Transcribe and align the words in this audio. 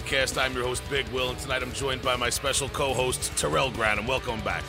Podcast. 0.00 0.36
I'm 0.40 0.52
your 0.52 0.62
host, 0.64 0.82
Big 0.90 1.08
Will, 1.08 1.30
and 1.30 1.38
tonight 1.38 1.62
I'm 1.62 1.72
joined 1.72 2.02
by 2.02 2.16
my 2.16 2.28
special 2.28 2.68
co-host, 2.68 3.34
Terrell 3.38 3.70
Granum. 3.70 4.06
Welcome 4.06 4.40
back. 4.42 4.62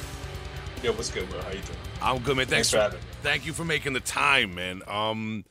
Yo, 0.82 0.93
what's 0.93 1.11
good, 1.11 1.30
bro? 1.30 1.42
How 1.42 1.50
you 1.50 1.55
doing? 1.55 1.78
I'm 2.02 2.20
good, 2.20 2.38
man. 2.38 2.46
Thanks, 2.46 2.70
Thanks 2.70 2.71
for 2.71 2.78
having 2.78 3.00
me. 3.00 3.05
Thank 3.23 3.46
you 3.46 3.52
for 3.52 3.66
making 3.66 3.92
the 3.92 4.00
time, 4.00 4.55
man. 4.55 4.84
Um, 4.88 5.43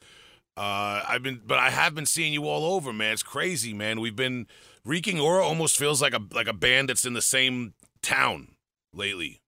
uh, 0.56 1.02
I've 1.06 1.23
been, 1.23 1.42
but 1.46 1.59
I 1.59 1.68
have 1.68 1.95
been 1.95 2.06
seeing 2.06 2.32
you 2.32 2.45
all 2.48 2.74
over, 2.74 2.91
man. 2.91 3.12
It's 3.12 3.23
crazy, 3.23 3.74
man. 3.74 4.00
We've 4.00 4.16
been 4.16 4.46
Reeking 4.82 5.20
Aura 5.20 5.45
almost 5.45 5.77
feels 5.77 6.00
like 6.00 6.14
a 6.14 6.22
like 6.33 6.48
a 6.48 6.55
band 6.55 6.88
that's 6.88 7.05
in 7.05 7.12
the 7.12 7.20
same 7.20 7.74
town 8.02 8.52
lately. 8.95 9.42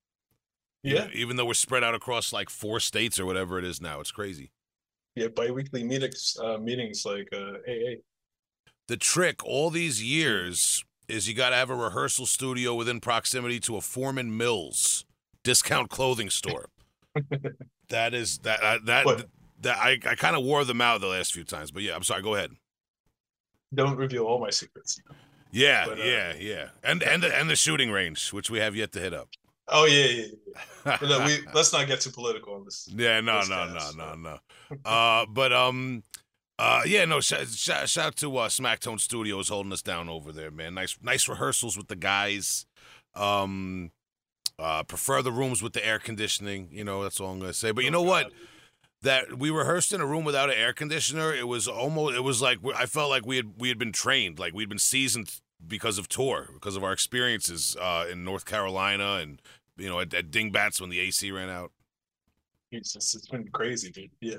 Yeah, 0.82 1.08
Even 1.14 1.36
though 1.36 1.46
we're 1.46 1.54
spread 1.54 1.82
out 1.82 1.94
across 1.94 2.34
like 2.34 2.50
four 2.50 2.80
states 2.80 3.18
or 3.18 3.24
whatever 3.24 3.58
it 3.58 3.64
is 3.64 3.80
now, 3.80 4.00
it's 4.00 4.12
crazy. 4.12 4.52
yeah. 5.16 5.28
Bi-weekly 5.28 5.84
meetings, 5.84 6.36
uh, 6.42 6.58
meetings 6.58 7.04
like 7.06 7.28
uh, 7.32 7.54
AA. 7.68 7.94
The 8.88 8.96
trick 8.96 9.44
all 9.44 9.68
these 9.68 10.02
years 10.02 10.82
is 11.08 11.28
you 11.28 11.34
got 11.34 11.50
to 11.50 11.56
have 11.56 11.68
a 11.70 11.74
rehearsal 11.74 12.24
studio 12.24 12.74
within 12.74 13.00
proximity 13.00 13.60
to 13.60 13.76
a 13.76 13.80
Forman 13.82 14.36
Mills 14.36 15.04
discount 15.44 15.90
clothing 15.90 16.30
store. 16.30 16.70
that 17.90 18.14
is 18.14 18.38
that 18.38 18.62
uh, 18.62 18.78
that 18.84 19.04
What? 19.04 19.26
that 19.60 19.76
I, 19.76 19.98
I 20.06 20.14
kind 20.14 20.36
of 20.36 20.42
wore 20.42 20.64
them 20.64 20.80
out 20.80 21.00
the 21.02 21.06
last 21.06 21.34
few 21.34 21.44
times, 21.44 21.70
but 21.70 21.82
yeah, 21.82 21.94
I'm 21.94 22.02
sorry. 22.02 22.22
Go 22.22 22.34
ahead. 22.34 22.50
Don't 23.74 23.96
reveal 23.96 24.24
all 24.24 24.38
my 24.40 24.50
secrets. 24.50 24.98
Yeah, 25.50 25.84
But, 25.86 26.00
uh, 26.00 26.04
yeah, 26.04 26.32
yeah, 26.38 26.68
and 26.82 27.02
and 27.02 27.22
the, 27.22 27.34
and 27.34 27.48
the 27.48 27.56
shooting 27.56 27.90
range, 27.90 28.32
which 28.32 28.50
we 28.50 28.58
have 28.58 28.76
yet 28.76 28.92
to 28.92 29.00
hit 29.00 29.14
up. 29.14 29.28
Oh 29.68 29.84
yeah, 29.84 30.04
yeah. 30.04 30.24
yeah. 30.86 30.96
But, 31.00 31.02
no, 31.02 31.24
we 31.26 31.38
let's 31.54 31.72
not 31.72 31.86
get 31.86 32.00
too 32.00 32.10
political 32.10 32.54
on 32.54 32.64
this. 32.64 32.88
yeah, 32.94 33.20
no, 33.20 33.40
this 33.40 33.48
no, 33.50 33.66
no, 33.66 33.72
cast, 33.74 33.96
no, 33.96 34.12
so. 34.12 34.16
no. 34.16 34.38
Uh, 34.84 35.26
but 35.26 35.52
um, 35.52 36.02
uh, 36.58 36.82
yeah, 36.86 37.04
no. 37.04 37.20
Shout, 37.20 37.48
shout, 37.48 37.88
shout 37.88 38.06
out 38.06 38.16
to 38.16 38.36
uh, 38.36 38.48
Smacktone 38.48 39.00
Studios 39.00 39.48
holding 39.48 39.72
us 39.72 39.82
down 39.82 40.08
over 40.08 40.32
there, 40.32 40.50
man. 40.50 40.74
Nice, 40.74 40.98
nice 41.02 41.28
rehearsals 41.28 41.76
with 41.76 41.88
the 41.88 41.96
guys. 41.96 42.66
Um, 43.14 43.92
uh, 44.58 44.82
prefer 44.82 45.22
the 45.22 45.30
rooms 45.30 45.62
with 45.62 45.72
the 45.72 45.86
air 45.86 45.98
conditioning. 45.98 46.68
You 46.72 46.84
know, 46.84 47.02
that's 47.02 47.20
all 47.20 47.30
I'm 47.30 47.38
gonna 47.38 47.52
say. 47.52 47.70
But 47.70 47.84
you 47.84 47.90
know 47.90 48.02
what? 48.02 48.32
That 49.02 49.38
we 49.38 49.50
rehearsed 49.50 49.92
in 49.92 50.00
a 50.00 50.06
room 50.06 50.24
without 50.24 50.50
an 50.50 50.56
air 50.56 50.72
conditioner. 50.72 51.32
It 51.32 51.46
was 51.46 51.68
almost. 51.68 52.16
It 52.16 52.24
was 52.24 52.42
like 52.42 52.58
I 52.76 52.86
felt 52.86 53.10
like 53.10 53.24
we 53.24 53.36
had 53.36 53.52
we 53.58 53.68
had 53.68 53.78
been 53.78 53.92
trained, 53.92 54.40
like 54.40 54.52
we'd 54.52 54.68
been 54.68 54.78
seasoned 54.78 55.40
because 55.64 55.98
of 55.98 56.08
tour, 56.08 56.48
because 56.54 56.74
of 56.74 56.82
our 56.82 56.92
experiences 56.92 57.76
uh, 57.80 58.06
in 58.10 58.24
North 58.24 58.44
Carolina 58.44 59.18
and 59.22 59.40
you 59.76 59.88
know 59.88 60.00
at, 60.00 60.12
at 60.12 60.32
Dingbatz 60.32 60.80
when 60.80 60.90
the 60.90 60.98
AC 60.98 61.30
ran 61.30 61.48
out. 61.48 61.70
It's 62.72 63.28
been 63.28 63.48
crazy, 63.52 63.90
dude. 63.90 64.10
Yeah, 64.20 64.38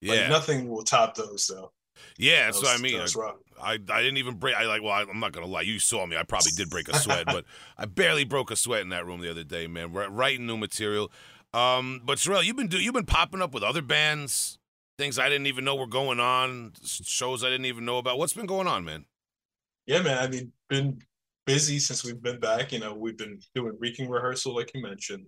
Yeah, 0.00 0.22
Like 0.22 0.30
nothing 0.30 0.68
will 0.68 0.84
top 0.84 1.14
those 1.14 1.46
though. 1.46 1.72
yeah. 2.18 2.46
That's 2.46 2.60
That 2.60 2.66
what 2.66 2.78
I 2.78 2.82
mean. 2.82 3.00
was. 3.00 3.16
I, 3.62 3.72
I 3.74 3.76
didn't 4.02 4.16
even 4.16 4.36
break. 4.36 4.56
I 4.56 4.64
like. 4.64 4.82
Well, 4.82 4.92
I, 4.92 5.02
I'm 5.02 5.20
not 5.20 5.32
gonna 5.32 5.46
lie. 5.46 5.62
You 5.62 5.78
saw 5.78 6.06
me. 6.06 6.16
I 6.16 6.22
probably 6.22 6.52
did 6.56 6.70
break 6.70 6.88
a 6.88 6.96
sweat, 6.96 7.26
but 7.26 7.44
I 7.76 7.84
barely 7.84 8.24
broke 8.24 8.50
a 8.50 8.56
sweat 8.56 8.80
in 8.82 8.88
that 8.90 9.04
room 9.06 9.20
the 9.20 9.30
other 9.30 9.44
day, 9.44 9.66
man. 9.66 9.92
We're 9.92 10.08
writing 10.08 10.46
new 10.46 10.56
material. 10.56 11.12
Um, 11.52 12.00
but 12.04 12.18
Terrell, 12.18 12.42
you've 12.42 12.56
been 12.56 12.68
do 12.68 12.78
you've 12.78 12.94
been 12.94 13.04
popping 13.06 13.42
up 13.42 13.52
with 13.52 13.62
other 13.62 13.82
bands, 13.82 14.58
things 14.98 15.18
I 15.18 15.28
didn't 15.28 15.46
even 15.46 15.64
know 15.64 15.74
were 15.76 15.86
going 15.86 16.20
on, 16.20 16.72
shows 16.82 17.44
I 17.44 17.48
didn't 17.50 17.66
even 17.66 17.84
know 17.84 17.98
about. 17.98 18.18
What's 18.18 18.32
been 18.32 18.46
going 18.46 18.66
on, 18.66 18.84
man? 18.84 19.04
Yeah, 19.86 20.00
man. 20.02 20.18
I 20.18 20.28
mean, 20.28 20.52
been 20.68 21.00
busy 21.46 21.78
since 21.80 22.04
we've 22.04 22.22
been 22.22 22.38
back. 22.40 22.72
You 22.72 22.78
know, 22.78 22.94
we've 22.94 23.16
been 23.18 23.40
doing 23.54 23.76
Reeking 23.78 24.08
rehearsal, 24.08 24.54
like 24.54 24.70
you 24.74 24.80
mentioned. 24.82 25.26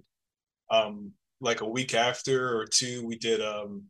Um, 0.71 1.13
like 1.41 1.61
a 1.61 1.69
week 1.69 1.95
after 1.95 2.57
or 2.57 2.67
two, 2.67 3.05
we 3.05 3.17
did 3.17 3.43
um 3.43 3.83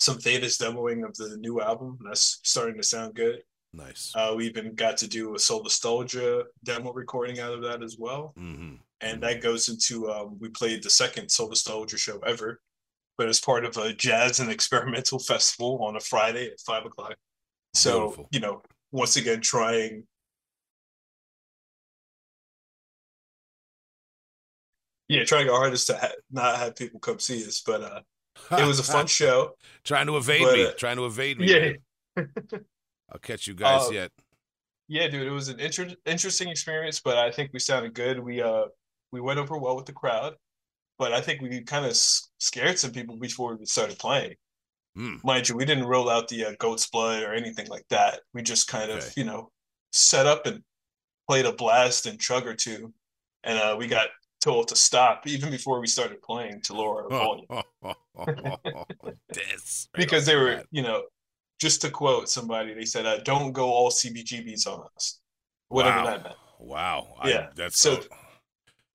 some 0.00 0.18
Thetis 0.18 0.58
demoing 0.58 1.06
of 1.06 1.14
the 1.16 1.36
new 1.36 1.60
album. 1.60 1.98
That's 2.04 2.40
starting 2.42 2.76
to 2.76 2.82
sound 2.82 3.14
good. 3.14 3.42
Nice. 3.72 4.12
Uh, 4.16 4.34
we 4.36 4.46
even 4.46 4.74
got 4.74 4.96
to 4.98 5.06
do 5.06 5.34
a 5.34 5.38
Soul 5.38 5.62
Nostalgia 5.62 6.44
demo 6.64 6.92
recording 6.92 7.38
out 7.38 7.52
of 7.52 7.62
that 7.62 7.82
as 7.82 7.96
well. 7.98 8.32
Mm-hmm. 8.38 8.76
And 9.02 9.22
that 9.22 9.42
goes 9.42 9.68
into, 9.68 10.10
um, 10.10 10.36
we 10.40 10.48
played 10.48 10.82
the 10.82 10.90
second 10.90 11.30
Soul 11.30 11.48
Nostalgia 11.48 11.96
show 11.96 12.18
ever, 12.20 12.60
but 13.16 13.28
as 13.28 13.40
part 13.40 13.64
of 13.64 13.76
a 13.76 13.92
jazz 13.92 14.40
and 14.40 14.50
experimental 14.50 15.18
festival 15.20 15.84
on 15.84 15.96
a 15.96 16.00
Friday 16.00 16.46
at 16.46 16.60
five 16.60 16.84
o'clock. 16.84 17.16
So, 17.74 18.00
Beautiful. 18.00 18.28
you 18.32 18.40
know, 18.40 18.62
once 18.90 19.16
again, 19.16 19.40
trying. 19.40 20.04
Yeah, 25.08 25.24
trying 25.24 25.48
our 25.48 25.56
hardest 25.56 25.88
to 25.88 25.96
ha- 25.96 26.12
not 26.30 26.56
have 26.56 26.76
people 26.76 27.00
come 27.00 27.18
see 27.18 27.44
us, 27.44 27.62
but 27.64 27.82
uh, 27.82 28.00
it 28.52 28.66
was 28.66 28.78
a 28.78 28.82
fun 28.82 29.06
show. 29.20 29.56
Trying 29.84 30.06
to 30.06 30.16
evade 30.16 30.42
But, 30.42 30.54
me. 30.54 30.66
uh, 30.66 30.72
Trying 30.72 30.96
to 30.96 31.06
evade 31.06 31.38
me. 31.38 31.76
Yeah. 32.16 32.24
I'll 33.12 33.18
catch 33.20 33.46
you 33.46 33.54
guys 33.54 33.88
Uh, 33.88 33.92
yet. 33.92 34.12
Yeah, 34.88 35.06
dude, 35.08 35.26
it 35.26 35.30
was 35.30 35.48
an 35.48 35.60
inter- 35.60 35.94
interesting 36.04 36.48
experience, 36.48 37.00
but 37.00 37.16
I 37.16 37.30
think 37.30 37.50
we 37.52 37.58
sounded 37.60 37.94
good. 37.94 38.18
We 38.18 38.42
uh 38.42 38.64
we 39.12 39.20
went 39.20 39.38
over 39.38 39.56
well 39.58 39.76
with 39.76 39.86
the 39.86 39.92
crowd, 39.92 40.34
but 40.98 41.12
I 41.12 41.20
think 41.20 41.40
we 41.40 41.62
kind 41.62 41.86
of 41.86 41.96
scared 41.96 42.78
some 42.78 42.90
people 42.92 43.16
before 43.16 43.56
we 43.56 43.66
started 43.66 43.98
playing. 43.98 44.34
Mm. 44.98 45.22
Mind 45.22 45.48
you, 45.48 45.56
we 45.56 45.64
didn't 45.64 45.86
roll 45.86 46.10
out 46.10 46.26
the 46.28 46.44
uh, 46.46 46.52
goat's 46.58 46.88
blood 46.90 47.22
or 47.22 47.32
anything 47.32 47.68
like 47.68 47.86
that. 47.90 48.20
We 48.34 48.42
just 48.42 48.66
kind 48.66 48.90
of, 48.90 49.08
you 49.16 49.24
know, 49.24 49.50
set 49.92 50.26
up 50.26 50.46
and 50.46 50.62
played 51.28 51.46
a 51.46 51.52
blast 51.52 52.06
and 52.06 52.18
chug 52.20 52.44
or 52.46 52.54
two, 52.54 52.92
and 53.44 53.58
uh, 53.58 53.76
we 53.78 53.86
got 53.86 54.08
told 54.40 54.68
to 54.68 54.76
stop 54.76 55.26
even 55.26 55.50
before 55.50 55.80
we 55.80 55.86
started 55.86 56.22
playing 56.22 56.60
to 56.62 56.74
lower 56.74 57.04
our 57.04 57.08
volume 57.10 57.46
right 58.26 59.86
because 59.94 60.26
they 60.26 60.36
were, 60.36 60.56
bat. 60.56 60.66
you 60.70 60.82
know, 60.82 61.02
just 61.60 61.82
to 61.82 61.90
quote 61.90 62.28
somebody, 62.28 62.74
they 62.74 62.84
said, 62.84 63.06
uh, 63.06 63.18
"Don't 63.18 63.52
go 63.52 63.70
all 63.70 63.90
CBGBs 63.90 64.66
on 64.66 64.86
us," 64.96 65.20
whatever 65.68 65.98
wow. 65.98 66.04
that 66.04 66.22
meant. 66.24 66.36
Wow. 66.58 67.16
Yeah, 67.24 67.38
I, 67.38 67.48
that's 67.54 67.78
so-. 67.78 68.00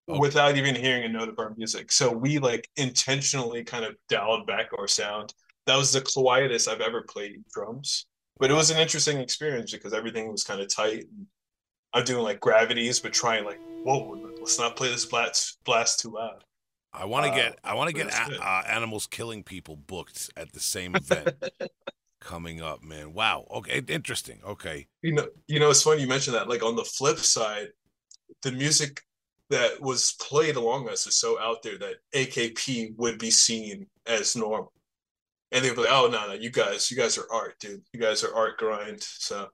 Okay. 0.08 0.20
without 0.20 0.58
even 0.58 0.76
hearing 0.76 1.04
a 1.04 1.10
note 1.10 1.30
of 1.30 1.40
our 1.40 1.54
music. 1.58 1.92
So 1.92 2.12
we 2.12 2.38
like 2.38 2.70
intentionally 2.76 3.64
kind 3.64 3.86
of 3.86 3.96
dialed 4.10 4.46
back 4.46 4.68
our 4.78 4.88
sound. 4.88 5.34
That 5.66 5.78
was 5.78 5.92
the 5.92 6.02
quietest 6.02 6.68
I've 6.68 6.82
ever 6.82 7.02
played 7.02 7.44
drums, 7.52 8.06
but 8.38 8.52
it 8.52 8.54
was 8.54 8.70
an 8.70 8.78
interesting 8.78 9.18
experience 9.18 9.72
because 9.72 9.94
everything 9.94 10.32
was 10.32 10.44
kind 10.44 10.62
of 10.62 10.74
tight. 10.74 11.06
And 11.06 11.26
I'm 11.94 12.04
doing 12.04 12.24
like 12.24 12.40
gravities, 12.40 13.00
but 13.00 13.14
trying 13.14 13.46
like, 13.46 13.60
whoa, 13.84 14.32
let's 14.46 14.60
not 14.60 14.76
play 14.76 14.90
this 14.90 15.06
blast 15.06 15.58
blast 15.66 16.00
too 16.02 16.12
loud. 16.12 16.44
I 16.94 17.06
want 17.06 17.26
to 17.26 17.32
Uh, 17.32 17.36
get 17.36 17.60
I 17.64 17.74
want 17.74 17.90
to 17.90 17.94
get 17.96 18.08
a- 18.14 18.42
uh, 18.42 18.64
animals 18.68 19.08
killing 19.08 19.44
people 19.44 19.76
booked 19.76 20.30
at 20.38 20.54
the 20.54 20.60
same 20.60 20.96
event 20.96 21.30
coming 22.22 22.62
up, 22.62 22.84
man. 22.84 23.14
Wow. 23.14 23.48
Okay, 23.52 23.82
interesting. 23.88 24.40
Okay. 24.46 24.88
You 25.02 25.14
know, 25.14 25.28
you 25.48 25.60
know, 25.60 25.70
it's 25.72 25.82
funny 25.82 26.02
you 26.02 26.08
mentioned 26.08 26.36
that. 26.36 26.48
Like 26.48 26.64
on 26.64 26.76
the 26.76 26.84
flip 26.86 27.18
side, 27.18 27.70
the 28.44 28.52
music 28.52 29.02
that 29.50 29.82
was 29.82 30.14
played 30.22 30.56
along 30.56 30.90
us 30.90 31.06
is 31.08 31.16
so 31.16 31.40
out 31.40 31.64
there 31.64 31.78
that 31.80 31.96
AKP 32.14 32.96
would 32.98 33.18
be 33.20 33.32
seen 33.32 33.88
as 34.06 34.36
normal. 34.36 34.72
And 35.52 35.64
they'd 35.66 35.76
be 35.76 35.82
like, 35.82 35.92
oh 35.92 36.08
no, 36.12 36.28
no, 36.28 36.34
you 36.34 36.50
guys, 36.52 36.90
you 36.92 36.98
guys 36.98 37.18
are 37.18 37.28
art, 37.32 37.60
dude. 37.60 37.82
You 37.94 38.00
guys 38.00 38.24
are 38.24 38.34
art 38.36 38.58
grind. 38.58 39.02
So 39.02 39.50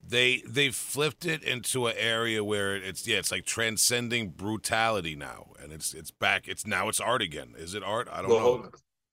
They 0.00 0.42
they 0.46 0.70
flipped 0.70 1.26
it 1.26 1.42
into 1.42 1.86
an 1.86 1.94
area 1.98 2.42
where 2.42 2.76
it's 2.76 3.06
yeah, 3.06 3.18
it's 3.18 3.30
like 3.30 3.44
transcending 3.44 4.30
brutality 4.30 5.14
now, 5.14 5.52
and 5.62 5.72
it's 5.72 5.92
it's 5.92 6.10
back. 6.10 6.48
It's 6.48 6.66
now 6.66 6.88
it's 6.88 7.00
art 7.00 7.20
again. 7.20 7.54
Is 7.58 7.74
it 7.74 7.82
art? 7.82 8.08
I 8.10 8.22
don't 8.22 8.30
well, 8.30 8.58
know. 8.58 8.70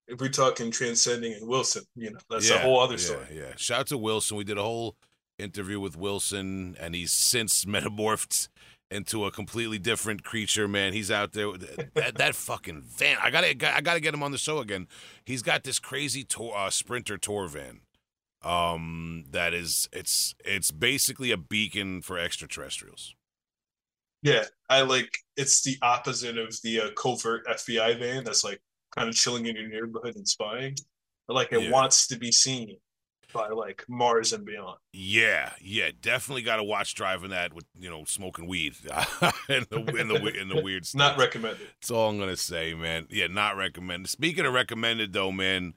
If 0.07 0.21
we're 0.21 0.29
talking 0.29 0.69
transcending 0.69 1.33
and 1.33 1.47
Wilson, 1.47 1.83
you 1.95 2.11
know, 2.11 2.19
that's 2.29 2.49
yeah, 2.49 2.57
a 2.57 2.59
whole 2.59 2.79
other 2.79 2.93
yeah, 2.93 2.99
story. 2.99 3.25
Yeah. 3.33 3.53
Shout 3.57 3.79
out 3.81 3.87
to 3.87 3.97
Wilson. 3.97 4.37
We 4.37 4.43
did 4.43 4.57
a 4.57 4.61
whole 4.61 4.95
interview 5.39 5.79
with 5.79 5.97
Wilson, 5.97 6.77
and 6.79 6.93
he's 6.95 7.11
since 7.11 7.65
metamorphed 7.65 8.49
into 8.91 9.25
a 9.25 9.31
completely 9.31 9.79
different 9.79 10.23
creature. 10.23 10.67
Man, 10.67 10.93
he's 10.93 11.09
out 11.09 11.33
there. 11.33 11.49
with- 11.49 11.93
That, 11.95 12.15
that 12.15 12.35
fucking 12.35 12.83
van. 12.83 13.17
I 13.21 13.31
gotta 13.31 13.75
I 13.75 13.81
gotta 13.81 13.99
get 13.99 14.13
him 14.13 14.23
on 14.23 14.31
the 14.31 14.37
show 14.37 14.59
again. 14.59 14.87
He's 15.25 15.41
got 15.41 15.63
this 15.63 15.79
crazy 15.79 16.23
tour, 16.23 16.53
uh, 16.55 16.69
Sprinter 16.69 17.17
tour 17.17 17.47
van. 17.47 17.81
Um, 18.45 19.25
that 19.31 19.53
is 19.53 19.89
it's 19.91 20.35
it's 20.45 20.69
basically 20.71 21.31
a 21.31 21.37
beacon 21.37 22.01
for 22.01 22.19
extraterrestrials. 22.19 23.15
Yeah, 24.21 24.45
I 24.69 24.81
like 24.81 25.17
it's 25.35 25.63
the 25.63 25.77
opposite 25.81 26.37
of 26.37 26.55
the 26.63 26.81
uh, 26.81 26.89
covert 26.95 27.45
FBI 27.47 27.99
van 27.99 28.23
that's 28.23 28.43
like 28.43 28.61
kind 28.95 29.09
of 29.09 29.15
chilling 29.15 29.45
in 29.47 29.55
your 29.55 29.67
neighborhood 29.67 30.15
and 30.15 30.27
spying. 30.27 30.75
But 31.27 31.33
like 31.33 31.51
it 31.51 31.63
Yeah. 31.63 31.71
wants 31.71 32.07
to 32.07 32.17
be 32.17 32.31
seen 32.31 32.77
by 33.33 33.49
like 33.49 33.83
Mars 33.89 34.31
and 34.31 34.45
beyond. 34.45 34.77
Yeah, 34.93 35.51
yeah, 35.59 35.89
definitely 35.99 36.43
got 36.43 36.57
to 36.57 36.63
watch 36.63 36.93
driving 36.95 37.31
that 37.31 37.51
with 37.53 37.65
you 37.77 37.89
know 37.89 38.03
smoking 38.05 38.47
weed 38.47 38.75
in 39.49 39.65
the 39.69 39.95
in 39.99 40.07
the 40.07 40.53
the 40.53 40.61
weird. 40.63 40.87
Not 40.95 41.17
recommended. 41.17 41.67
That's 41.81 41.91
all 41.91 42.09
I'm 42.09 42.19
gonna 42.19 42.37
say, 42.37 42.73
man. 42.75 43.07
Yeah, 43.09 43.27
not 43.27 43.57
recommended. 43.57 44.09
Speaking 44.09 44.45
of 44.45 44.53
recommended, 44.53 45.13
though, 45.13 45.31
man, 45.31 45.73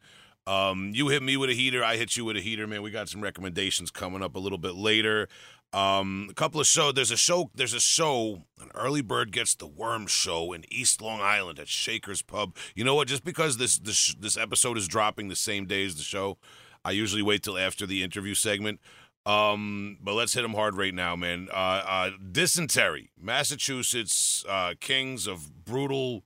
um, 0.48 0.92
you 0.94 1.08
hit 1.08 1.22
me 1.22 1.36
with 1.36 1.50
a 1.50 1.54
heater. 1.54 1.84
I 1.84 1.96
hit 1.96 2.16
you 2.16 2.24
with 2.24 2.36
a 2.36 2.40
heater, 2.40 2.66
man. 2.66 2.80
We 2.80 2.90
got 2.90 3.08
some 3.08 3.20
recommendations 3.20 3.90
coming 3.90 4.22
up 4.22 4.34
a 4.34 4.38
little 4.38 4.58
bit 4.58 4.74
later. 4.74 5.28
Um, 5.74 6.28
a 6.30 6.34
couple 6.34 6.58
of 6.58 6.66
show. 6.66 6.90
There's 6.90 7.10
a 7.10 7.16
show. 7.18 7.50
There's 7.54 7.74
a 7.74 7.80
show. 7.80 8.44
An 8.58 8.70
early 8.74 9.02
bird 9.02 9.30
gets 9.30 9.54
the 9.54 9.66
worm 9.66 10.06
show 10.06 10.54
in 10.54 10.64
East 10.72 11.02
Long 11.02 11.20
Island 11.20 11.58
at 11.58 11.68
Shaker's 11.68 12.22
Pub. 12.22 12.56
You 12.74 12.84
know 12.84 12.94
what? 12.94 13.08
Just 13.08 13.24
because 13.24 13.58
this 13.58 13.78
this 13.78 14.14
this 14.14 14.38
episode 14.38 14.78
is 14.78 14.88
dropping 14.88 15.28
the 15.28 15.36
same 15.36 15.66
day 15.66 15.84
as 15.84 15.96
the 15.96 16.02
show, 16.02 16.38
I 16.82 16.92
usually 16.92 17.22
wait 17.22 17.42
till 17.42 17.58
after 17.58 17.84
the 17.86 18.02
interview 18.02 18.34
segment. 18.34 18.80
Um, 19.26 19.98
but 20.00 20.14
let's 20.14 20.32
hit 20.32 20.40
them 20.40 20.54
hard 20.54 20.74
right 20.78 20.94
now, 20.94 21.14
man. 21.14 21.48
Uh, 21.52 21.82
uh, 21.86 22.10
dysentery, 22.32 23.10
Massachusetts, 23.20 24.42
uh, 24.48 24.72
kings 24.80 25.26
of 25.26 25.66
brutal, 25.66 26.22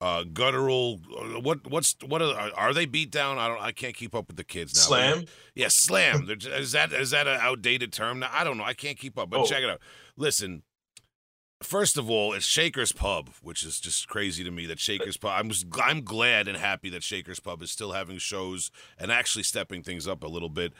uh, 0.00 0.24
guttural. 0.24 1.00
uh, 1.18 1.40
What 1.40 1.70
what's 1.70 1.94
what 2.06 2.22
are, 2.22 2.50
are 2.56 2.72
they 2.74 2.86
beat 2.86 3.10
down? 3.10 3.38
I 3.38 3.48
don't. 3.48 3.60
I 3.60 3.72
can't 3.72 3.94
keep 3.94 4.14
up 4.14 4.28
with 4.28 4.36
the 4.36 4.44
kids 4.44 4.74
now. 4.74 4.80
Slam. 4.82 5.24
Yeah, 5.54 5.68
slam. 5.70 6.28
Is 6.30 6.72
that 6.72 6.92
is 6.92 7.10
that 7.10 7.26
an 7.26 7.38
outdated 7.40 7.92
term? 7.92 8.20
Now 8.20 8.30
I 8.32 8.44
don't 8.44 8.56
know. 8.58 8.64
I 8.64 8.74
can't 8.74 8.98
keep 8.98 9.18
up. 9.18 9.30
But 9.30 9.40
Oh. 9.40 9.46
check 9.46 9.62
it 9.62 9.68
out. 9.70 9.80
Listen. 10.16 10.62
First 11.62 11.98
of 11.98 12.08
all, 12.08 12.32
it's 12.32 12.46
Shaker's 12.46 12.90
Pub, 12.90 13.28
which 13.42 13.64
is 13.64 13.80
just 13.80 14.08
crazy 14.08 14.42
to 14.44 14.50
me 14.50 14.64
that 14.64 14.80
Shaker's 14.80 15.18
Pub. 15.18 15.32
I'm 15.34 15.50
just, 15.50 15.66
I'm 15.84 16.00
glad 16.02 16.48
and 16.48 16.56
happy 16.56 16.88
that 16.88 17.02
Shaker's 17.02 17.38
Pub 17.38 17.60
is 17.60 17.70
still 17.70 17.92
having 17.92 18.16
shows 18.16 18.70
and 18.98 19.12
actually 19.12 19.42
stepping 19.42 19.82
things 19.82 20.08
up 20.08 20.24
a 20.24 20.26
little 20.26 20.48
bit, 20.48 20.72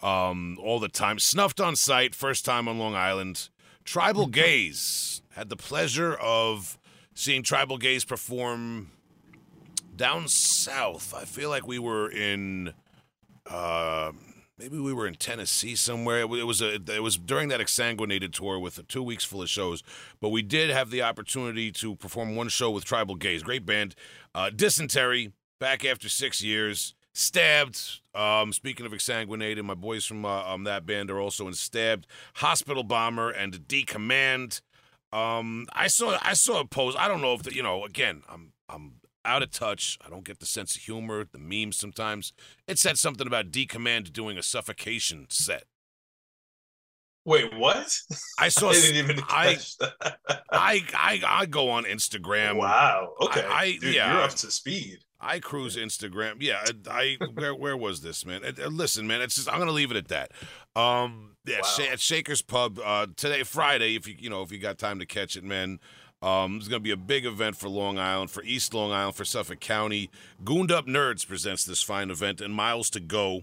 um, 0.00 0.56
all 0.58 0.80
the 0.80 0.88
time. 0.88 1.18
Snuffed 1.18 1.60
on 1.60 1.76
Sight, 1.76 2.14
first 2.14 2.46
time 2.46 2.66
on 2.66 2.78
Long 2.78 2.94
Island. 2.94 3.50
Tribal 3.84 4.26
Gaze 4.26 5.20
had 5.32 5.50
the 5.50 5.56
pleasure 5.56 6.14
of 6.14 6.78
seeing 7.14 7.42
Tribal 7.42 7.78
Gaze 7.78 8.04
perform 8.04 8.90
down 9.94 10.28
south. 10.28 11.14
I 11.14 11.24
feel 11.24 11.50
like 11.50 11.66
we 11.66 11.78
were 11.78 12.10
in 12.10 12.72
uh, 13.46 14.12
maybe 14.58 14.78
we 14.78 14.92
were 14.92 15.06
in 15.06 15.14
Tennessee 15.14 15.74
somewhere. 15.74 16.20
It 16.20 16.46
was 16.46 16.60
a 16.62 16.74
it 16.74 17.02
was 17.02 17.16
during 17.16 17.48
that 17.48 17.60
exsanguinated 17.60 18.32
tour 18.32 18.58
with 18.58 18.86
two 18.88 19.02
weeks 19.02 19.24
full 19.24 19.42
of 19.42 19.48
shows. 19.48 19.82
But 20.20 20.30
we 20.30 20.42
did 20.42 20.70
have 20.70 20.90
the 20.90 21.02
opportunity 21.02 21.70
to 21.72 21.96
perform 21.96 22.36
one 22.36 22.48
show 22.48 22.70
with 22.70 22.84
Tribal 22.84 23.16
Gaze, 23.16 23.42
great 23.42 23.66
band. 23.66 23.94
Uh, 24.34 24.50
Dysentery 24.50 25.32
back 25.58 25.84
after 25.84 26.08
six 26.08 26.42
years. 26.42 26.94
Stabbed. 27.14 28.00
Um, 28.14 28.54
speaking 28.54 28.86
of 28.86 28.92
exsanguinated, 28.92 29.62
my 29.64 29.74
boys 29.74 30.06
from 30.06 30.24
uh, 30.24 30.44
um, 30.44 30.64
that 30.64 30.86
band 30.86 31.10
are 31.10 31.20
also 31.20 31.46
in 31.46 31.52
Stabbed, 31.52 32.06
Hospital 32.36 32.82
Bomber, 32.82 33.30
and 33.30 33.52
Decommand. 33.68 34.62
Um, 35.12 35.66
I 35.72 35.88
saw 35.88 36.18
I 36.22 36.32
saw 36.34 36.60
a 36.60 36.66
post. 36.66 36.96
I 36.98 37.08
don't 37.08 37.20
know 37.20 37.34
if 37.34 37.42
the, 37.42 37.54
you 37.54 37.62
know. 37.62 37.84
Again, 37.84 38.22
I'm 38.28 38.52
I'm 38.68 38.94
out 39.24 39.42
of 39.42 39.50
touch. 39.50 39.98
I 40.04 40.08
don't 40.10 40.24
get 40.24 40.40
the 40.40 40.46
sense 40.46 40.74
of 40.76 40.82
humor, 40.82 41.24
the 41.30 41.38
memes 41.38 41.76
sometimes. 41.76 42.32
It 42.66 42.78
said 42.78 42.98
something 42.98 43.26
about 43.26 43.50
Decommand 43.50 44.12
doing 44.12 44.38
a 44.38 44.42
suffocation 44.42 45.26
set. 45.30 45.64
Wait, 47.24 47.54
what? 47.56 47.96
I 48.38 48.48
saw. 48.48 48.70
I 48.70 48.72
didn't 48.74 48.96
even 48.96 49.22
I 49.28 49.54
catch 49.54 49.76
that. 49.78 50.18
I 50.50 50.82
I 50.94 51.20
I 51.24 51.46
go 51.46 51.70
on 51.70 51.84
Instagram. 51.84 52.56
wow. 52.56 53.12
Okay. 53.20 53.44
I- 53.44 53.62
I- 53.62 53.78
Dude, 53.80 53.94
yeah. 53.94 54.12
you're 54.12 54.22
up 54.22 54.30
to 54.30 54.50
speed. 54.50 54.98
I 55.24 55.38
cruise 55.38 55.76
Instagram. 55.76 56.38
Yeah, 56.40 56.64
I, 56.90 57.16
I 57.20 57.26
where 57.34 57.54
where 57.54 57.76
was 57.76 58.00
this 58.00 58.26
man? 58.26 58.40
Listen, 58.70 59.06
man, 59.06 59.22
it's 59.22 59.36
just 59.36 59.48
I'm 59.48 59.60
gonna 59.60 59.70
leave 59.70 59.92
it 59.92 59.96
at 59.96 60.08
that. 60.08 60.32
Um, 60.74 61.36
yeah, 61.44 61.60
Wow. 61.62 61.84
At 61.92 62.00
Shaker's 62.00 62.42
Pub 62.42 62.78
uh, 62.84 63.06
today, 63.16 63.42
Friday. 63.42 63.96
If 63.96 64.06
you 64.06 64.14
you 64.18 64.30
know 64.30 64.42
if 64.42 64.52
you 64.52 64.58
got 64.58 64.78
time 64.78 64.98
to 64.98 65.06
catch 65.06 65.36
it, 65.36 65.44
man. 65.44 65.80
Um, 66.22 66.58
it's 66.58 66.68
gonna 66.68 66.78
be 66.80 66.92
a 66.92 66.96
big 66.96 67.26
event 67.26 67.56
for 67.56 67.68
Long 67.68 67.98
Island, 67.98 68.30
for 68.30 68.44
East 68.44 68.72
Long 68.72 68.92
Island, 68.92 69.16
for 69.16 69.24
Suffolk 69.24 69.58
County. 69.58 70.08
Gooned 70.44 70.70
Up 70.70 70.86
Nerds 70.86 71.26
presents 71.26 71.64
this 71.64 71.82
fine 71.82 72.10
event, 72.10 72.40
and 72.40 72.54
miles 72.54 72.90
to 72.90 73.00
go. 73.00 73.42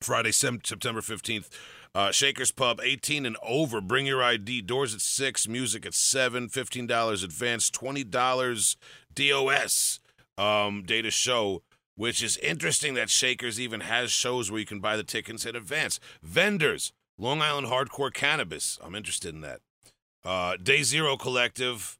Friday, 0.00 0.30
Sem- 0.30 0.60
September 0.64 1.00
fifteenth. 1.02 1.50
Uh, 1.94 2.12
Shaker's 2.12 2.52
Pub, 2.52 2.80
18 2.82 3.24
and 3.24 3.36
over. 3.42 3.80
Bring 3.80 4.06
your 4.06 4.22
ID. 4.22 4.60
Doors 4.60 4.94
at 4.94 5.00
6, 5.00 5.48
music 5.48 5.86
at 5.86 5.94
7, 5.94 6.48
$15 6.48 7.24
advance, 7.24 7.70
$20 7.70 8.76
DOS 9.14 10.00
um, 10.36 10.82
day 10.84 11.00
to 11.02 11.10
show, 11.10 11.62
which 11.98 12.22
is 12.22 12.36
interesting 12.36 12.94
that 12.94 13.10
Shakers 13.10 13.60
even 13.60 13.80
has 13.80 14.12
shows 14.12 14.50
where 14.52 14.60
you 14.60 14.64
can 14.64 14.78
buy 14.78 14.96
the 14.96 15.02
tickets 15.02 15.44
in 15.44 15.56
advance. 15.56 15.98
Vendors, 16.22 16.92
Long 17.18 17.42
Island 17.42 17.66
Hardcore 17.66 18.14
Cannabis. 18.14 18.78
I'm 18.80 18.94
interested 18.94 19.34
in 19.34 19.40
that. 19.40 19.60
Uh, 20.24 20.56
Day 20.62 20.84
Zero 20.84 21.16
Collective, 21.16 21.98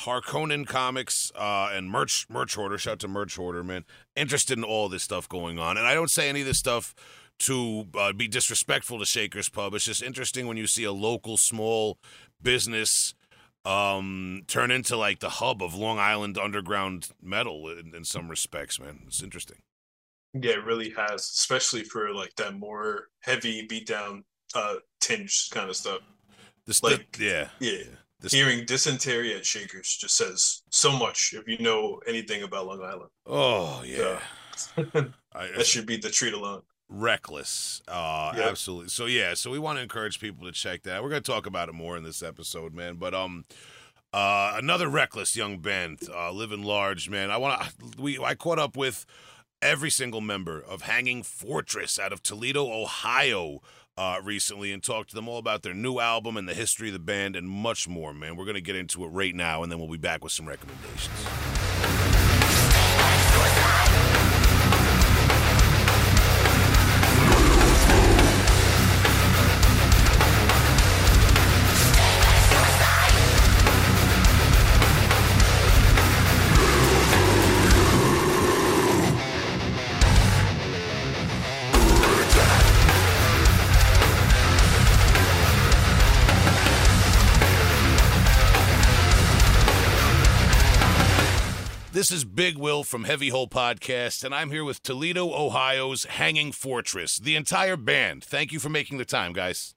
Harkonnen 0.00 0.66
Comics, 0.66 1.32
uh, 1.34 1.70
and 1.72 1.90
merch 1.90 2.26
merch 2.28 2.58
order. 2.58 2.76
Shout 2.76 2.92
out 2.92 2.98
to 3.00 3.08
merch 3.08 3.38
order, 3.38 3.64
man. 3.64 3.86
Interested 4.14 4.58
in 4.58 4.64
all 4.64 4.90
this 4.90 5.02
stuff 5.02 5.26
going 5.26 5.58
on, 5.58 5.78
and 5.78 5.86
I 5.86 5.94
don't 5.94 6.10
say 6.10 6.28
any 6.28 6.42
of 6.42 6.46
this 6.46 6.58
stuff 6.58 6.94
to 7.38 7.86
uh, 7.98 8.12
be 8.12 8.28
disrespectful 8.28 8.98
to 8.98 9.06
Shakers 9.06 9.48
Pub. 9.48 9.72
It's 9.72 9.86
just 9.86 10.02
interesting 10.02 10.46
when 10.46 10.58
you 10.58 10.66
see 10.66 10.84
a 10.84 10.92
local 10.92 11.38
small 11.38 11.96
business 12.42 13.14
um, 13.64 14.42
turn 14.46 14.70
into 14.70 14.96
like 14.96 15.20
the 15.20 15.28
hub 15.28 15.62
of 15.62 15.74
Long 15.74 15.98
Island 15.98 16.38
underground 16.38 17.08
metal 17.22 17.68
in, 17.68 17.94
in 17.94 18.04
some 18.04 18.28
respects, 18.28 18.80
man. 18.80 19.00
It's 19.06 19.22
interesting. 19.22 19.58
Yeah, 20.34 20.52
it 20.52 20.64
really 20.64 20.90
has, 20.90 21.22
especially 21.22 21.84
for 21.84 22.12
like 22.14 22.34
that 22.36 22.54
more 22.58 23.08
heavy 23.20 23.66
beatdown 23.66 24.22
uh 24.54 24.76
tinge 25.00 25.48
kind 25.50 25.68
of 25.68 25.76
stuff. 25.76 26.00
This, 26.66 26.82
Like- 26.82 27.18
yeah, 27.20 27.48
Yeah. 27.60 27.82
This- 28.20 28.32
Hearing 28.32 28.64
dysentery 28.66 29.34
at 29.34 29.46
Shakers 29.46 29.96
just 30.00 30.16
says 30.16 30.62
so 30.70 30.90
much 30.92 31.34
if 31.36 31.46
you 31.46 31.56
know 31.58 32.00
anything 32.06 32.42
about 32.42 32.66
Long 32.66 32.82
Island. 32.82 33.10
oh 33.26 33.82
yeah. 33.86 34.18
I, 35.32 35.48
That 35.56 35.66
should 35.66 35.86
be 35.86 35.96
the 35.98 36.10
treat 36.10 36.34
alone. 36.34 36.62
Reckless. 36.88 37.82
Uh 37.88 38.32
Yep. 38.36 38.44
absolutely. 38.50 38.88
So 38.88 39.06
yeah, 39.06 39.34
so 39.34 39.50
we 39.50 39.58
want 39.58 39.78
to 39.78 39.82
encourage 39.82 40.20
people 40.20 40.46
to 40.46 40.52
check 40.52 40.82
that. 40.84 41.02
We're 41.02 41.10
gonna 41.10 41.20
talk 41.20 41.46
about 41.46 41.68
it 41.68 41.72
more 41.74 41.96
in 41.96 42.02
this 42.04 42.22
episode, 42.22 42.74
man. 42.74 42.96
But 42.96 43.14
um 43.14 43.44
uh 44.12 44.54
another 44.56 44.88
reckless 44.88 45.36
young 45.36 45.58
band, 45.58 46.00
uh 46.12 46.32
living 46.32 46.62
large, 46.62 47.08
man. 47.10 47.30
I 47.30 47.36
wanna 47.36 47.68
we 47.98 48.18
I 48.18 48.34
caught 48.34 48.58
up 48.58 48.76
with 48.76 49.04
every 49.60 49.90
single 49.90 50.20
member 50.20 50.60
of 50.60 50.82
Hanging 50.82 51.22
Fortress 51.22 51.98
out 51.98 52.12
of 52.12 52.22
Toledo, 52.22 52.64
Ohio. 52.70 53.60
Uh, 53.96 54.20
recently 54.22 54.72
and 54.72 54.80
talked 54.80 55.08
to 55.10 55.16
them 55.16 55.26
all 55.28 55.38
about 55.38 55.64
their 55.64 55.74
new 55.74 55.98
album 55.98 56.36
and 56.36 56.48
the 56.48 56.54
history 56.54 56.86
of 56.86 56.92
the 56.92 57.00
band 57.00 57.34
and 57.34 57.48
much 57.48 57.88
more, 57.88 58.14
man. 58.14 58.36
We're 58.36 58.44
going 58.44 58.54
to 58.54 58.60
get 58.60 58.76
into 58.76 59.02
it 59.04 59.08
right 59.08 59.34
now 59.34 59.64
and 59.64 59.72
then 59.72 59.80
we'll 59.80 59.88
be 59.88 59.96
back 59.98 60.22
with 60.22 60.30
some 60.30 60.46
recommendations. 60.46 62.17
This 91.98 92.12
is 92.12 92.24
Big 92.24 92.56
Will 92.56 92.84
from 92.84 93.02
Heavy 93.02 93.30
Hole 93.30 93.48
Podcast, 93.48 94.22
and 94.22 94.32
I'm 94.32 94.52
here 94.52 94.62
with 94.62 94.84
Toledo, 94.84 95.32
Ohio's 95.34 96.04
Hanging 96.04 96.52
Fortress, 96.52 97.16
the 97.16 97.34
entire 97.34 97.76
band. 97.76 98.22
Thank 98.22 98.52
you 98.52 98.60
for 98.60 98.68
making 98.68 98.98
the 98.98 99.04
time, 99.04 99.32
guys. 99.32 99.74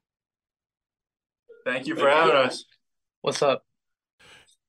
Thank 1.66 1.88
you 1.88 1.96
for 1.96 2.08
having 2.08 2.36
us. 2.36 2.66
What's 3.22 3.42
up? 3.42 3.66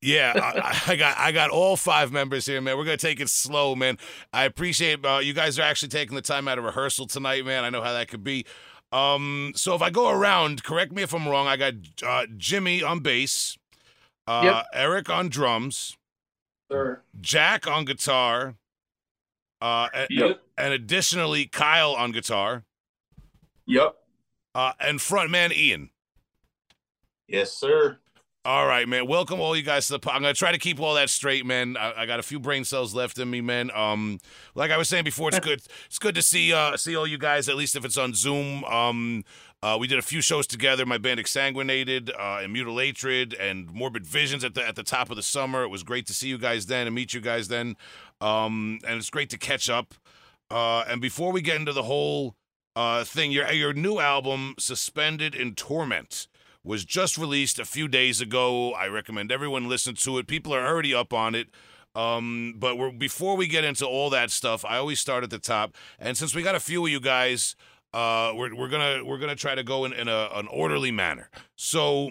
Yeah, 0.00 0.32
I, 0.64 0.92
I 0.92 0.96
got 0.96 1.18
I 1.18 1.30
got 1.30 1.50
all 1.50 1.76
five 1.76 2.10
members 2.10 2.46
here, 2.46 2.58
man. 2.62 2.78
We're 2.78 2.86
gonna 2.86 2.96
take 2.96 3.20
it 3.20 3.28
slow, 3.28 3.74
man. 3.76 3.98
I 4.32 4.44
appreciate 4.44 5.04
uh, 5.04 5.18
you 5.18 5.34
guys 5.34 5.58
are 5.58 5.62
actually 5.62 5.90
taking 5.90 6.14
the 6.14 6.22
time 6.22 6.48
out 6.48 6.56
of 6.56 6.64
rehearsal 6.64 7.06
tonight, 7.06 7.44
man. 7.44 7.64
I 7.64 7.68
know 7.68 7.82
how 7.82 7.92
that 7.92 8.08
could 8.08 8.24
be. 8.24 8.46
Um, 8.92 9.52
so 9.56 9.74
if 9.74 9.82
I 9.82 9.90
go 9.90 10.08
around, 10.08 10.64
correct 10.64 10.92
me 10.92 11.02
if 11.02 11.12
I'm 11.12 11.28
wrong. 11.28 11.46
I 11.48 11.58
got 11.58 11.74
uh, 12.02 12.24
Jimmy 12.34 12.82
on 12.82 13.00
bass, 13.00 13.58
uh, 14.26 14.40
Yep. 14.42 14.66
Eric 14.72 15.10
on 15.10 15.28
drums, 15.28 15.98
Sir. 16.72 17.02
Jack 17.20 17.66
on 17.66 17.84
guitar, 17.84 18.54
uh, 19.60 19.88
a- 19.92 20.06
Yep. 20.08 20.42
and 20.56 20.72
additionally 20.72 21.44
Kyle 21.46 21.92
on 21.94 22.12
guitar, 22.12 22.64
Yep. 23.66 23.94
uh, 24.54 24.72
and 24.80 24.98
frontman 24.98 25.52
Ian. 25.54 25.90
Yes, 27.28 27.52
sir. 27.52 27.98
All 28.46 28.66
right, 28.66 28.88
man. 28.88 29.06
Welcome 29.06 29.38
all 29.38 29.54
you 29.54 29.62
guys 29.62 29.86
to 29.88 29.92
the 29.92 29.98
pod. 29.98 30.16
I'm 30.16 30.22
gonna 30.22 30.32
try 30.32 30.50
to 30.50 30.58
keep 30.58 30.80
all 30.80 30.94
that 30.94 31.10
straight, 31.10 31.44
man. 31.44 31.76
I, 31.76 31.92
I 32.02 32.06
got 32.06 32.18
a 32.18 32.22
few 32.22 32.40
brain 32.40 32.64
cells 32.64 32.94
left 32.94 33.18
in 33.18 33.28
me, 33.30 33.42
man. 33.42 33.70
Um, 33.72 34.18
like 34.54 34.70
I 34.70 34.78
was 34.78 34.88
saying 34.88 35.04
before, 35.04 35.28
it's 35.28 35.38
good. 35.46 35.60
It's 35.86 35.98
good 35.98 36.14
to 36.14 36.22
see 36.22 36.54
uh 36.54 36.78
see 36.78 36.96
all 36.96 37.06
you 37.06 37.18
guys, 37.18 37.50
at 37.50 37.56
least 37.56 37.76
if 37.76 37.84
it's 37.84 37.98
on 37.98 38.14
Zoom. 38.14 38.64
Um, 38.64 39.24
uh, 39.62 39.76
we 39.78 39.86
did 39.86 39.98
a 39.98 40.02
few 40.02 40.20
shows 40.20 40.46
together. 40.46 40.84
My 40.84 40.98
band 40.98 41.20
Exsanguinated 41.20 42.10
uh, 42.18 42.40
and 42.42 42.52
Mutilatred 42.52 43.34
and 43.34 43.72
Morbid 43.72 44.06
Visions 44.06 44.42
at 44.42 44.54
the 44.54 44.66
at 44.66 44.74
the 44.74 44.82
top 44.82 45.10
of 45.10 45.16
the 45.16 45.22
summer. 45.22 45.62
It 45.62 45.68
was 45.68 45.82
great 45.82 46.06
to 46.06 46.14
see 46.14 46.28
you 46.28 46.38
guys 46.38 46.66
then 46.66 46.86
and 46.86 46.94
meet 46.94 47.14
you 47.14 47.20
guys 47.20 47.48
then. 47.48 47.76
Um, 48.20 48.80
and 48.86 48.96
it's 48.96 49.10
great 49.10 49.30
to 49.30 49.38
catch 49.38 49.70
up. 49.70 49.94
Uh, 50.50 50.84
and 50.88 51.00
before 51.00 51.32
we 51.32 51.40
get 51.42 51.56
into 51.56 51.72
the 51.72 51.84
whole 51.84 52.34
uh 52.74 53.04
thing, 53.04 53.30
your 53.30 53.50
your 53.52 53.72
new 53.72 54.00
album, 54.00 54.54
Suspended 54.58 55.34
in 55.34 55.54
Torment 55.54 56.26
was 56.64 56.84
just 56.84 57.16
released 57.18 57.58
a 57.58 57.64
few 57.64 57.86
days 57.88 58.20
ago. 58.20 58.72
I 58.72 58.86
recommend 58.86 59.30
everyone 59.30 59.68
listen 59.68 59.94
to 59.96 60.18
it. 60.18 60.26
People 60.26 60.54
are 60.54 60.66
already 60.66 60.94
up 60.94 61.12
on 61.12 61.34
it. 61.34 61.48
Um, 61.94 62.54
but 62.56 62.98
before 62.98 63.36
we 63.36 63.46
get 63.46 63.64
into 63.64 63.86
all 63.86 64.08
that 64.10 64.30
stuff, 64.30 64.64
I 64.64 64.78
always 64.78 64.98
start 64.98 65.24
at 65.24 65.30
the 65.30 65.38
top. 65.38 65.74
And 65.98 66.16
since 66.16 66.34
we 66.34 66.42
got 66.42 66.54
a 66.54 66.60
few 66.60 66.84
of 66.86 66.90
you 66.90 67.00
guys 67.00 67.54
uh, 67.94 68.32
we're 68.34 68.54
we're 68.54 68.68
gonna 68.68 69.04
we're 69.04 69.18
gonna 69.18 69.36
try 69.36 69.54
to 69.54 69.62
go 69.62 69.84
in, 69.84 69.92
in 69.92 70.08
a 70.08 70.28
an 70.34 70.46
orderly 70.48 70.90
manner. 70.90 71.30
So 71.56 72.10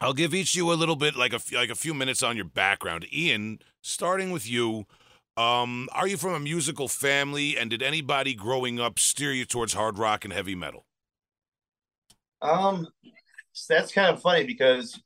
I'll 0.00 0.14
give 0.14 0.34
each 0.34 0.54
you 0.54 0.72
a 0.72 0.74
little 0.74 0.96
bit 0.96 1.16
like 1.16 1.32
a 1.32 1.40
like 1.52 1.70
a 1.70 1.74
few 1.74 1.94
minutes 1.94 2.22
on 2.22 2.36
your 2.36 2.44
background. 2.44 3.06
Ian, 3.12 3.60
starting 3.82 4.30
with 4.30 4.48
you. 4.48 4.86
Um, 5.36 5.88
are 5.92 6.06
you 6.06 6.16
from 6.16 6.34
a 6.34 6.38
musical 6.38 6.86
family, 6.86 7.58
and 7.58 7.68
did 7.68 7.82
anybody 7.82 8.34
growing 8.34 8.78
up 8.78 9.00
steer 9.00 9.32
you 9.32 9.44
towards 9.44 9.72
hard 9.72 9.98
rock 9.98 10.24
and 10.24 10.32
heavy 10.32 10.54
metal? 10.54 10.86
Um, 12.40 12.86
that's 13.68 13.92
kind 13.92 14.14
of 14.14 14.22
funny 14.22 14.44
because 14.44 15.00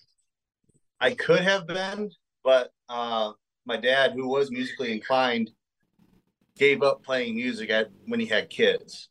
I 1.01 1.15
could 1.15 1.41
have 1.41 1.67
been, 1.67 2.11
but 2.45 2.73
uh, 2.89 3.33
my 3.65 3.77
dad, 3.77 4.13
who 4.13 4.29
was 4.29 4.51
musically 4.51 4.93
inclined, 4.93 5.51
gave 6.57 6.83
up 6.83 7.03
playing 7.03 7.37
music 7.37 7.71
at 7.71 7.89
when 8.07 8.21
he 8.21 8.27
had 8.27 8.51
kids. 8.51 9.09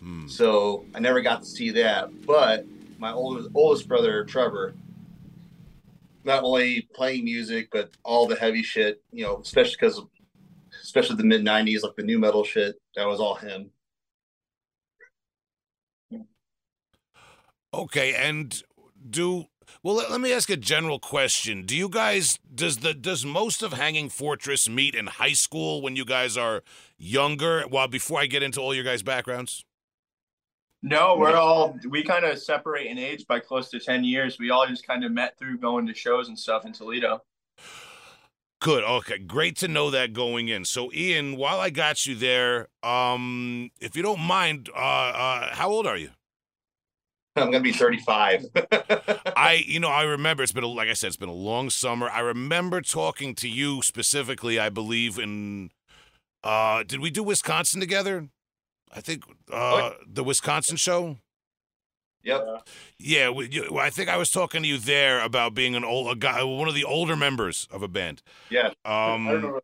Hmm. 0.00 0.26
So 0.28 0.84
I 0.94 1.00
never 1.00 1.20
got 1.20 1.42
to 1.42 1.46
see 1.46 1.70
that. 1.70 2.26
But 2.26 2.66
my 2.98 3.12
oldest 3.12 3.50
oldest 3.54 3.88
brother, 3.88 4.24
Trevor, 4.24 4.74
not 6.24 6.44
only 6.44 6.88
playing 6.94 7.24
music 7.24 7.68
but 7.72 7.90
all 8.04 8.26
the 8.26 8.36
heavy 8.36 8.62
shit, 8.62 9.02
you 9.12 9.24
know, 9.24 9.40
especially 9.42 9.76
because, 9.80 10.00
especially 10.82 11.16
the 11.16 11.24
mid 11.24 11.42
'90s, 11.42 11.82
like 11.82 11.96
the 11.96 12.02
new 12.02 12.18
metal 12.18 12.44
shit, 12.44 12.76
that 12.96 13.06
was 13.06 13.20
all 13.20 13.34
him. 13.34 13.70
Okay, 17.74 18.14
and 18.14 18.62
do 19.08 19.44
well. 19.82 19.96
Let, 19.96 20.10
let 20.10 20.20
me 20.20 20.32
ask 20.32 20.48
a 20.48 20.56
general 20.56 20.98
question. 20.98 21.66
Do 21.66 21.76
you 21.76 21.88
guys 21.88 22.38
does 22.54 22.78
the 22.78 22.94
does 22.94 23.26
most 23.26 23.62
of 23.62 23.74
Hanging 23.74 24.08
Fortress 24.08 24.68
meet 24.68 24.94
in 24.94 25.06
high 25.06 25.34
school 25.34 25.82
when 25.82 25.94
you 25.94 26.04
guys 26.04 26.36
are 26.36 26.62
younger? 26.96 27.64
Well, 27.70 27.86
before 27.86 28.20
I 28.20 28.26
get 28.26 28.42
into 28.42 28.60
all 28.60 28.74
your 28.74 28.84
guys' 28.84 29.02
backgrounds. 29.02 29.64
No, 30.82 31.16
we're 31.18 31.34
all 31.34 31.76
we 31.88 32.04
kind 32.04 32.24
of 32.24 32.38
separate 32.38 32.86
in 32.86 32.98
age 32.98 33.26
by 33.26 33.40
close 33.40 33.68
to 33.70 33.80
ten 33.80 34.04
years. 34.04 34.38
We 34.38 34.50
all 34.50 34.66
just 34.66 34.86
kind 34.86 35.04
of 35.04 35.12
met 35.12 35.36
through 35.38 35.58
going 35.58 35.86
to 35.86 35.94
shows 35.94 36.28
and 36.28 36.38
stuff 36.38 36.64
in 36.64 36.72
Toledo. 36.72 37.22
Good. 38.60 38.82
Okay. 38.82 39.18
Great 39.18 39.56
to 39.58 39.68
know 39.68 39.90
that 39.90 40.12
going 40.12 40.48
in. 40.48 40.64
So, 40.64 40.92
Ian, 40.92 41.36
while 41.36 41.60
I 41.60 41.70
got 41.70 42.06
you 42.06 42.16
there, 42.16 42.68
um, 42.82 43.70
if 43.80 43.96
you 43.96 44.02
don't 44.02 44.20
mind, 44.20 44.68
uh, 44.74 44.78
uh, 44.78 45.54
how 45.54 45.70
old 45.70 45.86
are 45.86 45.96
you? 45.96 46.10
I'm 47.36 47.52
gonna 47.52 47.60
be 47.60 47.72
35. 47.72 48.46
I, 49.36 49.62
you 49.64 49.78
know, 49.78 49.88
I 49.88 50.02
remember 50.02 50.42
it's 50.42 50.50
been, 50.50 50.64
a, 50.64 50.68
like 50.68 50.88
I 50.88 50.94
said, 50.94 51.08
it's 51.08 51.16
been 51.16 51.28
a 51.28 51.32
long 51.32 51.70
summer. 51.70 52.08
I 52.10 52.18
remember 52.18 52.80
talking 52.80 53.36
to 53.36 53.48
you 53.48 53.80
specifically. 53.82 54.58
I 54.58 54.70
believe 54.70 55.18
in, 55.18 55.70
uh, 56.42 56.82
did 56.82 56.98
we 56.98 57.10
do 57.10 57.22
Wisconsin 57.22 57.78
together? 57.78 58.28
I 58.94 59.00
think 59.00 59.24
uh, 59.52 59.90
the 60.06 60.24
Wisconsin 60.24 60.76
show. 60.76 61.18
yep. 62.22 62.66
Yeah, 62.98 63.30
we, 63.30 63.48
you, 63.48 63.78
I 63.78 63.90
think 63.90 64.08
I 64.08 64.16
was 64.16 64.30
talking 64.30 64.62
to 64.62 64.68
you 64.68 64.78
there 64.78 65.20
about 65.20 65.54
being 65.54 65.74
an 65.74 65.84
old 65.84 66.10
a 66.10 66.16
guy, 66.16 66.42
one 66.42 66.68
of 66.68 66.74
the 66.74 66.84
older 66.84 67.16
members 67.16 67.68
of 67.70 67.82
a 67.82 67.88
band. 67.88 68.22
Yeah. 68.50 68.70
Um, 68.84 69.60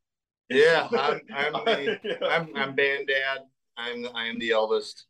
Yeah. 0.51 0.89
I'm 0.93 1.21
I'm, 1.35 1.53
the, 1.65 2.19
I'm 2.23 2.57
I'm 2.57 2.75
band 2.75 3.09
dad. 3.09 3.41
I'm 3.77 4.07
I 4.15 4.27
am 4.27 4.39
the 4.39 4.53
eldest. 4.53 5.07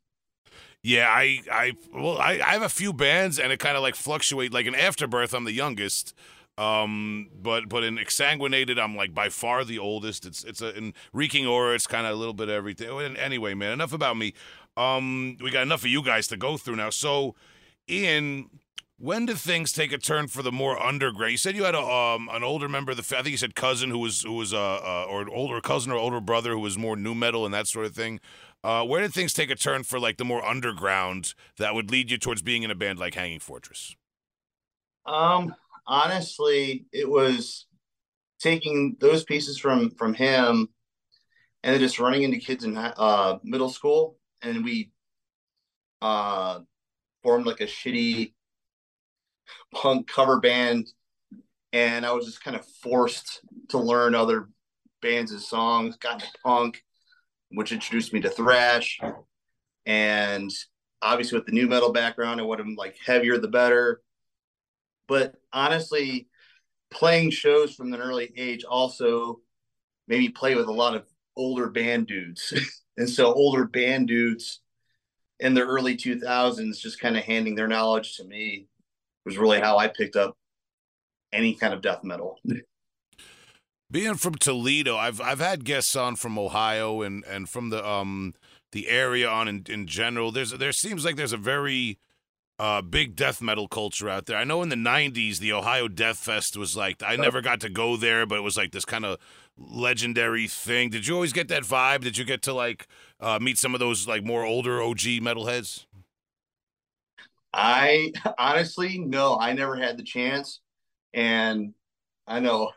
Yeah, 0.81 1.07
I, 1.09 1.41
I, 1.51 1.73
well, 1.95 2.19
I, 2.19 2.33
I 2.33 2.51
have 2.53 2.61
a 2.61 2.69
few 2.69 2.93
bands, 2.93 3.39
and 3.39 3.51
it 3.51 3.57
kind 3.57 3.75
of 3.75 3.81
like 3.81 3.95
fluctuate. 3.95 4.53
Like 4.53 4.67
in 4.67 4.75
Afterbirth, 4.75 5.33
I'm 5.33 5.43
the 5.43 5.51
youngest, 5.51 6.13
um, 6.57 7.29
but 7.41 7.67
but 7.67 7.83
in 7.83 7.97
Exsanguinated, 7.97 8.79
I'm 8.79 8.95
like 8.95 9.13
by 9.13 9.29
far 9.29 9.65
the 9.65 9.79
oldest. 9.79 10.25
It's 10.25 10.43
it's 10.43 10.61
a 10.61 10.75
in 10.75 10.93
Reeking 11.11 11.45
Aura, 11.45 11.75
it's 11.75 11.87
kind 11.87 12.07
of 12.07 12.13
a 12.13 12.15
little 12.15 12.33
bit 12.33 12.47
of 12.47 12.55
everything. 12.55 13.17
Anyway, 13.17 13.53
man, 13.53 13.73
enough 13.73 13.93
about 13.93 14.17
me. 14.17 14.33
Um, 14.77 15.37
we 15.41 15.51
got 15.51 15.63
enough 15.63 15.83
of 15.83 15.89
you 15.89 16.01
guys 16.01 16.27
to 16.27 16.37
go 16.37 16.57
through 16.57 16.77
now. 16.77 16.89
So, 16.89 17.35
Ian, 17.89 18.49
when 18.97 19.25
did 19.25 19.37
things 19.37 19.73
take 19.73 19.91
a 19.91 19.97
turn 19.97 20.27
for 20.27 20.41
the 20.41 20.51
more 20.51 20.81
underground? 20.81 21.31
You 21.31 21.37
said 21.37 21.55
you 21.55 21.65
had 21.65 21.75
a 21.75 21.81
um 21.81 22.29
an 22.31 22.43
older 22.43 22.69
member 22.69 22.91
of 22.91 22.97
the. 22.97 23.17
I 23.17 23.21
think 23.21 23.31
you 23.31 23.37
said 23.37 23.55
cousin 23.55 23.89
who 23.89 23.99
was 23.99 24.21
who 24.21 24.33
was 24.33 24.53
uh, 24.53 24.57
uh 24.57 25.05
or 25.09 25.21
an 25.21 25.29
older 25.29 25.59
cousin 25.59 25.91
or 25.91 25.97
older 25.97 26.21
brother 26.21 26.51
who 26.51 26.61
was 26.61 26.77
more 26.77 26.95
new 26.95 27.13
metal 27.13 27.43
and 27.43 27.53
that 27.53 27.67
sort 27.67 27.85
of 27.85 27.93
thing. 27.93 28.21
Uh, 28.63 28.83
where 28.83 29.01
did 29.01 29.13
things 29.13 29.31
take 29.31 29.51
a 29.51 29.55
turn 29.55 29.83
for 29.83 29.99
like 29.99 30.17
the 30.17 30.25
more 30.25 30.43
underground 30.43 31.35
that 31.57 31.75
would 31.75 31.91
lead 31.91 32.09
you 32.09 32.17
towards 32.17 32.41
being 32.41 32.63
in 32.63 32.71
a 32.71 32.75
band 32.75 32.97
like 32.97 33.13
Hanging 33.13 33.39
Fortress? 33.39 33.95
Um, 35.05 35.53
honestly, 35.87 36.85
it 36.91 37.09
was 37.09 37.67
taking 38.39 38.97
those 38.99 39.23
pieces 39.23 39.57
from 39.57 39.91
from 39.91 40.13
him 40.13 40.67
and 41.63 41.73
then 41.73 41.79
just 41.79 41.99
running 41.99 42.23
into 42.23 42.37
kids 42.37 42.63
in 42.63 42.77
uh 42.77 43.37
middle 43.43 43.69
school. 43.69 44.17
And 44.41 44.63
we 44.63 44.91
uh 46.01 46.59
formed 47.23 47.47
like 47.47 47.61
a 47.61 47.65
shitty 47.65 48.33
punk 49.73 50.07
cover 50.07 50.39
band. 50.39 50.87
And 51.73 52.05
I 52.05 52.13
was 52.13 52.25
just 52.25 52.43
kind 52.43 52.55
of 52.55 52.65
forced 52.81 53.41
to 53.69 53.77
learn 53.77 54.15
other 54.15 54.49
bands' 55.01 55.45
songs, 55.47 55.97
got 55.97 56.13
into 56.13 56.27
punk, 56.43 56.81
which 57.49 57.71
introduced 57.71 58.13
me 58.13 58.21
to 58.21 58.29
thrash. 58.29 58.99
And 59.85 60.51
obviously 61.01 61.37
with 61.37 61.45
the 61.45 61.51
new 61.51 61.67
metal 61.67 61.91
background, 61.91 62.39
I 62.39 62.43
wanted 62.43 62.67
like 62.77 62.95
heavier 63.05 63.37
the 63.37 63.47
better. 63.47 64.01
But 65.07 65.35
honestly, 65.53 66.27
playing 66.91 67.31
shows 67.31 67.75
from 67.75 67.93
an 67.93 68.01
early 68.01 68.31
age 68.37 68.63
also 68.63 69.39
made 70.07 70.19
me 70.19 70.29
play 70.29 70.55
with 70.55 70.67
a 70.67 70.73
lot 70.73 70.95
of 70.95 71.05
older 71.35 71.69
band 71.69 72.07
dudes. 72.07 72.53
and 72.97 73.09
so 73.09 73.33
older 73.33 73.65
band 73.65 74.07
dudes 74.07 74.61
in 75.39 75.53
the 75.53 75.61
early 75.61 75.97
2000s 75.97 76.79
just 76.79 76.99
kind 76.99 77.17
of 77.17 77.23
handing 77.23 77.55
their 77.55 77.67
knowledge 77.67 78.15
to 78.17 78.23
me 78.23 78.67
was 79.25 79.37
really 79.37 79.59
how 79.59 79.77
I 79.77 79.87
picked 79.87 80.15
up 80.15 80.37
any 81.33 81.55
kind 81.55 81.73
of 81.73 81.81
death 81.81 82.03
metal. 82.03 82.39
Being 83.91 84.15
from 84.15 84.35
Toledo, 84.35 84.97
I've 84.97 85.21
I've 85.21 85.39
had 85.39 85.63
guests 85.63 85.95
on 85.95 86.15
from 86.15 86.39
Ohio 86.39 87.01
and 87.01 87.23
and 87.25 87.47
from 87.47 87.69
the 87.69 87.87
um 87.87 88.33
the 88.71 88.89
area 88.89 89.29
on 89.29 89.47
in, 89.47 89.63
in 89.69 89.85
general. 89.85 90.31
There's 90.31 90.51
there 90.51 90.71
seems 90.71 91.05
like 91.05 91.15
there's 91.15 91.31
a 91.31 91.37
very 91.37 91.99
uh 92.59 92.81
big 92.81 93.15
death 93.15 93.41
metal 93.41 93.67
culture 93.67 94.09
out 94.09 94.25
there. 94.27 94.37
I 94.37 94.43
know 94.43 94.61
in 94.61 94.69
the 94.69 94.75
90s 94.75 95.39
the 95.39 95.53
Ohio 95.53 95.87
Death 95.87 96.17
Fest 96.17 96.57
was 96.57 96.75
like 96.75 97.01
I 97.03 97.15
never 97.15 97.41
got 97.41 97.59
to 97.61 97.69
go 97.69 97.97
there, 97.97 98.25
but 98.25 98.37
it 98.37 98.41
was 98.41 98.57
like 98.57 98.71
this 98.71 98.85
kind 98.85 99.05
of 99.05 99.17
legendary 99.57 100.47
thing. 100.47 100.89
Did 100.89 101.07
you 101.07 101.15
always 101.15 101.33
get 101.33 101.47
that 101.49 101.63
vibe? 101.63 102.01
Did 102.01 102.17
you 102.17 102.25
get 102.25 102.41
to 102.43 102.53
like 102.53 102.87
uh 103.19 103.39
meet 103.41 103.57
some 103.57 103.73
of 103.73 103.79
those 103.79 104.07
like 104.07 104.23
more 104.23 104.45
older 104.45 104.81
OG 104.81 104.99
metalheads? 105.21 105.85
I 107.53 108.11
honestly 108.37 108.97
no, 108.99 109.37
I 109.39 109.53
never 109.53 109.75
had 109.75 109.97
the 109.97 110.03
chance. 110.03 110.59
And 111.13 111.73
I 112.27 112.39
know, 112.41 112.71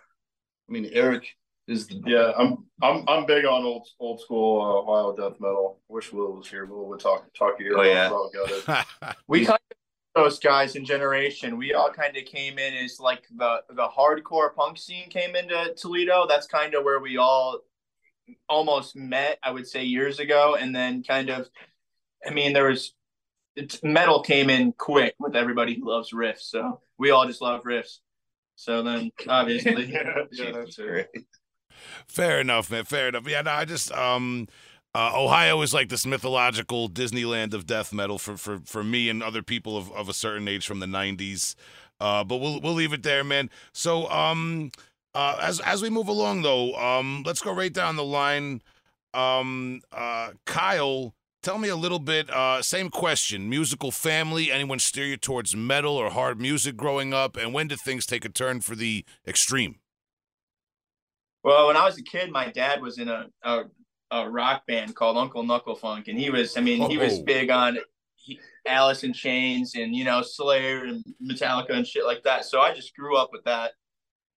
I 0.68 0.72
mean, 0.72 0.90
Eric 0.92 1.26
is 1.68 1.86
the 1.86 2.00
Yeah, 2.06 2.32
I'm 2.36 2.64
I'm 2.82 3.04
I'm 3.08 3.26
big 3.26 3.44
on 3.44 3.64
old 3.64 3.86
old 4.00 4.20
school 4.20 4.60
uh, 4.60 4.90
Ohio 4.90 5.16
death 5.16 5.40
metal. 5.40 5.80
Wish 5.88 6.12
Will 6.12 6.32
was 6.32 6.48
here. 6.48 6.66
Will 6.66 6.88
would 6.88 7.00
talk 7.00 7.32
talk 7.34 7.58
to 7.58 7.64
you. 7.64 7.78
Oh, 7.78 7.82
yeah. 7.82 8.06
about 8.06 8.30
it. 8.34 9.16
we 9.28 9.44
kind 9.44 9.58
of 9.70 9.76
those 10.24 10.38
guys 10.38 10.74
in 10.76 10.84
generation. 10.84 11.56
We 11.56 11.74
all 11.74 11.90
kind 11.90 12.16
of 12.16 12.24
came 12.24 12.58
in 12.58 12.74
as 12.74 12.98
like 12.98 13.24
the 13.36 13.62
the 13.70 13.86
hardcore 13.88 14.54
punk 14.54 14.78
scene 14.78 15.08
came 15.10 15.36
into 15.36 15.74
Toledo. 15.76 16.26
That's 16.26 16.46
kind 16.46 16.74
of 16.74 16.84
where 16.84 17.00
we 17.00 17.18
all 17.18 17.60
almost 18.48 18.96
met. 18.96 19.38
I 19.42 19.50
would 19.50 19.66
say 19.66 19.84
years 19.84 20.18
ago, 20.18 20.56
and 20.58 20.74
then 20.74 21.02
kind 21.02 21.30
of, 21.30 21.48
I 22.26 22.30
mean, 22.30 22.52
there 22.52 22.68
was 22.68 22.94
it's, 23.56 23.82
metal 23.82 24.22
came 24.22 24.50
in 24.50 24.72
quick 24.72 25.14
with 25.18 25.36
everybody 25.36 25.74
who 25.74 25.88
loves 25.88 26.12
riffs. 26.12 26.42
So 26.42 26.80
we 26.98 27.10
all 27.10 27.26
just 27.26 27.42
love 27.42 27.62
riffs. 27.64 27.98
So 28.56 28.82
then 28.82 29.10
obviously, 29.28 29.86
yeah, 29.92 30.24
that's 30.52 30.78
it. 30.78 31.10
Fair 32.06 32.40
enough, 32.40 32.70
man. 32.70 32.84
Fair 32.84 33.08
enough. 33.08 33.28
Yeah, 33.28 33.42
no, 33.42 33.50
I 33.50 33.64
just 33.64 33.92
um 33.92 34.48
uh, 34.94 35.12
Ohio 35.14 35.60
is 35.62 35.74
like 35.74 35.90
this 35.90 36.06
mythological 36.06 36.88
Disneyland 36.88 37.52
of 37.54 37.66
death 37.66 37.92
metal 37.92 38.18
for 38.18 38.36
for 38.36 38.60
for 38.64 38.82
me 38.82 39.08
and 39.08 39.22
other 39.22 39.42
people 39.42 39.76
of, 39.76 39.92
of 39.92 40.08
a 40.08 40.14
certain 40.14 40.48
age 40.48 40.66
from 40.66 40.80
the 40.80 40.86
'90s. 40.86 41.54
Uh, 42.00 42.24
but 42.24 42.38
we'll 42.38 42.60
we'll 42.60 42.74
leave 42.74 42.92
it 42.92 43.02
there, 43.02 43.24
man. 43.24 43.50
So 43.72 44.08
um 44.10 44.70
uh 45.14 45.38
as 45.42 45.60
as 45.60 45.82
we 45.82 45.90
move 45.90 46.08
along 46.08 46.42
though, 46.42 46.74
um 46.74 47.22
let's 47.26 47.40
go 47.42 47.52
right 47.52 47.72
down 47.72 47.96
the 47.96 48.04
line. 48.04 48.62
Um 49.14 49.82
uh 49.92 50.30
Kyle, 50.46 51.14
tell 51.42 51.58
me 51.58 51.68
a 51.68 51.76
little 51.76 51.98
bit. 51.98 52.30
Uh, 52.30 52.62
same 52.62 52.90
question: 52.90 53.48
musical 53.48 53.90
family. 53.90 54.50
Anyone 54.50 54.78
steer 54.78 55.06
you 55.06 55.16
towards 55.16 55.54
metal 55.56 55.96
or 55.96 56.10
hard 56.10 56.40
music 56.40 56.76
growing 56.76 57.12
up? 57.14 57.36
And 57.36 57.52
when 57.54 57.68
did 57.68 57.80
things 57.80 58.06
take 58.06 58.24
a 58.24 58.28
turn 58.28 58.60
for 58.60 58.74
the 58.74 59.04
extreme? 59.26 59.76
Well, 61.42 61.68
when 61.68 61.76
I 61.76 61.84
was 61.84 61.98
a 61.98 62.02
kid, 62.02 62.30
my 62.30 62.50
dad 62.50 62.82
was 62.82 62.98
in 62.98 63.08
a, 63.08 63.26
a, 63.42 63.64
a 64.10 64.28
rock 64.28 64.66
band 64.66 64.94
called 64.94 65.16
Uncle 65.16 65.42
Knuckle 65.42 65.76
Funk, 65.76 66.08
and 66.08 66.18
he 66.18 66.30
was, 66.30 66.56
I 66.56 66.60
mean, 66.60 66.90
he 66.90 66.98
was 66.98 67.20
Oh. 67.20 67.22
big 67.22 67.50
on 67.50 67.78
he, 68.16 68.40
Alice 68.66 69.04
in 69.04 69.12
Chains 69.12 69.74
and 69.74 69.94
you 69.94 70.04
know 70.04 70.22
Slayer 70.22 70.84
and 70.84 71.04
Metallica 71.22 71.70
and 71.70 71.86
shit 71.86 72.04
like 72.04 72.22
that. 72.24 72.44
So 72.44 72.60
I 72.60 72.74
just 72.74 72.94
grew 72.94 73.16
up 73.16 73.30
with 73.32 73.44
that, 73.44 73.72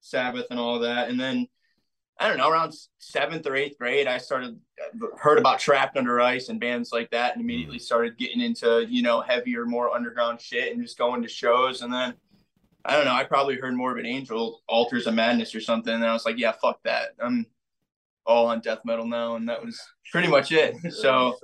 Sabbath 0.01 0.47
and 0.51 0.59
all 0.59 0.79
that, 0.79 1.09
and 1.09 1.19
then 1.19 1.47
I 2.21 2.27
don't 2.27 2.37
know, 2.37 2.49
around 2.49 2.73
seventh 2.99 3.47
or 3.47 3.55
eighth 3.55 3.79
grade, 3.79 4.05
I 4.05 4.19
started 4.19 4.59
uh, 4.79 5.07
heard 5.17 5.39
about 5.39 5.57
Trapped 5.59 5.97
Under 5.97 6.21
Ice 6.21 6.49
and 6.49 6.59
bands 6.59 6.91
like 6.91 7.09
that, 7.09 7.33
and 7.33 7.41
immediately 7.41 7.77
mm. 7.77 7.81
started 7.81 8.15
getting 8.15 8.41
into 8.41 8.85
you 8.87 9.01
know 9.01 9.21
heavier, 9.21 9.65
more 9.65 9.89
underground 9.89 10.39
shit, 10.39 10.71
and 10.71 10.81
just 10.81 10.99
going 10.99 11.23
to 11.23 11.27
shows. 11.27 11.81
And 11.81 11.91
then 11.91 12.13
I 12.85 12.95
don't 12.95 13.05
know, 13.05 13.13
I 13.13 13.23
probably 13.23 13.57
heard 13.57 13.75
Morbid 13.75 14.05
Angel, 14.05 14.61
Altars 14.67 15.07
of 15.07 15.13
Madness, 15.13 15.53
or 15.53 15.61
something, 15.61 15.93
and 15.93 16.05
I 16.05 16.13
was 16.13 16.25
like, 16.25 16.37
yeah, 16.37 16.53
fuck 16.53 16.79
that. 16.83 17.09
I'm 17.21 17.45
all 18.25 18.47
on 18.47 18.59
death 18.59 18.79
metal 18.85 19.05
now, 19.05 19.35
and 19.35 19.47
that 19.49 19.63
was 19.63 19.79
pretty 20.11 20.27
much 20.27 20.51
it. 20.51 20.75
So 20.91 21.37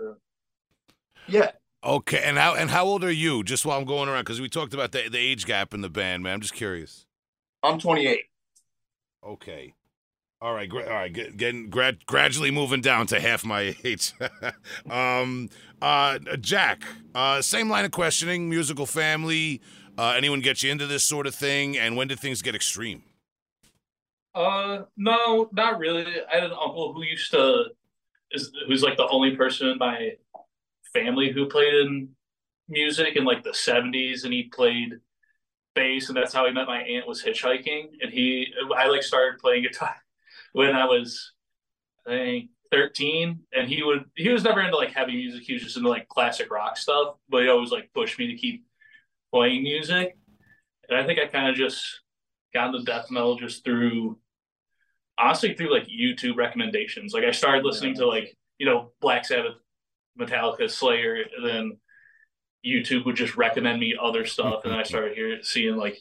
yeah. 1.28 1.52
Okay, 1.84 2.22
and 2.24 2.38
how 2.38 2.56
and 2.56 2.70
how 2.70 2.86
old 2.86 3.04
are 3.04 3.12
you? 3.12 3.44
Just 3.44 3.66
while 3.66 3.78
I'm 3.78 3.86
going 3.86 4.10
around, 4.10 4.22
because 4.24 4.42
we 4.42 4.50
talked 4.50 4.74
about 4.74 4.92
the 4.92 5.10
the 5.10 5.18
age 5.18 5.46
gap 5.46 5.74
in 5.74 5.82
the 5.82 5.90
band, 5.90 6.24
man. 6.24 6.34
I'm 6.36 6.42
just 6.42 6.54
curious. 6.54 7.06
I'm 7.64 7.80
28. 7.80 8.24
Okay. 9.26 9.74
All 10.40 10.54
right, 10.54 10.70
gra- 10.70 10.86
all 10.86 10.94
right, 10.94 11.12
getting 11.12 11.72
grad, 11.72 12.06
gradually 12.06 12.52
moving 12.52 12.80
down 12.80 13.08
to 13.08 13.20
half 13.20 13.44
my 13.44 13.76
age. 13.84 14.14
um, 14.90 15.50
uh, 15.82 16.20
Jack, 16.40 16.84
uh, 17.16 17.42
same 17.42 17.70
line 17.70 17.86
of 17.86 17.92
questioning. 17.92 18.48
Musical 18.48 18.86
family. 18.86 19.62
Uh, 19.98 20.14
anyone 20.16 20.42
get 20.42 20.62
you 20.62 20.72
into 20.72 20.86
this 20.86 21.04
sort 21.04 21.26
of 21.26 21.34
thing? 21.34 21.78
And 21.78 21.98
when 21.98 22.08
did 22.08 22.20
things 22.20 22.42
get 22.42 22.54
extreme? 22.54 23.04
Uh, 24.36 24.84
no, 24.96 25.50
not 25.52 25.80
really. 25.80 26.06
I 26.32 26.36
had 26.36 26.44
an 26.44 26.52
uncle 26.52 26.94
who 26.94 27.04
used 27.04 27.32
to 27.32 27.66
is 28.32 28.52
who's 28.68 28.84
like 28.84 28.98
the 28.98 29.08
only 29.08 29.36
person 29.36 29.70
in 29.70 29.78
my 29.78 30.12
family 30.94 31.32
who 31.32 31.48
played 31.48 31.74
in 31.74 32.10
music 32.68 33.16
in 33.16 33.24
like 33.24 33.44
the 33.44 33.52
70s 33.52 34.26
and 34.26 34.34
he 34.34 34.44
played 34.44 34.96
bass 35.74 36.10
and 36.10 36.18
that's 36.18 36.34
how 36.34 36.46
he 36.46 36.52
met 36.52 36.68
my 36.68 36.82
aunt 36.82 37.08
was 37.08 37.24
hitchhiking 37.24 37.88
and 38.02 38.12
he 38.12 38.48
I 38.76 38.88
like 38.88 39.04
started 39.04 39.40
playing 39.40 39.64
guitar 39.64 39.96
when 40.54 40.76
I 40.76 40.86
was 40.86 41.32
I 42.06 42.12
think 42.12 42.50
13 42.72 43.40
and 43.54 43.70
he 43.70 43.82
would 43.82 44.06
he 44.16 44.30
was 44.30 44.44
never 44.44 44.62
into 44.62 44.76
like 44.76 44.92
heavy 44.92 45.16
music 45.16 45.44
he 45.44 45.54
was 45.54 45.64
just 45.64 45.78
into 45.78 45.88
like 45.88 46.10
classic 46.10 46.52
rock 46.52 46.78
stuff 46.78 47.16
but 47.30 47.44
he 47.44 47.48
always 47.48 47.72
like 47.72 47.90
pushed 47.94 48.20
me 48.20 48.28
to 48.28 48.36
keep 48.36 48.67
playing 49.34 49.64
music. 49.64 50.18
And 50.90 50.98
I 50.98 51.06
think 51.06 51.20
I 51.20 51.28
kind 51.28 51.50
of 51.50 51.56
just 51.56 51.84
got 52.54 52.74
into 52.74 52.84
death 52.84 53.12
metal 53.12 53.38
just 53.38 53.64
through 53.64 54.18
honestly 55.20 55.54
through 55.54 55.74
like 55.74 55.88
YouTube 55.88 56.38
recommendations. 56.38 57.14
Like 57.14 57.24
I 57.24 57.32
started 57.32 57.66
listening 57.66 57.96
to 57.96 58.08
like 58.08 58.36
you 58.58 58.66
know 58.66 58.92
Black 59.02 59.26
Sabbath 59.26 59.56
Metallica 60.20 60.70
Slayer 60.70 61.16
and 61.16 61.46
then 61.46 61.78
YouTube 62.66 63.06
would 63.06 63.16
just 63.16 63.38
recommend 63.38 63.80
me 63.80 63.96
other 64.02 64.26
stuff. 64.26 64.62
And 64.64 64.72
then 64.72 64.80
I 64.80 64.84
started 64.84 65.16
hearing 65.16 65.40
seeing 65.44 65.76
like 65.76 65.98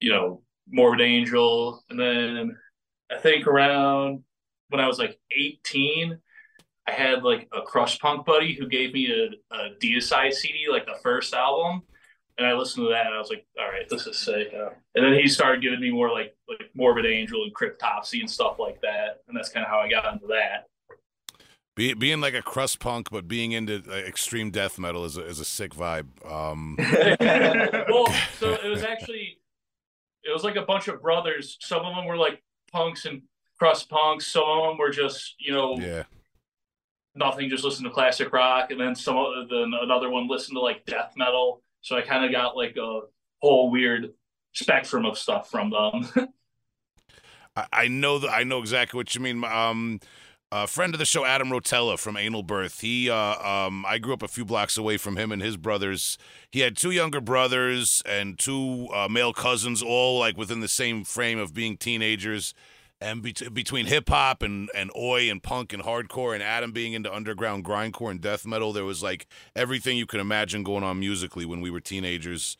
you 0.00 0.12
know 0.12 0.42
Morbid 0.70 1.00
Angel. 1.00 1.82
And 1.90 1.98
then 1.98 2.56
I 3.10 3.18
think 3.18 3.46
around 3.46 4.22
when 4.68 4.80
I 4.80 4.86
was 4.86 4.98
like 4.98 5.18
18, 5.36 6.18
I 6.88 6.92
had 6.92 7.22
like 7.22 7.48
a 7.52 7.60
crust 7.60 8.00
punk 8.00 8.24
buddy 8.24 8.54
who 8.54 8.66
gave 8.66 8.94
me 8.94 9.12
a, 9.12 9.54
a 9.54 9.70
Deicide 9.80 10.32
CD, 10.32 10.66
like 10.70 10.86
the 10.86 10.98
first 11.02 11.34
album. 11.34 11.82
And 12.38 12.46
I 12.46 12.54
listened 12.54 12.86
to 12.86 12.90
that 12.90 13.06
and 13.06 13.14
I 13.14 13.18
was 13.18 13.30
like, 13.30 13.44
all 13.58 13.68
right, 13.68 13.88
this 13.88 14.06
is 14.06 14.16
sick. 14.16 14.54
Uh, 14.54 14.70
and 14.94 15.04
then 15.04 15.12
he 15.14 15.28
started 15.28 15.60
giving 15.60 15.80
me 15.80 15.90
more 15.90 16.10
like 16.10 16.34
like 16.48 16.70
Morbid 16.74 17.04
Angel 17.04 17.42
and 17.42 17.54
Cryptopsy 17.54 18.20
and 18.20 18.30
stuff 18.30 18.58
like 18.58 18.80
that. 18.80 19.22
And 19.28 19.36
that's 19.36 19.48
kind 19.50 19.66
of 19.66 19.70
how 19.70 19.80
I 19.80 19.88
got 19.88 20.12
into 20.12 20.28
that. 20.28 20.66
Be, 21.74 21.94
being 21.94 22.20
like 22.20 22.34
a 22.34 22.42
crust 22.42 22.80
punk, 22.80 23.10
but 23.10 23.28
being 23.28 23.52
into 23.52 23.82
extreme 23.92 24.50
death 24.50 24.78
metal 24.78 25.04
is 25.04 25.16
a, 25.16 25.24
is 25.24 25.40
a 25.40 25.44
sick 25.44 25.74
vibe. 25.74 26.06
Um, 26.28 26.76
well, 27.20 28.12
so 28.38 28.52
it 28.64 28.68
was 28.68 28.82
actually 28.82 29.38
it 30.24 30.32
was 30.32 30.42
like 30.42 30.56
a 30.56 30.62
bunch 30.62 30.88
of 30.88 31.02
brothers. 31.02 31.58
Some 31.60 31.84
of 31.84 31.94
them 31.94 32.06
were 32.06 32.16
like 32.16 32.42
punks 32.72 33.04
and 33.04 33.22
crust 33.58 33.90
punks. 33.90 34.26
Some 34.26 34.44
of 34.44 34.70
them 34.70 34.78
were 34.78 34.90
just 34.90 35.34
you 35.38 35.52
know 35.52 35.76
yeah, 35.78 36.04
nothing, 37.18 37.48
just 37.48 37.64
listen 37.64 37.84
to 37.84 37.90
classic 37.90 38.32
rock, 38.32 38.70
and 38.70 38.80
then 38.80 38.94
some 38.94 39.46
then 39.50 39.72
another 39.82 40.10
one 40.10 40.28
listened 40.28 40.56
to 40.56 40.60
like 40.60 40.86
death 40.86 41.14
metal. 41.16 41.62
So 41.80 41.96
I 41.96 42.02
kind 42.02 42.24
of 42.24 42.32
got 42.32 42.56
like 42.56 42.76
a 42.76 43.00
whole 43.40 43.70
weird 43.70 44.12
spectrum 44.52 45.04
of 45.04 45.18
stuff 45.18 45.50
from 45.50 45.70
them. 45.70 46.28
I, 47.56 47.66
I 47.72 47.88
know 47.88 48.18
that 48.18 48.30
I 48.30 48.44
know 48.44 48.60
exactly 48.60 48.96
what 48.96 49.14
you 49.14 49.20
mean. 49.20 49.44
Um, 49.44 50.00
a 50.50 50.66
friend 50.66 50.94
of 50.94 50.98
the 50.98 51.04
show, 51.04 51.26
Adam 51.26 51.48
Rotella 51.48 51.98
from 51.98 52.16
Anal 52.16 52.42
Birth. 52.42 52.80
He, 52.80 53.10
uh, 53.10 53.16
um, 53.16 53.84
I 53.86 53.98
grew 53.98 54.14
up 54.14 54.22
a 54.22 54.28
few 54.28 54.46
blocks 54.46 54.78
away 54.78 54.96
from 54.96 55.16
him 55.16 55.30
and 55.30 55.42
his 55.42 55.58
brothers. 55.58 56.16
He 56.50 56.60
had 56.60 56.74
two 56.74 56.90
younger 56.90 57.20
brothers 57.20 58.02
and 58.06 58.38
two 58.38 58.88
uh, 58.94 59.08
male 59.08 59.34
cousins, 59.34 59.82
all 59.82 60.18
like 60.18 60.38
within 60.38 60.60
the 60.60 60.68
same 60.68 61.04
frame 61.04 61.38
of 61.38 61.52
being 61.52 61.76
teenagers. 61.76 62.54
And 63.00 63.22
be- 63.22 63.32
between 63.52 63.86
hip 63.86 64.08
hop 64.08 64.42
and 64.42 64.68
and 64.74 64.90
oi 64.96 65.30
and 65.30 65.40
punk 65.40 65.72
and 65.72 65.82
hardcore, 65.82 66.34
and 66.34 66.42
Adam 66.42 66.72
being 66.72 66.94
into 66.94 67.14
underground 67.14 67.64
grindcore 67.64 68.10
and 68.10 68.20
death 68.20 68.44
metal, 68.44 68.72
there 68.72 68.84
was 68.84 69.02
like 69.02 69.28
everything 69.54 69.96
you 69.96 70.06
could 70.06 70.20
imagine 70.20 70.64
going 70.64 70.82
on 70.82 70.98
musically 70.98 71.44
when 71.44 71.60
we 71.60 71.70
were 71.70 71.80
teenagers, 71.80 72.56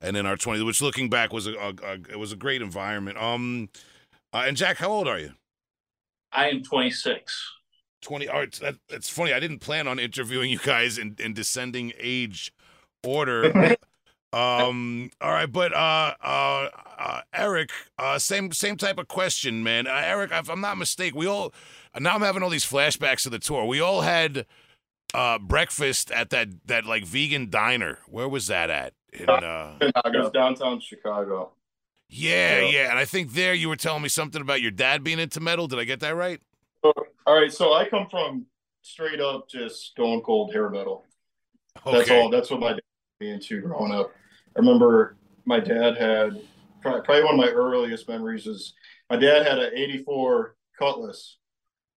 and 0.00 0.16
in 0.16 0.24
our 0.24 0.36
twenties. 0.38 0.64
Which, 0.64 0.80
looking 0.80 1.10
back, 1.10 1.32
was 1.32 1.46
a, 1.46 1.52
a, 1.52 1.74
a 1.84 1.92
it 2.10 2.18
was 2.18 2.32
a 2.32 2.36
great 2.36 2.62
environment. 2.62 3.18
Um, 3.18 3.68
uh, 4.32 4.44
and 4.46 4.56
Jack, 4.56 4.78
how 4.78 4.88
old 4.88 5.08
are 5.08 5.18
you? 5.18 5.32
I 6.32 6.48
am 6.48 6.62
26. 6.62 7.52
20 8.00 8.28
all 8.28 8.40
right, 8.40 8.52
that, 8.54 8.74
that's 8.88 9.08
funny 9.08 9.32
i 9.32 9.38
didn't 9.38 9.60
plan 9.60 9.86
on 9.86 10.00
interviewing 10.00 10.50
you 10.50 10.58
guys 10.58 10.98
in, 10.98 11.14
in 11.20 11.32
descending 11.32 11.92
age 12.00 12.52
order 13.04 13.76
um 14.32 15.10
all 15.20 15.30
right 15.30 15.52
but 15.52 15.72
uh 15.74 16.14
uh, 16.22 16.68
uh 16.98 17.20
eric 17.34 17.70
uh 17.98 18.18
same 18.18 18.50
same 18.52 18.76
type 18.76 18.98
of 18.98 19.06
question 19.08 19.62
man 19.62 19.86
uh, 19.86 20.00
eric 20.04 20.30
if 20.32 20.48
i'm 20.48 20.60
not 20.60 20.78
mistaken 20.78 21.18
we 21.18 21.26
all 21.26 21.52
now 22.00 22.14
i'm 22.14 22.22
having 22.22 22.42
all 22.42 22.48
these 22.48 22.64
flashbacks 22.64 23.26
of 23.26 23.32
the 23.32 23.38
tour 23.38 23.64
we 23.66 23.78
all 23.80 24.00
had 24.00 24.46
uh 25.14 25.38
breakfast 25.38 26.10
at 26.10 26.30
that 26.30 26.48
that 26.66 26.86
like 26.86 27.04
vegan 27.04 27.50
diner 27.50 27.98
where 28.08 28.28
was 28.28 28.46
that 28.46 28.70
at 28.70 28.94
in 29.12 29.28
uh 29.28 29.76
Chicago, 29.82 30.30
downtown 30.30 30.80
Chicago. 30.80 31.50
yeah 32.08 32.60
Yeah. 32.60 32.68
yeah 32.70 32.90
and 32.90 32.98
i 32.98 33.04
think 33.04 33.32
there 33.32 33.52
you 33.52 33.68
were 33.68 33.76
telling 33.76 34.02
me 34.02 34.08
something 34.08 34.40
about 34.40 34.62
your 34.62 34.70
dad 34.70 35.04
being 35.04 35.18
into 35.18 35.40
metal 35.40 35.66
did 35.68 35.78
i 35.78 35.84
get 35.84 36.00
that 36.00 36.16
right 36.16 36.40
All 37.26 37.36
right, 37.40 37.52
so 37.52 37.72
I 37.74 37.88
come 37.88 38.08
from 38.10 38.46
straight 38.82 39.20
up 39.20 39.48
just 39.48 39.86
stone 39.92 40.20
cold 40.22 40.52
hair 40.52 40.68
metal. 40.68 41.04
That's 41.86 42.10
all. 42.10 42.28
That's 42.30 42.50
what 42.50 42.58
my 42.58 42.70
dad 42.72 42.80
was 43.20 43.28
into 43.28 43.60
growing 43.60 43.92
up. 43.92 44.10
I 44.56 44.58
remember 44.60 45.16
my 45.44 45.60
dad 45.60 45.96
had 45.96 46.40
probably, 46.80 47.22
one 47.22 47.34
of 47.34 47.40
my 47.40 47.48
earliest 47.50 48.08
memories 48.08 48.46
is 48.46 48.74
my 49.10 49.16
dad 49.16 49.46
had 49.46 49.58
an 49.58 49.72
'84 49.74 50.56
Cutlass 50.78 51.36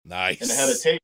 nice 0.05 0.41
and 0.41 0.49
it 0.51 0.55
had 0.55 0.69
a 0.69 0.77
tape 0.77 1.01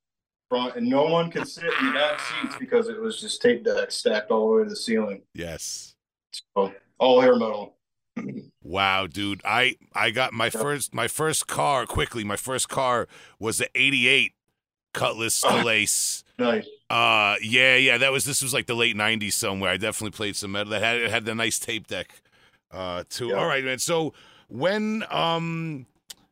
front, 0.50 0.76
and 0.76 0.88
no 0.88 1.04
one 1.06 1.32
could 1.32 1.48
sit 1.48 1.64
in 1.64 1.88
the 1.88 1.94
back 1.94 2.20
seats 2.20 2.56
because 2.60 2.88
it 2.90 3.00
was 3.00 3.20
just 3.22 3.42
tape 3.42 3.64
deck 3.64 3.92
stacked 3.92 4.30
all 4.32 4.50
the 4.50 4.58
way 4.58 4.64
to 4.64 4.70
the 4.70 4.76
ceiling. 4.76 5.22
yes 5.34 5.96
So 6.56 6.74
all 7.00 7.22
hair 7.22 7.36
metal. 7.36 7.76
Wow, 8.62 9.08
dude. 9.08 9.42
I 9.46 9.76
I 9.94 10.12
got 10.12 10.34
my 10.34 10.46
Yep. 10.46 10.54
first 10.54 10.94
my 10.94 11.08
first 11.08 11.48
car 11.48 11.86
quickly. 11.86 12.24
My 12.24 12.36
first 12.36 12.70
car 12.70 13.08
was 13.40 13.58
the 13.58 13.70
88 13.74 14.34
Cutlass 14.94 15.42
Oh. 15.46 15.64
Lace. 15.64 16.21
Nice. 16.42 16.68
Uh 16.90 17.36
yeah, 17.42 17.76
yeah, 17.76 17.98
that 17.98 18.12
was 18.12 18.26
this 18.26 18.42
was 18.42 18.54
like 18.54 18.66
the 18.66 18.74
late 18.76 18.96
90s 18.96 19.34
somewhere. 19.34 19.72
I 19.72 19.78
definitely 19.78 20.16
played 20.16 20.36
some 20.36 20.52
metal 20.52 20.72
that 20.72 20.82
had 20.82 20.98
it 20.98 21.10
had 21.12 21.26
the 21.26 21.34
nice 21.36 21.60
tape 21.60 21.88
deck 21.88 22.22
uh 22.72 23.04
too. 23.10 23.28
Yep. 23.28 23.38
All 23.38 23.46
right, 23.46 23.64
man. 23.64 23.80
So 23.80 24.14
when 24.50 25.04
um 25.10 25.86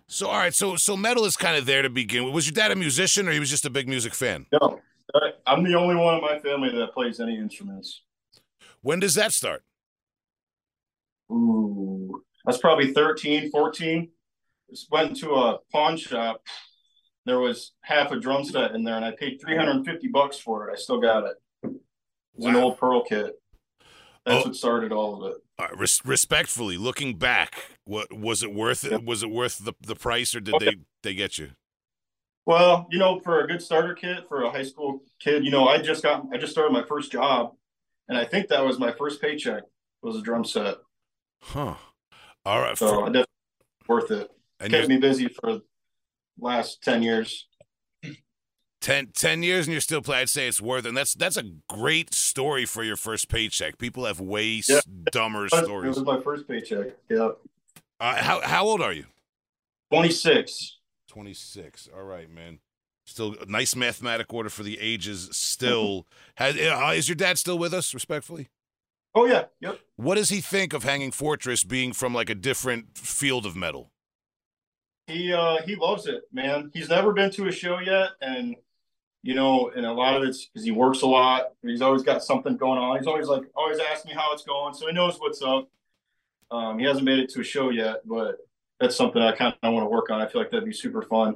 so 0.07 0.27
all 0.27 0.37
right, 0.37 0.53
so 0.53 0.75
so 0.75 0.97
metal 0.97 1.25
is 1.25 1.37
kind 1.37 1.55
of 1.57 1.65
there 1.65 1.81
to 1.81 1.89
begin 1.89 2.25
with. 2.25 2.33
Was 2.33 2.45
your 2.47 2.53
dad 2.53 2.71
a 2.71 2.75
musician 2.75 3.27
or 3.27 3.31
he 3.31 3.39
was 3.39 3.49
just 3.49 3.65
a 3.65 3.69
big 3.69 3.87
music 3.87 4.13
fan? 4.13 4.45
No, 4.51 4.81
I- 5.15 5.31
I'm 5.47 5.63
the 5.63 5.75
only 5.75 5.95
one 5.95 6.15
in 6.15 6.21
my 6.21 6.39
family 6.39 6.69
that 6.77 6.93
plays 6.93 7.19
any 7.19 7.37
instruments. 7.37 8.01
When 8.81 8.99
does 8.99 9.15
that 9.15 9.33
start? 9.33 9.63
Ooh, 11.31 12.23
that's 12.45 12.57
probably 12.57 12.93
13, 12.93 13.51
14. 13.51 14.09
Just 14.69 14.89
went 14.91 15.15
to 15.17 15.31
a 15.35 15.59
pawn 15.71 15.97
shop. 15.97 16.41
There 17.29 17.39
was 17.39 17.73
half 17.81 18.11
a 18.11 18.19
drum 18.19 18.43
set 18.43 18.73
in 18.73 18.83
there, 18.83 18.95
and 18.95 19.05
I 19.05 19.11
paid 19.11 19.39
350 19.39 20.07
bucks 20.07 20.39
for 20.39 20.67
it. 20.67 20.73
I 20.73 20.75
still 20.77 20.99
got 20.99 21.25
it. 21.25 21.35
It 21.61 21.69
was 22.33 22.45
an 22.47 22.55
old 22.55 22.79
Pearl 22.79 23.03
kit. 23.03 23.39
That's 24.25 24.43
Oh. 24.43 24.47
what 24.47 24.55
started 24.55 24.91
all 24.91 25.23
of 25.23 25.31
it. 25.31 25.37
Right, 25.59 25.77
res- 25.77 26.01
respectfully, 26.03 26.75
looking 26.75 27.19
back, 27.19 27.53
what 27.85 28.11
was 28.11 28.41
it 28.41 28.51
worth? 28.51 28.83
Yep. 28.83 29.03
Was 29.03 29.21
it 29.21 29.29
worth 29.29 29.63
the, 29.63 29.73
the 29.79 29.93
price 29.95 30.33
or 30.33 30.39
did 30.39 30.55
Okay. 30.55 30.65
they 30.65 30.75
they 31.03 31.13
get 31.13 31.37
you? 31.37 31.51
Well, 32.47 32.87
you 32.89 32.97
know, 32.97 33.19
for 33.19 33.41
a 33.41 33.47
good 33.47 33.61
starter 33.61 33.93
kit 33.93 34.27
for 34.27 34.41
a 34.41 34.49
high 34.49 34.63
school 34.63 35.03
kid, 35.19 35.45
you 35.45 35.51
know, 35.51 35.67
I 35.67 35.77
just 35.77 36.01
got, 36.01 36.25
I 36.33 36.37
just 36.37 36.51
started 36.51 36.73
my 36.73 36.83
first 36.83 37.11
job, 37.11 37.53
and 38.07 38.17
I 38.17 38.25
think 38.25 38.47
that 38.47 38.65
was 38.65 38.79
my 38.79 38.91
first 38.91 39.21
paycheck 39.21 39.61
was 40.01 40.15
a 40.17 40.21
drum 40.23 40.43
set. 40.45 40.77
Huh. 41.43 41.75
All 42.43 42.59
right. 42.59 42.75
So 42.75 42.87
for- 42.87 43.01
I 43.03 43.05
definitely 43.05 43.25
worth 43.87 44.09
it. 44.09 44.31
and 44.59 44.73
Kept 44.73 44.87
me 44.87 44.97
busy 44.97 45.27
for 45.27 45.59
last 46.41 46.81
10 46.83 47.03
years. 47.03 47.47
10, 48.81 49.07
10 49.13 49.43
years 49.43 49.67
and 49.67 49.73
you're 49.73 49.81
still 49.81 50.01
playing. 50.01 50.21
I'd 50.21 50.29
say 50.29 50.47
it's 50.47 50.61
worth 50.61 50.85
it. 50.85 50.89
And 50.89 50.97
that's 50.97 51.13
that's 51.13 51.35
a 51.35 51.43
great 51.67 52.13
story 52.13 52.65
for 52.65 52.81
your 52.83 52.95
first 52.95 53.27
paycheck. 53.27 53.77
People 53.77 54.05
have 54.05 54.21
way 54.21 54.61
Yeah. 54.67 54.79
dumber 55.11 55.45
It 55.47 55.51
stories. 55.53 55.97
was 55.97 56.05
my 56.05 56.21
first 56.21 56.47
paycheck. 56.47 56.87
Yeah. 57.09 57.31
Uh, 57.99 58.15
how 58.23 58.39
how 58.41 58.65
old 58.65 58.81
are 58.81 58.93
you? 58.93 59.05
26. 59.91 60.77
26. 61.09 61.89
All 61.93 62.03
right, 62.03 62.29
man. 62.29 62.59
Still 63.05 63.35
a 63.41 63.45
nice 63.47 63.75
mathematic 63.75 64.33
order 64.33 64.49
for 64.49 64.63
the 64.63 64.79
ages. 64.79 65.27
Still, 65.33 66.05
has 66.35 66.55
uh, 66.55 66.93
is 66.95 67.09
your 67.09 67.15
dad 67.15 67.37
still 67.37 67.57
with 67.57 67.73
us? 67.73 67.93
Respectfully. 67.93 68.47
Oh 69.15 69.25
yeah, 69.25 69.45
yep. 69.59 69.79
What 69.95 70.15
does 70.15 70.29
he 70.29 70.39
think 70.39 70.71
of 70.71 70.83
Hanging 70.83 71.11
Fortress 71.11 71.63
being 71.63 71.91
from 71.91 72.13
like 72.13 72.29
a 72.29 72.35
different 72.35 72.95
field 72.97 73.45
of 73.47 73.55
metal? 73.55 73.89
He 75.09 75.33
uh 75.33 75.57
he 75.65 75.75
loves 75.75 76.05
it, 76.05 76.21
man. 76.31 76.69
He's 76.73 76.89
never 76.89 77.13
been 77.13 77.31
to 77.31 77.47
a 77.47 77.51
show 77.51 77.79
yet, 77.79 78.09
and 78.21 78.55
you 79.23 79.35
know, 79.35 79.71
and 79.75 79.85
a 79.85 79.91
lot 79.91 80.15
of 80.15 80.23
it's 80.23 80.45
because 80.45 80.63
he 80.63 80.71
works 80.71 81.01
a 81.01 81.07
lot. 81.07 81.47
He's 81.61 81.81
always 81.81 82.03
got 82.03 82.23
something 82.23 82.55
going 82.57 82.79
on. 82.79 82.97
He's 82.97 83.07
always 83.07 83.27
like 83.27 83.43
always 83.55 83.79
asking 83.79 84.11
me 84.11 84.15
how 84.15 84.31
it's 84.33 84.43
going, 84.43 84.73
so 84.73 84.87
he 84.87 84.93
knows 84.93 85.19
what's 85.19 85.41
up. 85.41 85.67
Um, 86.51 86.79
he 86.79 86.85
hasn't 86.85 87.05
made 87.05 87.19
it 87.19 87.29
to 87.31 87.41
a 87.41 87.43
show 87.43 87.69
yet, 87.69 88.01
but 88.05 88.37
that's 88.79 88.95
something 88.95 89.21
I 89.21 89.33
kind 89.33 89.53
of 89.61 89.73
want 89.73 89.85
to 89.85 89.89
work 89.89 90.09
on. 90.09 90.21
I 90.21 90.27
feel 90.27 90.41
like 90.41 90.51
that'd 90.51 90.65
be 90.65 90.73
super 90.73 91.01
fun. 91.01 91.35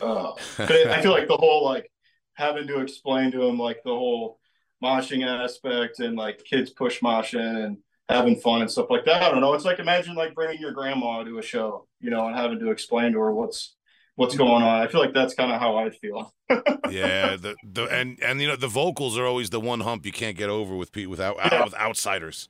Uh, 0.00 0.32
I 0.58 1.02
feel 1.02 1.10
like 1.10 1.26
the 1.26 1.36
whole 1.36 1.64
like 1.64 1.90
having 2.34 2.66
to 2.66 2.80
explain 2.80 3.32
to 3.32 3.42
him 3.42 3.58
like 3.58 3.82
the 3.84 3.90
whole 3.90 4.38
moshing 4.82 5.26
aspect 5.26 6.00
and 6.00 6.16
like 6.16 6.44
kids 6.44 6.70
push 6.70 7.00
moshing 7.00 7.64
and 7.64 7.78
having 8.10 8.36
fun 8.36 8.60
and 8.62 8.70
stuff 8.70 8.86
like 8.90 9.04
that. 9.06 9.22
I 9.22 9.30
don't 9.30 9.40
know. 9.40 9.54
It's 9.54 9.64
like 9.64 9.78
imagine 9.78 10.14
like 10.14 10.34
bringing 10.34 10.60
your 10.60 10.72
grandma 10.72 11.22
to 11.22 11.38
a 11.38 11.42
show, 11.42 11.86
you 12.00 12.10
know, 12.10 12.26
and 12.26 12.36
having 12.36 12.58
to 12.60 12.70
explain 12.70 13.12
to 13.12 13.18
her 13.20 13.32
what's 13.32 13.74
what's 14.16 14.36
going 14.36 14.62
on. 14.62 14.80
I 14.82 14.86
feel 14.88 15.00
like 15.00 15.14
that's 15.14 15.34
kind 15.34 15.52
of 15.52 15.60
how 15.60 15.76
I 15.76 15.90
feel. 15.90 16.32
yeah, 16.90 17.36
the 17.36 17.54
the 17.64 17.84
and 17.86 18.18
and 18.22 18.40
you 18.40 18.48
know 18.48 18.56
the 18.56 18.68
vocals 18.68 19.16
are 19.18 19.24
always 19.26 19.50
the 19.50 19.60
one 19.60 19.80
hump 19.80 20.04
you 20.04 20.12
can't 20.12 20.36
get 20.36 20.50
over 20.50 20.76
with 20.76 20.92
Pete 20.92 21.08
without 21.08 21.36
Yeah. 21.36 21.64
with 21.64 21.74
outsiders. 21.74 22.48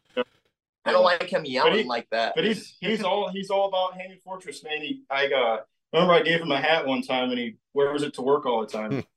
I 0.86 0.92
don't 0.92 1.04
like 1.04 1.28
him 1.30 1.44
yelling 1.44 1.74
he- 1.78 1.84
like 1.84 2.08
that. 2.10 2.32
But 2.34 2.44
he's 2.44 2.76
he's 2.80 3.02
all 3.02 3.30
he's 3.30 3.50
all 3.50 3.68
about 3.68 3.96
Hanging 4.00 4.18
Fortress, 4.24 4.64
man. 4.64 4.80
He 4.80 5.02
I 5.10 5.26
uh 5.26 5.58
remember 5.92 6.14
I 6.14 6.22
gave 6.22 6.40
him 6.40 6.50
a 6.52 6.60
hat 6.60 6.86
one 6.86 7.02
time 7.02 7.30
and 7.30 7.38
he 7.38 7.56
wears 7.74 8.02
it 8.02 8.14
to 8.14 8.22
work 8.22 8.46
all 8.46 8.62
the 8.62 8.66
time. 8.66 9.04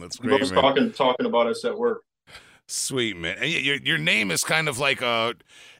That's 0.00 0.16
He 0.18 0.22
great, 0.28 0.40
was 0.40 0.52
man. 0.52 0.60
talking 0.62 0.92
talking 0.92 1.26
about 1.26 1.46
us 1.46 1.64
at 1.64 1.76
work. 1.78 2.02
Sweet 2.66 3.16
man, 3.16 3.36
and 3.40 3.50
your 3.50 3.76
your 3.76 3.98
name 3.98 4.30
is 4.30 4.42
kind 4.42 4.68
of 4.68 4.78
like 4.78 5.02
a. 5.02 5.34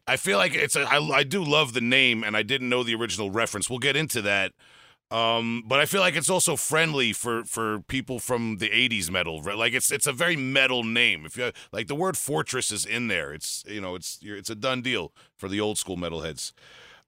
I 0.06 0.16
feel 0.16 0.36
like 0.36 0.54
it's 0.54 0.76
a. 0.76 0.82
I, 0.82 0.98
I 0.98 1.22
do 1.22 1.42
love 1.42 1.72
the 1.72 1.80
name, 1.80 2.22
and 2.22 2.36
I 2.36 2.42
didn't 2.42 2.68
know 2.68 2.82
the 2.82 2.94
original 2.94 3.30
reference. 3.30 3.70
We'll 3.70 3.78
get 3.78 3.96
into 3.96 4.20
that. 4.22 4.52
Um, 5.10 5.62
but 5.66 5.80
I 5.80 5.86
feel 5.86 6.00
like 6.00 6.16
it's 6.16 6.28
also 6.28 6.56
friendly 6.56 7.12
for 7.12 7.44
for 7.44 7.80
people 7.80 8.18
from 8.18 8.58
the 8.58 8.68
'80s 8.68 9.10
metal. 9.10 9.40
right? 9.42 9.56
Like 9.56 9.72
it's 9.72 9.90
it's 9.90 10.06
a 10.06 10.12
very 10.12 10.36
metal 10.36 10.82
name. 10.84 11.24
If 11.24 11.36
you 11.36 11.52
like 11.72 11.86
the 11.86 11.94
word 11.94 12.18
fortress 12.18 12.70
is 12.70 12.84
in 12.84 13.08
there, 13.08 13.32
it's 13.32 13.64
you 13.66 13.80
know 13.80 13.94
it's 13.94 14.18
you're, 14.20 14.36
it's 14.36 14.50
a 14.50 14.54
done 14.54 14.82
deal 14.82 15.12
for 15.36 15.48
the 15.48 15.60
old 15.60 15.78
school 15.78 15.96
metalheads. 15.96 16.52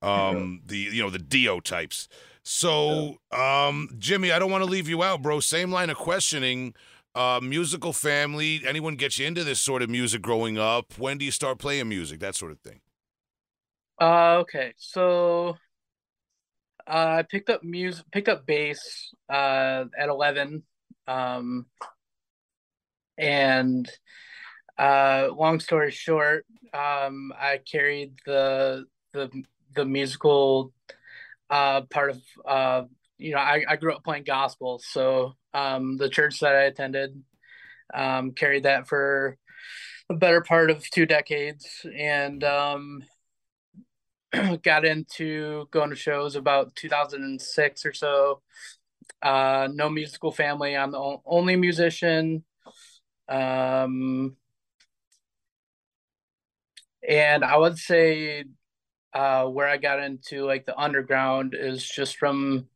Um, 0.02 0.62
the 0.64 0.78
you 0.78 1.02
know 1.02 1.10
the 1.10 1.18
Dio 1.18 1.60
types. 1.60 2.08
So, 2.48 3.16
um, 3.32 3.88
Jimmy, 3.98 4.30
I 4.30 4.38
don't 4.38 4.52
want 4.52 4.62
to 4.62 4.70
leave 4.70 4.88
you 4.88 5.02
out, 5.02 5.20
bro. 5.20 5.40
Same 5.40 5.72
line 5.72 5.90
of 5.90 5.96
questioning 5.96 6.74
uh, 7.16 7.40
musical 7.42 7.92
family. 7.92 8.60
Anyone 8.66 8.94
get 8.96 9.18
you 9.18 9.26
into 9.26 9.42
this 9.42 9.60
sort 9.60 9.82
of 9.82 9.88
music 9.88 10.20
growing 10.20 10.58
up? 10.58 10.92
When 10.98 11.16
do 11.18 11.24
you 11.24 11.30
start 11.30 11.58
playing 11.58 11.88
music? 11.88 12.20
That 12.20 12.34
sort 12.34 12.52
of 12.52 12.60
thing. 12.60 12.80
Uh, 14.00 14.40
okay, 14.40 14.74
so 14.76 15.56
uh, 16.86 17.16
I 17.18 17.22
picked 17.22 17.48
up 17.48 17.64
music, 17.64 18.04
picked 18.12 18.28
up 18.28 18.46
bass 18.46 19.14
uh, 19.30 19.84
at 19.98 20.10
eleven, 20.10 20.62
um, 21.08 21.64
and 23.16 23.90
uh, 24.78 25.28
long 25.34 25.60
story 25.60 25.90
short, 25.90 26.44
um, 26.74 27.32
I 27.34 27.60
carried 27.70 28.12
the 28.26 28.84
the 29.14 29.30
the 29.74 29.86
musical 29.86 30.74
uh, 31.48 31.80
part 31.82 32.10
of 32.10 32.22
uh, 32.46 32.82
you 33.18 33.32
know 33.32 33.38
I, 33.38 33.64
I 33.68 33.76
grew 33.76 33.94
up 33.94 34.04
playing 34.04 34.24
gospel, 34.24 34.80
so 34.84 35.34
um, 35.54 35.96
the 35.96 36.08
church 36.08 36.40
that 36.40 36.54
I 36.54 36.64
attended 36.64 37.22
um, 37.94 38.32
carried 38.32 38.64
that 38.64 38.88
for 38.88 39.36
a 40.08 40.14
better 40.14 40.40
part 40.40 40.70
of 40.70 40.88
two 40.90 41.06
decades, 41.06 41.86
and 41.96 42.42
um, 42.44 43.02
got 44.62 44.84
into 44.84 45.66
going 45.70 45.90
to 45.90 45.96
shows 45.96 46.36
about 46.36 46.74
2006 46.76 47.86
or 47.86 47.92
so. 47.92 48.42
Uh, 49.22 49.68
no 49.72 49.88
musical 49.88 50.30
family. 50.30 50.76
I'm 50.76 50.92
the 50.92 51.16
only 51.24 51.56
musician. 51.56 52.44
Um, 53.28 54.36
and 57.06 57.44
I 57.44 57.56
would 57.56 57.78
say 57.78 58.44
uh, 59.14 59.46
where 59.46 59.68
I 59.68 59.76
got 59.76 60.02
into 60.02 60.44
like 60.44 60.66
the 60.66 60.78
underground 60.78 61.54
is 61.58 61.86
just 61.88 62.16
from 62.16 62.68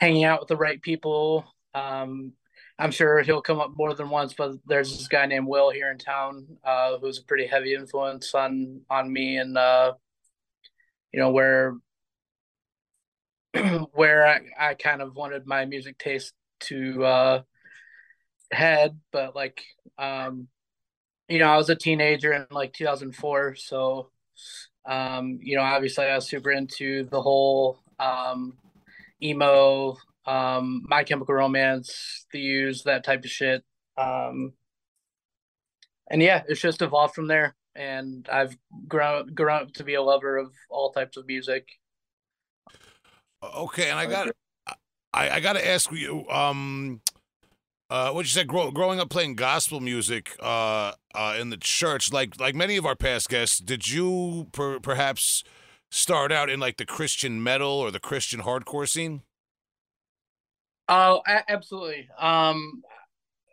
hanging 0.00 0.24
out 0.24 0.40
with 0.40 0.48
the 0.48 0.56
right 0.56 0.80
people. 0.80 1.44
Um, 1.74 2.32
I'm 2.78 2.90
sure 2.90 3.20
he'll 3.20 3.42
come 3.42 3.60
up 3.60 3.72
more 3.76 3.94
than 3.94 4.08
once, 4.08 4.32
but 4.32 4.52
there's 4.66 4.96
this 4.96 5.06
guy 5.06 5.26
named 5.26 5.46
Will 5.46 5.70
here 5.70 5.90
in 5.90 5.98
town 5.98 6.46
uh, 6.64 6.98
who's 6.98 7.18
a 7.18 7.24
pretty 7.24 7.46
heavy 7.46 7.74
influence 7.74 8.34
on 8.34 8.80
on 8.88 9.12
me 9.12 9.36
and 9.36 9.56
uh, 9.58 9.92
you 11.12 11.20
know 11.20 11.30
where 11.30 11.76
where 13.92 14.26
I, 14.26 14.40
I 14.70 14.74
kind 14.74 15.02
of 15.02 15.16
wanted 15.16 15.46
my 15.46 15.64
music 15.64 15.98
taste 15.98 16.32
to 16.60 17.04
uh 17.04 17.42
head 18.52 18.98
but 19.12 19.34
like 19.34 19.62
um 19.98 20.48
you 21.28 21.38
know 21.38 21.46
I 21.46 21.56
was 21.56 21.70
a 21.70 21.74
teenager 21.74 22.32
in 22.32 22.46
like 22.50 22.72
2004 22.72 23.56
so 23.56 24.10
um 24.86 25.38
you 25.42 25.56
know 25.56 25.62
obviously 25.62 26.04
I 26.04 26.16
was 26.16 26.28
super 26.28 26.50
into 26.50 27.04
the 27.04 27.20
whole 27.20 27.78
um 27.98 28.58
emo 29.22 29.96
um 30.26 30.82
my 30.86 31.04
chemical 31.04 31.34
romance 31.34 32.26
the 32.32 32.38
Used 32.38 32.84
that 32.84 33.04
type 33.04 33.24
of 33.24 33.30
shit. 33.30 33.64
Um 33.96 34.52
and 36.10 36.22
yeah 36.22 36.42
it's 36.48 36.60
just 36.60 36.82
evolved 36.82 37.14
from 37.14 37.26
there. 37.26 37.54
And 37.74 38.28
I've 38.30 38.56
grown 38.88 39.32
grown 39.34 39.62
up 39.62 39.72
to 39.74 39.84
be 39.84 39.94
a 39.94 40.02
lover 40.02 40.36
of 40.36 40.52
all 40.68 40.92
types 40.92 41.16
of 41.16 41.26
music. 41.26 41.68
Okay, 43.42 43.88
and 43.88 43.98
I 43.98 44.06
got 44.06 44.28
I, 45.14 45.30
I 45.30 45.40
got 45.40 45.54
to 45.54 45.66
ask 45.66 45.90
you 45.92 46.28
um 46.28 47.00
uh 47.88 48.10
what 48.10 48.24
you 48.24 48.30
said 48.30 48.46
grow, 48.46 48.70
growing 48.70 49.00
up 49.00 49.10
playing 49.10 49.34
gospel 49.34 49.80
music 49.80 50.36
uh 50.40 50.92
uh 51.14 51.36
in 51.40 51.50
the 51.50 51.56
church 51.56 52.12
like 52.12 52.38
like 52.38 52.54
many 52.54 52.76
of 52.76 52.86
our 52.86 52.96
past 52.96 53.28
guests 53.28 53.58
did 53.58 53.88
you 53.88 54.48
per, 54.52 54.78
perhaps 54.78 55.42
start 55.90 56.32
out 56.32 56.48
in 56.48 56.60
like 56.60 56.76
the 56.76 56.86
Christian 56.86 57.42
metal 57.42 57.70
or 57.72 57.90
the 57.90 58.00
Christian 58.00 58.40
hardcore 58.42 58.88
scene? 58.88 59.22
Oh, 60.88 61.22
a- 61.26 61.50
absolutely. 61.50 62.08
Um, 62.18 62.82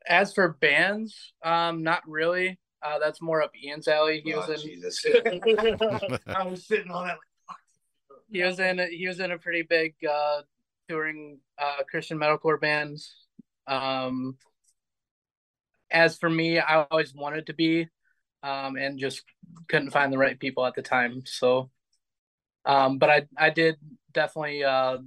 as 0.08 0.34
for 0.34 0.50
bands, 0.50 1.34
um, 1.44 1.84
not 1.84 2.02
really. 2.08 2.60
Uh, 2.82 3.00
that's 3.00 3.22
more 3.22 3.42
up 3.42 3.52
Ian's 3.62 3.88
alley. 3.88 4.22
He 4.24 4.34
Oh, 4.34 4.40
was 4.40 4.50
in. 4.50 4.70
Jesus. 4.70 5.04
I 6.28 6.44
was 6.48 6.66
sitting 6.66 6.92
on 6.92 7.08
that. 7.08 7.18
He 8.32 8.42
was 8.44 8.60
in. 8.60 8.80
a- 8.80 8.88
He 8.88 9.08
was 9.08 9.20
in 9.20 9.32
a 9.32 9.38
pretty 9.38 9.64
big 9.64 9.96
uh, 10.10 10.42
touring 10.88 11.40
uh, 11.60 11.84
Christian 11.90 12.18
metalcore 12.18 12.60
bands. 12.60 13.16
Um, 13.68 14.38
as 15.92 16.18
for 16.18 16.30
me, 16.30 16.60
I 16.60 16.84
always 16.90 17.14
wanted 17.14 17.48
to 17.48 17.54
be, 17.54 17.88
um, 18.44 18.76
and 18.78 19.00
just 19.00 19.24
couldn't 19.68 19.92
find 19.92 20.12
the 20.12 20.18
right 20.18 20.40
people 20.40 20.66
at 20.66 20.76
the 20.76 20.82
time. 20.82 21.24
So, 21.26 21.70
um, 22.68 22.98
but 23.00 23.10
I 23.10 23.28
I 23.38 23.50
did 23.50 23.78
definitely 24.12 24.64
uh, 24.64 24.98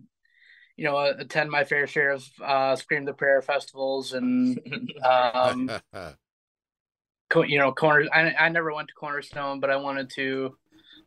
you 0.77 0.85
know 0.85 0.99
attend 0.99 1.51
my 1.51 1.63
fair 1.63 1.87
share 1.87 2.13
of 2.13 2.25
uh, 2.43 2.75
Scream 2.75 3.05
the 3.05 3.13
Prayer 3.13 3.43
festivals 3.43 4.15
and 4.15 4.59
um, 5.05 5.71
co- 7.29 7.43
you 7.43 7.59
know 7.59 7.71
corner. 7.73 8.09
I 8.13 8.35
I 8.35 8.49
never 8.49 8.75
went 8.75 8.89
to 8.89 8.95
Cornerstone, 8.95 9.61
but 9.61 9.71
I 9.71 9.77
wanted 9.77 10.11
to, 10.17 10.57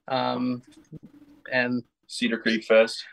um, 0.08 0.62
and 1.52 1.84
Cedar 2.08 2.38
Creek 2.38 2.64
Fest. 2.64 3.04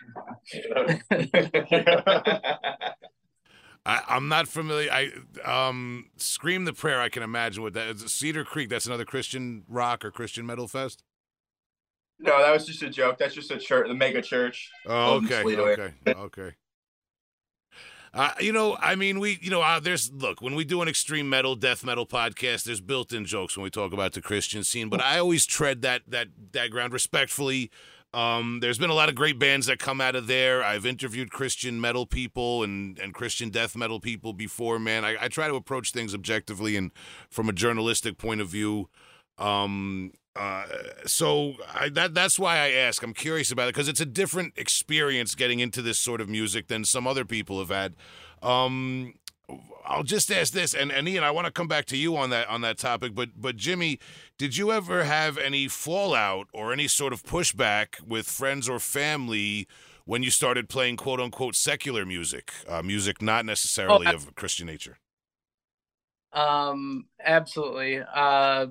I, 3.86 4.02
I'm 4.08 4.28
not 4.28 4.48
familiar. 4.48 4.90
I 4.92 5.10
um 5.44 6.10
scream 6.16 6.66
the 6.66 6.74
prayer. 6.74 7.00
I 7.00 7.08
can 7.08 7.22
imagine 7.22 7.62
what 7.62 7.72
that 7.72 7.88
is. 7.88 8.04
Cedar 8.12 8.44
Creek. 8.44 8.68
That's 8.68 8.84
another 8.86 9.06
Christian 9.06 9.64
rock 9.66 10.04
or 10.04 10.10
Christian 10.10 10.44
metal 10.44 10.68
fest. 10.68 11.02
No, 12.20 12.38
that 12.38 12.52
was 12.52 12.66
just 12.66 12.82
a 12.82 12.90
joke. 12.90 13.18
That's 13.18 13.34
just 13.34 13.50
a 13.50 13.58
church, 13.58 13.88
the 13.88 13.94
mega 13.94 14.20
church. 14.20 14.70
Oh, 14.86 15.14
okay, 15.24 15.42
okay, 15.42 15.92
okay. 16.06 16.52
Uh, 18.12 18.32
you 18.40 18.52
know, 18.52 18.76
I 18.80 18.96
mean, 18.96 19.20
we, 19.20 19.38
you 19.40 19.50
know, 19.50 19.62
uh, 19.62 19.78
there's 19.78 20.12
look 20.12 20.42
when 20.42 20.54
we 20.54 20.64
do 20.64 20.82
an 20.82 20.88
extreme 20.88 21.30
metal, 21.30 21.54
death 21.54 21.84
metal 21.84 22.06
podcast. 22.06 22.64
There's 22.64 22.80
built-in 22.80 23.24
jokes 23.24 23.56
when 23.56 23.64
we 23.64 23.70
talk 23.70 23.92
about 23.92 24.12
the 24.12 24.20
Christian 24.20 24.64
scene, 24.64 24.88
but 24.88 25.00
I 25.00 25.18
always 25.18 25.46
tread 25.46 25.82
that 25.82 26.02
that 26.08 26.28
that 26.52 26.70
ground 26.70 26.92
respectfully. 26.92 27.70
Um, 28.12 28.58
there's 28.60 28.78
been 28.78 28.90
a 28.90 28.94
lot 28.94 29.08
of 29.08 29.14
great 29.14 29.38
bands 29.38 29.66
that 29.66 29.78
come 29.78 30.00
out 30.00 30.16
of 30.16 30.26
there. 30.26 30.64
I've 30.64 30.84
interviewed 30.84 31.30
Christian 31.30 31.80
metal 31.80 32.04
people 32.04 32.64
and 32.64 32.98
and 32.98 33.14
Christian 33.14 33.48
death 33.48 33.76
metal 33.76 34.00
people 34.00 34.32
before. 34.32 34.80
Man, 34.80 35.04
I, 35.04 35.16
I 35.20 35.28
try 35.28 35.46
to 35.46 35.54
approach 35.54 35.92
things 35.92 36.12
objectively 36.12 36.76
and 36.76 36.90
from 37.30 37.48
a 37.48 37.52
journalistic 37.52 38.18
point 38.18 38.40
of 38.40 38.48
view. 38.48 38.88
Um, 39.38 40.12
uh, 40.36 40.64
so 41.06 41.54
I, 41.74 41.88
that 41.90 42.14
that's 42.14 42.38
why 42.38 42.58
I 42.58 42.70
ask. 42.70 43.02
I'm 43.02 43.14
curious 43.14 43.50
about 43.50 43.68
it 43.68 43.74
because 43.74 43.88
it's 43.88 44.00
a 44.00 44.06
different 44.06 44.54
experience 44.56 45.34
getting 45.34 45.60
into 45.60 45.82
this 45.82 45.98
sort 45.98 46.20
of 46.20 46.28
music 46.28 46.68
than 46.68 46.84
some 46.84 47.06
other 47.06 47.24
people 47.24 47.58
have 47.58 47.70
had. 47.70 47.94
Um, 48.42 49.14
I'll 49.84 50.04
just 50.04 50.30
ask 50.30 50.52
this, 50.52 50.72
and, 50.72 50.92
and 50.92 51.08
Ian, 51.08 51.24
I 51.24 51.32
want 51.32 51.46
to 51.46 51.52
come 51.52 51.66
back 51.66 51.84
to 51.86 51.96
you 51.96 52.16
on 52.16 52.30
that 52.30 52.48
on 52.48 52.60
that 52.60 52.78
topic. 52.78 53.14
But 53.14 53.30
but 53.36 53.56
Jimmy, 53.56 53.98
did 54.38 54.56
you 54.56 54.70
ever 54.70 55.04
have 55.04 55.36
any 55.36 55.66
fallout 55.66 56.46
or 56.52 56.72
any 56.72 56.86
sort 56.86 57.12
of 57.12 57.24
pushback 57.24 58.00
with 58.06 58.26
friends 58.28 58.68
or 58.68 58.78
family 58.78 59.66
when 60.04 60.22
you 60.22 60.30
started 60.30 60.68
playing 60.68 60.96
quote 60.96 61.20
unquote 61.20 61.56
secular 61.56 62.06
music, 62.06 62.52
uh, 62.68 62.82
music 62.82 63.20
not 63.20 63.44
necessarily 63.44 64.12
Oh, 64.12 64.14
of 64.14 64.34
Christian 64.36 64.66
nature? 64.66 64.98
Um, 66.32 67.06
absolutely. 67.24 68.00
Uh, 68.00 68.66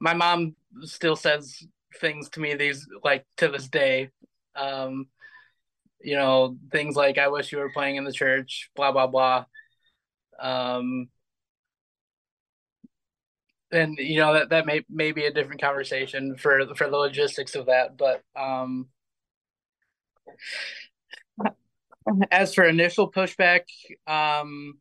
my 0.00 0.14
mom 0.14 0.54
still 0.82 1.16
says 1.16 1.66
things 2.00 2.28
to 2.30 2.40
me 2.40 2.54
these 2.54 2.86
like 3.04 3.26
to 3.38 3.48
this 3.48 3.68
day. 3.68 4.10
Um, 4.54 5.08
you 6.00 6.16
know, 6.16 6.56
things 6.70 6.96
like 6.96 7.18
"I 7.18 7.28
wish 7.28 7.52
you 7.52 7.58
were 7.58 7.72
playing 7.72 7.96
in 7.96 8.04
the 8.04 8.12
church," 8.12 8.70
blah 8.76 8.92
blah 8.92 9.06
blah. 9.06 9.44
Um, 10.40 11.08
and 13.70 13.98
you 13.98 14.18
know 14.18 14.34
that 14.34 14.50
that 14.50 14.66
may 14.66 14.84
may 14.88 15.12
be 15.12 15.26
a 15.26 15.32
different 15.32 15.60
conversation 15.60 16.36
for 16.36 16.60
for 16.76 16.88
the 16.88 16.96
logistics 16.96 17.54
of 17.54 17.66
that, 17.66 17.96
but 17.96 18.22
um. 18.36 18.88
As 22.30 22.54
for 22.54 22.64
initial 22.64 23.10
pushback, 23.12 23.64
um, 24.06 24.78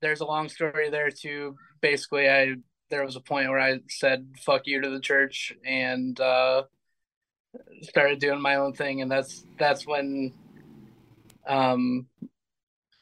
there's 0.00 0.20
a 0.20 0.24
long 0.26 0.48
story 0.48 0.88
there 0.88 1.10
too. 1.10 1.56
Basically, 1.82 2.28
I 2.28 2.54
there 2.90 3.04
was 3.04 3.16
a 3.16 3.20
point 3.20 3.48
where 3.48 3.60
I 3.60 3.80
said 3.88 4.26
"fuck 4.44 4.62
you" 4.66 4.80
to 4.80 4.90
the 4.90 5.00
church 5.00 5.52
and 5.64 6.18
uh, 6.20 6.64
started 7.82 8.18
doing 8.18 8.40
my 8.40 8.56
own 8.56 8.72
thing, 8.72 9.02
and 9.02 9.10
that's 9.10 9.44
that's 9.58 9.86
when, 9.86 10.32
um, 11.46 12.06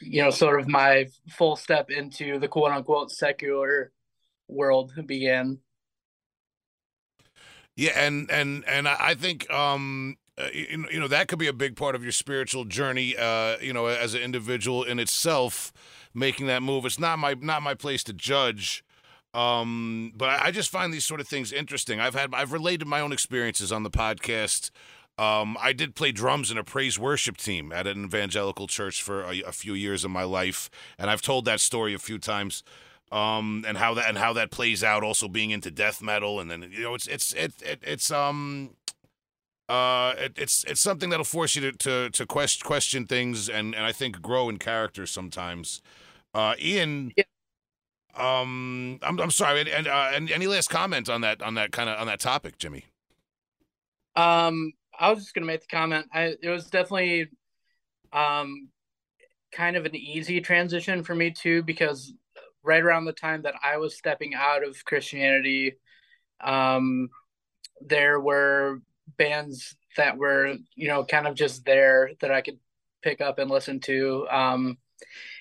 you 0.01 0.23
know, 0.23 0.31
sort 0.31 0.61
of 0.61 0.69
my 0.69 1.09
full 1.31 1.57
step 1.57 1.91
into 1.91 2.39
the 2.39 2.49
quote 2.49 2.73
unquote 2.73 3.11
secular 3.11 3.93
world 4.49 4.93
began. 5.07 5.59
Yeah, 7.77 7.93
and 7.97 8.31
and 8.31 8.65
and 8.69 8.87
I 8.87 9.15
think 9.15 9.51
um 9.51 10.17
uh, 10.39 10.49
you 10.53 10.87
you 10.93 11.01
know 11.01 11.09
that 11.09 11.29
could 11.29 11.39
be 11.39 11.49
a 11.49 11.53
big 11.53 11.77
part 11.77 11.95
of 11.95 12.03
your 12.03 12.13
spiritual 12.13 12.65
journey. 12.65 13.17
Uh, 13.17 13.57
you 13.61 13.73
know, 13.73 13.87
as 13.87 14.15
an 14.15 14.23
individual 14.23 14.85
in 14.85 14.99
itself, 14.99 15.73
making 16.13 16.47
that 16.47 16.63
move. 16.63 16.85
It's 16.87 16.99
not 16.99 17.19
my 17.19 17.35
not 17.35 17.63
my 17.63 17.75
place 17.75 18.05
to 18.05 18.13
judge. 18.13 18.85
Um, 19.35 20.13
but 20.17 20.29
I, 20.29 20.51
just 20.53 20.71
find 20.71 20.95
these 20.95 21.05
sort 21.05 21.21
of 21.21 21.27
things 21.29 21.53
interesting. 21.53 22.01
I've 22.01 22.15
had 22.15 22.33
I've 22.35 22.53
related 22.53 22.87
my 22.87 23.01
own 23.01 23.13
experiences 23.13 23.73
on 23.73 23.83
the 23.83 23.91
podcast. 23.91 24.71
Um, 25.19 25.57
I 25.61 25.73
did 25.73 25.95
play 25.97 26.13
drums 26.13 26.51
in 26.51 26.59
a 26.59 26.65
praise 26.65 26.99
worship 26.99 27.37
team 27.37 27.73
at 27.73 27.87
an 27.87 28.05
evangelical 28.05 28.67
church 28.69 29.03
for 29.03 29.23
a, 29.25 29.43
a 29.43 29.53
few 29.53 29.75
years 29.75 30.05
of 30.05 30.11
my 30.13 30.25
life, 30.25 30.71
and 30.99 31.11
I've 31.11 31.23
told 31.23 31.45
that 31.47 31.61
story 31.61 31.95
a 31.95 31.99
few 31.99 32.19
times 32.19 32.63
um, 33.13 33.65
and 33.67 33.77
how 33.79 33.95
that 33.95 34.09
and 34.09 34.19
how 34.19 34.33
that 34.35 34.51
plays 34.51 34.85
out. 34.85 35.03
Also 35.03 35.29
being 35.29 35.51
into 35.51 35.71
death 35.71 36.03
metal, 36.03 36.41
and 36.41 36.51
then 36.51 36.69
you 36.73 36.83
know, 36.83 36.95
it's 36.95 37.07
it's 37.09 37.33
it, 37.35 37.55
it 37.63 37.81
it's 37.83 38.11
um, 38.11 38.71
uh, 39.69 40.15
it, 40.19 40.35
it's 40.37 40.65
it's 40.65 40.81
something 40.81 41.11
that'll 41.11 41.25
force 41.25 41.57
you 41.57 41.63
to 41.71 41.73
to, 41.73 42.11
to 42.11 42.27
question 42.27 42.67
question 42.67 43.07
things, 43.07 43.49
and 43.49 43.75
and 43.75 43.85
I 43.85 43.93
think 43.93 44.21
grow 44.21 44.49
in 44.49 44.59
character 44.59 45.07
sometimes. 45.07 45.81
Uh, 46.35 46.55
Ian, 46.61 47.13
Yeah. 47.17 47.25
Um, 48.17 48.99
I'm 49.03 49.21
I'm 49.21 49.31
sorry, 49.31 49.61
and 49.61 49.69
and, 49.69 49.87
uh, 49.87 50.11
and 50.13 50.31
any 50.31 50.47
last 50.47 50.71
comment 50.71 51.09
on 51.09 51.23
that 51.23 51.43
on 51.43 51.55
that 51.55 51.73
kind 51.73 51.89
of 51.89 51.99
on 51.99 52.07
that 52.07 52.21
topic, 52.21 52.59
Jimmy? 52.59 52.85
Um, 54.17 54.73
I 54.99 55.11
was 55.11 55.21
just 55.21 55.35
gonna 55.35 55.47
make 55.47 55.63
the 55.63 55.67
comment. 55.77 56.07
I 56.13 56.37
it 56.41 56.49
was 56.49 56.67
definitely 56.67 57.29
um 58.13 58.69
kind 59.53 59.77
of 59.77 59.87
an 59.87 59.95
easy 59.95 60.41
transition 60.41 61.03
for 61.03 61.15
me 61.15 61.31
too, 61.31 61.63
because 61.63 62.13
right 62.63 62.83
around 62.83 63.05
the 63.05 63.13
time 63.13 63.43
that 63.43 63.55
I 63.63 63.77
was 63.77 63.97
stepping 63.97 64.35
out 64.35 64.65
of 64.65 64.85
Christianity, 64.85 65.77
um, 66.41 67.09
there 67.81 68.19
were 68.21 68.81
bands 69.17 69.77
that 69.97 70.17
were, 70.17 70.55
you 70.75 70.89
know, 70.89 71.05
kind 71.05 71.27
of 71.27 71.35
just 71.35 71.65
there 71.65 72.11
that 72.21 72.33
I 72.33 72.41
could 72.41 72.59
pick 73.03 73.21
up 73.21 73.39
and 73.39 73.51
listen 73.51 73.81
to. 73.81 74.27
Um, 74.29 74.79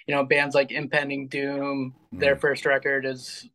you 0.07 0.13
know, 0.13 0.23
bands 0.23 0.55
like 0.55 0.71
Impending 0.71 1.27
Doom, 1.27 1.95
their 2.11 2.35
first 2.35 2.65
record 2.65 3.05
is 3.05 3.47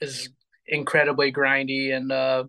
is 0.00 0.28
incredibly 0.66 1.32
grindy 1.32 1.94
and 1.94 2.10
uh 2.10 2.44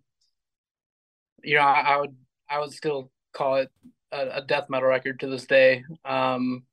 you 1.43 1.55
know, 1.55 1.61
I, 1.61 1.81
I 1.81 1.97
would 1.97 2.15
I 2.49 2.59
would 2.59 2.71
still 2.71 3.11
call 3.33 3.55
it 3.55 3.69
a, 4.11 4.37
a 4.37 4.41
death 4.41 4.69
metal 4.69 4.89
record 4.89 5.19
to 5.19 5.27
this 5.27 5.45
day. 5.45 5.83
Um, 6.05 6.63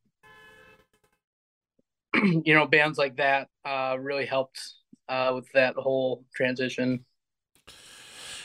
you 2.15 2.55
know, 2.55 2.67
bands 2.67 2.99
like 2.99 3.17
that 3.17 3.49
uh, 3.65 3.97
really 3.99 4.27
helped 4.27 4.61
uh, 5.09 5.33
with 5.35 5.51
that 5.53 5.75
whole 5.75 6.25
transition. 6.35 7.05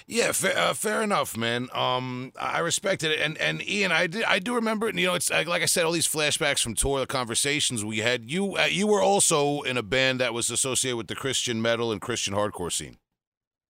Yeah, 0.08 0.34
fair, 0.34 0.56
uh, 0.56 0.74
fair 0.76 1.02
enough, 1.02 1.36
man. 1.36 1.68
Um, 1.74 2.32
I 2.40 2.60
respected 2.60 3.12
it, 3.12 3.20
and 3.20 3.38
and 3.40 3.68
Ian, 3.68 3.92
I 3.92 4.06
did, 4.06 4.24
I 4.24 4.38
do 4.38 4.54
remember 4.54 4.88
it. 4.88 4.96
You 4.96 5.08
know, 5.08 5.16
it's 5.16 5.32
like, 5.32 5.48
like 5.48 5.64
I 5.64 5.66
said, 5.66 5.84
all 5.84 5.92
these 5.92 6.08
flashbacks 6.08 6.62
from 6.62 6.76
tour, 6.76 7.00
the 7.00 7.08
conversations 7.08 7.84
we 7.84 8.00
had. 8.00 8.30
You, 8.30 8.56
uh, 8.56 8.66
you 8.66 8.86
were 8.86 9.02
also 9.02 9.62
in 9.62 9.78
a 9.78 9.84
band 9.84 10.20
that 10.20 10.32
was 10.32 10.52
associated 10.52 10.98
with 10.98 11.08
the 11.08 11.16
Christian 11.16 11.60
metal 11.60 11.92
and 11.92 12.00
Christian 12.00 12.36
hardcore 12.36 12.72
scene. 12.72 12.98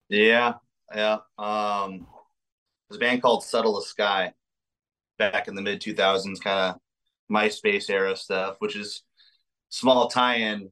Yeah, 0.09 0.55
yeah. 0.93 1.19
Um, 1.37 2.05
a 2.91 2.97
band 2.97 3.21
called 3.21 3.45
Settle 3.45 3.75
the 3.75 3.83
Sky 3.83 4.33
back 5.17 5.47
in 5.47 5.55
the 5.55 5.61
mid 5.61 5.81
2000s, 5.81 6.41
kind 6.41 6.75
of 6.75 6.81
MySpace 7.31 7.89
era 7.89 8.13
stuff, 8.15 8.57
which 8.59 8.75
is 8.75 9.03
small 9.69 10.09
tie-in. 10.09 10.69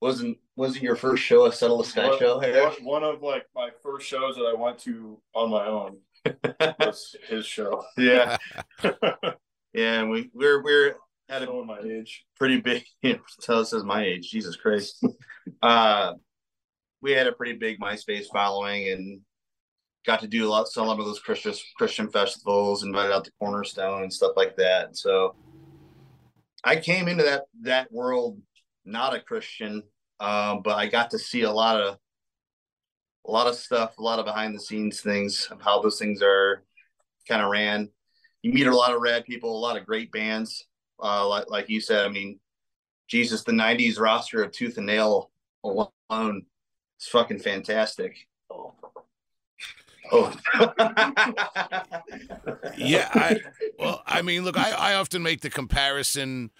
Wasn't 0.00 0.36
wasn't 0.56 0.82
your 0.84 0.96
first 0.96 1.22
show 1.22 1.46
a 1.46 1.52
Settle 1.52 1.78
the 1.78 1.84
Sky 1.84 2.08
One- 2.08 2.18
show? 2.18 2.38
Harris? 2.38 2.76
one, 2.82 3.02
one 3.02 3.14
of 3.14 3.22
like 3.22 3.46
my 3.54 3.70
first 3.82 4.06
shows 4.06 4.36
that 4.36 4.44
I 4.44 4.54
went 4.54 4.78
to 4.80 5.20
on 5.34 5.50
my 5.50 5.66
own 5.66 5.98
was 6.80 7.16
his 7.28 7.46
show. 7.46 7.82
yeah, 7.96 8.36
yeah. 8.84 10.00
And 10.00 10.10
we 10.10 10.30
we're 10.34 10.62
we're 10.62 10.96
at 11.28 11.42
a 11.42 11.46
my 11.64 11.80
age. 11.80 12.24
pretty 12.38 12.60
big. 12.60 12.84
so 13.40 13.58
this 13.58 13.72
is 13.72 13.84
my 13.84 14.04
age. 14.04 14.30
Jesus 14.30 14.56
Christ. 14.56 15.04
uh, 15.62 16.12
we 17.00 17.12
had 17.12 17.26
a 17.26 17.32
pretty 17.32 17.54
big 17.54 17.80
MySpace 17.80 18.26
following 18.32 18.88
and 18.90 19.20
got 20.06 20.20
to 20.20 20.28
do 20.28 20.46
a 20.46 20.48
lot, 20.48 20.68
some 20.68 20.88
of 20.88 20.98
those 20.98 21.18
Christian 21.18 21.54
Christian 21.76 22.08
festivals, 22.10 22.84
invited 22.84 23.12
out 23.12 23.24
to 23.24 23.32
Cornerstone 23.40 24.02
and 24.02 24.12
stuff 24.12 24.32
like 24.36 24.56
that. 24.56 24.86
And 24.88 24.96
so 24.96 25.34
I 26.64 26.76
came 26.76 27.08
into 27.08 27.24
that 27.24 27.44
that 27.62 27.90
world 27.90 28.38
not 28.86 29.14
a 29.14 29.20
Christian, 29.20 29.82
uh, 30.20 30.56
but 30.56 30.76
I 30.76 30.86
got 30.86 31.10
to 31.10 31.18
see 31.18 31.42
a 31.42 31.50
lot 31.50 31.80
of 31.80 31.98
a 33.26 33.30
lot 33.30 33.48
of 33.48 33.56
stuff, 33.56 33.98
a 33.98 34.02
lot 34.02 34.20
of 34.20 34.24
behind 34.24 34.54
the 34.54 34.60
scenes 34.60 35.00
things 35.00 35.48
of 35.50 35.60
how 35.60 35.82
those 35.82 35.98
things 35.98 36.22
are 36.22 36.62
kind 37.28 37.42
of 37.42 37.50
ran. 37.50 37.88
You 38.42 38.52
meet 38.52 38.68
a 38.68 38.76
lot 38.76 38.94
of 38.94 39.00
rad 39.00 39.24
people, 39.24 39.56
a 39.56 39.58
lot 39.58 39.76
of 39.76 39.84
great 39.84 40.12
bands. 40.12 40.64
Uh, 41.02 41.28
like 41.28 41.50
like 41.50 41.68
you 41.68 41.80
said, 41.80 42.06
I 42.06 42.08
mean, 42.08 42.38
Jesus, 43.08 43.42
the 43.42 43.52
'90s 43.52 43.98
roster 43.98 44.42
of 44.42 44.52
Tooth 44.52 44.78
and 44.78 44.86
Nail 44.86 45.30
alone 45.64 46.46
is 47.00 47.08
fucking 47.08 47.40
fantastic. 47.40 48.28
Oh, 50.12 50.32
Yeah, 52.76 53.10
I, 53.12 53.40
well, 53.78 54.02
I 54.06 54.22
mean, 54.22 54.44
look, 54.44 54.56
I, 54.56 54.70
I 54.70 54.94
often 54.94 55.22
make 55.22 55.40
the 55.40 55.50
comparison. 55.50 56.52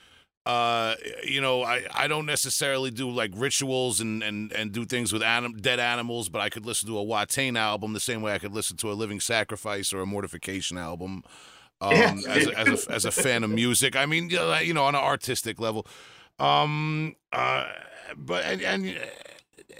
Uh, 0.46 0.94
you 1.24 1.40
know, 1.40 1.64
I, 1.64 1.82
I 1.92 2.06
don't 2.06 2.24
necessarily 2.24 2.92
do 2.92 3.10
like 3.10 3.32
rituals 3.34 4.00
and, 4.00 4.22
and, 4.22 4.52
and 4.52 4.70
do 4.70 4.84
things 4.84 5.12
with 5.12 5.22
anim- 5.22 5.56
dead 5.56 5.80
animals, 5.80 6.28
but 6.28 6.40
I 6.40 6.50
could 6.50 6.64
listen 6.64 6.88
to 6.88 6.98
a 6.98 7.04
Watain 7.04 7.58
album 7.58 7.94
the 7.94 8.00
same 8.00 8.22
way 8.22 8.32
I 8.32 8.38
could 8.38 8.52
listen 8.54 8.76
to 8.76 8.92
a 8.92 8.94
Living 8.94 9.18
Sacrifice 9.18 9.92
or 9.92 10.00
a 10.00 10.06
Mortification 10.06 10.78
album. 10.78 11.24
Um, 11.80 11.92
Yeah. 11.92 12.14
as, 12.28 12.46
a, 12.46 12.58
as, 12.58 12.86
a, 12.86 12.92
as 12.92 13.04
a 13.04 13.10
fan 13.10 13.42
of 13.42 13.50
music, 13.50 13.96
I 13.96 14.06
mean, 14.06 14.30
you 14.30 14.36
know, 14.36 14.56
you 14.60 14.72
know, 14.72 14.84
on 14.84 14.94
an 14.94 15.02
artistic 15.02 15.58
level. 15.60 15.84
Um, 16.38 17.16
uh, 17.32 17.66
but 18.16 18.44
and, 18.44 18.62
and 18.62 19.00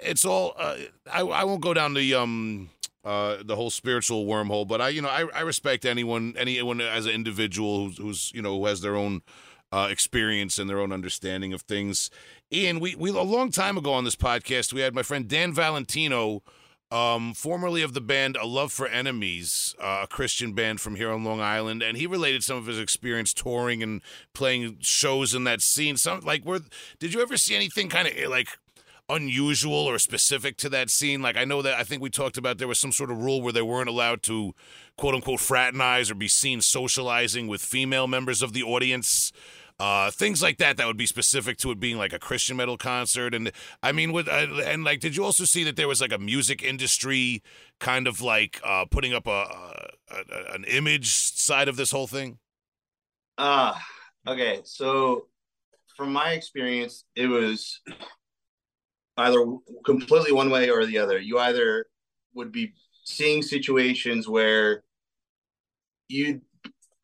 it's 0.02 0.24
all. 0.24 0.54
Uh, 0.58 0.76
I 1.12 1.20
I 1.20 1.44
won't 1.44 1.60
go 1.60 1.74
down 1.74 1.94
the 1.94 2.14
um 2.14 2.70
uh, 3.04 3.36
the 3.44 3.54
whole 3.54 3.70
spiritual 3.70 4.26
wormhole. 4.26 4.66
But 4.66 4.80
I, 4.80 4.88
you 4.88 5.00
know, 5.00 5.08
I, 5.08 5.26
I 5.32 5.42
respect 5.42 5.84
anyone, 5.84 6.34
anyone 6.36 6.80
as 6.80 7.06
an 7.06 7.12
individual 7.12 7.84
who's, 7.84 7.98
who's, 7.98 8.32
you 8.34 8.42
know, 8.42 8.58
who 8.58 8.66
has 8.66 8.80
their 8.80 8.96
own 8.96 9.22
uh, 9.76 9.88
experience 9.88 10.58
and 10.58 10.70
their 10.70 10.80
own 10.80 10.90
understanding 10.90 11.52
of 11.52 11.60
things. 11.60 12.08
Ian, 12.50 12.80
we, 12.80 12.94
we 12.94 13.10
a 13.10 13.20
long 13.20 13.50
time 13.50 13.76
ago 13.76 13.92
on 13.92 14.04
this 14.04 14.16
podcast, 14.16 14.72
we 14.72 14.80
had 14.80 14.94
my 14.94 15.02
friend 15.02 15.28
Dan 15.28 15.52
Valentino, 15.52 16.42
um, 16.90 17.34
formerly 17.34 17.82
of 17.82 17.92
the 17.92 18.00
band 18.00 18.38
A 18.40 18.46
Love 18.46 18.72
for 18.72 18.86
Enemies, 18.86 19.74
uh, 19.78 20.00
a 20.04 20.06
Christian 20.06 20.54
band 20.54 20.80
from 20.80 20.96
here 20.96 21.10
on 21.12 21.24
Long 21.24 21.42
Island, 21.42 21.82
and 21.82 21.98
he 21.98 22.06
related 22.06 22.42
some 22.42 22.56
of 22.56 22.64
his 22.64 22.78
experience 22.78 23.34
touring 23.34 23.82
and 23.82 24.00
playing 24.32 24.78
shows 24.80 25.34
in 25.34 25.44
that 25.44 25.60
scene. 25.60 25.98
Some 25.98 26.20
like, 26.20 26.46
were 26.46 26.60
did 26.98 27.12
you 27.12 27.20
ever 27.20 27.36
see 27.36 27.54
anything 27.54 27.88
kind 27.88 28.08
of 28.08 28.30
like? 28.30 28.48
unusual 29.08 29.84
or 29.84 30.00
specific 30.00 30.56
to 30.56 30.68
that 30.68 30.90
scene? 30.90 31.22
Like 31.22 31.36
I 31.36 31.44
know 31.44 31.62
that 31.62 31.78
I 31.78 31.84
think 31.84 32.02
we 32.02 32.10
talked 32.10 32.36
about 32.36 32.58
there 32.58 32.66
was 32.66 32.80
some 32.80 32.90
sort 32.90 33.08
of 33.08 33.18
rule 33.18 33.40
where 33.40 33.52
they 33.52 33.62
weren't 33.62 33.88
allowed 33.88 34.20
to 34.24 34.52
quote 34.96 35.14
unquote 35.14 35.38
fraternize 35.38 36.10
or 36.10 36.16
be 36.16 36.26
seen 36.26 36.60
socializing 36.60 37.46
with 37.46 37.62
female 37.62 38.08
members 38.08 38.42
of 38.42 38.52
the 38.52 38.64
audience. 38.64 39.32
Uh, 39.78 40.10
things 40.10 40.42
like 40.42 40.56
that 40.56 40.78
that 40.78 40.86
would 40.86 40.96
be 40.96 41.04
specific 41.04 41.58
to 41.58 41.70
it 41.70 41.78
being 41.78 41.98
like 41.98 42.14
a 42.14 42.18
Christian 42.18 42.56
metal 42.56 42.78
concert, 42.78 43.34
and 43.34 43.52
I 43.82 43.92
mean, 43.92 44.10
with 44.10 44.26
uh, 44.26 44.46
and 44.64 44.84
like, 44.84 45.00
did 45.00 45.14
you 45.14 45.22
also 45.22 45.44
see 45.44 45.64
that 45.64 45.76
there 45.76 45.86
was 45.88 46.00
like 46.00 46.12
a 46.12 46.18
music 46.18 46.62
industry 46.62 47.42
kind 47.78 48.06
of 48.06 48.22
like 48.22 48.58
uh, 48.64 48.86
putting 48.90 49.12
up 49.12 49.26
a, 49.26 49.30
a, 50.10 50.54
an 50.54 50.64
image 50.64 51.12
side 51.12 51.68
of 51.68 51.76
this 51.76 51.90
whole 51.90 52.06
thing? 52.06 52.38
Ah, 53.36 53.78
okay. 54.26 54.60
So, 54.64 55.26
from 55.94 56.10
my 56.10 56.32
experience, 56.32 57.04
it 57.14 57.26
was 57.26 57.80
either 59.18 59.44
completely 59.84 60.32
one 60.32 60.48
way 60.48 60.70
or 60.70 60.86
the 60.86 60.96
other. 60.96 61.18
You 61.18 61.38
either 61.38 61.84
would 62.34 62.50
be 62.50 62.72
seeing 63.04 63.42
situations 63.42 64.26
where 64.26 64.84
you 66.08 66.40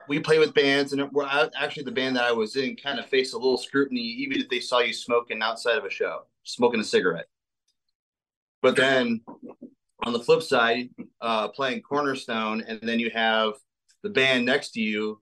we 0.09 0.21
play 0.21 0.38
with 0.38 0.55
bands, 0.55 0.93
and 0.93 1.11
we're 1.12 1.27
actually 1.27 1.85
the 1.85 1.93
band 1.93 2.17
that 2.17 2.25
I 2.25 2.33
was 2.33 2.57
in 2.57 2.77
kind 2.77 2.99
of 2.99 3.07
faced 3.07 3.35
a 3.35 3.38
little 3.38 3.59
scrutiny, 3.59 4.01
even 4.01 4.41
if 4.41 4.49
they 4.49 4.61
saw 4.61 4.81
you 4.81 4.93
smoking 4.93 5.43
outside 5.43 5.79
of 5.79 5.85
a 5.85 5.91
show, 5.91 6.23
smoking 6.45 6.81
a 6.81 6.85
cigarette. 6.85 7.27
But 8.61 8.77
then 8.77 9.23
on 10.05 10.12
the 10.12 10.21
flip 10.21 10.43
side, 10.43 10.91
uh, 11.21 11.49
playing 11.49 11.83
Cornerstone, 11.83 12.62
and 12.67 12.81
then 12.83 12.99
you 12.99 13.11
have 13.11 13.55
the 14.03 14.11
band 14.11 14.45
next 14.45 14.71
to 14.73 14.81
you 14.81 15.19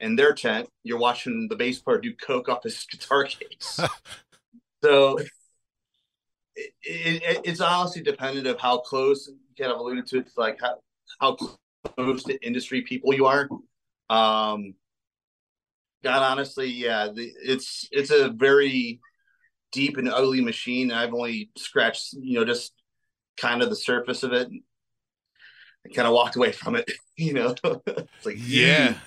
in 0.00 0.16
their 0.16 0.34
tent, 0.34 0.68
you're 0.82 0.98
watching 0.98 1.46
the 1.48 1.56
bass 1.56 1.78
player 1.78 1.98
do 1.98 2.14
coke 2.14 2.48
off 2.48 2.64
his 2.64 2.84
guitar 2.90 3.24
case. 3.24 3.80
so 4.84 5.18
it, 6.56 6.72
it, 6.82 7.40
it's 7.44 7.60
honestly 7.60 8.02
dependent 8.02 8.46
of 8.46 8.58
how 8.58 8.78
close, 8.78 9.28
you 9.28 9.36
kind 9.58 9.72
of 9.72 9.78
alluded 9.78 10.06
to 10.08 10.18
it, 10.18 10.30
like 10.36 10.58
how, 10.60 10.76
how 11.20 11.36
close 11.94 12.24
to 12.24 12.44
industry 12.44 12.82
people 12.82 13.14
you 13.14 13.26
are. 13.26 13.48
Um, 14.12 14.74
God, 16.04 16.22
honestly, 16.22 16.68
yeah, 16.68 17.08
the, 17.14 17.32
it's 17.42 17.88
it's 17.90 18.10
a 18.10 18.28
very 18.28 19.00
deep 19.70 19.96
and 19.96 20.08
ugly 20.08 20.42
machine. 20.42 20.92
I've 20.92 21.14
only 21.14 21.50
scratched, 21.56 22.12
you 22.12 22.38
know, 22.38 22.44
just 22.44 22.74
kind 23.38 23.62
of 23.62 23.70
the 23.70 23.76
surface 23.76 24.22
of 24.22 24.32
it. 24.32 24.48
I 25.86 25.88
kind 25.94 26.06
of 26.06 26.12
walked 26.12 26.36
away 26.36 26.52
from 26.52 26.76
it, 26.76 26.90
you 27.16 27.32
know. 27.32 27.54
it's 27.64 28.26
like 28.26 28.36
yeah, 28.38 28.98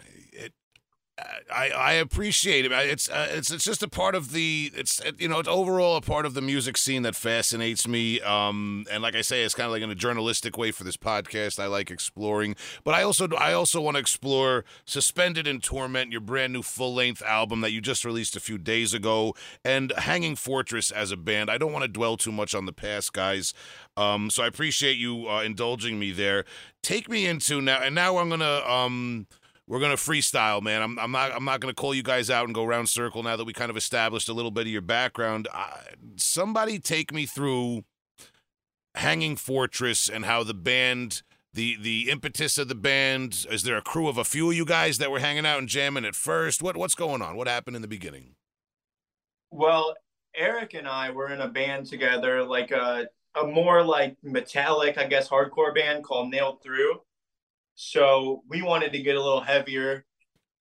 I, 1.17 1.69
I 1.69 1.93
appreciate 1.93 2.65
it. 2.65 2.73
It's 2.73 3.09
uh, 3.09 3.27
it's 3.29 3.49
it's 3.49 3.63
just 3.63 3.81
a 3.81 3.87
part 3.87 4.15
of 4.15 4.33
the 4.33 4.71
it's 4.75 5.01
you 5.17 5.29
know 5.29 5.39
it's 5.39 5.47
overall 5.47 5.95
a 5.95 6.01
part 6.01 6.25
of 6.25 6.33
the 6.33 6.41
music 6.41 6.75
scene 6.75 7.03
that 7.03 7.15
fascinates 7.15 7.87
me. 7.87 8.19
Um, 8.19 8.85
and 8.91 9.01
like 9.01 9.15
I 9.15 9.21
say, 9.21 9.43
it's 9.43 9.53
kind 9.53 9.65
of 9.65 9.71
like 9.71 9.81
in 9.81 9.89
a 9.89 9.95
journalistic 9.95 10.57
way 10.57 10.71
for 10.71 10.83
this 10.83 10.97
podcast. 10.97 11.57
I 11.57 11.67
like 11.67 11.89
exploring, 11.89 12.57
but 12.83 12.95
I 12.95 13.03
also 13.03 13.29
I 13.37 13.53
also 13.53 13.79
want 13.79 13.95
to 13.95 13.99
explore 13.99 14.65
"Suspended 14.83 15.47
in 15.47 15.61
Torment," 15.61 16.11
your 16.11 16.19
brand 16.19 16.51
new 16.51 16.61
full 16.61 16.93
length 16.93 17.21
album 17.21 17.61
that 17.61 17.71
you 17.71 17.79
just 17.79 18.03
released 18.03 18.35
a 18.35 18.41
few 18.41 18.57
days 18.57 18.93
ago, 18.93 19.33
and 19.63 19.93
"Hanging 19.97 20.35
Fortress" 20.35 20.91
as 20.91 21.11
a 21.11 21.17
band. 21.17 21.49
I 21.49 21.57
don't 21.57 21.71
want 21.71 21.83
to 21.83 21.89
dwell 21.89 22.17
too 22.17 22.33
much 22.33 22.53
on 22.53 22.65
the 22.65 22.73
past, 22.73 23.13
guys. 23.13 23.53
Um, 23.95 24.29
so 24.29 24.43
I 24.43 24.47
appreciate 24.47 24.97
you 24.97 25.29
uh, 25.29 25.43
indulging 25.43 25.97
me 25.97 26.11
there. 26.11 26.43
Take 26.83 27.09
me 27.09 27.25
into 27.25 27.61
now, 27.61 27.79
and 27.79 27.95
now 27.95 28.17
I'm 28.17 28.27
gonna 28.29 28.61
um 28.67 29.27
we're 29.67 29.79
gonna 29.79 29.95
freestyle, 29.95 30.61
man. 30.61 30.81
I'm, 30.81 30.99
I'm 30.99 31.11
not 31.11 31.31
I'm 31.31 31.45
not 31.45 31.59
gonna 31.59 31.73
call 31.73 31.93
you 31.93 32.03
guys 32.03 32.29
out 32.29 32.45
and 32.45 32.53
go 32.53 32.65
round 32.65 32.89
circle 32.89 33.23
now 33.23 33.35
that 33.35 33.45
we 33.45 33.53
kind 33.53 33.69
of 33.69 33.77
established 33.77 34.29
a 34.29 34.33
little 34.33 34.51
bit 34.51 34.61
of 34.61 34.67
your 34.67 34.81
background. 34.81 35.47
I, 35.53 35.81
somebody 36.17 36.79
take 36.79 37.11
me 37.11 37.25
through 37.25 37.83
Hanging 38.95 39.35
Fortress 39.35 40.07
and 40.07 40.25
how 40.25 40.43
the 40.43 40.53
band, 40.53 41.23
the 41.53 41.77
the 41.81 42.09
impetus 42.09 42.57
of 42.57 42.67
the 42.67 42.75
band. 42.75 43.45
Is 43.49 43.63
there 43.63 43.77
a 43.77 43.81
crew 43.81 44.07
of 44.07 44.17
a 44.17 44.23
few 44.23 44.51
of 44.51 44.55
you 44.55 44.65
guys 44.65 44.99
that 44.99 45.09
were 45.09 45.19
hanging 45.19 45.45
out 45.45 45.59
and 45.59 45.67
jamming 45.67 46.05
at 46.05 46.15
first? 46.15 46.61
What 46.61 46.77
what's 46.77 46.95
going 46.95 47.21
on? 47.21 47.35
What 47.35 47.47
happened 47.47 47.75
in 47.75 47.81
the 47.81 47.87
beginning? 47.87 48.35
Well, 49.49 49.95
Eric 50.35 50.75
and 50.75 50.87
I 50.87 51.09
were 51.09 51.31
in 51.31 51.41
a 51.41 51.47
band 51.47 51.87
together, 51.87 52.43
like 52.43 52.69
a 52.69 53.07
a 53.33 53.47
more 53.47 53.83
like 53.83 54.15
metallic, 54.21 54.97
I 54.99 55.07
guess, 55.07 55.27
hardcore 55.27 55.73
band 55.73 56.03
called 56.03 56.29
Nailed 56.29 56.61
Through 56.61 57.01
so 57.75 58.43
we 58.49 58.61
wanted 58.61 58.93
to 58.93 59.01
get 59.01 59.15
a 59.15 59.21
little 59.21 59.41
heavier, 59.41 60.05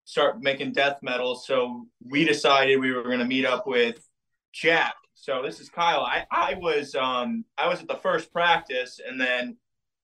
start 0.05 0.42
making 0.42 0.72
death 0.72 0.98
metal. 1.03 1.37
So 1.37 1.87
we 2.05 2.24
decided 2.24 2.81
we 2.81 2.92
were 2.92 3.05
going 3.05 3.20
to 3.20 3.24
meet 3.24 3.46
up 3.46 3.66
with 3.66 4.07
Jack. 4.53 4.94
So 5.14 5.42
this 5.42 5.61
is 5.61 5.70
Kyle. 5.70 6.00
I, 6.00 6.27
I 6.31 6.55
was 6.55 6.94
um 6.94 7.44
I 7.57 7.68
was 7.68 7.81
at 7.81 7.88
the 7.88 7.94
first 7.96 8.33
practice 8.33 9.00
and 9.07 9.18
then 9.18 9.57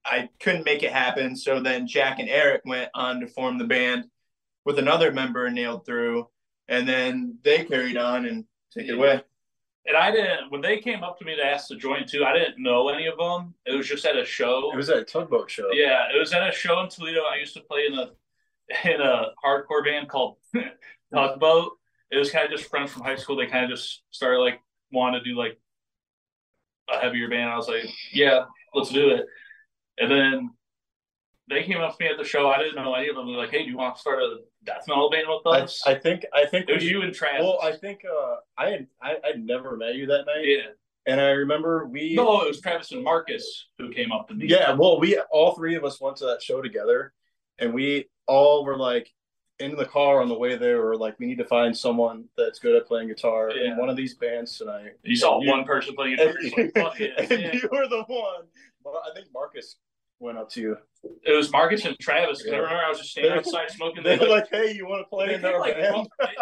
I 0.04 0.30
couldn't 0.40 0.64
make 0.64 0.82
it 0.82 0.92
happen. 0.92 1.36
So 1.36 1.60
then 1.60 1.86
Jack 1.86 2.20
and 2.20 2.28
Eric 2.28 2.62
went 2.64 2.90
on 2.94 3.20
to 3.20 3.26
form 3.26 3.58
the 3.58 3.66
band 3.66 4.04
with 4.64 4.78
another 4.78 5.12
member 5.12 5.50
nailed 5.50 5.84
through. 5.84 6.28
And 6.68 6.88
then 6.88 7.38
they 7.42 7.64
carried 7.64 7.96
on 7.96 8.24
and 8.24 8.44
take 8.72 8.88
it 8.88 8.94
away. 8.94 9.22
And 9.86 9.96
I 9.96 10.10
didn't 10.10 10.50
when 10.50 10.60
they 10.60 10.78
came 10.78 11.02
up 11.02 11.18
to 11.18 11.24
me 11.24 11.36
to 11.36 11.44
ask 11.44 11.68
to 11.68 11.76
join 11.76 12.06
too. 12.06 12.24
I 12.24 12.32
didn't 12.34 12.62
know 12.62 12.88
any 12.88 13.06
of 13.06 13.16
them. 13.16 13.54
It 13.66 13.76
was 13.76 13.88
just 13.88 14.04
at 14.04 14.16
a 14.16 14.24
show. 14.24 14.70
It 14.72 14.76
was 14.76 14.90
at 14.90 14.98
a 14.98 15.04
tugboat 15.04 15.50
show. 15.50 15.70
Yeah, 15.72 16.04
it 16.14 16.18
was 16.18 16.32
at 16.32 16.46
a 16.46 16.52
show 16.52 16.80
in 16.80 16.88
Toledo. 16.88 17.22
I 17.22 17.38
used 17.38 17.54
to 17.54 17.60
play 17.60 17.86
in 17.86 17.94
a 17.94 18.10
in 18.84 19.00
a 19.00 19.28
hardcore 19.44 19.84
band 19.84 20.08
called 20.08 20.36
Tugboat. 21.14 21.72
It 22.10 22.18
was 22.18 22.30
kind 22.30 22.44
of 22.44 22.50
just 22.50 22.68
friends 22.68 22.92
from 22.92 23.02
high 23.02 23.16
school. 23.16 23.36
They 23.36 23.46
kind 23.46 23.64
of 23.64 23.70
just 23.70 24.02
started 24.10 24.40
like 24.40 24.60
wanting 24.92 25.22
to 25.22 25.28
do 25.28 25.36
like 25.36 25.58
a 26.92 26.98
heavier 26.98 27.28
band. 27.28 27.50
I 27.50 27.56
was 27.56 27.68
like, 27.68 27.86
yeah, 28.12 28.44
let's 28.74 28.90
do 28.90 29.10
it. 29.10 29.26
And 29.98 30.10
then 30.10 30.50
they 31.50 31.64
came 31.64 31.78
up 31.80 31.98
to 31.98 32.04
me 32.04 32.10
at 32.10 32.16
the 32.16 32.24
show. 32.24 32.48
I 32.48 32.58
didn't 32.58 32.76
know 32.82 32.94
any 32.94 33.08
of 33.08 33.16
them. 33.16 33.26
They're 33.26 33.36
like, 33.36 33.50
hey, 33.50 33.64
do 33.64 33.70
you 33.70 33.76
want 33.76 33.96
to 33.96 34.00
start 34.00 34.20
a 34.20 34.38
death 34.64 34.84
metal 34.88 35.10
band 35.10 35.26
with 35.28 35.46
us? 35.54 35.82
I, 35.86 35.90
I 35.92 35.98
think 35.98 36.24
I 36.32 36.46
think 36.46 36.68
it 36.68 36.74
was 36.74 36.84
you 36.84 37.02
and 37.02 37.12
Travis. 37.14 37.40
Well, 37.42 37.58
I 37.62 37.72
think 37.76 38.02
uh, 38.04 38.36
I 38.56 38.70
had 38.70 38.86
I 39.02 39.16
I'd 39.24 39.44
never 39.44 39.76
met 39.76 39.94
you 39.96 40.06
that 40.06 40.24
night. 40.26 40.44
Yeah. 40.46 40.62
And 41.06 41.20
I 41.20 41.30
remember 41.30 41.86
we 41.86 42.14
No, 42.14 42.42
it 42.42 42.48
was 42.48 42.60
Travis 42.60 42.92
and 42.92 43.02
Marcus 43.02 43.68
who 43.78 43.90
came 43.90 44.12
up 44.12 44.28
to 44.28 44.34
me. 44.34 44.46
Yeah, 44.48 44.72
well, 44.74 45.00
we 45.00 45.18
all 45.30 45.54
three 45.54 45.74
of 45.74 45.84
us 45.84 46.00
went 46.00 46.16
to 46.18 46.26
that 46.26 46.42
show 46.42 46.62
together 46.62 47.12
and 47.58 47.72
we 47.74 48.08
all 48.26 48.64
were 48.64 48.76
like 48.76 49.10
in 49.58 49.76
the 49.76 49.84
car 49.84 50.22
on 50.22 50.28
the 50.28 50.38
way 50.38 50.56
there 50.56 50.80
were 50.82 50.96
like 50.96 51.18
we 51.18 51.26
need 51.26 51.38
to 51.38 51.44
find 51.44 51.76
someone 51.76 52.24
that's 52.36 52.58
good 52.58 52.76
at 52.76 52.86
playing 52.86 53.08
guitar 53.08 53.50
Yeah. 53.50 53.72
in 53.72 53.76
one 53.78 53.88
of 53.90 53.96
these 53.96 54.14
bands 54.14 54.56
tonight. 54.56 54.92
You 55.02 55.16
saw 55.16 55.40
you- 55.40 55.50
one 55.50 55.64
person 55.64 55.94
playing 55.94 56.16
guitar. 56.18 56.34
And, 56.38 56.52
like, 56.56 56.74
fuck 56.74 57.00
it. 57.00 57.12
and 57.18 57.30
Yeah. 57.42 57.52
you 57.54 57.68
were 57.72 57.88
the 57.88 58.04
one. 58.06 58.44
Mar- 58.84 58.94
I 59.10 59.14
think 59.14 59.26
Marcus 59.34 59.76
went 60.20 60.38
up 60.38 60.50
to 60.50 60.60
you. 60.60 60.76
It 61.24 61.32
was 61.34 61.50
Marcus 61.50 61.84
and 61.84 61.98
Travis. 61.98 62.42
'cause 62.42 62.52
I 62.52 62.56
Yeah. 62.56 62.62
remember 62.62 62.84
I 62.84 62.88
was 62.90 62.98
just 62.98 63.10
standing 63.12 63.32
outside 63.32 63.70
smoking. 63.70 64.02
They 64.04 64.16
They, 64.16 64.24
were 64.26 64.30
like, 64.30 64.52
like, 64.52 64.62
"Hey, 64.62 64.72
you 64.74 64.86
want 64.86 65.04
to 65.04 65.08
play 65.08 65.28
they 65.28 65.34
in 65.34 65.44
our 65.44 65.58
like, 65.58 65.74
band?" 65.76 66.06
they- 66.20 66.26
they 66.26 66.32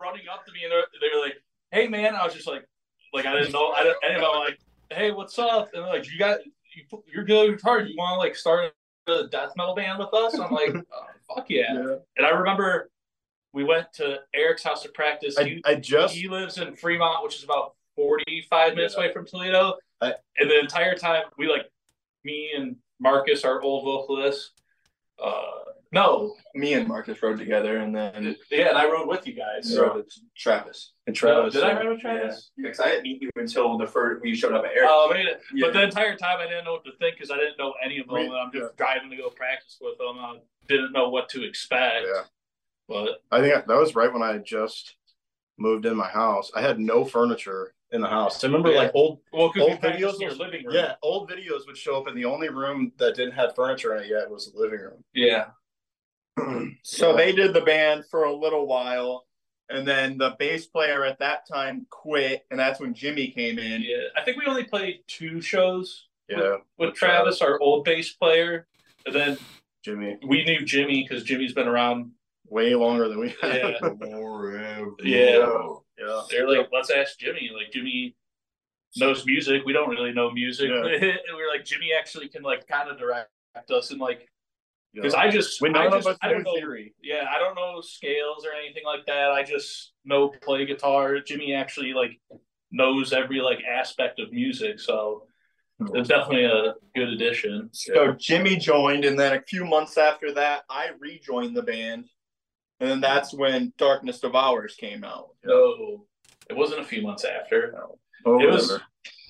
running 0.00 0.28
up 0.32 0.44
to 0.46 0.52
me 0.52 0.60
and 0.64 0.72
they're- 0.72 1.10
were 1.14 1.20
like, 1.24 1.42
"Hey, 1.72 1.88
man!" 1.88 2.14
I 2.14 2.24
was 2.24 2.34
just 2.34 2.46
like, 2.46 2.64
like 3.12 3.26
I 3.26 3.32
didn't 3.34 3.52
know. 3.52 3.72
I 3.72 3.82
didn't. 3.82 3.96
And 4.04 4.24
I'm 4.24 4.38
like, 4.40 4.58
"Hey, 4.90 5.10
what's 5.10 5.38
up?" 5.38 5.70
And 5.74 5.84
they're 5.84 5.92
like, 5.92 6.10
"You 6.10 6.18
got 6.18 6.40
you, 6.46 7.04
you're 7.12 7.24
good 7.24 7.50
at 7.50 7.56
guitar. 7.56 7.80
You 7.80 7.96
want 7.96 8.14
to 8.14 8.18
like 8.18 8.36
start 8.36 8.72
a 9.06 9.26
death 9.28 9.52
metal 9.56 9.74
band 9.74 9.98
with 9.98 10.12
us?" 10.14 10.38
I'm 10.38 10.52
like, 10.52 10.74
oh, 10.92 11.06
"Fuck 11.34 11.50
yeah. 11.50 11.72
Yeah. 11.74 11.96
And 12.16 12.26
I 12.26 12.30
remember 12.30 12.90
we 13.52 13.62
went 13.64 13.92
to 13.94 14.20
Eric's 14.34 14.62
house 14.64 14.82
to 14.82 14.88
practice. 14.90 15.36
I, 15.38 15.44
He- 15.44 15.62
I 15.64 15.74
just 15.76 16.14
he 16.14 16.28
lives 16.28 16.58
in 16.58 16.74
Fremont, 16.76 17.22
which 17.24 17.36
is 17.36 17.44
about 17.44 17.74
45 17.96 18.74
minutes 18.74 18.94
Yeah. 18.96 19.04
away 19.04 19.12
from 19.12 19.26
Toledo. 19.26 19.74
I- 20.00 20.14
and 20.38 20.50
the 20.50 20.58
entire 20.58 20.96
time, 20.96 21.24
we 21.38 21.48
like, 21.48 21.68
me 22.24 22.50
and 22.56 22.76
Marcus, 23.04 23.44
our 23.44 23.60
old 23.62 23.84
vocalist, 23.84 24.50
uh, 25.22 25.42
no, 25.92 26.34
Me 26.56 26.72
and 26.72 26.88
Marcus 26.88 27.22
rode 27.22 27.38
together, 27.38 27.76
and 27.76 27.94
then 27.94 28.34
yeah, 28.50 28.70
and 28.70 28.76
I 28.76 28.86
rode 28.90 29.06
with 29.06 29.28
you 29.28 29.34
guys. 29.34 29.78
rode 29.78 29.94
with 29.94 30.12
Travis. 30.36 30.92
and 31.06 31.14
Travis. 31.14 31.54
did 31.54 31.62
I 31.62 31.74
ride 31.74 31.88
with 31.88 32.00
Travis? 32.00 32.50
Because 32.56 32.80
I 32.80 32.88
didn't 32.88 33.04
meet 33.04 33.22
you 33.22 33.30
until 33.36 33.78
the 33.78 33.86
first 33.86 34.20
when 34.20 34.28
you 34.30 34.34
showed 34.34 34.54
up 34.54 34.64
at 34.64 34.72
Eric. 34.74 34.88
Oh, 34.90 35.08
man. 35.12 35.26
Yeah. 35.54 35.66
But 35.66 35.72
the 35.74 35.84
entire 35.84 36.16
time, 36.16 36.38
I 36.40 36.48
didn't 36.48 36.64
know 36.64 36.72
what 36.72 36.84
to 36.86 36.92
think 36.98 37.14
because 37.14 37.30
I 37.30 37.36
didn't 37.36 37.58
know 37.58 37.74
any 37.84 38.00
of 38.00 38.06
them. 38.08 38.16
We- 38.16 38.24
and 38.24 38.34
I'm 38.34 38.50
just 38.50 38.76
driving 38.76 39.08
to 39.10 39.16
go 39.16 39.30
practice 39.30 39.78
with 39.80 39.96
them. 39.98 40.18
I 40.18 40.38
didn't 40.66 40.90
know 40.90 41.10
what 41.10 41.28
to 41.28 41.44
expect. 41.44 42.06
Yeah. 42.12 42.22
But 42.88 43.22
I 43.30 43.40
think 43.40 43.54
that 43.54 43.68
was 43.68 43.94
right 43.94 44.12
when 44.12 44.22
I 44.22 44.38
just 44.38 44.96
moved 45.58 45.86
in 45.86 45.96
my 45.96 46.08
house. 46.08 46.50
I 46.56 46.60
had 46.60 46.80
no 46.80 47.04
furniture 47.04 47.72
in 47.94 48.00
the 48.02 48.08
house. 48.08 48.42
I 48.42 48.48
remember 48.48 48.70
Yeah. 48.72 48.78
like 48.78 48.90
old 48.94 49.20
well, 49.32 49.44
Old 49.44 49.80
videos 49.80 50.14
in 50.14 50.20
your 50.22 50.34
living 50.34 50.66
room. 50.66 50.74
yeah, 50.74 50.96
old 51.02 51.30
videos 51.30 51.66
would 51.66 51.76
show 51.78 51.96
up 51.96 52.06
and 52.08 52.16
the 52.16 52.24
only 52.24 52.48
room 52.50 52.92
that 52.98 53.14
didn't 53.14 53.32
have 53.34 53.54
furniture 53.54 53.94
in 53.96 54.02
it 54.02 54.08
yet 54.10 54.28
was 54.28 54.52
the 54.52 54.58
living 54.58 54.80
room. 54.80 55.04
Yeah. 55.14 55.46
So 56.82 57.16
they 57.16 57.32
did 57.32 57.54
the 57.54 57.60
band 57.62 58.04
for 58.10 58.24
a 58.24 58.32
little 58.32 58.66
while, 58.66 59.26
and 59.70 59.86
then 59.88 60.18
the 60.18 60.34
bass 60.38 60.66
player 60.66 61.04
at 61.04 61.18
that 61.20 61.46
time 61.48 61.86
quit, 61.88 62.44
and 62.50 62.58
that's 62.60 62.78
when 62.80 62.92
Jimmy 62.92 63.28
came 63.28 63.58
in. 63.58 63.82
Yeah. 63.82 64.08
I 64.16 64.22
think 64.22 64.36
we 64.38 64.44
only 64.46 64.64
played 64.64 65.00
two 65.06 65.40
shows 65.40 66.08
Yeah, 66.28 66.56
with 66.76 66.94
Travis, 66.94 67.40
our 67.40 67.58
old 67.60 67.84
bass 67.84 68.12
player. 68.12 68.66
And 69.06 69.14
then 69.14 69.38
Jimmy, 69.84 70.18
we 70.26 70.44
knew 70.44 70.64
Jimmy 70.64 71.06
because 71.08 71.24
Jimmy's 71.24 71.52
been 71.54 71.68
around. 71.68 72.10
way 72.48 72.74
longer 72.74 73.08
than 73.08 73.20
we 73.20 73.28
have. 73.40 73.54
Yeah. 73.54 73.78
Forever. 74.00 74.90
Yeah. 75.02 75.68
Yeah. 75.98 76.22
They're 76.30 76.48
like, 76.48 76.68
let's 76.72 76.90
ask 76.90 77.18
Jimmy. 77.18 77.50
Like 77.54 77.72
Jimmy 77.72 78.16
knows 78.96 79.24
music. 79.26 79.62
We 79.64 79.72
don't 79.72 79.88
really 79.88 80.12
know 80.12 80.30
music. 80.30 80.68
Yeah. 80.70 80.76
and 80.84 81.36
we're 81.36 81.48
like 81.48 81.64
Jimmy 81.64 81.90
actually 81.98 82.28
can 82.28 82.42
like 82.42 82.66
kind 82.66 82.90
of 82.90 82.98
direct 82.98 83.30
us 83.70 83.90
and 83.90 84.00
like 84.00 84.28
Yeah. 84.92 85.02
because 85.02 85.14
I 85.14 85.30
just 85.30 85.62
I 85.62 85.88
just 85.88 86.08
I 86.22 86.28
don't 86.28 86.42
know 86.42 86.54
theory. 86.54 86.94
yeah 87.02 87.26
I 87.30 87.38
don't 87.38 87.54
know 87.54 87.80
scales 87.80 88.44
or 88.44 88.52
anything 88.52 88.84
like 88.84 89.06
that. 89.06 89.30
I 89.30 89.42
just 89.42 89.92
know 90.04 90.28
play 90.28 90.66
guitar. 90.66 91.20
Jimmy 91.20 91.54
actually 91.54 91.92
like 91.92 92.20
knows 92.70 93.12
every 93.12 93.40
like 93.40 93.60
aspect 93.64 94.18
of 94.18 94.32
music, 94.32 94.80
so 94.80 95.26
hmm. 95.78 95.96
it's 95.96 96.08
definitely 96.08 96.44
a 96.44 96.74
good 96.94 97.08
addition. 97.08 97.70
So 97.72 98.12
Jimmy 98.12 98.56
joined, 98.56 99.04
and 99.04 99.18
then 99.18 99.34
a 99.34 99.42
few 99.42 99.64
months 99.64 99.96
after 99.96 100.32
that, 100.34 100.62
I 100.68 100.90
rejoined 101.00 101.56
the 101.56 101.62
band, 101.62 102.06
and 102.80 102.90
then 102.90 103.00
that's 103.00 103.32
when 103.32 103.72
Darkness 103.78 104.20
Devours 104.20 104.74
came 104.74 105.04
out. 105.04 105.28
No, 105.44 106.06
it 106.50 106.56
wasn't 106.56 106.80
a 106.80 106.84
few 106.84 107.02
months 107.02 107.24
after. 107.24 107.74
Oh, 108.26 108.40
It 108.40 108.50
was. 108.50 108.68
whatever. 108.68 108.84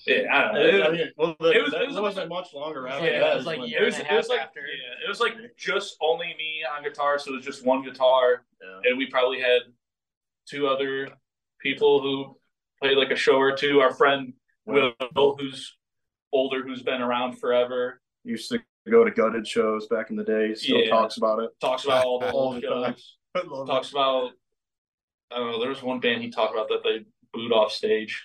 Yeah, 0.07 0.27
I 0.31 0.43
don't 0.43 0.55
know. 0.55 0.61
I 0.61 0.87
It- 0.89 0.93
mean, 0.93 1.13
well, 1.17 1.37
that, 1.41 1.57
it 1.57 1.63
was- 1.63 1.73
that 1.73 1.83
it 1.83 1.89
was 1.89 1.99
wasn't 2.01 2.29
much 2.29 2.53
longer 2.53 2.87
after 2.87 3.07
Yeah, 3.07 3.21
that. 3.21 3.33
it 3.33 3.37
was 3.37 3.47
like 3.47 3.59
when- 3.61 3.69
year 3.69 3.83
it 3.83 3.87
was, 3.87 3.99
and 3.99 4.07
a 4.09 4.13
it 4.13 4.17
was 4.17 4.29
like 4.29 4.41
after. 4.41 4.61
yeah, 4.61 5.05
it 5.05 5.09
was 5.09 5.21
like 5.21 5.35
just 5.57 5.97
only 6.01 6.35
me 6.37 6.63
on 6.65 6.83
guitar, 6.83 7.19
so 7.19 7.33
it 7.33 7.37
was 7.37 7.45
just 7.45 7.65
one 7.65 7.83
guitar, 7.83 8.45
Yeah. 8.63 8.81
and 8.85 8.99
we 8.99 9.07
probably 9.07 9.41
had 9.41 9.63
two 10.47 10.69
other 10.69 11.09
people 11.59 12.01
who 12.03 12.39
played 12.83 12.99
like 12.99 13.11
a 13.11 13.17
show 13.17 13.37
or 13.39 13.57
two. 13.57 13.81
Our 13.81 13.95
friend 13.95 14.35
Will, 14.67 14.93
who's 15.39 15.77
older, 16.33 16.63
who's 16.63 16.83
been 16.83 17.01
around 17.01 17.39
forever, 17.39 18.01
used 18.25 18.51
to 18.51 18.63
go 18.91 19.05
to 19.05 19.11
gutted 19.11 19.47
shows 19.47 19.87
back 19.89 20.11
in 20.11 20.17
the 20.17 20.25
day. 20.25 20.55
Still 20.55 20.81
Yeah. 20.81 20.91
talks 20.91 21.17
about 21.17 21.39
it 21.43 21.51
talks 21.61 21.85
about 21.85 22.05
all 22.05 22.19
the 22.19 22.31
old 22.33 22.57
the 22.57 22.61
shows. 22.61 23.17
Talks 23.67 23.91
about 23.91 24.31
I 25.33 25.39
don't 25.39 25.51
know. 25.53 25.61
There 25.61 25.69
was 25.71 25.83
one 25.83 26.01
band 26.01 26.23
he 26.23 26.31
talked 26.31 26.55
about 26.55 26.69
that 26.69 26.83
they 26.85 27.05
booed 27.33 27.53
off 27.53 27.73
stage. 27.73 28.23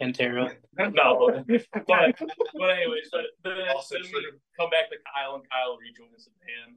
Pantera. 0.00 0.56
no, 0.78 1.42
but, 1.46 1.46
but 1.46 1.86
but 1.86 2.70
anyways, 2.70 3.08
but 3.12 3.20
then, 3.44 3.68
Also 3.74 3.96
then 3.96 4.10
we 4.12 4.26
come 4.58 4.70
back 4.70 4.88
to 4.90 4.96
Kyle, 5.14 5.34
and 5.34 5.44
Kyle 5.50 5.76
rejoins 5.78 6.24
the 6.24 6.30
band, 6.40 6.76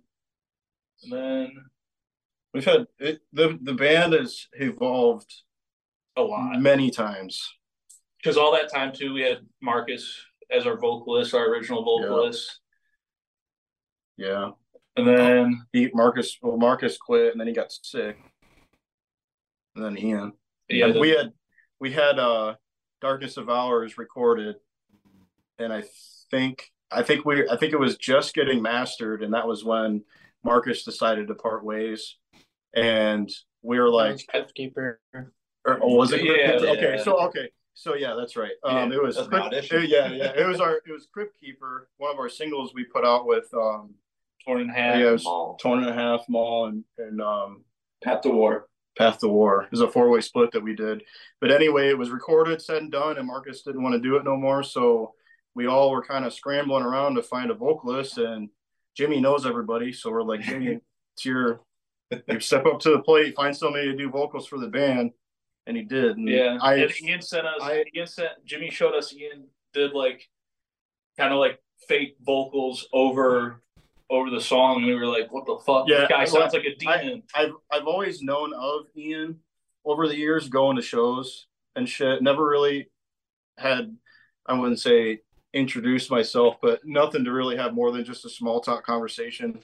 and 1.04 1.12
then 1.54 1.66
We've 2.54 2.66
had 2.66 2.86
it, 3.00 3.22
the 3.32 3.58
the 3.62 3.74
band 3.74 4.14
has 4.14 4.48
evolved 4.54 5.34
a 6.16 6.22
lot. 6.22 6.60
many 6.62 6.92
times. 6.92 7.52
because 8.22 8.38
all 8.38 8.52
that 8.54 8.72
time 8.72 8.94
too, 8.94 9.14
we 9.14 9.22
had 9.22 9.40
Marcus 9.62 10.24
as 10.52 10.68
our 10.68 10.78
vocalist, 10.78 11.34
our 11.34 11.48
original 11.48 11.84
vocalist, 11.84 12.60
Yeah, 14.18 14.52
and 14.96 15.08
then 15.08 15.66
he 15.74 15.90
Marcus. 15.94 16.38
Well, 16.42 16.58
Marcus 16.58 16.98
quit, 16.98 17.32
and 17.32 17.40
then 17.40 17.48
he 17.48 17.54
got 17.54 17.72
sick, 17.72 18.18
and 19.76 19.84
then 19.84 19.98
Ian. 19.98 20.34
yeah, 20.70 20.88
And 20.88 21.00
we 21.00 21.10
had 21.10 21.34
we 21.80 21.92
had 21.92 22.20
uh 22.20 22.56
Darkness 23.02 23.36
Devours 23.36 23.98
recorded, 23.98 24.56
and 25.60 25.74
I 25.74 25.84
think 26.32 26.72
I 26.92 27.04
think 27.04 27.26
we 27.26 27.48
I 27.50 27.58
think 27.58 27.74
it 27.74 27.80
was 27.80 27.98
just 27.98 28.34
getting 28.34 28.62
mastered, 28.62 29.24
and 29.24 29.34
that 29.34 29.48
was 29.48 29.64
when 29.64 30.04
Marcus 30.44 30.84
decided 30.84 31.28
to 31.28 31.36
part 31.36 31.64
ways, 31.64 32.18
and 32.74 33.30
we 33.62 33.80
were 33.80 33.90
like, 33.90 34.20
Crypt 34.28 34.54
Keeper. 34.56 35.00
or, 35.14 35.80
oh, 35.82 35.96
was 35.96 36.12
it? 36.12 36.24
Yeah, 36.24 36.58
okay, 36.72 36.96
yeah. 36.98 37.04
so 37.04 37.20
okay, 37.28 37.50
so 37.74 37.96
yeah, 37.96 38.14
that's 38.18 38.36
right. 38.36 38.52
Um, 38.64 38.92
Yeah, 38.92 38.98
it 38.98 39.04
was 39.04 39.16
that's 39.16 39.28
Crypt- 39.28 39.42
my 39.42 39.48
audition. 39.58 39.86
yeah, 39.88 40.12
yeah, 40.12 40.34
it 40.36 40.46
was 40.48 40.60
our 40.60 40.76
it 40.86 40.92
was 40.92 41.08
Crypt 41.12 41.40
Keeper, 41.40 41.90
one 41.98 42.12
of 42.12 42.20
our 42.20 42.30
singles 42.30 42.74
we 42.76 42.84
put 42.84 43.06
out 43.06 43.26
with 43.26 43.52
um 43.54 43.96
torn 44.46 44.62
in 44.62 44.70
half. 44.70 44.98
yeah, 45.00 45.10
it 45.10 45.12
was 45.12 45.24
Mall. 45.24 45.58
torn 45.62 45.84
in 45.84 45.90
a 45.90 45.94
half 45.94 46.26
mall 46.30 46.66
and 46.68 46.84
and 46.98 47.22
um 47.22 47.64
Path 48.04 48.22
to 48.22 48.30
War. 48.30 48.68
Path 48.98 49.20
to 49.20 49.28
War. 49.28 49.68
Was 49.72 49.82
a 49.82 49.88
four 49.88 50.10
way 50.10 50.22
split 50.22 50.52
that 50.52 50.64
we 50.64 50.76
did. 50.76 51.04
But 51.42 51.52
anyway, 51.52 51.90
it 51.90 51.98
was 51.98 52.10
recorded, 52.12 52.62
said 52.62 52.78
and 52.84 52.92
done, 52.92 53.18
and 53.18 53.28
Marcus 53.28 53.64
didn't 53.64 53.82
want 53.84 53.94
to 53.94 54.00
do 54.02 54.16
it 54.18 54.24
no 54.24 54.36
more. 54.38 54.62
So 54.64 55.14
we 55.56 55.68
all 55.68 55.92
were 55.92 56.04
kind 56.04 56.26
of 56.26 56.34
scrambling 56.34 56.84
around 56.84 57.16
to 57.16 57.24
find 57.24 57.50
a 57.50 57.54
vocalist, 57.56 58.18
and 58.18 58.50
Jimmy 58.96 59.20
knows 59.22 59.46
everybody. 59.46 59.92
So 59.94 60.12
we're 60.12 60.24
like, 60.24 60.42
Jimmy, 60.42 60.80
it's 61.16 61.26
your 61.26 61.62
you 62.28 62.40
step 62.40 62.66
up 62.68 62.80
to 62.82 62.92
the 62.92 63.00
plate, 63.02 63.36
find 63.36 63.56
somebody 63.56 63.86
to 63.86 63.96
do 63.98 64.10
vocals 64.10 64.46
for 64.48 64.60
the 64.60 64.68
band. 64.68 65.12
And 65.66 65.76
he 65.78 65.84
did. 65.84 66.18
And 66.18 66.28
Yeah, 66.28 66.58
I 66.62 66.76
and 66.76 66.92
Ian 67.02 67.22
sent 67.22 67.48
us. 67.48 67.62
I- 67.62 67.86
Ian 67.96 68.06
sent 68.06 68.30
Jimmy 68.46 68.70
showed 68.70 68.94
us. 68.94 69.14
Ian 69.16 69.48
did 69.74 69.94
like 69.94 70.30
kind 71.18 71.34
of 71.34 71.40
like 71.40 71.60
fake 71.88 72.18
vocals 72.22 72.88
over 72.94 73.63
over 74.14 74.30
the 74.30 74.42
song, 74.42 74.78
and 74.78 74.86
we 74.86 74.96
were 74.96 75.08
like, 75.08 75.32
"What 75.32 75.46
the 75.46 75.58
fuck? 75.66 75.86
Yeah, 75.88 76.02
this 76.02 76.10
guy 76.10 76.18
well, 76.20 76.28
sounds 76.28 76.54
like 76.54 76.66
a 76.66 76.76
demon." 76.76 77.24
I've 77.36 77.54
I've 77.72 77.88
always 77.88 78.22
known 78.22 78.54
of 78.54 78.86
Ian 78.96 79.40
over 79.86 80.08
the 80.08 80.18
years 80.18 80.50
going 80.50 80.76
to 80.76 80.82
shows 80.82 81.48
and 81.76 81.88
shit. 81.88 82.22
Never 82.22 82.48
really 82.48 82.90
had 83.58 83.96
I 84.46 84.54
wouldn't 84.54 84.80
say 84.80 85.20
introduced 85.54 86.10
myself, 86.10 86.58
but 86.62 86.82
nothing 86.84 87.24
to 87.26 87.32
really 87.32 87.58
have 87.58 87.74
more 87.74 87.92
than 87.92 88.06
just 88.06 88.26
a 88.26 88.30
small 88.30 88.60
talk 88.62 88.86
conversation. 88.86 89.60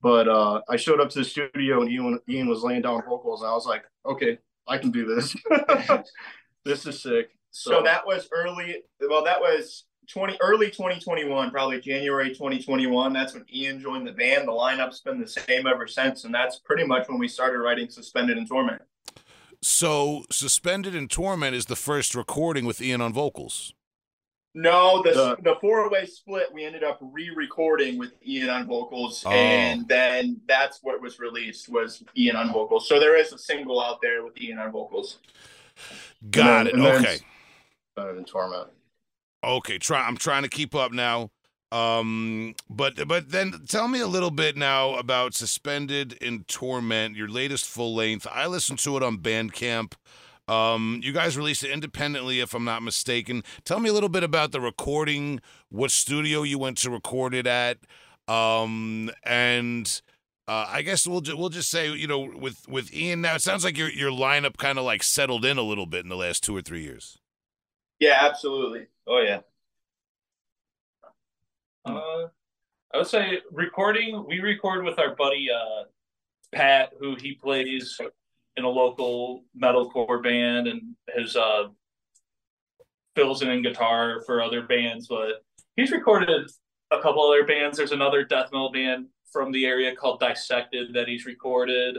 But 0.00 0.28
uh, 0.28 0.62
I 0.68 0.76
showed 0.76 1.00
up 1.00 1.10
to 1.10 1.18
the 1.18 1.24
studio 1.24 1.82
and 1.82 1.90
Ian 1.90 2.20
Ian 2.28 2.48
was 2.48 2.62
laying 2.62 2.82
down 2.82 3.02
vocals, 3.08 3.42
and 3.42 3.50
I 3.50 3.54
was 3.54 3.66
like, 3.66 3.84
okay, 4.06 4.38
I 4.66 4.78
can 4.78 4.90
do 4.90 5.14
this. 5.14 5.34
this 6.64 6.86
is 6.86 7.02
sick. 7.02 7.30
So 7.50 7.82
that 7.82 8.06
was 8.06 8.28
early. 8.32 8.82
Well, 9.00 9.24
that 9.24 9.40
was 9.40 9.84
twenty 10.08 10.36
early 10.40 10.70
twenty 10.70 10.98
twenty 11.00 11.24
one, 11.24 11.50
probably 11.50 11.80
January 11.80 12.34
twenty 12.34 12.62
twenty 12.62 12.86
one. 12.86 13.12
That's 13.12 13.34
when 13.34 13.44
Ian 13.52 13.80
joined 13.80 14.06
the 14.06 14.12
band. 14.12 14.48
The 14.48 14.52
lineup's 14.52 15.00
been 15.00 15.20
the 15.20 15.28
same 15.28 15.66
ever 15.66 15.86
since, 15.86 16.24
and 16.24 16.34
that's 16.34 16.58
pretty 16.58 16.84
much 16.84 17.08
when 17.08 17.18
we 17.18 17.28
started 17.28 17.58
writing 17.58 17.88
"Suspended 17.90 18.36
in 18.38 18.46
Torment." 18.46 18.82
So, 19.62 20.24
Suspended 20.30 20.94
in 20.94 21.08
Torment 21.08 21.54
is 21.56 21.66
the 21.66 21.76
first 21.76 22.14
recording 22.14 22.64
with 22.64 22.80
Ian 22.80 23.00
on 23.00 23.12
vocals. 23.12 23.74
No, 24.54 25.02
the 25.02 25.12
The- 25.12 25.36
the, 25.42 25.56
four 25.60 25.88
way 25.90 26.06
split 26.06 26.52
we 26.52 26.64
ended 26.64 26.82
up 26.82 26.98
re-recording 27.00 27.98
with 27.98 28.12
Ian 28.26 28.48
on 28.50 28.66
vocals, 28.66 29.22
Oh. 29.26 29.30
and 29.30 29.86
then 29.88 30.40
that's 30.48 30.78
what 30.82 31.00
was 31.02 31.18
released 31.18 31.68
was 31.68 32.02
Ian 32.16 32.34
on 32.36 32.52
vocals. 32.52 32.88
So 32.88 32.98
there 32.98 33.16
is 33.16 33.32
a 33.32 33.38
single 33.38 33.80
out 33.80 34.00
there 34.00 34.24
with 34.24 34.40
Ian 34.40 34.58
on 34.58 34.72
vocals. 34.72 35.18
Got 36.30 36.44
then- 36.64 36.66
it. 36.68 36.74
and 36.74 36.84
then- 36.84 37.04
Okay. 37.04 37.18
Better 37.94 38.14
than 38.14 38.24
Torment. 38.24 38.68
Okay, 39.48 39.78
try. 39.78 40.06
I'm 40.06 40.18
trying 40.18 40.42
to 40.42 40.48
keep 40.48 40.74
up 40.74 40.92
now. 40.92 41.30
Um, 41.72 42.54
but 42.68 43.08
but 43.08 43.30
then 43.30 43.64
tell 43.66 43.88
me 43.88 44.00
a 44.00 44.06
little 44.06 44.30
bit 44.30 44.56
now 44.58 44.94
about 44.96 45.34
Suspended 45.34 46.12
in 46.14 46.44
Torment, 46.44 47.16
your 47.16 47.28
latest 47.28 47.64
full 47.64 47.94
length. 47.94 48.26
I 48.30 48.46
listened 48.46 48.78
to 48.80 48.96
it 48.98 49.02
on 49.02 49.18
Bandcamp. 49.18 49.94
Um, 50.48 51.00
you 51.02 51.12
guys 51.12 51.36
released 51.36 51.64
it 51.64 51.70
independently, 51.70 52.40
if 52.40 52.54
I'm 52.54 52.64
not 52.64 52.82
mistaken. 52.82 53.42
Tell 53.64 53.80
me 53.80 53.88
a 53.88 53.92
little 53.92 54.08
bit 54.10 54.22
about 54.22 54.52
the 54.52 54.60
recording, 54.60 55.40
what 55.70 55.90
studio 55.90 56.42
you 56.42 56.58
went 56.58 56.78
to 56.78 56.90
record 56.90 57.34
it 57.34 57.46
at, 57.46 57.78
um, 58.28 59.10
and 59.24 60.02
uh, 60.46 60.66
I 60.68 60.82
guess 60.82 61.06
we'll 61.06 61.20
ju- 61.22 61.36
we'll 61.36 61.50
just 61.50 61.70
say 61.70 61.90
you 61.90 62.06
know 62.06 62.20
with 62.20 62.68
with 62.68 62.92
Ian 62.94 63.22
now. 63.22 63.36
It 63.36 63.42
sounds 63.42 63.64
like 63.64 63.78
your 63.78 63.90
your 63.90 64.10
lineup 64.10 64.58
kind 64.58 64.78
of 64.78 64.84
like 64.84 65.02
settled 65.02 65.46
in 65.46 65.56
a 65.56 65.62
little 65.62 65.86
bit 65.86 66.02
in 66.02 66.10
the 66.10 66.16
last 66.16 66.44
two 66.44 66.54
or 66.54 66.60
three 66.60 66.82
years. 66.82 67.18
Yeah, 67.98 68.18
absolutely. 68.20 68.86
Oh 69.08 69.20
yeah. 69.20 69.40
Uh, 71.86 72.28
I 72.92 72.98
would 72.98 73.06
say 73.06 73.40
recording. 73.50 74.26
We 74.28 74.40
record 74.40 74.84
with 74.84 74.98
our 74.98 75.14
buddy 75.14 75.48
uh, 75.50 75.84
Pat, 76.54 76.90
who 77.00 77.16
he 77.16 77.32
plays 77.34 77.98
in 78.56 78.64
a 78.64 78.68
local 78.68 79.44
metalcore 79.60 80.22
band 80.22 80.68
and 80.68 80.94
has 81.16 81.36
uh, 81.36 81.68
fills 83.16 83.40
in 83.40 83.62
guitar 83.62 84.20
for 84.26 84.42
other 84.42 84.62
bands. 84.62 85.06
But 85.08 85.42
he's 85.76 85.90
recorded 85.90 86.50
a 86.90 87.00
couple 87.00 87.22
other 87.22 87.46
bands. 87.46 87.78
There's 87.78 87.92
another 87.92 88.24
death 88.24 88.50
metal 88.52 88.72
band 88.72 89.06
from 89.32 89.52
the 89.52 89.64
area 89.64 89.96
called 89.96 90.20
Dissected 90.20 90.92
that 90.92 91.08
he's 91.08 91.24
recorded. 91.24 91.98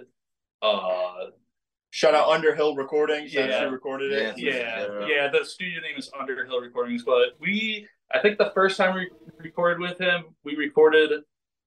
Uh, 0.61 1.27
Shout 1.91 2.13
out 2.13 2.29
Underhill 2.29 2.75
Recordings. 2.75 3.33
Yeah. 3.33 3.41
Actually 3.41 3.71
recorded 3.71 4.11
it. 4.11 4.37
yeah, 4.37 4.85
Yeah. 4.99 5.07
yeah. 5.07 5.27
The 5.27 5.43
studio 5.43 5.81
name 5.81 5.97
is 5.97 6.11
Underhill 6.17 6.61
Recordings, 6.61 7.03
but 7.03 7.29
we, 7.39 7.87
I 8.13 8.19
think 8.19 8.37
the 8.37 8.51
first 8.53 8.77
time 8.77 8.93
we 8.95 9.09
recorded 9.37 9.79
with 9.79 9.97
him, 9.99 10.25
we 10.43 10.55
recorded 10.55 11.11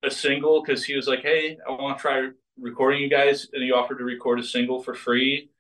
a 0.04 0.10
single 0.10 0.62
because 0.62 0.84
he 0.84 0.94
was 0.94 1.08
like, 1.08 1.22
"Hey, 1.22 1.58
I 1.66 1.72
want 1.72 1.98
to 1.98 2.02
try 2.02 2.28
recording 2.58 3.02
you 3.02 3.08
guys," 3.08 3.48
and 3.52 3.62
he 3.62 3.72
offered 3.72 3.98
to 3.98 4.04
record 4.04 4.38
a 4.38 4.44
single 4.44 4.80
for 4.82 4.94
free. 4.94 5.50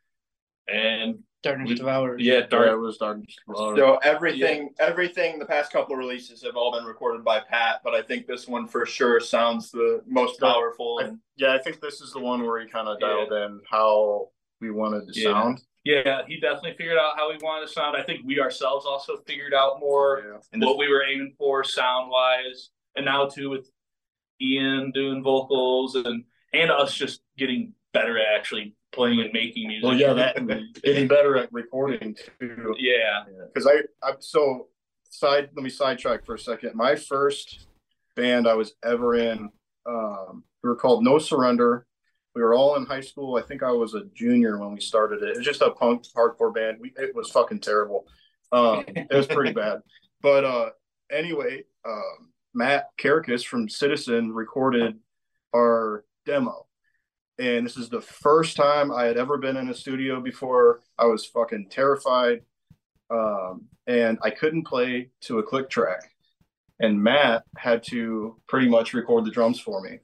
And 0.68 1.24
Darkness 1.42 1.70
We- 1.70 1.74
Devours. 1.74 2.22
yeah, 2.22 2.34
Yeah, 2.34 2.46
Dark. 2.46 2.68
it 2.68 2.76
was 2.76 2.98
Dark. 2.98 3.18
So 3.56 3.96
everything, 3.96 4.72
everything, 4.78 5.40
the 5.40 5.44
past 5.46 5.72
couple 5.72 5.94
of 5.94 5.98
releases 5.98 6.40
have 6.44 6.54
all 6.56 6.70
been 6.70 6.84
recorded 6.84 7.24
by 7.24 7.40
Pat, 7.40 7.80
but 7.82 7.94
I 7.96 8.02
think 8.02 8.28
this 8.28 8.46
one 8.46 8.68
for 8.68 8.86
sure 8.86 9.18
sounds 9.18 9.72
the 9.72 10.02
most 10.06 10.38
powerful. 10.38 11.00
I- 11.02 11.06
And 11.06 11.18
yeah, 11.34 11.52
I 11.52 11.58
think 11.58 11.80
this 11.80 12.00
is 12.00 12.12
the 12.12 12.20
one 12.20 12.46
where 12.46 12.60
he 12.60 12.68
kind 12.68 12.86
of 12.86 12.98
Yeah. 13.00 13.08
dialed 13.08 13.32
in 13.32 13.60
how 13.68 14.28
we 14.62 14.70
wanted 14.70 15.12
to 15.12 15.20
Yeah. 15.20 15.32
sound. 15.32 15.60
Yeah, 15.84 16.22
he 16.28 16.38
definitely 16.38 16.74
figured 16.78 16.96
out 16.96 17.16
how 17.16 17.28
we 17.28 17.36
wanted 17.42 17.66
to 17.66 17.72
sound. 17.72 17.96
I 17.96 18.02
think 18.04 18.20
we 18.24 18.40
ourselves 18.40 18.86
also 18.86 19.16
figured 19.26 19.52
out 19.52 19.80
more 19.80 20.22
Yeah. 20.24 20.38
And 20.52 20.62
what 20.64 20.78
we 20.78 20.88
were 20.88 21.02
aiming 21.04 21.34
for 21.36 21.64
sound 21.64 22.08
wise, 22.08 22.70
and 22.94 23.04
now 23.04 23.26
too 23.26 23.50
with 23.50 23.68
Ian 24.40 24.92
doing 24.92 25.22
vocals 25.22 25.96
and 25.96 26.24
and 26.54 26.70
us 26.70 26.94
just 26.94 27.22
getting 27.36 27.74
better 27.92 28.18
at 28.18 28.26
actually 28.38 28.74
playing 28.92 29.20
and 29.20 29.32
making 29.32 29.66
music. 29.68 29.84
Well, 29.88 29.98
yeah, 29.98 30.12
that 30.12 30.36
and 30.36 30.48
getting 30.84 31.08
better 31.08 31.36
at 31.36 31.52
recording 31.52 32.14
too. 32.38 32.74
yeah. 32.78 33.24
Because 33.52 33.66
I, 33.66 33.82
I 34.06 34.14
so 34.20 34.68
side. 35.10 35.50
Let 35.56 35.64
me 35.64 35.70
sidetrack 35.70 36.24
for 36.24 36.34
a 36.34 36.38
second. 36.38 36.74
My 36.76 36.94
first 36.94 37.66
band 38.14 38.46
I 38.46 38.54
was 38.54 38.74
ever 38.84 39.14
in, 39.16 39.50
um, 39.86 40.44
we 40.62 40.68
were 40.68 40.76
called 40.76 41.02
No 41.02 41.18
Surrender. 41.18 41.86
We 42.34 42.42
were 42.42 42.54
all 42.54 42.76
in 42.76 42.86
high 42.86 43.00
school. 43.00 43.36
I 43.36 43.42
think 43.42 43.62
I 43.62 43.70
was 43.72 43.94
a 43.94 44.04
junior 44.14 44.58
when 44.58 44.72
we 44.72 44.80
started 44.80 45.22
it. 45.22 45.30
It 45.30 45.36
was 45.36 45.46
just 45.46 45.60
a 45.60 45.70
punk 45.70 46.04
hardcore 46.16 46.54
band. 46.54 46.78
We, 46.80 46.92
it 46.96 47.14
was 47.14 47.30
fucking 47.30 47.60
terrible. 47.60 48.06
Um, 48.52 48.84
it 48.88 49.12
was 49.12 49.26
pretty 49.26 49.52
bad. 49.52 49.80
But 50.22 50.44
uh, 50.44 50.70
anyway, 51.10 51.64
um, 51.84 52.30
Mat 52.54 52.90
Kerekes 52.96 53.44
from 53.44 53.68
Citizen 53.68 54.32
recorded 54.32 55.00
our 55.52 56.04
demo. 56.26 56.66
And 57.40 57.66
this 57.66 57.76
is 57.76 57.88
the 57.88 58.00
first 58.00 58.56
time 58.56 58.92
I 58.92 59.06
had 59.06 59.16
ever 59.16 59.36
been 59.36 59.56
in 59.56 59.68
a 59.68 59.74
studio 59.74 60.20
before. 60.20 60.80
I 60.96 61.06
was 61.06 61.26
fucking 61.26 61.70
terrified. 61.70 62.42
Um, 63.10 63.64
and 63.86 64.18
I 64.22 64.30
couldn't 64.30 64.64
play 64.64 65.10
to 65.22 65.40
a 65.40 65.42
click 65.42 65.68
track. 65.68 66.10
And 66.78 67.02
Matt 67.02 67.44
had 67.56 67.82
to 67.84 68.36
pretty 68.48 68.68
much 68.68 68.94
record 68.94 69.24
the 69.24 69.30
drums 69.30 69.58
for 69.60 69.80
me. 69.80 69.98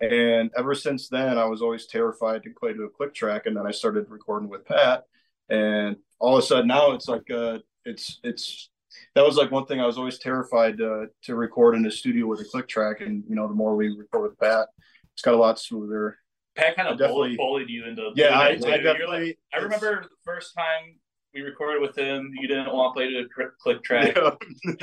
And 0.00 0.50
ever 0.56 0.74
since 0.74 1.08
then, 1.08 1.36
I 1.36 1.44
was 1.44 1.60
always 1.62 1.86
terrified 1.86 2.42
to 2.44 2.50
play 2.58 2.72
to 2.72 2.84
a 2.84 2.90
click 2.90 3.14
track. 3.14 3.46
And 3.46 3.56
then 3.56 3.66
I 3.66 3.70
started 3.70 4.06
recording 4.08 4.48
with 4.48 4.64
Pat. 4.64 5.04
And 5.48 5.96
all 6.18 6.36
of 6.36 6.42
a 6.42 6.46
sudden 6.46 6.68
now 6.68 6.92
it's 6.92 7.08
like, 7.08 7.30
uh, 7.30 7.58
it's, 7.84 8.18
it's, 8.24 8.70
that 9.14 9.24
was 9.24 9.36
like 9.36 9.50
one 9.50 9.66
thing 9.66 9.80
I 9.80 9.86
was 9.86 9.98
always 9.98 10.18
terrified 10.18 10.80
uh, 10.80 11.06
to 11.24 11.34
record 11.34 11.74
in 11.74 11.84
a 11.86 11.90
studio 11.90 12.26
with 12.26 12.40
a 12.40 12.44
click 12.44 12.66
track. 12.68 13.00
And, 13.00 13.24
you 13.28 13.34
know, 13.36 13.46
the 13.46 13.54
more 13.54 13.76
we 13.76 13.88
record 13.88 14.30
with 14.30 14.38
Pat, 14.38 14.68
it's 15.12 15.22
got 15.22 15.34
a 15.34 15.36
lot 15.36 15.58
smoother. 15.58 16.16
Pat 16.56 16.76
kind 16.76 16.88
of 16.88 16.98
bullied, 16.98 17.36
bullied 17.36 17.68
you 17.68 17.86
into. 17.86 18.10
Yeah, 18.14 18.38
I, 18.38 18.48
I 18.48 18.56
doing 18.56 18.60
that, 18.60 18.76
too. 18.78 18.82
You're 18.82 18.92
definitely. 18.92 19.26
like- 19.26 19.38
I 19.54 19.58
remember 19.58 20.02
the 20.02 20.08
first 20.24 20.54
time 20.54 20.96
we 21.34 21.40
recorded 21.42 21.80
with 21.80 21.96
him. 21.96 22.32
You 22.34 22.48
didn't 22.48 22.72
want 22.72 22.94
to 22.94 22.98
play 22.98 23.10
to 23.10 23.20
a 23.20 23.28
cr- 23.28 23.54
click 23.60 23.82
track, 23.82 24.16
Yeah. 24.16 24.30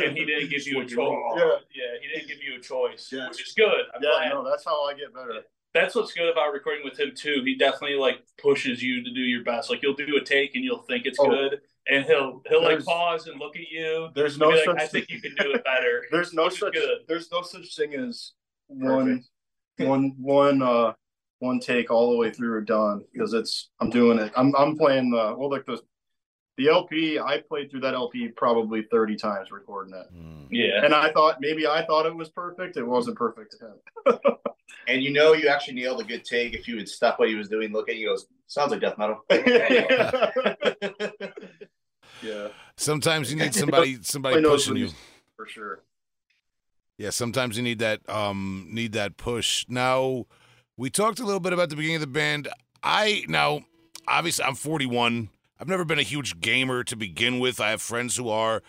and 0.05 0.17
he 0.17 0.25
didn't 0.25 0.49
give 0.49 0.65
you 0.65 0.81
a 0.81 0.85
choice. 0.85 0.91
it 0.93 0.99
all. 0.99 1.59
Yeah, 1.73 1.83
he 2.01 2.07
didn't 2.07 2.27
give 2.27 2.41
you 2.41 2.57
a 2.57 2.61
choice, 2.61 3.09
Yeah. 3.11 3.27
which 3.29 3.45
is 3.47 3.53
good. 3.53 3.67
I'm 3.93 4.01
Yeah, 4.01 4.09
glad. 4.11 4.29
no, 4.29 4.49
that's 4.49 4.63
how 4.65 4.85
I 4.85 4.93
get 4.93 5.13
better. 5.13 5.41
That's 5.73 5.93
what's 5.93 6.13
good 6.13 6.29
about 6.31 6.53
recording 6.53 6.83
with 6.85 6.99
him 6.99 7.11
too. 7.15 7.41
He 7.45 7.55
definitely 7.55 7.97
like 7.97 8.23
pushes 8.41 8.81
you 8.81 9.03
to 9.03 9.11
do 9.13 9.19
your 9.21 9.43
best. 9.43 9.69
Like 9.69 9.83
you'll 9.83 9.93
do 9.93 10.17
a 10.19 10.23
take 10.23 10.55
and 10.55 10.63
you'll 10.63 10.81
think 10.83 11.05
it's 11.05 11.19
Oh. 11.19 11.29
good, 11.29 11.59
and 11.87 12.05
he'll 12.05 12.41
he'll 12.47 12.63
like 12.63 12.83
pause 12.83 13.27
and 13.27 13.39
look 13.39 13.55
at 13.55 13.69
you. 13.69 14.09
There's 14.15 14.39
no 14.39 14.49
like, 14.49 14.63
such 14.65 14.79
I 14.79 14.87
think 14.87 15.09
you 15.09 15.21
can 15.21 15.35
do 15.35 15.51
it 15.53 15.63
better. 15.63 16.05
there's 16.11 16.33
no 16.33 16.49
such 16.49 16.73
good. 16.73 16.99
there's 17.07 17.29
no 17.31 17.41
such 17.41 17.75
thing 17.75 17.93
as 17.95 18.31
one 18.67 19.23
one 19.77 20.15
one 20.17 20.61
uh 20.63 20.93
one 21.39 21.59
take 21.59 21.91
all 21.91 22.09
the 22.11 22.17
way 22.17 22.31
through 22.31 22.53
or 22.53 22.61
done 22.61 23.03
because 23.13 23.33
it's 23.33 23.69
I'm 23.79 23.91
doing 23.91 24.17
it. 24.17 24.31
I'm 24.35 24.55
I'm 24.55 24.75
playing 24.77 25.11
the 25.11 25.35
well 25.37 25.51
like 25.51 25.65
the 25.67 25.79
the 26.57 26.69
LP 26.69 27.19
I 27.19 27.39
played 27.39 27.69
through 27.69 27.81
that 27.81 27.93
LP 27.93 28.29
probably 28.29 28.83
30 28.83 29.15
times 29.15 29.51
recording 29.51 29.93
it. 29.93 30.07
Mm. 30.13 30.47
Yeah. 30.49 30.83
And 30.83 30.93
I 30.93 31.11
thought 31.11 31.37
maybe 31.39 31.67
I 31.67 31.85
thought 31.85 32.05
it 32.05 32.15
was 32.15 32.29
perfect. 32.29 32.77
It 32.77 32.83
wasn't 32.83 33.17
perfect 33.17 33.55
to 33.59 34.11
him. 34.13 34.19
And 34.87 35.03
you 35.03 35.11
know 35.11 35.33
you 35.33 35.49
actually 35.49 35.75
nailed 35.75 35.99
a 35.99 36.03
good 36.03 36.23
take 36.23 36.53
if 36.53 36.67
you 36.67 36.77
would 36.77 36.87
stop 36.87 37.19
what 37.19 37.27
he 37.27 37.35
was 37.35 37.49
doing, 37.49 37.73
look 37.73 37.89
at 37.89 37.97
you, 37.97 38.07
goes, 38.07 38.25
sounds 38.47 38.71
like 38.71 38.79
death 38.79 38.97
metal. 38.97 39.21
yeah, 42.21 42.47
Sometimes 42.77 43.31
you 43.31 43.37
need 43.37 43.53
somebody 43.53 43.97
somebody 44.01 44.41
pushing 44.41 44.77
you. 44.77 44.89
for 45.35 45.45
sure. 45.45 45.83
Yeah, 46.97 47.09
sometimes 47.09 47.57
you 47.57 47.63
need 47.63 47.79
that 47.79 48.07
um 48.09 48.67
need 48.71 48.93
that 48.93 49.17
push. 49.17 49.65
Now, 49.67 50.25
we 50.77 50.89
talked 50.89 51.19
a 51.19 51.25
little 51.25 51.41
bit 51.41 51.53
about 51.53 51.69
the 51.69 51.75
beginning 51.75 51.97
of 51.97 52.01
the 52.01 52.07
band. 52.07 52.47
I 52.81 53.23
now 53.27 53.61
obviously 54.07 54.45
I'm 54.45 54.55
41. 54.55 55.29
I've 55.59 55.67
never 55.67 55.85
been 55.85 55.99
a 55.99 56.03
huge 56.03 56.39
gamer 56.39 56.83
to 56.83 56.95
begin 56.95 57.39
with. 57.39 57.59
I 57.59 57.71
have 57.71 57.81
friends 57.81 58.15
who 58.15 58.29
are. 58.29 58.61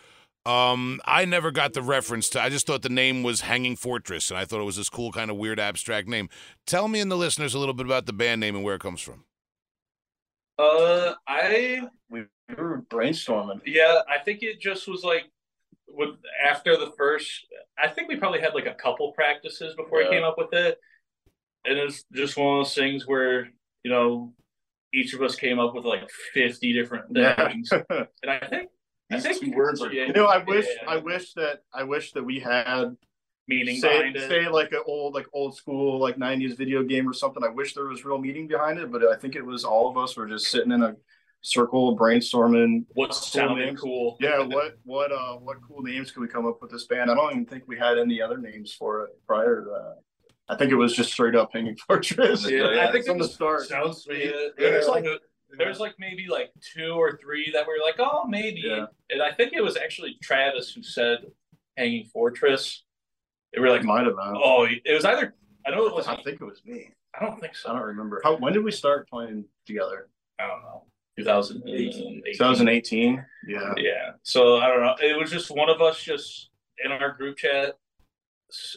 Um, 0.47 1.01
I 1.05 1.25
never 1.27 1.51
got 1.51 1.75
the 1.75 1.83
reference 1.83 2.29
to. 2.31 2.41
I 2.41 2.49
just 2.49 2.67
thought 2.67 2.81
the 2.83 2.89
name 2.89 3.23
was 3.23 3.43
Hanging 3.43 3.77
Fortress, 3.77 4.31
and 4.31 4.39
I 4.39 4.47
thought 4.47 4.61
it 4.61 4.65
was 4.65 4.77
this 4.77 4.89
cool 4.89 5.13
kind 5.13 5.31
of 5.31 5.37
weird 5.37 5.61
abstract 5.61 6.09
name. 6.09 6.31
Tell 6.67 6.89
me 6.89 7.01
and 7.01 7.11
the 7.11 7.17
listeners 7.17 7.53
a 7.55 7.59
little 7.59 7.75
bit 7.75 7.85
about 7.85 8.07
the 8.07 8.15
band 8.15 8.41
name 8.41 8.55
and 8.55 8.65
where 8.65 8.75
it 8.77 8.81
comes 8.81 9.01
from. 9.03 9.25
Uh, 10.59 11.15
I 11.27 11.83
We 12.09 12.25
were 12.57 12.83
brainstorming. 12.89 13.61
yeah, 13.67 14.01
I 14.09 14.19
think 14.25 14.43
it 14.43 14.59
just 14.61 14.89
was 14.89 15.05
like 15.05 15.25
with 15.89 16.17
after 16.43 16.77
the 16.77 16.93
first. 16.97 17.47
I 17.79 17.89
think 17.89 18.09
we 18.09 18.17
probably 18.17 18.41
had 18.41 18.55
like 18.55 18.67
a 18.67 18.75
couple 18.75 19.13
practices 19.13 19.75
before 19.77 20.01
Yeah. 20.01 20.09
he 20.09 20.15
came 20.15 20.25
up 20.25 20.37
with 20.39 20.53
it, 20.55 20.79
and 21.67 21.79
it's 21.79 22.05
just 22.13 22.37
one 22.37 22.59
of 22.59 22.65
those 22.65 22.75
things 22.75 23.07
where 23.07 23.51
you 23.85 23.91
know 23.91 24.33
each 24.95 25.15
of 25.15 25.23
us 25.23 25.37
came 25.37 25.59
up 25.59 25.75
with 25.75 25.85
like 25.85 26.09
fifty 26.35 26.73
different 26.73 27.13
things, 27.13 27.71
and 27.73 28.31
I 28.31 28.39
think 28.47 28.71
I 29.11 29.15
These 29.17 29.23
think 29.25 29.41
two 29.45 29.53
words 29.53 29.83
are- 29.83 29.93
yeah, 29.93 30.07
You 30.07 30.13
know, 30.13 30.27
I 30.27 30.39
wish 30.45 30.67
yeah, 30.67 30.89
I 30.91 30.97
wish 30.97 31.33
that 31.35 31.61
I 31.75 31.83
wish 31.85 32.13
that 32.13 32.25
we 32.25 32.41
had 32.41 32.97
meaning 33.47 33.77
say, 33.81 33.99
behind 33.99 34.17
it. 34.17 34.29
say 34.29 34.49
like 34.49 34.73
an 34.73 34.83
old 34.87 35.15
like 35.15 35.27
old 35.33 35.57
school 35.57 35.99
like 35.99 36.17
90s 36.17 36.57
video 36.57 36.83
game 36.83 37.09
or 37.09 37.13
something. 37.15 37.43
I 37.43 37.49
wish 37.49 37.75
there 37.75 37.85
was 37.87 38.05
real 38.05 38.19
meaning 38.19 38.47
behind 38.47 38.79
it 38.79 38.93
but 38.93 39.03
i 39.07 39.17
think 39.17 39.37
it 39.37 39.43
was 39.45 39.65
all 39.65 39.89
of 39.91 39.97
us 39.97 40.17
were 40.19 40.27
just 40.27 40.49
sitting 40.51 40.71
in 40.73 40.83
a 40.83 40.95
circle 41.41 41.97
brainstorming 41.97 42.85
what 42.95 43.15
sounding 43.15 43.65
names. 43.69 43.81
cool. 43.81 44.19
yeah 44.21 44.41
what 44.41 44.77
what 44.85 45.11
uh 45.13 45.35
what 45.37 45.57
cool 45.67 45.81
names 45.83 46.11
could 46.11 46.21
we 46.21 46.29
come 46.29 46.45
up 46.47 46.59
with 46.61 46.71
this 46.71 46.85
band? 46.87 47.11
I 47.11 47.15
don't 47.15 47.31
even 47.31 47.47
think 47.47 47.65
we 47.67 47.79
had 47.79 47.97
any 47.97 48.21
other 48.21 48.37
names 48.37 48.73
for 48.73 49.05
it 49.05 49.11
prior 49.27 49.63
to 49.65 49.71
that 49.71 49.97
i 50.49 50.57
think 50.57 50.71
it 50.73 50.77
was 50.77 50.95
just 50.95 51.13
straight 51.13 51.35
up 51.35 51.51
hanging 51.53 51.77
fortress 51.87 52.49
Yeah, 52.51 52.87
I 52.89 52.93
think 52.93 53.05
from 53.07 53.19
the 53.19 53.29
start 53.29 53.63
Sounds 53.67 54.03
sweet. 54.05 54.25
Yeah. 54.25 54.49
There's 54.57 54.89
like 54.89 55.05
there's 55.57 55.81
like 55.81 55.95
maybe 55.99 56.27
like 56.29 56.51
two 56.75 56.93
or 56.93 57.19
three 57.19 57.51
that 57.53 57.67
were 57.67 57.79
like, 57.83 57.95
oh, 57.99 58.27
maybe. 58.29 58.61
Yeah. 58.67 58.85
And 59.09 59.23
I 59.23 59.33
think 59.33 59.55
it 59.55 59.63
was 59.63 59.79
actually 59.79 60.17
Travis 60.23 60.71
who 60.75 60.83
said 60.83 61.21
Hanging 61.79 62.05
Fortress. 62.05 62.85
It 63.55 63.61
were 63.61 63.69
like 63.71 63.79
like, 63.79 63.87
might 63.87 64.05
have 64.07 64.15
been 64.17 64.35
oh, 64.37 64.67
it 64.69 64.83
was 64.93 65.07
either. 65.07 65.35
I 65.67 65.71
know 65.71 65.87
it 65.87 65.95
was. 65.95 66.07
i 66.07 66.17
think 66.23 66.41
it 66.41 66.45
was 66.45 66.61
me 66.67 66.91
I 67.19 67.25
don't 67.25 67.41
think 67.41 67.57
so. 67.57 67.71
i 67.71 67.73
don't 67.73 67.83
remember 67.83 68.21
how 68.23 68.37
when 68.37 68.53
did 68.53 68.63
we 68.63 68.71
start 68.73 69.09
playing 69.09 69.47
together 69.67 70.09
I 70.39 70.47
don't 70.47 70.63
know. 70.63 70.85
2018. 71.19 72.23
2018 72.35 73.25
yeah 73.49 73.73
Yeah. 73.77 74.11
So 74.23 74.59
I 74.59 74.67
don't 74.69 74.81
know. 74.83 74.95
It 75.03 75.19
was 75.19 75.31
just 75.31 75.51
one 75.51 75.69
of 75.71 75.81
us 75.81 76.01
just 76.03 76.51
in 76.85 76.93
our 76.93 77.13
group 77.13 77.39
chat 77.39 77.77
s- 78.53 78.77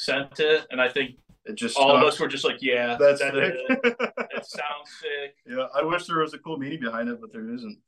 sent 0.00 0.40
it, 0.40 0.66
and 0.70 0.80
I 0.80 0.88
think 0.88 1.16
it 1.44 1.54
just 1.56 1.76
all 1.76 1.94
of 1.96 2.02
us 2.02 2.18
were 2.18 2.28
just 2.28 2.44
like, 2.44 2.58
yeah, 2.60 2.96
that's 2.98 3.20
that's 3.20 3.34
sick. 3.36 3.54
it. 3.68 3.96
It 4.32 4.46
sounds 4.46 4.88
sick. 5.00 5.34
Yeah, 5.46 5.66
I 5.74 5.82
wish 5.82 6.06
there 6.06 6.18
was 6.18 6.32
a 6.34 6.38
cool 6.38 6.56
meaning 6.56 6.80
behind 6.80 7.08
it, 7.08 7.20
but 7.20 7.32
there 7.32 7.52
isn't. 7.52 7.78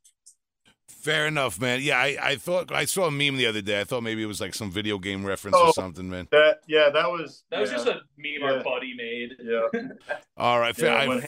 Fair 0.89 1.27
enough, 1.27 1.59
man. 1.59 1.81
Yeah, 1.81 1.97
I, 1.97 2.17
I 2.21 2.35
thought 2.35 2.71
I 2.71 2.85
saw 2.85 3.05
a 3.07 3.11
meme 3.11 3.37
the 3.37 3.47
other 3.47 3.61
day. 3.61 3.79
I 3.81 3.83
thought 3.83 4.03
maybe 4.03 4.23
it 4.23 4.27
was 4.27 4.39
like 4.39 4.53
some 4.53 4.71
video 4.71 4.97
game 4.97 5.25
reference 5.25 5.57
Oh. 5.59 5.67
or 5.67 5.73
something, 5.73 6.09
man. 6.09 6.27
That 6.31 6.59
yeah, 6.67 6.89
that 6.91 7.09
was 7.09 7.43
That 7.51 7.61
was 7.61 7.71
just 7.71 7.87
a 7.87 8.01
meme 8.17 8.41
Yeah. 8.41 8.51
our 8.53 8.63
buddy 8.63 8.93
made. 8.95 9.31
yeah. 9.41 9.81
All 10.37 10.59
right, 10.59 10.75
fair. 10.75 11.05
Yeah, 11.05 11.11
I- 11.13 11.27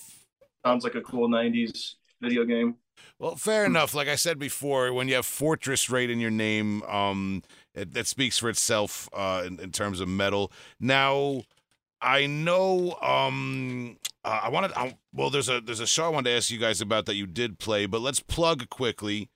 Sounds 0.65 0.83
like 0.83 0.95
a 0.95 1.01
cool 1.01 1.27
'90s 1.29 1.95
video 2.21 2.43
game. 2.45 2.75
Well, 3.19 3.35
fair 3.35 3.65
enough. 3.65 3.93
Like 3.93 4.07
I 4.07 4.15
said 4.15 4.39
before, 4.39 4.91
when 4.93 5.07
you 5.07 5.15
have 5.15 5.25
Fortress 5.25 5.89
Rate 5.89 6.09
in 6.09 6.19
your 6.19 6.31
name, 6.31 6.81
um, 6.83 7.43
it, 7.75 7.93
that 7.93 8.07
speaks 8.07 8.37
for 8.37 8.49
itself 8.49 9.09
uh, 9.13 9.43
in, 9.45 9.59
in 9.59 9.71
terms 9.71 9.99
of 9.99 10.07
metal. 10.07 10.51
Now, 10.79 11.43
I 12.01 12.25
know. 12.25 12.97
Um, 13.01 13.97
uh, 14.23 14.41
I 14.43 14.49
wanted. 14.49 14.73
I, 14.73 14.97
well, 15.13 15.29
there's 15.29 15.49
a 15.49 15.61
there's 15.61 15.79
a 15.79 15.87
show 15.87 16.05
I 16.05 16.09
wanted 16.09 16.29
to 16.29 16.37
ask 16.37 16.49
you 16.49 16.59
guys 16.59 16.81
about 16.81 17.05
that 17.05 17.15
you 17.15 17.27
did 17.27 17.59
play, 17.59 17.85
but 17.85 18.01
let's 18.01 18.19
plug 18.19 18.69
quickly. 18.69 19.29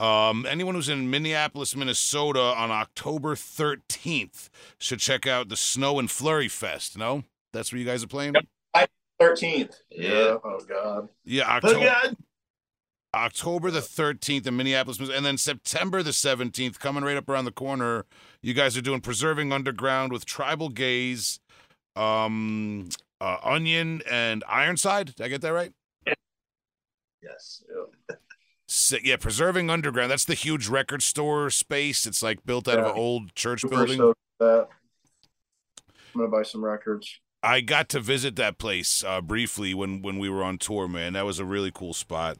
Um, 0.00 0.46
anyone 0.48 0.74
who's 0.74 0.88
in 0.88 1.10
Minneapolis, 1.10 1.76
Minnesota 1.76 2.40
on 2.40 2.72
October 2.72 3.36
13th 3.36 4.48
should 4.78 4.98
check 4.98 5.28
out 5.28 5.48
the 5.48 5.56
Snow 5.56 6.00
and 6.00 6.10
Flurry 6.10 6.48
Fest. 6.48 6.98
No, 6.98 7.22
that's 7.52 7.72
where 7.72 7.78
you 7.78 7.84
guys 7.86 8.02
are 8.02 8.08
playing. 8.08 8.34
Thirteenth. 9.20 9.76
Yeah. 9.90 10.38
Oh 10.42 10.58
God. 10.68 11.08
Yeah, 11.24 11.48
October. 11.48 11.92
October 13.14 13.70
the 13.70 13.80
13th 13.80 14.46
in 14.46 14.56
Minneapolis, 14.56 14.98
and 14.98 15.24
then 15.24 15.36
September 15.36 16.02
the 16.02 16.10
17th, 16.10 16.78
coming 16.78 17.04
right 17.04 17.16
up 17.16 17.28
around 17.28 17.44
the 17.44 17.52
corner. 17.52 18.06
You 18.40 18.54
guys 18.54 18.76
are 18.76 18.82
doing 18.82 19.00
Preserving 19.00 19.52
Underground 19.52 20.12
with 20.12 20.24
Tribal 20.24 20.70
Gaze, 20.70 21.38
um, 21.94 22.88
uh, 23.20 23.36
Onion, 23.44 24.02
and 24.10 24.42
Ironside. 24.48 25.14
Did 25.14 25.24
I 25.24 25.28
get 25.28 25.42
that 25.42 25.52
right? 25.52 25.72
Yes. 27.22 27.62
Si- 28.68 29.00
yeah, 29.04 29.16
Preserving 29.16 29.68
Underground. 29.68 30.10
That's 30.10 30.24
the 30.24 30.32
huge 30.32 30.66
record 30.66 31.02
store 31.02 31.50
space. 31.50 32.06
It's 32.06 32.22
like 32.22 32.46
built 32.46 32.66
out 32.66 32.78
of 32.78 32.86
an 32.86 32.92
old 32.92 33.34
church 33.34 33.68
building. 33.68 34.14
I'm 34.40 34.64
gonna 36.16 36.28
buy 36.28 36.42
some 36.42 36.64
records. 36.64 37.20
I 37.42 37.60
got 37.60 37.90
to 37.90 38.00
visit 38.00 38.36
that 38.36 38.56
place 38.56 39.04
uh, 39.04 39.20
briefly 39.20 39.74
when 39.74 40.00
when 40.00 40.18
we 40.18 40.30
were 40.30 40.42
on 40.42 40.56
tour, 40.56 40.88
man. 40.88 41.12
That 41.12 41.26
was 41.26 41.38
a 41.38 41.44
really 41.44 41.70
cool 41.70 41.92
spot. 41.92 42.38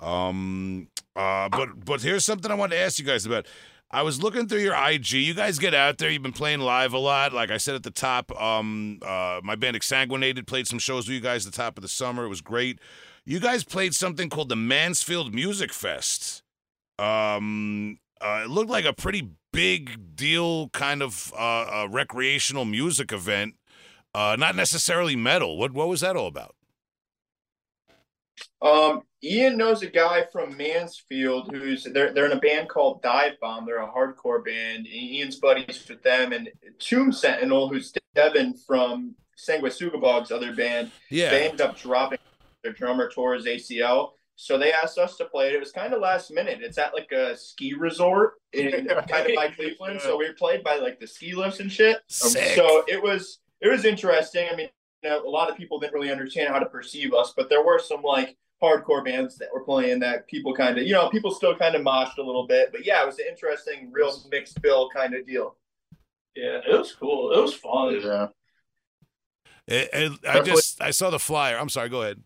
Um, 0.00 0.88
uh, 1.14 1.48
but 1.48 1.84
but 1.84 2.02
here's 2.02 2.24
something 2.24 2.50
I 2.50 2.54
wanted 2.54 2.76
to 2.76 2.82
ask 2.82 2.98
you 2.98 3.04
guys 3.04 3.24
about. 3.26 3.46
I 3.90 4.02
was 4.02 4.20
looking 4.20 4.48
through 4.48 4.60
your 4.60 4.74
IG. 4.74 5.12
You 5.12 5.32
guys 5.32 5.58
get 5.58 5.72
out 5.72 5.98
there. 5.98 6.10
You've 6.10 6.22
been 6.22 6.32
playing 6.32 6.58
live 6.60 6.92
a 6.92 6.98
lot. 6.98 7.32
Like 7.32 7.50
I 7.52 7.56
said 7.56 7.76
at 7.76 7.84
the 7.84 7.92
top, 7.92 8.32
um, 8.40 8.98
uh, 9.00 9.40
my 9.44 9.54
band 9.54 9.76
Exsanguinated 9.76 10.46
played 10.46 10.66
some 10.66 10.80
shows 10.80 11.06
with 11.06 11.14
you 11.14 11.20
guys 11.20 11.46
at 11.46 11.52
the 11.52 11.56
top 11.56 11.78
of 11.78 11.82
the 11.82 11.88
summer. 11.88 12.24
It 12.24 12.28
was 12.28 12.40
great. 12.40 12.80
you 13.24 13.38
guys 13.38 13.62
played 13.62 13.94
something 13.94 14.28
called 14.28 14.48
the 14.48 14.56
Mansfield 14.56 15.32
Music 15.32 15.72
Fest. 15.72 16.42
Um, 16.98 17.98
uh, 18.20 18.42
it 18.44 18.50
looked 18.50 18.70
like 18.70 18.84
a 18.84 18.92
pretty 18.92 19.30
big 19.52 20.16
deal, 20.16 20.68
kind 20.70 21.00
of 21.00 21.32
uh, 21.38 21.86
recreational 21.88 22.64
music 22.64 23.12
event. 23.12 23.54
Uh, 24.14 24.34
not 24.36 24.56
necessarily 24.56 25.14
metal. 25.14 25.58
What 25.58 25.72
what 25.72 25.88
was 25.88 26.00
that 26.00 26.16
all 26.16 26.26
about? 26.26 26.55
Um, 28.62 29.02
Ian 29.22 29.56
knows 29.56 29.82
a 29.82 29.86
guy 29.86 30.24
from 30.32 30.56
Mansfield 30.56 31.50
who's 31.52 31.84
they're 31.84 32.12
they're 32.12 32.26
in 32.26 32.36
a 32.36 32.40
band 32.40 32.68
called 32.68 33.02
Dive 33.02 33.38
Bomb. 33.40 33.66
They're 33.66 33.82
a 33.82 33.90
hardcore 33.90 34.44
band. 34.44 34.86
Ian's 34.86 35.36
buddies 35.36 35.84
with 35.88 36.02
them, 36.02 36.32
and 36.32 36.48
Tomb 36.78 37.12
Sentinel, 37.12 37.68
who's 37.68 37.92
Devin 38.14 38.54
from 38.66 39.14
Sanguisugabogg's 39.36 40.30
other 40.30 40.54
band. 40.54 40.90
Yeah, 41.10 41.30
They 41.30 41.44
ended 41.44 41.60
up 41.60 41.76
dropping 41.76 42.18
their 42.62 42.72
drummer 42.72 43.10
towards 43.10 43.46
ACL. 43.46 44.12
So 44.38 44.58
they 44.58 44.70
asked 44.72 44.98
us 44.98 45.16
to 45.16 45.24
play 45.24 45.48
it. 45.48 45.54
It 45.54 45.60
was 45.60 45.72
kind 45.72 45.94
of 45.94 46.00
last 46.00 46.30
minute. 46.30 46.58
It's 46.60 46.76
at 46.76 46.94
like 46.94 47.10
a 47.10 47.36
ski 47.36 47.72
resort 47.72 48.34
in 48.52 48.86
kind 49.08 49.30
of 49.30 49.34
by 49.34 49.48
Cleveland. 49.48 50.00
So 50.02 50.18
we 50.18 50.30
played 50.32 50.62
by 50.62 50.76
like 50.76 51.00
the 51.00 51.06
ski 51.06 51.34
lifts 51.34 51.60
and 51.60 51.72
shit. 51.72 51.98
Sick. 52.08 52.54
So 52.54 52.84
it 52.86 53.02
was 53.02 53.38
it 53.60 53.68
was 53.68 53.84
interesting. 53.86 54.46
I 54.50 54.56
mean, 54.56 54.68
you 55.02 55.10
know, 55.10 55.22
a 55.24 55.28
lot 55.28 55.50
of 55.50 55.56
people 55.56 55.78
didn't 55.78 55.94
really 55.94 56.12
understand 56.12 56.50
how 56.50 56.58
to 56.58 56.66
perceive 56.66 57.14
us, 57.14 57.32
but 57.34 57.48
there 57.48 57.64
were 57.64 57.78
some 57.78 58.02
like 58.02 58.36
hardcore 58.66 59.04
bands 59.04 59.38
that 59.38 59.48
were 59.52 59.62
playing 59.64 60.00
that 60.00 60.26
people 60.26 60.54
kind 60.54 60.78
of, 60.78 60.86
you 60.86 60.92
know, 60.92 61.08
people 61.10 61.30
still 61.30 61.54
kind 61.56 61.74
of 61.74 61.82
moshed 61.82 62.18
a 62.18 62.22
little 62.22 62.46
bit. 62.46 62.70
But 62.72 62.84
yeah, 62.84 63.02
it 63.02 63.06
was 63.06 63.18
an 63.18 63.26
interesting, 63.28 63.90
real 63.92 64.12
mixed 64.30 64.60
bill 64.62 64.88
kind 64.94 65.14
of 65.14 65.26
deal. 65.26 65.56
Yeah, 66.34 66.60
it 66.68 66.76
was 66.78 66.92
cool. 66.92 67.32
It 67.32 67.40
was 67.40 67.54
fun. 67.54 68.00
Yeah. 68.02 68.28
It- 69.66 69.90
it- 69.92 70.26
I 70.28 70.40
just 70.40 70.80
I 70.80 70.90
saw 70.90 71.10
the 71.10 71.18
flyer. 71.18 71.58
I'm 71.58 71.68
sorry. 71.68 71.88
Go 71.88 72.02
ahead. 72.02 72.22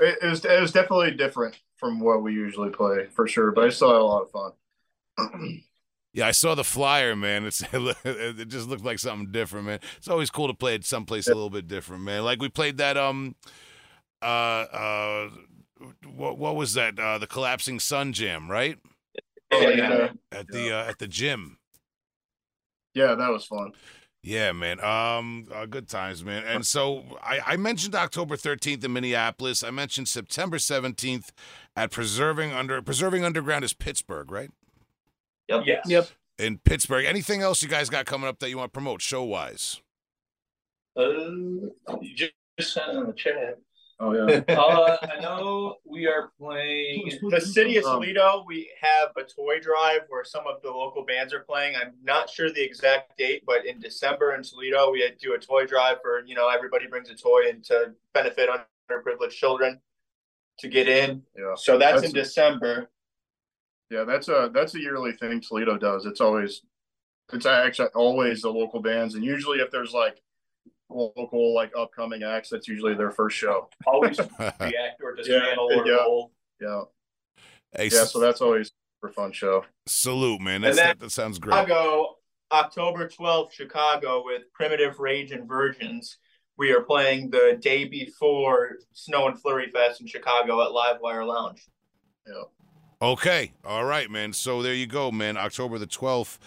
It, 0.00 0.18
it 0.22 0.26
was 0.26 0.44
it 0.44 0.60
was 0.60 0.72
definitely 0.72 1.12
different 1.12 1.58
from 1.76 2.00
what 2.00 2.22
we 2.22 2.32
usually 2.32 2.70
play 2.70 3.06
for 3.06 3.26
sure, 3.28 3.52
but 3.52 3.64
I 3.64 3.68
still 3.70 3.88
had 3.90 4.00
a 4.00 4.04
lot 4.04 4.22
of 4.22 4.30
fun. 4.30 5.60
Yeah, 6.14 6.26
I 6.26 6.30
saw 6.32 6.54
the 6.54 6.64
flyer, 6.64 7.14
man. 7.14 7.44
It's 7.44 7.62
it 7.72 8.48
just 8.48 8.66
looked 8.66 8.84
like 8.84 8.98
something 8.98 9.30
different, 9.30 9.66
man. 9.66 9.78
It's 9.98 10.08
always 10.08 10.30
cool 10.30 10.48
to 10.48 10.54
play 10.54 10.74
at 10.74 10.84
someplace 10.84 11.28
a 11.28 11.34
little 11.34 11.50
bit 11.50 11.68
different, 11.68 12.02
man. 12.02 12.24
Like 12.24 12.40
we 12.40 12.48
played 12.48 12.78
that 12.78 12.96
um 12.96 13.36
uh 14.22 14.24
uh 14.26 15.30
what 16.14 16.38
what 16.38 16.56
was 16.56 16.74
that? 16.74 16.98
Uh 16.98 17.18
the 17.18 17.26
collapsing 17.26 17.80
sun 17.80 18.12
jam, 18.12 18.50
right? 18.50 18.78
Oh, 19.50 19.60
Yeah. 19.60 19.70
yeah. 19.70 20.08
At 20.32 20.48
the 20.48 20.72
uh, 20.76 20.84
at 20.88 20.98
the 20.98 21.08
gym. 21.08 21.58
yeah, 22.94 23.14
that 23.14 23.30
was 23.30 23.46
fun. 23.46 23.72
Yeah, 24.22 24.50
man. 24.52 24.80
Um, 24.84 25.46
uh, 25.54 25.64
good 25.64 25.88
times, 25.88 26.24
man. 26.24 26.42
And 26.44 26.66
so 26.66 27.04
I, 27.22 27.38
I 27.46 27.56
mentioned 27.56 27.94
October 27.94 28.36
13th 28.36 28.84
in 28.84 28.92
Minneapolis. 28.92 29.62
I 29.62 29.70
mentioned 29.70 30.08
September 30.08 30.56
17th 30.58 31.28
at 31.76 31.92
Preserving 31.92 32.52
Under 32.52 32.82
Preserving 32.82 33.24
Underground 33.24 33.64
is 33.64 33.72
Pittsburgh, 33.72 34.30
right? 34.32 34.50
Yes. 35.48 35.86
Yep. 35.86 36.08
In 36.38 36.58
Pittsburgh. 36.58 37.04
Anything 37.06 37.42
else 37.42 37.62
you 37.62 37.68
guys 37.68 37.88
got 37.88 38.06
coming 38.06 38.28
up 38.28 38.40
that 38.40 38.50
you 38.50 38.58
want 38.58 38.72
to 38.72 38.76
promote 38.76 39.00
show 39.00 39.22
wise? 39.22 39.80
Uh, 40.96 41.02
you 42.00 42.14
just, 42.14 42.32
just 42.58 42.74
sent 42.74 42.90
in 42.98 43.06
the 43.06 43.12
chat. 43.12 43.58
Oh 44.00 44.12
yeah. 44.12 44.42
Uh, 44.48 44.96
I 45.02 45.20
know 45.20 45.76
we 45.84 46.06
are 46.06 46.30
playing. 46.38 47.18
The 47.30 47.40
city 47.40 47.76
of 47.78 47.84
Um, 47.84 48.00
Toledo, 48.00 48.44
we 48.46 48.70
have 48.80 49.10
a 49.16 49.22
toy 49.24 49.58
drive 49.60 50.02
where 50.08 50.24
some 50.24 50.46
of 50.46 50.62
the 50.62 50.70
local 50.70 51.04
bands 51.04 51.32
are 51.34 51.40
playing. 51.40 51.74
I'm 51.76 51.94
not 52.04 52.30
sure 52.30 52.50
the 52.50 52.62
exact 52.62 53.18
date, 53.18 53.42
but 53.46 53.66
in 53.66 53.80
December 53.80 54.34
in 54.34 54.42
Toledo, 54.42 54.90
we 54.92 55.10
do 55.20 55.34
a 55.34 55.38
toy 55.38 55.66
drive 55.66 55.98
for 56.02 56.24
you 56.24 56.34
know 56.34 56.48
everybody 56.48 56.86
brings 56.86 57.10
a 57.10 57.14
toy 57.14 57.48
and 57.48 57.64
to 57.64 57.92
benefit 58.14 58.48
underprivileged 58.48 59.30
children 59.32 59.80
to 60.60 60.68
get 60.68 60.88
in. 60.88 61.22
Yeah. 61.36 61.54
So 61.56 61.78
that's, 61.78 61.94
That's- 62.02 62.10
in 62.10 62.14
December. 62.14 62.90
Yeah, 63.90 64.04
that's 64.04 64.28
a 64.28 64.50
that's 64.52 64.74
a 64.74 64.80
yearly 64.80 65.12
thing 65.12 65.40
Toledo 65.40 65.78
does. 65.78 66.04
It's 66.04 66.20
always 66.20 66.62
it's 67.32 67.46
actually 67.46 67.88
always 67.94 68.42
the 68.42 68.50
local 68.50 68.80
bands, 68.80 69.14
and 69.14 69.24
usually 69.24 69.58
if 69.60 69.70
there's 69.70 69.92
like 69.92 70.20
local 70.90 71.54
like 71.54 71.72
upcoming 71.76 72.22
acts, 72.22 72.48
that's 72.50 72.68
usually 72.68 72.94
their 72.94 73.10
first 73.10 73.36
show. 73.36 73.68
Always 73.86 74.18
react 74.18 75.02
or 75.02 75.14
dismantle 75.14 75.70
or 75.72 75.86
yeah. 75.86 75.94
roll. 75.94 76.32
Yeah, 76.60 76.82
Hey, 77.76 77.88
yeah. 77.92 78.04
So 78.04 78.18
that's 78.18 78.40
always 78.40 78.72
a 79.04 79.08
fun 79.08 79.32
show. 79.32 79.64
salute, 79.86 80.40
man. 80.40 80.62
That's, 80.62 80.76
that, 80.76 80.98
that 81.00 81.12
sounds 81.12 81.38
great. 81.38 81.54
Chicago, 81.54 82.16
October 82.50 83.08
12th, 83.08 83.52
Chicago 83.52 84.22
with 84.24 84.42
Primitive 84.52 84.98
Rage 84.98 85.32
and 85.32 85.46
Virgins. 85.46 86.16
We 86.56 86.72
are 86.72 86.80
playing 86.80 87.30
the 87.30 87.58
day 87.60 87.84
before 87.84 88.78
Snow 88.92 89.28
and 89.28 89.40
Flurry 89.40 89.70
Fest 89.70 90.00
in 90.00 90.06
Chicago 90.06 90.62
at 90.62 90.70
Livewire 90.70 91.26
Lounge. 91.26 91.64
Yeah. 92.26 92.42
Okay. 93.00 93.52
All 93.64 93.84
right, 93.84 94.10
man. 94.10 94.32
So 94.32 94.62
there 94.62 94.74
you 94.74 94.86
go, 94.86 95.12
man. 95.12 95.36
October 95.36 95.78
the 95.78 95.86
12th 95.86 96.38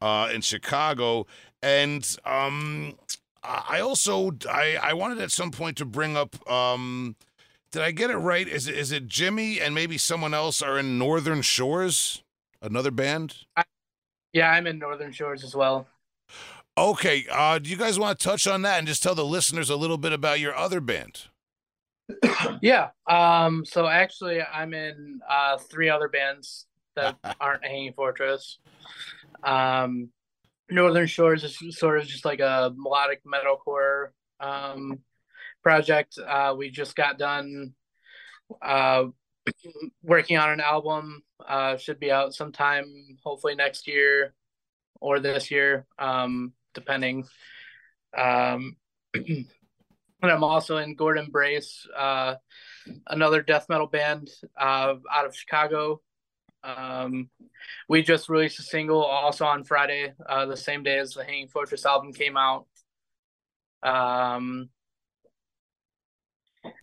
uh, 0.00 0.30
in 0.34 0.40
Chicago. 0.40 1.26
And 1.62 2.04
um, 2.24 2.94
I 3.42 3.64
I 3.68 3.80
also 3.80 4.32
I, 4.48 4.78
I 4.82 4.92
wanted 4.94 5.18
at 5.18 5.30
some 5.30 5.50
point 5.50 5.76
to 5.78 5.84
bring 5.84 6.16
up 6.16 6.36
um, 6.50 7.16
did 7.72 7.82
I 7.82 7.92
get 7.92 8.10
it 8.10 8.16
right? 8.16 8.48
Is 8.48 8.66
it, 8.66 8.76
is 8.76 8.90
it 8.90 9.06
Jimmy 9.06 9.60
and 9.60 9.74
maybe 9.74 9.96
someone 9.96 10.34
else 10.34 10.60
are 10.60 10.78
in 10.78 10.98
Northern 10.98 11.40
Shores? 11.42 12.22
Another 12.60 12.90
band? 12.90 13.36
Yeah, 14.32 14.50
I'm 14.50 14.66
in 14.66 14.78
Northern 14.78 15.12
Shores 15.12 15.44
as 15.44 15.54
well. 15.54 15.86
Okay. 16.76 17.24
Uh, 17.30 17.58
do 17.58 17.70
you 17.70 17.76
guys 17.76 17.98
want 17.98 18.18
to 18.18 18.24
touch 18.24 18.46
on 18.46 18.62
that 18.62 18.78
and 18.78 18.86
just 18.86 19.02
tell 19.02 19.14
the 19.14 19.24
listeners 19.24 19.70
a 19.70 19.76
little 19.76 19.98
bit 19.98 20.12
about 20.12 20.40
your 20.40 20.54
other 20.54 20.80
band? 20.80 21.26
Yeah. 22.62 22.90
Um. 23.08 23.64
So 23.64 23.86
actually, 23.86 24.42
I'm 24.42 24.74
in 24.74 25.20
uh 25.28 25.56
three 25.56 25.88
other 25.88 26.08
bands 26.08 26.66
that 26.96 27.16
aren't 27.40 27.64
Hanging 27.64 27.92
Fortress. 27.92 28.58
Um, 29.42 30.10
Northern 30.70 31.06
Shores 31.06 31.44
is 31.44 31.78
sort 31.78 31.98
of 31.98 32.06
just 32.06 32.24
like 32.24 32.40
a 32.40 32.72
melodic 32.76 33.22
metalcore 33.24 34.08
um 34.38 35.00
project. 35.62 36.18
Uh, 36.18 36.54
we 36.56 36.70
just 36.70 36.96
got 36.96 37.18
done 37.18 37.74
uh 38.62 39.04
working 40.02 40.36
on 40.36 40.50
an 40.50 40.60
album. 40.60 41.22
Uh, 41.46 41.76
should 41.78 41.98
be 41.98 42.12
out 42.12 42.34
sometime, 42.34 43.16
hopefully 43.24 43.54
next 43.54 43.88
year 43.88 44.34
or 45.00 45.20
this 45.20 45.50
year, 45.50 45.86
um, 45.98 46.52
depending. 46.74 47.24
Um. 48.16 48.76
And 50.22 50.30
I'm 50.30 50.44
also 50.44 50.76
in 50.76 50.96
Gordon 50.96 51.28
Brace, 51.30 51.86
uh, 51.96 52.34
another 53.06 53.40
death 53.42 53.66
metal 53.70 53.86
band 53.86 54.28
uh, 54.58 54.96
out 55.10 55.26
of 55.26 55.34
Chicago. 55.34 56.02
Um, 56.62 57.30
we 57.88 58.02
just 58.02 58.28
released 58.28 58.58
a 58.58 58.62
single 58.62 59.02
also 59.02 59.44
on 59.44 59.64
Friday, 59.64 60.12
uh, 60.28 60.46
the 60.46 60.56
same 60.56 60.82
day 60.82 60.98
as 60.98 61.14
the 61.14 61.24
Hanging 61.24 61.48
Fortress 61.48 61.86
album 61.86 62.12
came 62.12 62.36
out. 62.36 62.66
Um, 63.82 64.68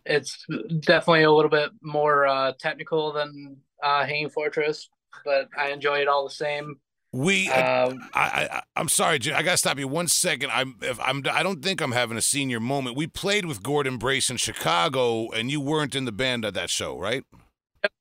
it's 0.04 0.44
definitely 0.80 1.22
a 1.22 1.32
little 1.32 1.50
bit 1.50 1.70
more 1.82 2.26
uh, 2.26 2.52
technical 2.58 3.12
than 3.12 3.58
uh, 3.82 4.04
Hanging 4.04 4.30
Fortress, 4.30 4.88
but 5.24 5.48
I 5.56 5.70
enjoy 5.70 5.98
it 5.98 6.08
all 6.08 6.24
the 6.24 6.34
same. 6.34 6.76
We, 7.12 7.48
Um, 7.48 7.98
I, 8.12 8.48
I, 8.50 8.62
I'm 8.76 8.88
sorry. 8.88 9.18
I 9.32 9.42
gotta 9.42 9.56
stop 9.56 9.78
you 9.78 9.88
one 9.88 10.08
second. 10.08 10.50
I'm, 10.52 10.76
if 10.82 11.00
I'm, 11.00 11.22
I 11.30 11.42
don't 11.42 11.62
think 11.62 11.80
I'm 11.80 11.92
having 11.92 12.18
a 12.18 12.22
senior 12.22 12.60
moment. 12.60 12.96
We 12.96 13.06
played 13.06 13.46
with 13.46 13.62
Gordon 13.62 13.96
Brace 13.96 14.28
in 14.28 14.36
Chicago, 14.36 15.30
and 15.30 15.50
you 15.50 15.60
weren't 15.60 15.94
in 15.94 16.04
the 16.04 16.12
band 16.12 16.44
at 16.44 16.54
that 16.54 16.68
show, 16.68 16.98
right? 16.98 17.24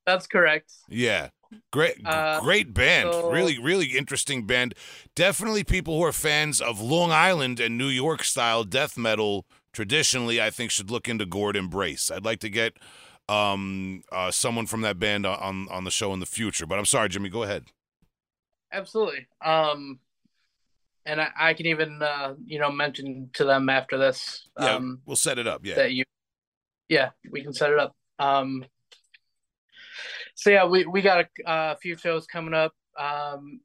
that's 0.05 0.28
correct. 0.28 0.73
Yeah, 0.89 1.30
great, 1.71 1.95
Uh, 2.05 2.39
great 2.41 2.73
band. 2.73 3.11
so- 3.13 3.29
really, 3.31 3.59
really 3.59 3.87
interesting 3.97 4.45
band. 4.45 4.73
Definitely 5.15 5.63
people 5.63 5.97
who 5.97 6.03
are 6.03 6.11
fans 6.11 6.61
of 6.61 6.79
Long 6.81 7.11
Island 7.11 7.59
and 7.59 7.77
New 7.77 7.87
York 7.87 8.23
style 8.23 8.63
death 8.63 8.97
metal. 8.97 9.45
Traditionally, 9.73 10.41
I 10.41 10.49
think 10.49 10.71
should 10.71 10.89
look 10.89 11.07
into 11.07 11.25
Gordon 11.25 11.67
Brace. 11.67 12.09
I'd 12.09 12.25
like 12.25 12.39
to 12.39 12.49
get 12.49 12.77
um 13.29 14.03
uh, 14.11 14.31
someone 14.31 14.65
from 14.65 14.81
that 14.81 14.97
band 14.99 15.25
on 15.25 15.67
on 15.69 15.83
the 15.83 15.91
show 15.91 16.13
in 16.13 16.19
the 16.19 16.25
future. 16.25 16.65
But 16.65 16.79
I'm 16.79 16.85
sorry, 16.85 17.09
Jimmy. 17.09 17.29
Go 17.29 17.43
ahead. 17.43 17.65
Absolutely. 18.71 19.27
Um, 19.43 19.99
and 21.05 21.21
I, 21.21 21.29
I 21.37 21.53
can 21.53 21.65
even 21.67 22.01
uh, 22.01 22.35
you 22.45 22.57
know 22.59 22.71
mention 22.71 23.29
to 23.33 23.43
them 23.45 23.69
after 23.69 23.97
this. 23.97 24.47
Yeah, 24.59 24.75
Um, 24.75 25.01
we'll 25.05 25.15
set 25.15 25.37
it 25.37 25.45
up. 25.47 25.65
Yeah. 25.65 25.75
that 25.75 25.91
you 25.93 26.03
yeah 26.89 27.09
we 27.29 27.43
can 27.43 27.53
set 27.53 27.69
it 27.69 27.77
up 27.79 27.95
um 28.17 28.65
so 30.38 30.51
yeah 30.51 30.65
we 30.65 30.85
we 30.85 31.01
got 31.01 31.25
a, 31.25 31.27
a 31.45 31.77
few 31.77 31.97
shows 31.97 32.27
coming 32.27 32.53
up 32.53 32.71
um 32.97 33.59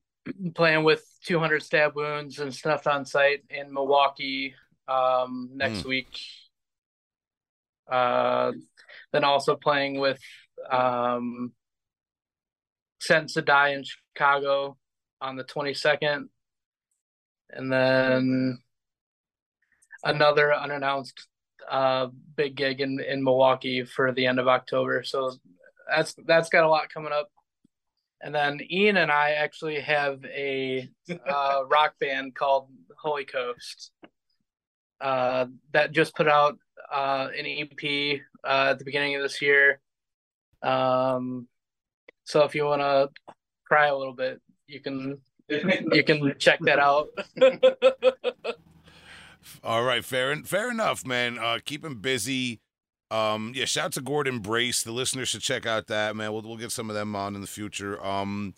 playing 0.54 0.84
with 0.84 1.04
200 1.24 1.62
stab 1.62 1.94
wounds 1.94 2.38
and 2.38 2.54
Snuffed 2.54 2.86
on 2.86 3.04
Sight 3.04 3.44
in 3.50 3.72
milwaukee 3.72 4.54
um 4.88 5.50
next 5.54 5.84
week. 5.84 6.18
Uh 7.90 8.52
then 9.12 9.24
also 9.24 9.54
playing 9.54 10.00
with 10.00 10.20
um 10.70 11.52
Sentence 13.00 13.34
to 13.34 13.42
Die 13.42 13.68
in 13.70 13.84
Chicago 13.84 14.76
on 15.20 15.36
the 15.36 15.44
22nd 15.44 16.28
and 17.50 17.70
then 17.70 18.58
another 20.04 20.54
unannounced 20.54 21.28
uh, 21.70 22.08
big 22.36 22.56
gig 22.56 22.80
in 22.80 22.98
in 23.00 23.22
Milwaukee 23.22 23.84
for 23.84 24.12
the 24.12 24.26
end 24.26 24.40
of 24.40 24.48
October. 24.48 25.02
So 25.04 25.32
that's 25.88 26.14
that's 26.26 26.48
got 26.48 26.64
a 26.64 26.68
lot 26.68 26.92
coming 26.92 27.12
up. 27.12 27.28
And 28.20 28.34
then 28.34 28.60
Ian 28.70 28.96
and 28.98 29.10
I 29.10 29.32
actually 29.32 29.80
have 29.80 30.24
a 30.24 30.88
uh, 31.28 31.62
rock 31.70 31.94
band 31.98 32.36
called 32.36 32.68
Holy 32.96 33.24
Coast 33.24 33.90
uh, 35.00 35.46
that 35.72 35.90
just 35.90 36.14
put 36.14 36.28
out 36.28 36.56
uh, 36.92 37.28
an 37.36 37.46
EP 37.46 38.20
uh, 38.44 38.68
at 38.70 38.78
the 38.78 38.84
beginning 38.84 39.16
of 39.16 39.22
this 39.22 39.42
year. 39.42 39.80
Um, 40.62 41.48
so 42.24 42.44
if 42.44 42.54
you 42.54 42.64
want 42.64 42.82
to 42.82 43.10
cry 43.66 43.88
a 43.88 43.96
little 43.96 44.14
bit, 44.14 44.40
you 44.68 44.80
can 44.80 45.18
you 45.48 46.04
can 46.04 46.34
check 46.38 46.60
that 46.60 46.78
out. 46.78 47.08
All 49.64 49.82
right, 49.82 50.04
fair 50.04 50.36
fair 50.44 50.70
enough, 50.70 51.04
man. 51.04 51.38
Uh, 51.38 51.58
keep 51.64 51.84
him 51.84 52.00
busy. 52.00 52.60
Um, 53.12 53.52
yeah, 53.54 53.66
shout 53.66 53.86
out 53.86 53.92
to 53.92 54.00
Gordon 54.00 54.38
Brace. 54.38 54.82
The 54.82 54.92
listeners 54.92 55.28
should 55.28 55.42
check 55.42 55.66
out 55.66 55.86
that 55.88 56.16
man. 56.16 56.32
We'll 56.32 56.42
we'll 56.42 56.56
get 56.56 56.72
some 56.72 56.88
of 56.88 56.96
them 56.96 57.14
on 57.14 57.34
in 57.34 57.42
the 57.42 57.46
future. 57.46 58.02
Um, 58.04 58.54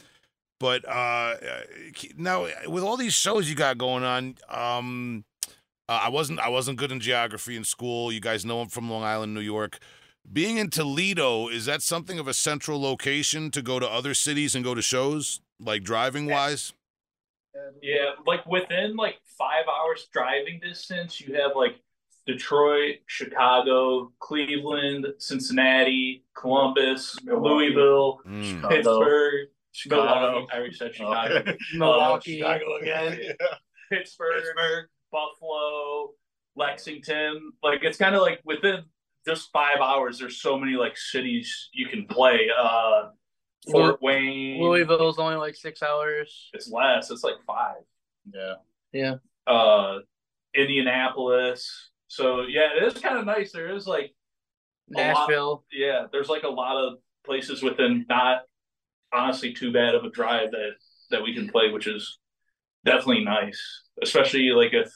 but 0.60 0.88
uh, 0.88 1.34
now 2.16 2.46
with 2.68 2.84
all 2.84 2.96
these 2.96 3.14
shows 3.14 3.50
you 3.50 3.56
got 3.56 3.78
going 3.78 4.04
on, 4.04 4.36
um, 4.48 5.24
uh, 5.88 6.02
I 6.04 6.08
wasn't 6.08 6.38
I 6.38 6.48
wasn't 6.48 6.78
good 6.78 6.92
in 6.92 7.00
geography 7.00 7.56
in 7.56 7.64
school. 7.64 8.12
You 8.12 8.20
guys 8.20 8.44
know 8.44 8.60
I'm 8.60 8.68
from 8.68 8.88
Long 8.88 9.02
Island, 9.02 9.34
New 9.34 9.40
York. 9.40 9.78
Being 10.32 10.56
in 10.56 10.70
Toledo, 10.70 11.48
is 11.48 11.66
that 11.66 11.82
something 11.82 12.18
of 12.18 12.28
a 12.28 12.32
central 12.32 12.80
location 12.80 13.50
to 13.50 13.60
go 13.60 13.78
to 13.78 13.86
other 13.86 14.14
cities 14.14 14.54
and 14.54 14.64
go 14.64 14.74
to 14.74 14.80
shows, 14.80 15.40
like 15.60 15.82
driving 15.82 16.26
wise? 16.26 16.72
Yeah, 17.82 18.12
like 18.26 18.46
within 18.46 18.96
like 18.96 19.16
five 19.36 19.64
hours 19.68 20.08
driving 20.12 20.60
distance, 20.60 21.20
you 21.20 21.34
have 21.34 21.52
like 21.56 21.80
Detroit, 22.26 22.96
Chicago, 23.06 24.12
Cleveland, 24.18 25.06
Cincinnati, 25.18 26.24
Columbus, 26.34 27.16
Louisville, 27.24 28.20
Mm. 28.26 28.68
Pittsburgh, 28.68 29.48
Chicago. 29.72 30.04
Milwaukee. 30.04 30.46
I 30.52 30.56
already 30.56 30.74
said 30.74 30.94
Chicago. 30.94 31.34
Okay. 31.36 31.56
Milwaukee. 31.74 32.38
Chicago 32.38 32.76
again. 32.80 33.18
Pittsburgh, 33.92 34.86
Buffalo, 35.12 36.10
Lexington. 36.56 37.52
Like 37.62 37.80
it's 37.82 37.98
kind 37.98 38.14
of 38.14 38.22
like 38.22 38.40
within 38.44 38.84
just 39.26 39.50
five 39.52 39.80
hours. 39.80 40.18
There's 40.18 40.40
so 40.40 40.58
many 40.58 40.72
like 40.76 40.96
cities 40.96 41.68
you 41.74 41.88
can 41.88 42.06
play. 42.06 42.48
Uh, 42.58 43.10
Fort 43.70 44.00
Wayne. 44.02 44.62
Louisville's 44.62 45.18
only 45.18 45.36
like 45.36 45.56
six 45.56 45.82
hours. 45.82 46.50
It's 46.52 46.70
less. 46.70 47.10
It's 47.10 47.24
like 47.24 47.36
five. 47.46 47.76
Yeah. 48.32 48.54
Yeah. 48.92 49.14
Uh, 49.46 49.98
Indianapolis. 50.54 51.90
So 52.14 52.42
yeah, 52.42 52.68
it 52.76 52.84
is 52.84 53.02
kind 53.02 53.18
of 53.18 53.26
nice. 53.26 53.50
There 53.50 53.74
is 53.74 53.86
like 53.88 54.14
a 54.94 54.98
lot- 54.98 55.14
Nashville. 55.28 55.64
yeah, 55.72 56.06
there's 56.12 56.28
like 56.28 56.44
a 56.44 56.48
lot 56.48 56.76
of 56.76 56.98
places 57.26 57.60
within 57.62 58.06
not 58.08 58.42
honestly 59.12 59.52
too 59.52 59.72
bad 59.72 59.94
of 59.96 60.04
a 60.04 60.10
drive 60.10 60.52
that 60.52 60.70
that 61.10 61.22
we 61.22 61.34
can 61.34 61.48
play, 61.48 61.70
which 61.70 61.88
is 61.88 62.18
definitely 62.84 63.24
nice. 63.24 63.60
Especially 64.00 64.50
like 64.50 64.72
if 64.72 64.92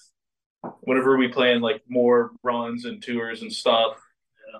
whenever 0.82 1.16
we 1.16 1.26
plan 1.28 1.60
like 1.60 1.82
more 1.88 2.30
runs 2.44 2.84
and 2.84 3.02
tours 3.02 3.42
and 3.42 3.52
stuff, 3.52 3.96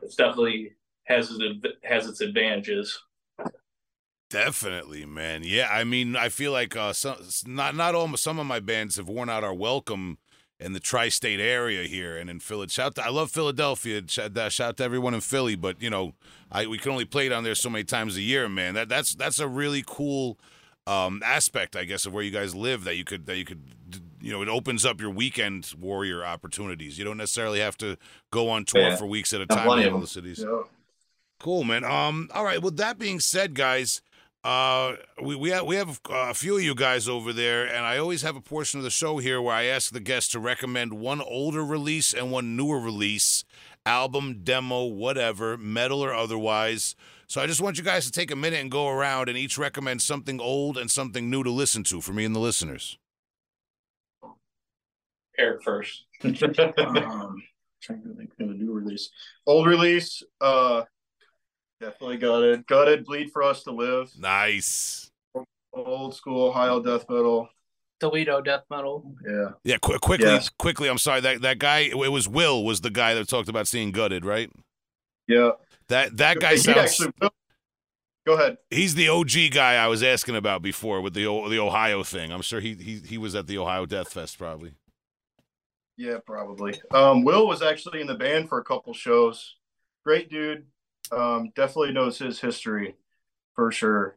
it's 0.03 0.17
definitely 0.17 0.73
has 1.05 1.31
its 1.31 1.41
adv- 1.41 1.75
has 1.85 2.07
its 2.09 2.21
advantages. 2.21 2.99
Definitely, 4.31 5.07
man. 5.07 5.43
Yeah, 5.45 5.69
I 5.71 5.85
mean, 5.85 6.15
I 6.17 6.29
feel 6.29 6.53
like 6.53 6.77
uh, 6.77 6.93
some 6.93 7.17
not 7.47 7.77
not 7.77 7.95
all 7.95 8.17
some 8.17 8.41
of 8.41 8.47
my 8.47 8.59
bands 8.61 8.97
have 8.97 9.09
worn 9.09 9.29
out 9.31 9.45
our 9.45 9.55
welcome 9.55 10.19
in 10.61 10.73
the 10.73 10.81
tri-state 10.81 11.39
area 11.41 11.85
here 11.85 12.17
and 12.17 12.29
in 12.29 12.41
Philadelphia. 12.41 12.73
Shout 12.85 12.95
to, 12.97 13.05
I 13.05 13.11
love 13.11 13.31
Philadelphia. 13.31 14.03
Shout, 14.07 14.37
uh, 14.37 14.49
shout 14.49 14.77
to 14.79 14.85
everyone 14.85 15.15
in 15.15 15.21
Philly, 15.21 15.55
but 15.57 15.81
you 15.81 15.91
know, 15.91 16.15
I 16.51 16.67
we 16.67 16.79
can 16.79 16.91
only 16.93 17.05
play 17.05 17.29
down 17.29 17.45
there 17.45 17.55
so 17.55 17.71
many 17.71 17.85
times 17.85 18.17
a 18.17 18.23
year, 18.23 18.49
man. 18.49 18.75
That 18.75 18.89
that's 18.89 19.15
that's 19.15 19.39
a 19.39 19.47
really 19.49 19.85
cool 19.87 20.39
um, 20.87 21.23
aspect, 21.25 21.77
I 21.77 21.85
guess, 21.85 22.07
of 22.07 22.13
where 22.13 22.23
you 22.25 22.31
guys 22.31 22.55
live. 22.55 22.85
That 22.85 22.97
you 22.97 23.05
could 23.05 23.27
that 23.27 23.37
you 23.37 23.45
could 23.45 23.63
you 24.21 24.33
know, 24.33 24.43
it 24.43 24.49
opens 24.49 24.85
up 24.85 25.01
your 25.01 25.11
weekend 25.11 25.73
warrior 25.79 26.25
opportunities. 26.25 26.99
You 26.99 27.05
don't 27.05 27.19
necessarily 27.19 27.61
have 27.61 27.77
to 27.79 27.97
go 28.33 28.49
on 28.49 28.65
tour 28.65 28.83
Yeah. 28.83 28.97
for 28.97 29.07
weeks 29.07 29.33
at 29.33 29.41
a 29.41 29.47
time 29.47 29.79
in 29.79 29.93
all 29.93 30.01
the 30.01 30.09
cities. 30.09 30.41
Yeah. 30.43 30.63
Cool, 31.39 31.63
man. 31.63 31.85
Um, 31.85 32.29
all 32.35 32.43
right. 32.43 32.61
With 32.61 32.79
that 32.79 32.99
being 32.99 33.21
said, 33.21 33.55
guys, 33.55 34.03
uh, 34.45 34.95
we 35.23 35.35
we 35.35 35.51
have, 35.51 35.67
we 35.67 35.77
have 35.77 36.01
a 36.11 36.35
few 36.35 36.57
of 36.57 36.63
you 36.63 36.75
guys 36.75 37.09
over 37.09 37.33
there, 37.33 37.67
and 37.67 37.85
I 37.85 37.99
always 37.99 38.23
have 38.23 38.37
a 38.37 38.41
portion 38.41 38.79
of 38.79 38.85
the 38.85 38.91
show 38.91 39.19
here 39.19 39.43
where 39.43 39.55
I 39.55 39.65
ask 39.65 39.93
the 39.93 40.01
guests 40.01 40.31
to 40.33 40.39
recommend 40.39 40.93
one 40.95 41.21
older 41.21 41.65
release 41.65 42.13
and 42.15 42.31
one 42.31 42.57
newer 42.57 42.79
release, 42.79 43.45
album, 43.85 44.41
demo, 44.45 44.85
whatever, 44.85 45.57
metal 45.57 46.03
or 46.05 46.15
otherwise. 46.15 46.95
So 47.27 47.43
I 47.43 47.47
just 47.47 47.61
want 47.61 47.77
you 47.77 47.85
guys 47.85 48.07
to 48.07 48.13
take 48.13 48.31
a 48.31 48.37
minute 48.37 48.61
and 48.61 48.71
go 48.71 48.89
around 48.89 49.29
and 49.29 49.37
each 49.37 49.59
recommend 49.59 50.01
something 50.01 50.41
old 50.41 50.79
and 50.79 50.91
something 50.91 51.29
new 51.29 51.43
to 51.43 51.51
listen 51.51 51.83
to 51.85 52.01
for 52.01 52.13
me 52.13 52.25
and 52.25 52.35
the 52.35 52.41
listeners. 52.41 52.97
Eric 55.37 55.63
first. 55.63 56.05
um, 56.25 57.43
trying 57.83 58.03
to 58.03 58.15
think 58.17 58.33
of 58.41 58.51
a 58.51 58.55
new 58.55 58.73
release. 58.73 59.11
Old 59.47 59.67
release, 59.67 60.23
uh, 60.41 60.83
definitely 61.81 62.17
gutted. 62.19 62.67
Gutted, 62.67 63.05
bleed 63.05 63.31
for 63.33 63.43
us 63.43 63.63
to 63.65 63.71
live. 63.73 64.11
Nice. 64.19 65.11
Old 65.73 66.15
school 66.15 66.49
Ohio 66.49 66.81
death 66.83 67.05
metal. 67.09 67.49
Toledo 68.01 68.41
death 68.41 68.63
metal. 68.71 69.15
Yeah. 69.27 69.51
Yeah, 69.65 69.77
qu- 69.83 69.99
quickly, 69.99 70.27
Yes. 70.27 70.49
quickly. 70.51 70.89
I'm 70.89 70.99
sorry 70.99 71.21
that 71.21 71.43
that 71.43 71.59
guy. 71.59 71.81
It 71.81 71.97
was 71.97 72.29
Will 72.29 72.65
was 72.65 72.81
the 72.81 72.91
guy 72.91 73.15
that 73.15 73.29
talked 73.29 73.49
about 73.49 73.67
seeing 73.69 73.91
gutted, 73.93 74.25
right? 74.25 74.51
Yeah. 75.27 75.53
That 75.89 76.17
that 76.17 76.39
guy 76.41 76.53
He 76.53 76.59
sounds. 76.59 76.79
actually. 76.79 77.13
Go 78.27 78.35
ahead. 78.35 78.59
He's 78.71 78.95
the 78.95 79.09
OG 79.09 79.51
guy 79.53 79.75
I 79.83 79.87
was 79.89 80.03
asking 80.03 80.37
about 80.37 80.63
before 80.63 81.01
with 81.01 81.15
the 81.15 81.25
the 81.49 81.59
Ohio 81.59 82.03
thing. 82.03 82.31
I'm 82.33 82.43
sure 82.43 82.61
he 82.61 82.75
he 82.75 82.99
he 83.01 83.19
was 83.19 83.35
at 83.35 83.47
the 83.47 83.59
Ohio 83.59 83.87
Death 83.87 84.13
Fest 84.13 84.39
probably. 84.39 84.73
Yeah, 85.97 86.19
probably. 86.25 86.81
Um, 86.93 87.25
Will 87.25 87.47
was 87.49 87.63
actually 87.63 88.01
in 88.01 88.07
the 88.07 88.15
band 88.15 88.49
for 88.49 88.59
a 88.59 88.65
couple 88.65 88.95
shows. 88.95 89.57
Great 90.05 90.31
dude. 90.31 90.67
Um, 91.13 91.51
definitely 91.57 91.93
knows 91.93 92.19
his 92.19 92.41
history 92.41 92.97
for 93.55 93.71
sure. 93.73 94.17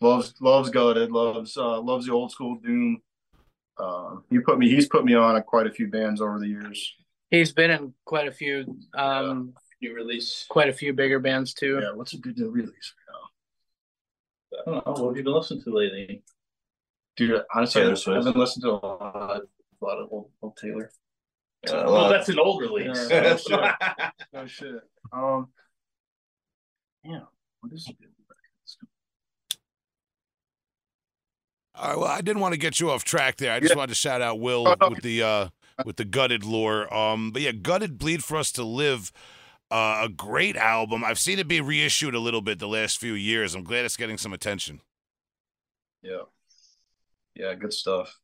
Loves 0.00 0.34
loves 0.40 0.70
gutted. 0.70 1.10
Loves 1.10 1.56
uh, 1.56 1.80
loves 1.80 2.06
the 2.06 2.12
old 2.12 2.30
school 2.30 2.56
doom. 2.56 3.00
Um, 3.78 4.24
he 4.30 4.38
put 4.40 4.58
me. 4.58 4.68
He's 4.68 4.88
put 4.88 5.04
me 5.04 5.14
on 5.14 5.40
quite 5.42 5.66
a 5.66 5.70
few 5.70 5.88
bands 5.88 6.20
over 6.20 6.38
the 6.38 6.48
years. 6.48 6.94
He's 7.30 7.52
been 7.52 7.70
in 7.70 7.94
quite 8.04 8.28
a 8.28 8.32
few 8.32 8.78
um 8.96 9.54
New 9.82 9.94
release. 9.94 10.46
quite 10.48 10.68
a 10.70 10.72
few 10.72 10.92
bigger 10.94 11.18
bands 11.18 11.52
too. 11.52 11.80
Yeah. 11.82 11.92
What's 11.94 12.14
a 12.14 12.18
good 12.18 12.38
new 12.38 12.50
release? 12.50 12.94
Now? 13.08 14.58
I 14.58 14.64
don't 14.64 14.86
know. 14.86 14.92
What 15.04 15.08
have 15.10 15.16
you 15.18 15.22
been 15.24 15.34
listening 15.34 15.62
to 15.64 15.70
lately? 15.70 16.22
Dude, 17.16 17.42
honestly, 17.54 17.80
Taylor 17.82 17.92
I've 17.92 17.98
Swift. 17.98 18.24
been 18.24 18.34
listening 18.38 18.62
to 18.62 18.70
a 18.70 18.72
lot, 18.86 19.42
a 19.42 19.84
lot 19.84 19.98
of 19.98 20.08
old, 20.10 20.30
old 20.42 20.56
Taylor. 20.56 20.90
Uh, 21.68 21.72
well, 21.84 21.92
well, 21.92 22.08
that's 22.10 22.28
an 22.28 22.38
old 22.38 22.60
release. 22.62 23.08
Yeah, 23.10 23.20
no 23.22 23.36
shit. 23.36 23.70
No 24.32 24.46
shit. 24.46 24.74
Um, 25.12 25.48
yeah. 27.06 27.20
What 27.60 27.72
is 27.72 27.86
it? 27.88 27.96
All 31.74 31.88
right, 31.90 31.98
well, 31.98 32.08
I 32.08 32.20
didn't 32.22 32.40
want 32.40 32.54
to 32.54 32.58
get 32.58 32.80
you 32.80 32.90
off 32.90 33.04
track 33.04 33.36
there. 33.36 33.52
I 33.52 33.60
just 33.60 33.72
Yeah. 33.72 33.76
wanted 33.76 33.90
to 33.90 33.94
shout 33.96 34.22
out 34.22 34.40
Will 34.40 34.66
Oh, 34.66 34.74
no. 34.80 34.88
with 34.90 35.02
the 35.02 35.22
uh 35.22 35.48
with 35.84 35.96
the 35.96 36.04
gutted 36.06 36.42
lore. 36.42 36.92
Um, 36.92 37.32
but 37.32 37.42
yeah, 37.42 37.52
gutted 37.52 37.98
bleed 37.98 38.24
for 38.24 38.36
us 38.38 38.50
to 38.52 38.64
live. 38.64 39.12
Uh, 39.70 40.02
a 40.04 40.08
great 40.08 40.56
album. 40.56 41.02
I've 41.04 41.18
seen 41.18 41.40
it 41.40 41.48
be 41.48 41.60
reissued 41.60 42.14
a 42.14 42.20
little 42.20 42.40
bit 42.40 42.60
the 42.60 42.68
last 42.68 42.98
few 42.98 43.14
years. 43.14 43.54
I'm 43.54 43.64
glad 43.64 43.84
it's 43.84 43.96
getting 43.96 44.16
some 44.16 44.32
attention. 44.32 44.80
Yeah. 46.02 46.22
Yeah, 47.34 47.52
good 47.54 47.72
stuff. 47.72 48.16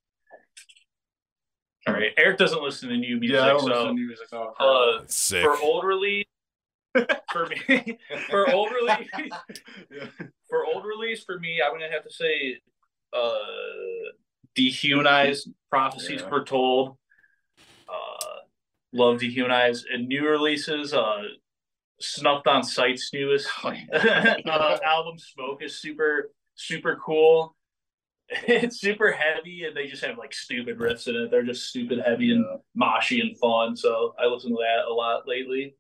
All 1.89 1.95
right. 1.95 2.13
Eric 2.17 2.39
doesn't 2.39 2.63
listen 2.63 2.91
to 2.91 2.97
new 2.97 3.17
music, 3.19 3.35
Yeah, 3.35 3.45
I 3.45 3.49
don't 3.49 3.61
so 3.61 3.67
listen 3.67 3.87
to 3.89 3.93
music. 3.95 4.27
No, 4.33 4.55
uh, 4.61 5.03
sick. 5.09 5.43
for 5.43 5.59
old 5.61 5.85
release, 5.85 6.27
for 7.33 7.47
me, 7.47 7.99
for 8.29 8.53
old 8.53 8.71
release, 8.73 9.09
yeah. 9.91 10.07
for 10.49 10.67
old 10.67 10.85
release, 10.85 11.25
for 11.25 11.39
me, 11.39 11.61
I'm 11.65 11.73
gonna 11.73 11.91
have 11.91 12.05
to 12.05 12.13
say, 12.13 12.61
uh, 13.13 14.13
dehumanized 14.55 15.49
prophecies 15.71 16.21
Yeah. 16.21 16.29
foretold. 16.29 16.99
Uh, 17.89 18.37
love 18.93 19.21
dehumanized 19.21 19.87
and 19.87 20.07
new 20.09 20.27
releases. 20.27 20.93
Uh, 20.93 21.23
snuffed 22.01 22.47
on 22.47 22.63
sight's 22.63 23.13
newest 23.13 23.49
uh, 23.65 24.79
album, 24.85 25.19
Smoke 25.19 25.63
is 25.63 25.79
super 25.79 26.31
super 26.55 27.01
cool. 27.05 27.57
It's 28.29 28.81
super 28.81 29.13
heavy, 29.13 29.65
and 29.65 29.77
they 29.77 29.87
just 29.89 30.05
have 30.05 30.17
like 30.17 30.33
stupid 30.33 30.79
riffs 30.79 31.07
in 31.07 31.17
it. 31.17 31.31
They're 31.31 31.43
just 31.43 31.69
stupid 31.69 32.01
heavy 32.05 32.33
and 32.33 32.45
moshy 32.77 33.21
and 33.21 33.37
fun. 33.39 33.77
So 33.77 34.15
I 34.19 34.27
listen 34.27 34.51
to 34.51 34.57
that 34.57 34.91
a 34.91 34.93
lot 34.93 35.29
lately. 35.29 35.75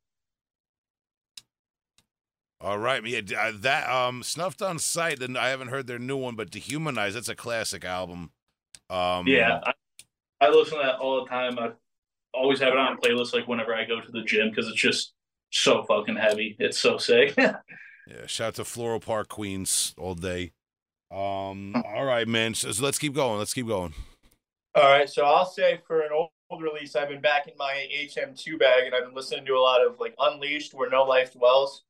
All 2.63 2.79
right, 2.79 3.05
yeah, 3.05 3.21
uh, 3.37 3.53
that 3.57 3.91
um 3.91 4.23
snuffed 4.23 4.63
on 4.63 4.79
sight, 4.79 5.19
Then 5.19 5.37
I 5.37 5.49
haven't 5.49 5.69
heard 5.69 5.89
their 5.89 5.99
new 5.99 6.17
one, 6.17 6.37
but 6.37 6.51
dehumanize. 6.51 7.15
That's 7.15 7.29
a 7.29 7.35
classic 7.35 7.85
album. 7.85 8.31
Um, 8.89 9.27
Yeah, 9.27 9.61
I, 9.65 9.73
I 10.41 10.49
listen 10.51 10.79
to 10.79 10.85
that 10.85 10.97
all 10.97 11.25
the 11.25 11.29
time. 11.29 11.59
I 11.59 11.73
always 12.33 12.61
have 12.61 12.73
it 12.73 12.79
on 12.79 12.99
playlist 12.99 13.35
like 13.35 13.49
whenever 13.49 13.75
I 13.75 13.85
go 13.85 14.01
to 14.01 14.13
the 14.13 14.23
gym 14.23 14.51
because 14.51 14.69
it's 14.69 14.81
just 14.81 15.13
so 15.51 15.83
fucking 15.83 16.17
heavy. 16.17 16.57
It's 16.59 16.79
so 16.79 16.99
sick. 16.99 17.37
Yeah, 18.05 18.27
shout 18.27 18.49
out 18.49 18.55
to 18.57 18.65
Floral 18.65 18.99
Park 18.99 19.29
Queens 19.29 19.95
all 19.97 20.15
day. 20.17 20.53
Um, 21.11 21.75
all 21.87 22.05
right, 22.05 22.27
man. 22.27 22.55
So, 22.55 22.73
so 22.73 22.85
let's 22.85 22.99
keep 22.99 23.15
going. 23.15 23.39
Let's 23.39 23.55
keep 23.55 23.69
going. 23.69 23.95
All 24.75 24.83
right, 24.83 25.09
so 25.09 25.25
I'll 25.25 25.47
say 25.47 25.81
for 25.87 26.01
an 26.01 26.09
old, 26.13 26.31
old 26.51 26.63
release, 26.63 26.97
I've 26.97 27.09
been 27.11 27.21
back 27.21 27.47
in 27.47 27.55
my 27.59 27.87
HM2 27.93 28.59
bag, 28.59 28.87
and 28.87 28.95
I've 28.95 29.05
been 29.05 29.15
listening 29.15 29.45
to 29.47 29.53
a 29.55 29.61
lot 29.61 29.87
of 29.87 30.01
like 30.01 30.15
Unleashed, 30.19 30.75
where 30.75 30.91
no 30.91 31.05
life 31.05 31.33
dwells. 31.33 31.85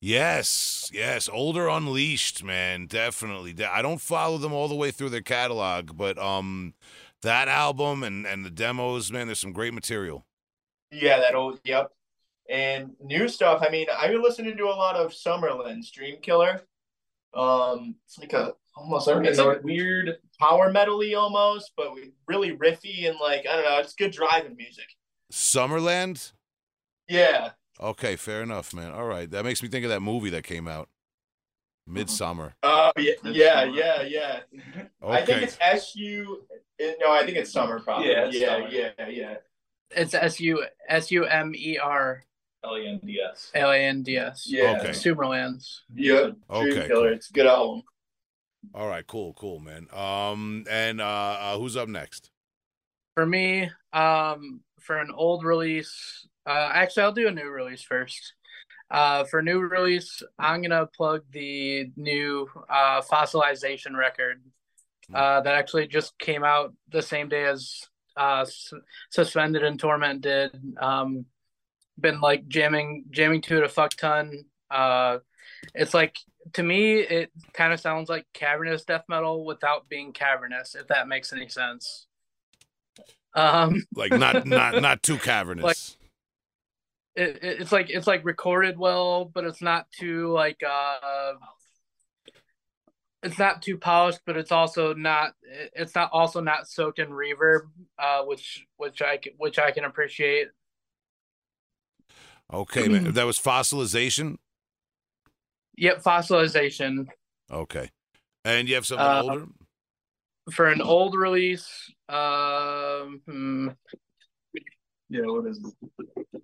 Yes, 0.00 0.90
yes. 0.92 1.28
Older 1.28 1.68
Unleashed, 1.68 2.44
man, 2.44 2.86
definitely. 2.86 3.54
I 3.64 3.82
don't 3.82 4.00
follow 4.00 4.38
them 4.38 4.52
all 4.52 4.68
the 4.68 4.74
way 4.76 4.90
through 4.90 5.10
their 5.10 5.20
catalog, 5.22 5.96
but 5.96 6.16
um, 6.18 6.74
that 7.22 7.48
album 7.48 8.02
and 8.04 8.24
and 8.26 8.44
the 8.44 8.50
demos, 8.50 9.10
man, 9.10 9.26
there's 9.26 9.40
some 9.40 9.52
great 9.52 9.74
material. 9.74 10.24
Yeah, 10.92 11.18
that 11.18 11.34
old, 11.34 11.60
yep. 11.64 11.90
And 12.48 12.92
new 13.00 13.28
stuff. 13.28 13.62
I 13.66 13.70
mean, 13.70 13.86
I've 13.94 14.10
been 14.10 14.22
listening 14.22 14.56
to 14.56 14.64
a 14.64 14.70
lot 14.72 14.96
of 14.96 15.12
Sumerlands' 15.12 15.90
Dream 15.92 16.16
Killer. 16.22 16.62
Um, 17.34 17.96
it's 18.06 18.18
like 18.18 18.32
a 18.32 18.54
almost 18.74 19.08
I 19.08 19.12
don't 19.14 19.26
it's 19.26 19.38
know 19.38 19.48
like 19.48 19.64
weird. 19.64 20.16
power 20.40 20.70
metal-y 20.72 21.12
almost, 21.14 21.72
but 21.76 21.92
really 22.26 22.56
riffy 22.56 23.08
and 23.08 23.18
like 23.20 23.46
I 23.46 23.56
don't 23.56 23.64
know, 23.64 23.78
it's 23.78 23.94
good 23.94 24.12
driving 24.12 24.56
music. 24.56 24.86
Summerland. 25.32 26.32
Yeah, 27.08 27.50
Okay, 27.80 28.16
fair 28.16 28.42
enough, 28.42 28.74
man. 28.74 28.92
All 28.92 29.06
right, 29.06 29.30
that 29.30 29.44
makes 29.44 29.62
me 29.62 29.68
think 29.68 29.84
of 29.84 29.90
that 29.90 30.00
movie 30.00 30.30
that 30.30 30.42
came 30.42 30.66
out, 30.66 30.88
Midsommar. 31.88 32.52
Oh 32.62 32.92
yeah, 32.96 33.12
That's 33.22 33.36
yeah, 33.36 33.64
yeah, 33.64 34.02
yeah. 34.02 34.40
I 35.06 35.24
think 35.24 35.42
it's 35.42 35.56
S 35.60 35.94
U. 35.94 36.44
No, 36.80 37.12
I 37.12 37.24
think 37.24 37.36
it's 37.36 37.52
summer. 37.52 37.80
Probably. 37.80 38.10
Yeah, 38.10 38.26
it's 38.26 38.36
yeah, 38.36 38.48
summer. 38.48 38.68
yeah, 38.68 39.08
yeah. 39.08 39.34
It's 39.90 40.14
S 40.14 40.40
U 40.40 40.64
S 40.88 41.10
U 41.10 41.24
M 41.24 41.54
E 41.54 41.78
R 41.78 42.24
L 42.64 42.78
E 42.78 42.86
N 42.88 43.00
D 43.04 43.20
S. 43.20 43.50
L 43.54 43.70
A 43.70 43.78
N 43.78 44.02
D 44.02 44.16
S. 44.16 44.44
Yeah. 44.46 44.78
Okay. 44.80 44.90
Sumerlands. 44.90 45.80
Yep. 45.94 46.36
Okay, 46.50 46.70
Dream 46.70 46.88
Killer. 46.88 47.12
It's 47.12 47.30
a 47.30 47.32
good 47.32 47.46
album. 47.46 47.82
all 48.74 48.88
right, 48.88 49.06
cool, 49.06 49.34
cool, 49.34 49.60
man. 49.60 49.86
Um, 49.92 50.64
and 50.68 51.00
uh, 51.00 51.04
uh 51.04 51.58
who's 51.58 51.76
up 51.76 51.88
next? 51.88 52.30
For 53.14 53.24
me, 53.24 53.70
um, 53.92 54.60
for 54.80 54.98
an 54.98 55.10
old 55.14 55.44
release, 55.44 56.28
uh, 56.46 56.70
actually, 56.72 57.02
I'll 57.04 57.12
do 57.12 57.28
a 57.28 57.32
new 57.32 57.48
release 57.48 57.82
first. 57.82 58.34
Uh, 58.90 59.24
for 59.24 59.42
new 59.42 59.60
release, 59.60 60.22
I'm 60.38 60.62
gonna 60.62 60.86
plug 60.86 61.22
the 61.30 61.90
new 61.96 62.48
uh, 62.70 63.02
fossilization 63.02 63.94
record 63.96 64.42
uh, 65.14 65.40
that 65.42 65.54
actually 65.54 65.86
just 65.88 66.18
came 66.18 66.42
out 66.44 66.72
the 66.90 67.02
same 67.02 67.28
day 67.28 67.44
as 67.44 67.80
uh, 68.16 68.40
S- 68.46 68.72
suspended 69.10 69.62
and 69.62 69.78
torment 69.78 70.22
did. 70.22 70.50
Um, 70.80 71.26
been 72.00 72.20
like 72.20 72.48
jamming 72.48 73.04
jamming 73.10 73.42
to 73.42 73.58
it 73.58 73.64
a 73.64 73.68
fuck 73.68 73.90
ton. 73.90 74.44
Uh, 74.70 75.18
it's 75.74 75.92
like 75.92 76.16
to 76.54 76.62
me, 76.62 77.00
it 77.00 77.30
kind 77.52 77.72
of 77.74 77.80
sounds 77.80 78.08
like 78.08 78.24
cavernous 78.32 78.84
death 78.84 79.04
metal 79.08 79.44
without 79.44 79.88
being 79.88 80.12
cavernous, 80.12 80.74
if 80.74 80.86
that 80.88 81.08
makes 81.08 81.32
any 81.32 81.48
sense. 81.48 82.06
Um, 83.34 83.84
Like 83.94 84.12
not 84.12 84.46
not 84.46 84.80
not 84.80 85.02
too 85.02 85.18
cavernous. 85.18 85.64
it, 85.97 85.97
it- 87.18 87.38
it's 87.60 87.72
like 87.72 87.90
it's 87.90 88.06
like 88.06 88.24
recorded 88.24 88.78
well, 88.78 89.24
but 89.26 89.44
it's 89.44 89.62
not 89.62 89.90
too 89.90 90.28
like 90.32 90.60
uh 90.62 91.32
it's 93.22 93.38
not 93.38 93.62
too 93.62 93.76
polished, 93.76 94.20
but 94.24 94.36
it's 94.36 94.52
also 94.52 94.94
not 94.94 95.32
it's 95.74 95.94
not 95.94 96.10
also 96.12 96.40
not 96.40 96.68
soaked 96.68 96.98
in 97.00 97.08
reverb, 97.10 97.62
uh 97.98 98.22
which 98.22 98.64
which 98.76 99.02
I 99.02 99.18
which 99.36 99.58
I 99.58 99.72
can 99.72 99.84
appreciate. 99.84 100.48
okay, 102.52 102.88
man. 102.88 103.12
That 103.12 103.24
was 103.26 103.38
fossilization. 103.38 104.36
Yep, 105.76 106.02
fossilization 106.02 107.06
Okay, 107.50 107.90
and 108.44 108.68
you 108.68 108.74
have 108.74 108.86
something 108.86 109.06
Uh, 109.06 109.22
older. 109.22 109.46
for 110.52 110.66
an 110.66 110.80
old 110.80 111.14
release. 111.14 111.90
Um, 112.08 113.20
hmm, 113.26 113.68
Yeah, 115.08 115.22
what 115.26 115.46
is 115.46 115.58
it? 115.58 116.42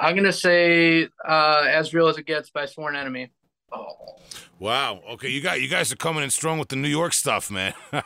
I'm 0.00 0.14
gonna 0.16 0.32
say 0.32 1.08
uh, 1.26 1.64
"As 1.68 1.92
Real 1.94 2.08
as 2.08 2.18
It 2.18 2.26
Gets" 2.26 2.50
by 2.50 2.66
Sworn 2.66 2.96
Enemy. 2.96 3.30
Oh. 3.72 4.18
Wow. 4.60 5.02
Okay, 5.10 5.28
you 5.28 5.40
got 5.40 5.60
you 5.60 5.68
guys 5.68 5.92
are 5.92 5.96
coming 5.96 6.24
in 6.24 6.30
strong 6.30 6.58
with 6.58 6.68
the 6.68 6.76
New 6.76 6.88
York 6.88 7.12
stuff, 7.12 7.48
man. 7.50 7.74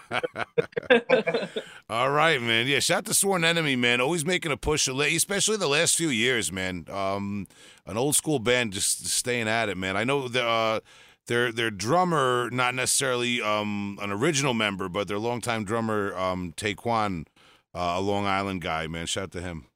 All 1.89 2.11
right, 2.11 2.43
man. 2.43 2.67
Yeah, 2.67 2.81
shout 2.81 3.07
to 3.07 3.15
Sworn 3.15 3.43
Enemy, 3.43 3.77
man. 3.77 4.01
Always 4.03 4.27
making 4.27 4.53
a 4.53 4.59
push, 4.59 4.87
especially 4.87 5.57
the 5.57 5.69
last 5.69 5.97
few 5.97 6.09
years, 6.09 6.53
man. 6.53 6.87
Um, 6.91 7.47
an 7.87 7.97
old 7.97 8.17
school 8.17 8.39
band 8.39 8.75
just 8.75 9.07
staying 9.07 9.49
at 9.49 9.71
it, 9.71 9.79
man. 9.79 9.97
I 9.97 10.05
know 10.05 10.29
the 10.29 10.45
uh, 10.45 10.81
their 11.27 11.53
their 11.53 11.71
drummer, 11.71 12.51
not 12.51 12.75
necessarily 12.75 13.41
um 13.41 13.99
an 14.03 14.13
original 14.13 14.53
member, 14.53 14.91
but 14.91 15.09
their 15.09 15.19
longtime 15.19 15.65
drummer, 15.65 16.15
um, 16.17 16.53
Taekwon, 16.55 17.27
uh, 17.75 17.95
a 17.97 18.01
Long 18.01 18.27
Island 18.27 18.61
guy, 18.61 18.87
man. 18.89 19.07
Shout 19.07 19.25
out 19.25 19.33
to 19.33 19.41
him. 19.41 19.67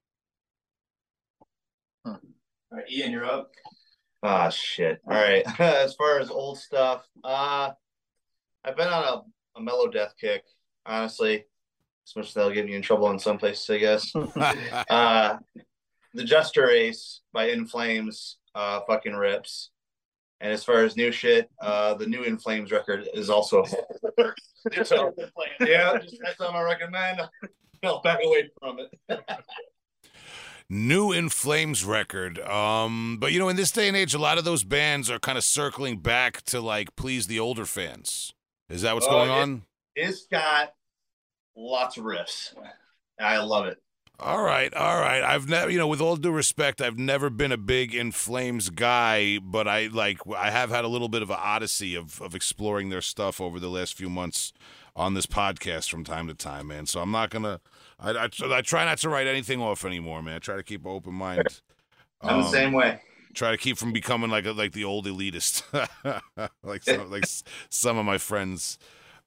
All 2.77 2.83
right, 2.83 2.93
Ian, 2.93 3.11
you're 3.11 3.25
up. 3.25 3.53
Ah, 4.23 4.51
shit. 4.51 5.01
All 5.07 5.15
right. 5.15 5.43
as 5.61 5.95
far 5.95 6.19
as 6.19 6.29
old 6.29 6.59
stuff, 6.59 7.07
uh, 7.25 7.71
I've 8.63 8.77
been 8.77 8.89
on 8.89 9.03
a, 9.03 9.59
a 9.59 9.63
mellow 9.63 9.89
death 9.89 10.13
kick, 10.21 10.43
honestly. 10.85 11.47
As 12.07 12.15
much 12.15 12.29
as 12.29 12.35
that'll 12.35 12.53
get 12.53 12.67
me 12.67 12.75
in 12.75 12.83
trouble 12.83 13.11
in 13.13 13.19
some 13.19 13.39
places, 13.39 13.71
I 13.71 13.79
guess. 13.79 14.13
uh, 14.91 15.39
the 16.13 16.25
Jester 16.25 16.67
Race 16.67 17.23
by 17.33 17.49
In 17.49 17.67
Flames 17.67 18.37
uh, 18.55 18.81
fucking 18.87 19.15
rips. 19.15 19.71
And 20.43 20.53
as 20.53 20.63
far 20.63 20.85
as 20.85 20.99
new 20.99 21.13
shit, 21.13 21.49
uh, 21.63 21.95
the 21.95 22.07
new 22.07 22.25
In 22.25 22.37
Flames 22.37 22.73
record 22.73 23.09
is 23.15 23.31
also. 23.31 23.65
so, 24.85 25.15
yeah, 25.61 25.97
just, 25.97 26.19
that's 26.23 26.39
what 26.39 26.55
I 26.55 26.63
recommend. 26.63 27.23
I'll 27.83 28.03
back 28.03 28.19
away 28.23 28.51
from 28.61 28.81
it. 28.81 29.21
New 30.69 31.13
In 31.13 31.29
Flames 31.29 31.85
record. 31.85 32.39
Um, 32.41 33.19
but 33.21 33.33
you 33.33 33.39
know, 33.39 33.49
in 33.49 33.57
this 33.57 33.71
day 33.71 33.89
and 33.89 33.97
age, 33.97 34.15
a 34.15 34.19
lot 34.19 34.39
of 34.39 34.45
those 34.45 34.65
bands 34.65 35.11
are 35.11 35.19
kind 35.19 35.39
of 35.39 35.45
circling 35.45 35.99
back 35.99 36.43
to 36.47 36.61
like 36.61 36.95
please 36.97 37.27
the 37.27 37.41
older 37.41 37.65
fans. 37.65 38.33
Is 38.69 38.83
that 38.83 38.95
what's 38.95 39.07
Oh, 39.07 39.11
going 39.11 39.31
it- 39.31 39.33
on? 39.35 39.63
It's 39.95 40.27
got 40.27 40.73
lots 41.57 41.97
of 41.97 42.05
riffs. 42.05 42.53
I 43.19 43.39
love 43.39 43.67
it. 43.67 43.79
All 44.19 44.43
right, 44.43 44.73
all 44.73 44.99
right. 44.99 45.23
I've 45.23 45.47
never, 45.47 45.71
you 45.71 45.77
know, 45.79 45.87
with 45.89 46.01
all 46.01 46.17
due 46.17 46.31
respect, 46.31 46.81
I've 46.81 46.99
never 46.99 47.29
been 47.29 47.53
a 47.53 47.59
big 47.59 47.95
In 47.95 48.13
Flames 48.13 48.71
guy, 48.71 49.39
but 49.43 49.69
I 49.69 49.89
like, 49.89 50.19
I 50.35 50.51
have 50.51 50.71
had 50.71 50.87
a 50.87 50.89
little 50.89 51.09
bit 51.11 51.21
of 51.23 51.29
an 51.31 51.37
odyssey 51.39 51.95
of 51.95 52.21
of 52.23 52.35
exploring 52.35 52.89
their 52.89 53.03
stuff 53.03 53.41
over 53.43 53.61
the 53.61 53.69
last 53.69 53.95
few 53.95 54.09
months 54.09 54.53
on 54.95 55.13
this 55.13 55.27
podcast 55.27 55.91
from 55.91 56.03
time 56.03 56.27
to 56.29 56.35
time, 56.35 56.67
man. 56.69 56.87
So 56.87 57.01
I'm 57.03 57.11
not 57.11 57.29
gonna, 57.29 57.61
I, 57.99 58.11
I, 58.13 58.29
I 58.51 58.61
try 58.63 58.85
not 58.85 58.99
to 58.99 59.09
write 59.09 59.27
anything 59.27 59.61
off 59.61 59.85
anymore, 59.85 60.23
man. 60.23 60.37
I 60.37 60.39
try 60.39 60.57
to 60.57 60.63
keep 60.63 60.85
an 60.85 60.91
open 60.91 61.15
mind. 61.15 61.61
I'm 62.21 62.41
the 62.41 62.47
Um, 62.47 62.53
same 62.53 62.73
way. 62.73 63.01
try 63.35 63.51
to 63.51 63.57
keep 63.59 63.77
from 63.79 63.93
becoming 63.93 64.31
like 64.31 64.47
a, 64.47 64.53
like 64.53 64.73
the 64.73 64.85
old 64.85 65.07
elitist, 65.07 65.63
like 66.63 66.83
some, 66.83 67.11
like 67.11 67.25
some 67.71 67.99
of 67.99 68.05
my 68.07 68.19
friends. 68.19 68.79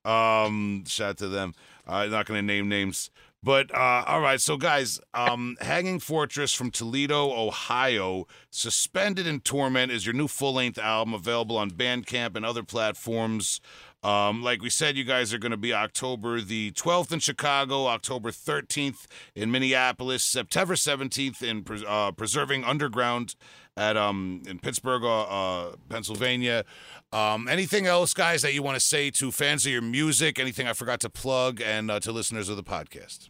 Um, 0.05 0.83
shout 0.87 1.09
out 1.11 1.17
to 1.17 1.27
them. 1.27 1.53
I'm 1.87 2.09
not 2.11 2.25
going 2.25 2.37
to 2.39 2.45
name 2.45 2.69
names, 2.69 3.09
but 3.43 3.73
uh, 3.73 4.03
all 4.07 4.21
right. 4.21 4.39
So 4.39 4.57
guys, 4.57 4.99
um, 5.13 5.57
Hanging 5.61 5.99
Fortress 5.99 6.53
from 6.53 6.71
Toledo, 6.71 7.31
Ohio, 7.31 8.25
Suspended 8.51 9.27
in 9.27 9.39
Torment 9.41 9.91
is 9.91 10.05
your 10.05 10.13
new 10.13 10.27
full 10.27 10.53
length 10.53 10.77
album 10.77 11.13
available 11.13 11.57
on 11.57 11.71
Bandcamp 11.71 12.35
and 12.35 12.45
other 12.45 12.63
platforms. 12.63 13.59
Um, 14.01 14.41
like 14.41 14.61
we 14.61 14.69
said, 14.69 14.95
you 14.95 15.03
guys 15.03 15.33
are 15.33 15.37
going 15.37 15.51
to 15.51 15.57
be 15.57 15.73
October 15.73 16.39
the 16.39 16.71
12th 16.71 17.11
in 17.11 17.19
Chicago, 17.19 17.87
October 17.87 18.31
13th 18.31 19.07
in 19.35 19.51
Minneapolis, 19.51 20.23
September 20.23 20.75
17th 20.75 21.41
in 21.41 21.65
uh, 21.85 22.11
Preserving 22.13 22.63
Underground 22.63 23.35
at 23.75 23.95
um 23.95 24.41
in 24.45 24.59
Pittsburgh, 24.59 25.03
uh, 25.03 25.21
uh, 25.23 25.75
Pennsylvania. 25.89 26.65
Um, 27.13 27.47
anything 27.47 27.87
else, 27.87 28.13
guys, 28.13 28.41
that 28.41 28.53
you 28.53 28.61
want 28.61 28.75
to 28.75 28.85
say 28.85 29.09
to 29.11 29.31
fans 29.31 29.65
of 29.65 29.71
your 29.71 29.81
music? 29.81 30.37
Anything 30.37 30.67
I 30.67 30.73
forgot 30.73 30.99
to 31.01 31.09
plug 31.09 31.61
and 31.61 31.89
uh, 31.89 31.99
to 32.01 32.11
listeners 32.11 32.49
of 32.49 32.57
the 32.57 32.63
podcast? 32.63 33.29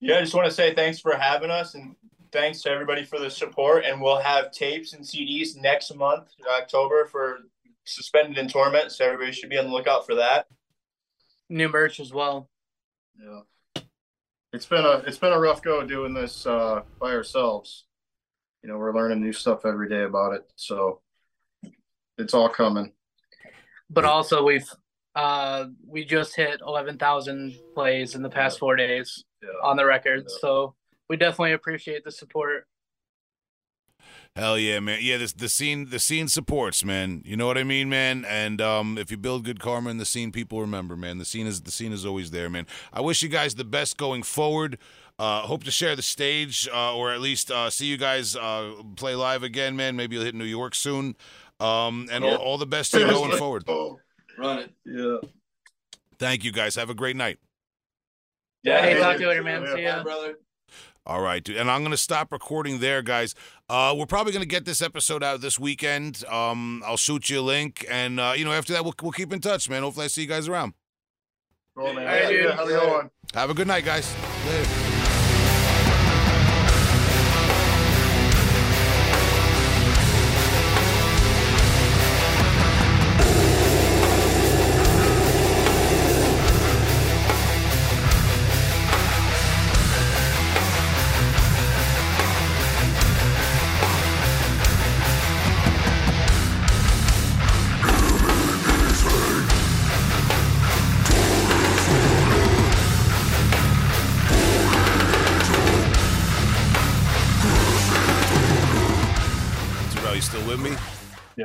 Yeah, 0.00 0.18
I 0.18 0.20
just 0.20 0.34
want 0.34 0.46
to 0.46 0.54
say 0.54 0.74
thanks 0.74 1.00
for 1.00 1.16
having 1.16 1.50
us 1.50 1.74
and 1.74 1.96
thanks 2.30 2.62
to 2.62 2.70
everybody 2.70 3.04
for 3.04 3.18
the 3.18 3.30
support. 3.30 3.84
And 3.84 4.00
we'll 4.00 4.20
have 4.20 4.50
tapes 4.50 4.92
and 4.92 5.04
CDs 5.04 5.56
next 5.56 5.94
month, 5.94 6.28
October, 6.60 7.06
for 7.06 7.40
Suspended 7.84 8.38
in 8.38 8.48
Torment. 8.48 8.92
So 8.92 9.04
everybody 9.04 9.32
should 9.32 9.50
be 9.50 9.58
on 9.58 9.66
the 9.66 9.72
lookout 9.72 10.06
for 10.06 10.14
that. 10.16 10.46
New 11.50 11.68
merch 11.68 12.00
as 12.00 12.12
well. 12.12 12.48
Yeah. 13.20 13.82
It's 14.52 14.66
been 14.66 14.84
a 14.84 14.98
it's 15.06 15.18
been 15.18 15.32
a 15.32 15.38
rough 15.38 15.62
go 15.62 15.84
doing 15.84 16.14
this 16.14 16.46
uh 16.46 16.82
by 17.00 17.12
ourselves. 17.12 17.84
You 18.62 18.70
know, 18.70 18.78
we're 18.78 18.94
learning 18.94 19.20
new 19.20 19.32
stuff 19.32 19.66
every 19.66 19.88
day 19.88 20.04
about 20.04 20.32
it. 20.34 20.50
So 20.56 21.00
it's 22.16 22.32
all 22.34 22.48
coming. 22.48 22.92
But 23.90 24.04
also 24.04 24.44
we've 24.44 24.68
Uh, 25.14 25.66
we 25.86 26.04
just 26.04 26.34
hit 26.34 26.60
eleven 26.66 26.98
thousand 26.98 27.54
plays 27.74 28.14
in 28.16 28.22
the 28.22 28.28
past 28.30 28.58
four 28.58 28.74
days 28.74 29.22
Yeah. 29.42 29.48
on 29.62 29.76
the 29.76 29.84
record, 29.84 30.24
Yeah. 30.28 30.36
so 30.40 30.74
we 31.08 31.16
definitely 31.16 31.52
appreciate 31.52 32.02
the 32.02 32.10
support. 32.10 32.66
Hell 34.36 34.58
yeah, 34.58 34.80
man. 34.80 34.98
Yeah, 35.00 35.18
this 35.18 35.32
the 35.32 35.48
scene 35.48 35.90
the 35.90 36.00
scene 36.00 36.26
supports, 36.26 36.84
man. 36.84 37.22
You 37.24 37.36
know 37.36 37.46
what 37.46 37.56
I 37.56 37.62
mean, 37.62 37.88
man? 37.88 38.24
And 38.28 38.60
um 38.60 38.98
if 38.98 39.12
you 39.12 39.16
build 39.16 39.44
good 39.44 39.60
karma 39.60 39.90
in 39.90 39.98
the 39.98 40.04
scene, 40.04 40.32
people 40.32 40.60
remember, 40.60 40.96
man. 40.96 41.18
The 41.18 41.24
scene 41.24 41.46
is 41.46 41.60
the 41.60 41.70
scene 41.70 41.92
is 41.92 42.04
always 42.04 42.32
there, 42.32 42.50
man. 42.50 42.66
I 42.92 43.00
wish 43.00 43.22
you 43.22 43.28
guys 43.28 43.54
the 43.54 43.64
best 43.64 43.96
going 43.96 44.24
forward. 44.24 44.78
Uh 45.20 45.42
hope 45.42 45.62
to 45.64 45.70
share 45.70 45.94
the 45.94 46.02
stage 46.02 46.68
uh 46.74 46.96
or 46.96 47.12
at 47.12 47.20
least 47.20 47.52
uh 47.52 47.70
see 47.70 47.86
you 47.86 47.96
guys 47.96 48.34
uh 48.34 48.72
play 48.96 49.14
live 49.14 49.44
again, 49.44 49.76
man. 49.76 49.94
Maybe 49.94 50.16
you'll 50.16 50.24
hit 50.24 50.34
New 50.34 50.44
York 50.44 50.74
soon. 50.74 51.14
Um 51.60 52.08
and 52.10 52.24
all, 52.24 52.34
all 52.34 52.58
the 52.58 52.66
best 52.66 52.90
to 52.90 52.98
you 53.00 53.06
going 53.06 53.38
forward. 53.38 53.62
Oh, 53.68 54.00
run 54.36 54.58
it. 54.58 54.72
Yeah. 54.84 55.18
Thank 56.18 56.42
you 56.42 56.50
guys. 56.50 56.74
Have 56.74 56.90
a 56.90 56.94
great 56.94 57.14
night. 57.14 57.38
Yeah, 58.64 58.80
hey, 58.82 58.98
talk 58.98 59.16
to 59.16 59.22
you 59.22 59.28
later, 59.28 59.44
man. 59.44 59.64
See 59.76 59.82
ya. 59.82 60.02
brother. 60.02 60.38
All 61.06 61.20
right, 61.20 61.44
dude. 61.44 61.56
And 61.56 61.70
I'm 61.70 61.82
gonna 61.82 61.96
stop 61.96 62.32
recording 62.32 62.78
there, 62.78 63.02
guys. 63.02 63.34
Uh, 63.68 63.94
we're 63.96 64.06
probably 64.06 64.32
gonna 64.32 64.46
get 64.46 64.64
this 64.64 64.80
episode 64.80 65.22
out 65.22 65.40
this 65.42 65.58
weekend. 65.58 66.24
Um, 66.26 66.82
I'll 66.86 66.96
shoot 66.96 67.28
you 67.28 67.40
a 67.40 67.42
link, 67.42 67.84
and 67.90 68.18
uh, 68.18 68.32
you 68.36 68.44
know, 68.44 68.52
after 68.52 68.72
that, 68.72 68.84
we'll 68.84 68.94
we'll 69.02 69.12
keep 69.12 69.32
in 69.32 69.40
touch, 69.40 69.68
man. 69.68 69.82
Hopefully, 69.82 70.04
I 70.04 70.08
see 70.08 70.22
you 70.22 70.28
guys 70.28 70.48
around. 70.48 70.72
Cool, 71.76 71.92
man. 71.92 72.06
All 72.06 72.14
right, 72.14 72.28
dude. 72.28 72.50
How's 72.52 72.70
it 72.70 72.80
going? 72.80 73.10
Have 73.34 73.50
a 73.50 73.54
good 73.54 73.66
night, 73.66 73.84
guys. 73.84 74.14
Later. 74.46 74.83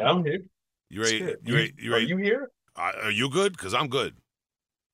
I'm 0.09 0.25
here. 0.25 0.39
You 0.89 1.01
ready? 1.01 1.35
You 1.43 1.55
ready? 1.55 1.73
You 1.77 1.91
Are 1.91 1.95
ready? 1.95 2.07
you 2.07 2.17
here? 2.17 2.51
Uh, 2.75 2.91
are 3.03 3.11
you 3.11 3.29
good? 3.29 3.57
Cause 3.57 3.73
I'm 3.73 3.87
good. 3.87 4.15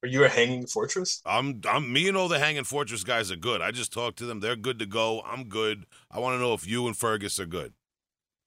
Are 0.04 0.08
you 0.08 0.24
a 0.24 0.30
hanging 0.30 0.68
fortress? 0.68 1.22
I'm. 1.26 1.62
I'm. 1.68 1.92
Me 1.92 2.08
and 2.08 2.16
all 2.16 2.28
the 2.28 2.38
Hanging 2.38 2.64
Fortress 2.64 3.04
guys 3.04 3.32
are 3.32 3.36
good. 3.38 3.62
I 3.62 3.72
just 3.72 3.92
talked 3.92 4.18
to 4.20 4.26
them. 4.26 4.40
They're 4.40 4.56
good 4.56 4.78
to 4.80 4.86
go. 4.86 5.22
I'm 5.26 5.46
good. 5.46 5.86
I 6.12 6.20
want 6.20 6.36
to 6.36 6.40
know 6.40 6.54
if 6.54 6.68
you 6.68 6.86
and 6.86 6.96
Fergus 6.96 7.40
are 7.40 7.48
good. 7.48 7.74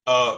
Uh, 0.07 0.37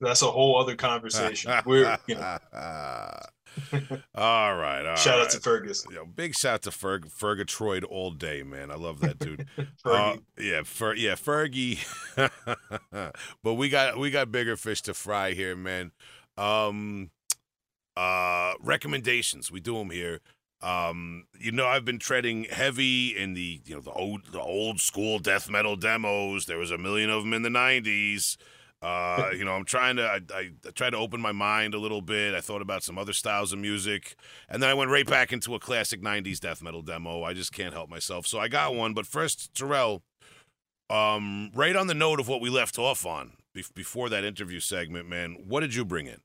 that's 0.00 0.22
a 0.22 0.26
whole 0.26 0.58
other 0.60 0.74
conversation. 0.74 1.52
We're, 1.66 1.96
you 2.06 2.16
know, 2.16 2.38
all 4.14 4.56
right. 4.56 4.86
All 4.86 4.96
shout 4.96 5.18
right. 5.18 5.24
out 5.24 5.30
to 5.30 5.40
Fergus. 5.40 5.86
Yo, 5.90 6.04
big 6.04 6.34
shout 6.34 6.54
out 6.54 6.62
to 6.62 6.70
Ferg 6.70 7.10
Fergatroyd 7.12 7.84
all 7.88 8.10
day, 8.10 8.42
man. 8.42 8.70
I 8.70 8.76
love 8.76 9.00
that 9.00 9.18
dude. 9.18 9.46
Uh, 9.86 10.16
yeah, 10.38 10.62
Fer- 10.64 10.94
yeah, 10.94 11.14
Fergie. 11.14 11.78
but 13.42 13.54
we 13.54 13.68
got 13.68 13.98
we 13.98 14.10
got 14.10 14.32
bigger 14.32 14.56
fish 14.56 14.80
to 14.82 14.94
fry 14.94 15.32
here, 15.32 15.54
man. 15.54 15.92
Um, 16.38 17.10
uh, 17.96 18.54
recommendations. 18.60 19.50
We 19.52 19.60
do 19.60 19.76
them 19.76 19.90
here. 19.90 20.20
Um, 20.62 21.26
you 21.38 21.52
know, 21.52 21.66
I've 21.66 21.84
been 21.84 21.98
treading 21.98 22.44
heavy 22.44 23.08
in 23.16 23.34
the 23.34 23.60
you 23.66 23.74
know 23.74 23.82
the 23.82 23.92
old 23.92 24.32
the 24.32 24.40
old 24.40 24.80
school 24.80 25.18
death 25.18 25.50
metal 25.50 25.76
demos. 25.76 26.46
There 26.46 26.58
was 26.58 26.70
a 26.70 26.78
million 26.78 27.10
of 27.10 27.22
them 27.22 27.34
in 27.34 27.42
the 27.42 27.50
'90s. 27.50 28.38
Uh, 28.84 29.30
you 29.34 29.46
know, 29.46 29.52
I'm 29.52 29.64
trying 29.64 29.96
to 29.96 30.02
I, 30.02 30.20
I, 30.34 30.50
I 30.66 30.70
tried 30.74 30.90
to 30.90 30.98
open 30.98 31.18
my 31.18 31.32
mind 31.32 31.72
a 31.72 31.78
little 31.78 32.02
bit. 32.02 32.34
I 32.34 32.42
thought 32.42 32.60
about 32.60 32.82
some 32.82 32.98
other 32.98 33.14
styles 33.14 33.50
of 33.52 33.58
music, 33.58 34.14
and 34.48 34.62
then 34.62 34.68
I 34.68 34.74
went 34.74 34.90
right 34.90 35.06
back 35.06 35.32
into 35.32 35.54
a 35.54 35.58
classic 35.58 36.02
'90s 36.02 36.38
death 36.38 36.62
metal 36.62 36.82
demo. 36.82 37.22
I 37.22 37.32
just 37.32 37.52
can't 37.52 37.72
help 37.72 37.88
myself. 37.88 38.26
So 38.26 38.38
I 38.38 38.48
got 38.48 38.74
one. 38.74 38.92
But 38.92 39.06
first, 39.06 39.54
Terrell, 39.54 40.02
um, 40.90 41.50
right 41.54 41.74
on 41.74 41.86
the 41.86 41.94
note 41.94 42.20
of 42.20 42.28
what 42.28 42.42
we 42.42 42.50
left 42.50 42.78
off 42.78 43.06
on 43.06 43.32
be- 43.54 43.64
before 43.74 44.10
that 44.10 44.22
interview 44.22 44.60
segment, 44.60 45.08
man. 45.08 45.38
What 45.48 45.60
did 45.60 45.74
you 45.74 45.86
bring 45.86 46.06
in? 46.06 46.20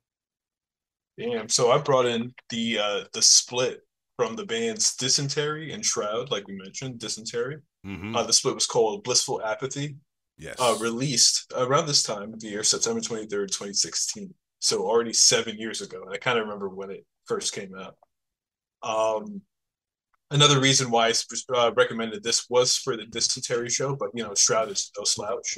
Damn. 1.18 1.48
So 1.48 1.72
I 1.72 1.78
brought 1.78 2.08
in 2.08 2.34
the 2.50 2.80
uh 2.80 3.04
the 3.14 3.22
split 3.22 3.86
from 4.18 4.36
the 4.36 4.46
bands 4.46 4.98
Dysentery 4.98 5.72
and 5.72 5.86
Shroud, 5.86 6.30
like 6.30 6.46
we 6.46 6.58
mentioned, 6.58 7.00
Dysentery. 7.00 7.62
Mm-hmm. 7.86 8.18
Uh, 8.18 8.24
the 8.24 8.34
split 8.34 8.54
was 8.56 8.66
called 8.66 9.06
Blissful 9.06 9.42
Apathy. 9.42 9.96
Yes. 10.40 10.56
Uh, 10.58 10.76
released 10.82 11.54
around 11.56 11.86
this 11.86 12.02
time 12.02 12.34
of 12.34 12.40
the 12.40 12.48
year, 12.48 12.64
September 12.64 13.02
twenty 13.02 13.28
third, 13.28 13.52
twenty 13.52 13.74
sixteen. 13.74 14.34
So 14.60 14.82
already 14.82 15.14
seven 15.14 15.58
years 15.58 15.82
ago. 15.82 16.02
And 16.04 16.14
I 16.14 16.18
kind 16.18 16.40
of 16.40 16.46
remember 16.46 16.70
when 16.70 16.90
it 16.90 17.06
first 17.26 17.54
came 17.54 17.74
out. 17.76 17.96
Um, 18.82 19.42
another 20.32 20.60
reason 20.60 20.90
why 20.90 21.10
I 21.10 21.14
uh, 21.56 21.72
recommended 21.76 22.24
this 22.24 22.50
was 22.50 22.76
for 22.76 22.98
the 22.98 23.06
Dysentery 23.06 23.70
show, 23.70 23.96
but 23.96 24.10
you 24.14 24.24
know, 24.24 24.34
Shroud 24.36 24.72
is 24.72 24.92
no 24.98 25.04
slouch. 25.04 25.58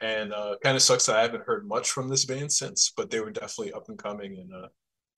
And 0.00 0.32
uh, 0.32 0.56
kind 0.62 0.76
of 0.76 0.82
sucks 0.82 1.06
that 1.06 1.16
I 1.16 1.22
haven't 1.22 1.44
heard 1.44 1.68
much 1.68 1.90
from 1.90 2.08
this 2.08 2.24
band 2.24 2.50
since, 2.50 2.92
but 2.96 3.10
they 3.10 3.20
were 3.20 3.30
definitely 3.30 3.74
up 3.74 3.88
and 3.88 3.98
coming 3.98 4.38
and 4.38 4.50
uh, 4.52 4.68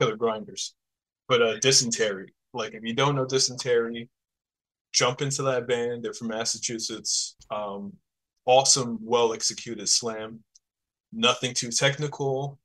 killer 0.01 0.17
grinders. 0.17 0.75
But 1.29 1.41
uh, 1.41 1.59
Dysentery, 1.61 2.35
like 2.53 2.75
if 2.75 2.83
you 2.83 2.93
don't 2.93 3.15
know 3.15 3.25
Dysentery, 3.25 4.09
jump 4.93 5.23
into 5.23 5.43
that 5.45 5.69
band. 5.69 6.03
They're 6.03 6.13
from 6.13 6.29
Massachusetts. 6.29 7.37
Um, 7.51 7.93
awesome, 8.47 8.99
well 9.03 9.33
executed 9.33 9.89
slam. 9.89 10.41
Nothing 11.13 11.55
too 11.55 11.71
technical, 11.71 12.59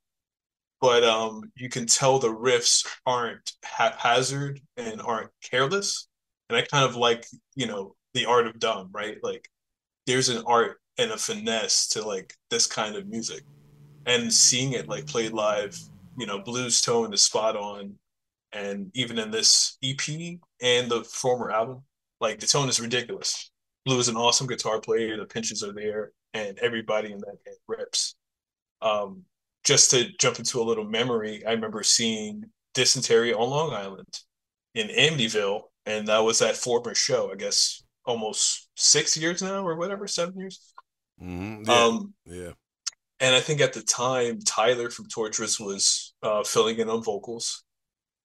but 0.80 1.04
um, 1.04 1.42
you 1.56 1.68
can 1.68 1.86
tell 1.86 2.18
the 2.18 2.28
riffs 2.28 2.86
aren't 3.04 3.52
haphazard 3.62 4.60
and 4.76 5.02
aren't 5.02 5.30
careless. 5.42 6.08
And 6.48 6.56
I 6.56 6.62
kind 6.62 6.84
of 6.84 6.96
like, 6.96 7.26
you 7.56 7.66
know, 7.66 7.94
the 8.14 8.26
art 8.26 8.46
of 8.46 8.58
dumb, 8.58 8.88
right? 8.92 9.18
Like 9.22 9.48
there's 10.06 10.28
an 10.28 10.42
art 10.46 10.80
and 10.96 11.10
a 11.10 11.16
finesse 11.16 11.88
to 11.88 12.06
like 12.06 12.34
this 12.50 12.66
kind 12.66 12.96
of 12.96 13.08
music. 13.08 13.42
And 14.06 14.32
seeing 14.32 14.72
it 14.72 14.88
like 14.88 15.06
played 15.06 15.32
live, 15.32 15.78
you 16.16 16.26
know, 16.26 16.38
Blue's 16.38 16.80
tone 16.80 17.12
is 17.12 17.22
spot 17.22 17.56
on. 17.56 17.94
And 18.52 18.90
even 18.94 19.18
in 19.18 19.30
this 19.30 19.76
EP 19.84 20.00
and 20.62 20.90
the 20.90 21.04
former 21.04 21.50
album, 21.50 21.82
like 22.20 22.40
the 22.40 22.46
tone 22.46 22.68
is 22.68 22.80
ridiculous. 22.80 23.50
Blue 23.88 23.98
is 23.98 24.08
an 24.08 24.16
awesome 24.16 24.46
guitar 24.46 24.80
player, 24.82 25.16
the 25.16 25.24
pinches 25.24 25.62
are 25.62 25.72
there, 25.72 26.12
and 26.34 26.58
everybody 26.58 27.10
in 27.10 27.18
that 27.20 27.42
band 27.42 27.56
rips. 27.66 28.16
Um, 28.82 29.22
just 29.64 29.90
to 29.92 30.10
jump 30.18 30.38
into 30.38 30.60
a 30.60 30.62
little 30.62 30.84
memory, 30.84 31.42
I 31.46 31.52
remember 31.52 31.82
seeing 31.82 32.44
Dysentery 32.74 33.32
on 33.32 33.48
Long 33.48 33.72
Island 33.72 34.20
in 34.74 34.88
Amityville, 34.88 35.62
and 35.86 36.06
that 36.08 36.18
was 36.18 36.40
that 36.40 36.54
former 36.54 36.94
show, 36.94 37.32
I 37.32 37.36
guess 37.36 37.82
almost 38.04 38.68
six 38.76 39.16
years 39.16 39.40
now 39.40 39.66
or 39.66 39.74
whatever, 39.76 40.06
seven 40.06 40.38
years. 40.38 40.74
Mm-hmm. 41.22 41.62
Yeah. 41.66 41.74
Um, 41.74 42.14
yeah. 42.26 42.50
and 43.20 43.34
I 43.34 43.40
think 43.40 43.62
at 43.62 43.72
the 43.72 43.82
time, 43.82 44.38
Tyler 44.40 44.90
from 44.90 45.08
Torturous 45.08 45.58
was 45.58 46.12
uh, 46.22 46.44
filling 46.44 46.78
in 46.78 46.90
on 46.90 47.02
vocals. 47.02 47.64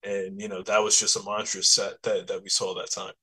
And, 0.03 0.41
you 0.41 0.49
know, 0.49 0.61
that 0.64 0.84
was 0.84 0.99
just 0.99 1.16
a 1.16 1.24
monstrous 1.24 1.70
set 1.70 2.01
that, 2.03 2.28
that 2.28 2.43
we 2.43 2.49
saw 2.49 2.76
that 2.76 2.91
time. 2.91 3.14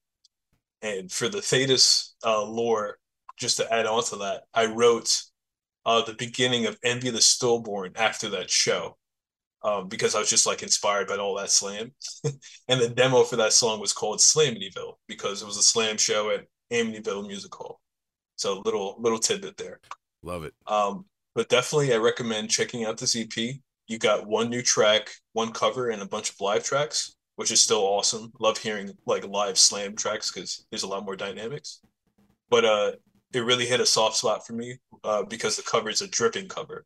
And 0.83 1.11
for 1.11 1.29
the 1.29 1.43
Thetis 1.43 2.15
uh, 2.25 2.43
lore, 2.43 2.99
just 3.39 3.57
to 3.59 3.73
add 3.73 3.87
on 3.87 4.05
to 4.05 4.17
that, 4.17 4.43
I 4.55 4.67
wrote 4.67 5.23
uh, 5.87 6.03
the 6.03 6.15
beginning 6.15 6.67
of 6.67 6.79
Envy 6.85 7.11
the 7.11 7.21
Stillborn 7.21 7.93
after 7.97 8.29
that 8.31 8.51
show 8.51 8.97
um, 9.63 9.89
because 9.89 10.15
I 10.15 10.19
was 10.19 10.31
just 10.31 10.47
like 10.47 10.63
inspired 10.63 11.09
by 11.09 11.17
all 11.17 11.37
that 11.37 11.51
slam. 11.51 11.93
and 12.69 12.81
the 12.81 12.89
demo 12.89 13.25
for 13.25 13.37
that 13.37 13.53
song 13.53 13.81
was 13.81 13.93
called 13.93 14.19
Slamityville 14.19 14.95
because 15.07 15.43
it 15.43 15.47
was 15.47 15.57
a 15.57 15.63
slam 15.63 15.99
show 15.99 16.31
at 16.31 16.47
Amityville 16.73 17.27
Music 17.27 17.55
Hall. 17.55 17.81
So 18.37 18.63
little 18.65 18.97
little 18.99 19.19
tidbit 19.19 19.57
there. 19.57 19.81
Love 20.23 20.45
it. 20.45 20.55
Um, 20.67 21.05
but 21.35 21.49
definitely, 21.49 21.93
I 21.93 21.99
recommend 21.99 22.51
checking 22.51 22.85
out 22.85 22.99
this 22.99 23.17
EP. 23.17 23.57
You 23.87 23.99
got 23.99 24.27
one 24.27 24.49
new 24.49 24.63
track, 24.63 25.11
one 25.33 25.53
cover, 25.53 25.91
and 25.91 26.01
a 26.01 26.07
bunch 26.07 26.31
of 26.31 26.41
live 26.41 26.65
tracks, 26.65 27.17
which 27.41 27.51
is 27.51 27.59
still 27.59 27.81
awesome. 27.81 28.31
Love 28.39 28.59
hearing 28.59 28.93
like 29.07 29.27
live 29.27 29.57
slam 29.57 29.97
tracks 29.97 30.31
because 30.31 30.67
there's 30.71 30.83
a 30.83 30.87
lot 30.87 31.07
more 31.07 31.17
dynamics. 31.17 31.81
But 32.51 32.67
uh, 32.67 32.93
it 33.33 33.41
really 33.41 33.65
hit 33.65 33.81
a 33.81 33.87
soft 33.87 34.17
spot 34.17 34.47
for 34.47 34.53
me 34.53 34.77
uh, 35.05 35.23
because 35.23 35.57
the 35.57 35.63
cover 35.63 35.89
is 35.89 36.03
a 36.03 36.09
dripping 36.09 36.49
cover. 36.49 36.85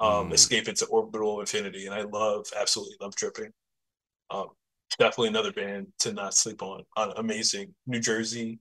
Um, 0.00 0.30
Mm. 0.30 0.32
Escape 0.32 0.66
into 0.66 0.86
Orbital 0.86 1.38
Infinity, 1.38 1.86
and 1.86 1.94
I 1.94 2.02
love, 2.02 2.46
absolutely 2.60 2.96
love 3.00 3.14
dripping. 3.14 3.50
Um, 4.28 4.48
definitely 4.98 5.28
another 5.28 5.52
band 5.52 5.86
to 6.00 6.12
not 6.12 6.34
sleep 6.34 6.64
on. 6.64 6.82
on 6.96 7.12
amazing 7.16 7.72
New 7.86 8.00
Jersey, 8.00 8.58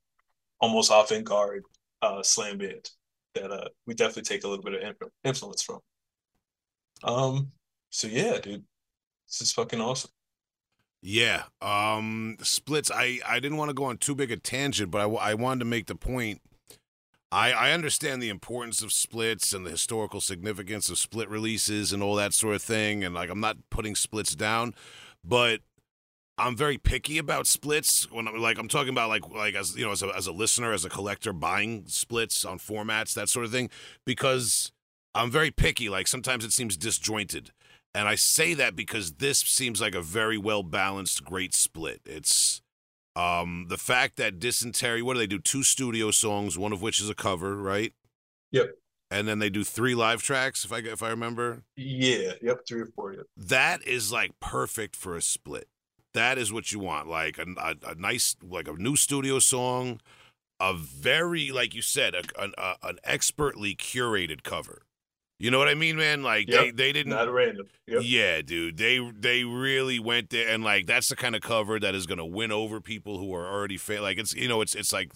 almost 0.60 0.92
avant 0.92 1.24
garde 1.24 1.64
uh, 2.04 2.22
slam 2.22 2.60
band 2.60 2.88
that 3.34 3.50
uh, 3.50 3.68
we 3.88 3.96
definitely 3.96 4.30
take 4.30 4.44
a 4.44 4.48
little 4.48 4.64
bit 4.64 4.76
of 4.76 5.10
influence 5.24 5.64
from. 5.64 5.80
Um, 7.04 7.52
so 7.90 8.08
yeah, 8.08 8.38
dude, 8.38 8.64
this 9.28 9.42
is 9.42 9.52
fucking 9.54 9.82
awesome. 9.82 10.12
Yeah. 11.02 11.44
Um, 11.62 12.38
splits. 12.42 12.92
I, 12.92 13.20
I 13.28 13.40
didn't 13.40 13.58
want 13.58 13.70
to 13.70 13.74
go 13.74 13.86
on 13.86 13.98
too 13.98 14.16
big 14.16 14.32
a 14.32 14.38
tangent, 14.38 14.92
but 14.92 15.00
I, 15.00 15.32
I 15.32 15.34
wanted 15.34 15.60
to 15.60 15.66
make 15.66 15.88
the 15.88 15.96
point. 15.96 16.42
I, 17.32 17.54
I 17.54 17.72
understand 17.72 18.22
the 18.22 18.30
importance 18.30 18.82
of 18.82 18.92
splits 18.92 19.54
and 19.54 19.66
the 19.66 19.72
historical 19.72 20.20
significance 20.20 20.90
of 20.90 20.98
split 20.98 21.30
releases 21.30 21.94
and 21.94 22.04
all 22.04 22.16
that 22.16 22.34
sort 22.34 22.56
of 22.56 22.62
thing. 22.62 23.04
And 23.04 23.16
like, 23.16 23.30
I'm 23.30 23.40
not 23.40 23.58
putting 23.70 23.96
splits 23.96 24.36
down, 24.36 24.76
but 25.24 25.62
I'm 26.38 26.58
very 26.58 26.78
picky 26.78 27.18
about 27.18 27.48
splits 27.48 28.12
when 28.12 28.28
I'm 28.28 28.38
like, 28.38 28.58
I'm 28.58 28.68
talking 28.68 28.90
about 28.90 29.10
like, 29.10 29.30
like 29.30 29.56
as 29.56 29.78
you 29.78 29.86
know, 29.86 29.92
as 29.92 30.04
a, 30.04 30.10
as 30.16 30.28
a 30.28 30.32
listener, 30.32 30.74
as 30.74 30.84
a 30.84 30.90
collector 30.90 31.32
buying 31.34 31.86
splits 31.88 32.44
on 32.44 32.60
formats, 32.60 33.14
that 33.14 33.30
sort 33.30 33.46
of 33.46 33.52
thing, 33.52 33.70
because 34.06 34.72
I'm 35.16 35.32
very 35.32 35.52
picky. 35.52 35.88
Like 35.88 36.08
sometimes 36.08 36.44
it 36.44 36.52
seems 36.52 36.76
disjointed. 36.78 37.52
And 37.94 38.08
I 38.08 38.16
say 38.16 38.54
that 38.54 38.76
because 38.76 39.14
this 39.14 39.40
seems 39.40 39.82
like 39.82 39.96
a 39.96 40.02
very 40.02 40.38
well 40.38 40.64
balanced, 40.64 41.24
great 41.24 41.54
split. 41.54 42.02
It's 42.06 42.62
um 43.16 43.66
the 43.68 43.78
fact 43.78 44.16
that 44.18 44.40
Dysentery, 44.40 45.02
what 45.02 45.14
do 45.14 45.20
they 45.20 45.28
do? 45.28 45.40
Two 45.40 45.64
studio 45.64 46.12
songs, 46.12 46.58
one 46.58 46.72
of 46.72 46.82
which 46.82 47.02
is 47.02 47.10
a 47.10 47.16
cover, 47.16 47.58
right? 47.58 47.94
Yep. 48.52 48.76
And 49.10 49.28
then 49.28 49.40
they 49.40 49.50
do 49.50 49.66
three 49.66 49.94
live 49.94 50.24
tracks, 50.24 50.64
if 50.64 50.72
I 50.72 50.78
if 50.78 51.04
I 51.04 51.10
remember. 51.10 51.64
Yeah, 51.76 52.34
yep, 52.42 52.62
three 52.66 52.82
or 52.82 52.90
four. 52.96 53.14
Yep. 53.14 53.26
That 53.36 53.86
is 53.86 54.12
like 54.12 54.40
perfect 54.40 54.96
for 54.96 55.18
a 55.18 55.22
split. 55.22 55.68
That 56.14 56.38
is 56.38 56.52
what 56.52 56.72
you 56.72 56.80
want, 56.80 57.08
like 57.08 57.38
a, 57.38 57.46
a, 57.58 57.92
a 57.92 57.96
nice, 57.96 58.36
like 58.42 58.68
a 58.68 58.74
new 58.74 58.96
studio 58.96 59.40
song, 59.40 60.02
a 60.60 60.74
very, 60.74 61.52
like 61.52 61.74
you 61.74 61.82
said, 61.82 62.14
a, 62.16 62.24
an, 62.42 62.54
a, 62.58 62.76
an 62.84 63.00
expertly 63.04 63.76
curated 63.76 64.44
cover. 64.44 64.84
You 65.42 65.50
know 65.50 65.58
what 65.58 65.68
I 65.68 65.74
mean, 65.74 65.98
man? 65.98 66.22
Like 66.22 66.48
they, 66.48 66.68
Yep, 66.68 66.76
they 66.76 66.92
didn't 66.92 67.12
Not 67.12 67.32
random. 67.32 67.68
Yep. 67.88 68.02
yeah, 68.04 68.42
dude. 68.42 68.78
They 68.78 69.00
they 69.18 69.44
really 69.44 69.98
went 70.00 70.30
there 70.30 70.48
and 70.48 70.64
like 70.64 70.86
that's 70.86 71.10
the 71.10 71.16
kind 71.16 71.36
of 71.36 71.42
cover 71.42 71.80
that 71.80 71.96
is 71.96 72.06
gonna 72.06 72.26
win 72.26 72.52
over 72.52 72.80
people 72.80 73.18
who 73.18 73.34
are 73.34 73.48
already 73.48 73.78
fa- 73.78 74.02
like 74.02 74.20
it's 74.20 74.36
you 74.36 74.48
know 74.48 74.62
it's 74.62 74.76
it's 74.76 74.94
like 74.94 75.12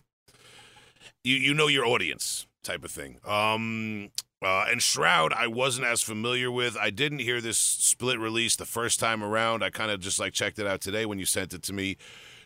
you 1.23 1.36
you 1.36 1.53
know 1.53 1.67
your 1.67 1.86
audience 1.86 2.47
type 2.63 2.84
of 2.84 2.91
thing. 2.91 3.19
Um 3.26 4.09
uh, 4.41 4.65
and 4.69 4.82
Shroud, 4.82 5.34
I 5.34 5.47
wasn't 5.47 5.88
as 5.88 6.03
familiar 6.03 6.51
with. 6.51 6.78
I 6.78 6.89
didn't 6.89 7.19
hear 7.19 7.41
this 7.41 7.57
split 7.57 8.19
release 8.19 8.55
the 8.55 8.65
first 8.65 8.99
time 8.99 9.23
around. 9.23 9.63
I 9.63 9.69
kind 9.69 9.89
of 9.89 9.99
just 9.99 10.19
like 10.19 10.34
checked 10.34 10.59
it 10.59 10.67
out 10.67 10.82
today 10.82 11.05
when 11.05 11.17
you 11.17 11.26
sent 11.26 11.53
it 11.53 11.63
to 11.63 11.73
me. 11.73 11.97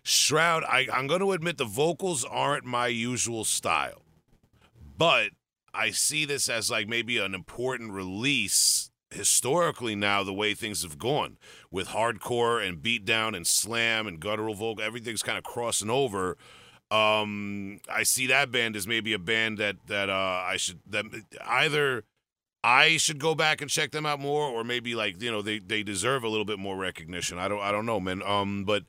Shroud, 0.04 0.64
I, 0.64 0.88
I'm 0.94 1.08
going 1.08 1.20
to 1.20 1.34
admit 1.34 1.58
the 1.58 1.66
vocals 1.66 2.24
aren't 2.24 2.64
my 2.64 2.88
usual 2.88 3.44
style, 3.44 4.02
but 4.98 5.32
I 5.74 5.92
see 5.92 6.26
this 6.26 6.50
as 6.50 6.70
like 6.72 6.88
maybe 6.88 7.18
an 7.18 7.34
important 7.34 7.92
release 7.92 8.90
historically 9.12 9.96
now 9.96 10.24
the 10.24 10.34
way 10.34 10.54
things 10.54 10.84
have 10.84 11.00
gone 11.00 11.38
with 11.72 11.90
hardcore 11.90 12.66
and 12.66 12.78
beatdown 12.78 13.36
and 13.36 13.48
slam 13.48 14.06
and 14.06 14.20
guttural 14.20 14.54
vocal 14.54 14.84
everything's 14.84 15.24
kind 15.24 15.38
of 15.38 15.44
crossing 15.44 15.90
over. 15.90 16.38
Um 16.92 17.80
i 17.88 18.04
see 18.04 18.28
that 18.28 18.52
band 18.52 18.76
as 18.76 18.88
maybe 18.88 19.14
a 19.14 19.20
band 19.20 19.60
that 19.60 19.76
that 19.88 20.10
uh 20.10 20.44
i 20.46 20.58
should 20.58 20.80
that 20.88 21.06
either 21.46 22.04
i 22.64 22.98
should 22.98 23.20
go 23.20 23.36
back 23.36 23.62
and 23.62 23.70
check 23.70 23.92
them 23.92 24.08
out 24.08 24.20
more 24.20 24.46
or 24.46 24.64
maybe 24.64 24.96
like 24.96 25.22
you 25.22 25.32
know 25.32 25.44
they 25.44 25.60
they 25.60 25.84
deserve 25.84 26.24
a 26.24 26.30
little 26.30 26.46
bit 26.46 26.58
more 26.60 26.76
recognition. 26.78 27.38
I 27.38 27.48
don't 27.48 27.62
i 27.62 27.72
don't 27.72 27.86
know 27.86 28.00
man. 28.00 28.24
Um 28.24 28.64
but 28.66 28.86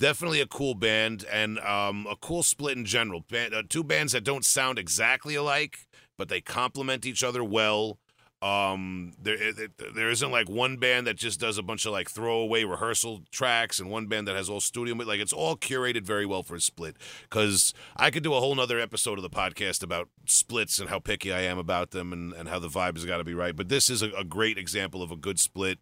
definitely 0.00 0.40
a 0.40 0.46
cool 0.46 0.74
band 0.74 1.24
and 1.30 1.60
um 1.60 2.06
a 2.10 2.16
cool 2.16 2.42
split 2.42 2.76
in 2.76 2.84
general. 2.84 3.20
Band, 3.30 3.54
uh, 3.54 3.62
two 3.68 3.84
bands 3.84 4.12
that 4.12 4.24
don't 4.24 4.44
sound 4.44 4.78
exactly 4.78 5.36
alike 5.36 5.86
but 6.16 6.28
they 6.28 6.40
complement 6.40 7.06
each 7.06 7.22
other 7.22 7.42
well. 7.44 7.98
Um 8.42 9.12
there 9.18 9.36
it, 9.40 9.72
there 9.94 10.10
isn't 10.10 10.30
like 10.30 10.50
one 10.50 10.76
band 10.76 11.06
that 11.06 11.16
just 11.16 11.40
does 11.40 11.56
a 11.56 11.62
bunch 11.62 11.86
of 11.86 11.92
like 11.92 12.10
throwaway 12.10 12.64
rehearsal 12.64 13.22
tracks 13.30 13.80
and 13.80 13.88
one 13.88 14.06
band 14.06 14.28
that 14.28 14.36
has 14.36 14.50
all 14.50 14.60
studio 14.60 14.94
like 14.96 15.20
it's 15.20 15.32
all 15.32 15.56
curated 15.56 16.02
very 16.04 16.26
well 16.26 16.42
for 16.42 16.56
a 16.56 16.60
split. 16.60 16.96
Because 17.22 17.72
i 17.96 18.10
could 18.10 18.22
do 18.22 18.34
a 18.34 18.40
whole 18.40 18.54
nother 18.54 18.78
episode 18.78 19.18
of 19.18 19.22
the 19.22 19.30
podcast 19.30 19.82
about 19.82 20.10
splits 20.26 20.78
and 20.78 20.90
how 20.90 20.98
picky 20.98 21.32
i 21.32 21.40
am 21.40 21.56
about 21.56 21.92
them 21.92 22.12
and, 22.12 22.34
and 22.34 22.48
how 22.50 22.58
the 22.58 22.68
vibe 22.68 22.96
has 22.96 23.06
got 23.06 23.16
to 23.16 23.24
be 23.24 23.32
right 23.32 23.56
but 23.56 23.70
this 23.70 23.88
is 23.88 24.02
a, 24.02 24.10
a 24.10 24.24
great 24.24 24.58
example 24.58 25.02
of 25.02 25.10
a 25.10 25.16
good 25.16 25.38
split. 25.38 25.78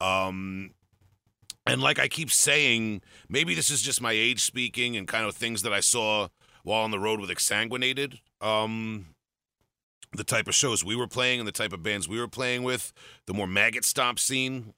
Um 0.00 0.70
and 1.66 1.80
like 1.80 1.98
i 1.98 2.06
keep 2.06 2.30
saying 2.30 3.00
maybe 3.28 3.52
this 3.52 3.70
is 3.70 3.82
just 3.82 4.00
my 4.00 4.12
age 4.12 4.42
speaking 4.42 4.96
and 4.96 5.08
kind 5.08 5.26
of 5.26 5.34
things 5.34 5.62
that 5.62 5.72
i 5.72 5.80
saw 5.80 6.28
while 6.62 6.82
on 6.82 6.90
the 6.90 6.98
road 6.98 7.20
with 7.20 7.30
exsanguinated. 7.30 8.18
Um 8.40 9.06
the 10.12 10.24
type 10.24 10.48
of 10.48 10.54
shows 10.54 10.84
we 10.84 10.96
were 10.96 11.06
playing 11.06 11.40
and 11.40 11.48
the 11.48 11.52
type 11.52 11.72
of 11.72 11.82
bands 11.82 12.08
we 12.08 12.18
were 12.18 12.28
playing 12.28 12.62
with, 12.62 12.92
the 13.26 13.34
more 13.34 13.46
maggot 13.46 13.84
stomp 13.84 14.18
scene. 14.18 14.74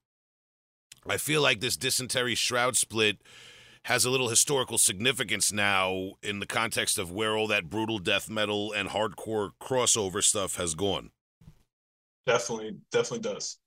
I 1.07 1.17
feel 1.17 1.43
like 1.43 1.61
this 1.61 1.77
dysentery 1.77 2.35
shroud 2.35 2.77
split 2.77 3.19
has 3.85 4.05
a 4.05 4.11
little 4.11 4.29
historical 4.29 4.77
significance 4.77 5.53
now 5.53 6.13
in 6.23 6.41
the 6.41 6.47
context 6.47 6.99
of 6.99 7.11
where 7.11 7.37
all 7.37 7.47
that 7.47 7.71
brutal 7.71 7.99
death 7.99 8.29
metal 8.29 8.73
and 8.73 8.91
hardcore 8.91 9.51
crossover 9.61 10.23
stuff 10.23 10.57
has 10.57 10.75
gone. 10.75 11.11
Definitely, 12.27 12.77
definitely 12.93 13.33
does. 13.33 13.59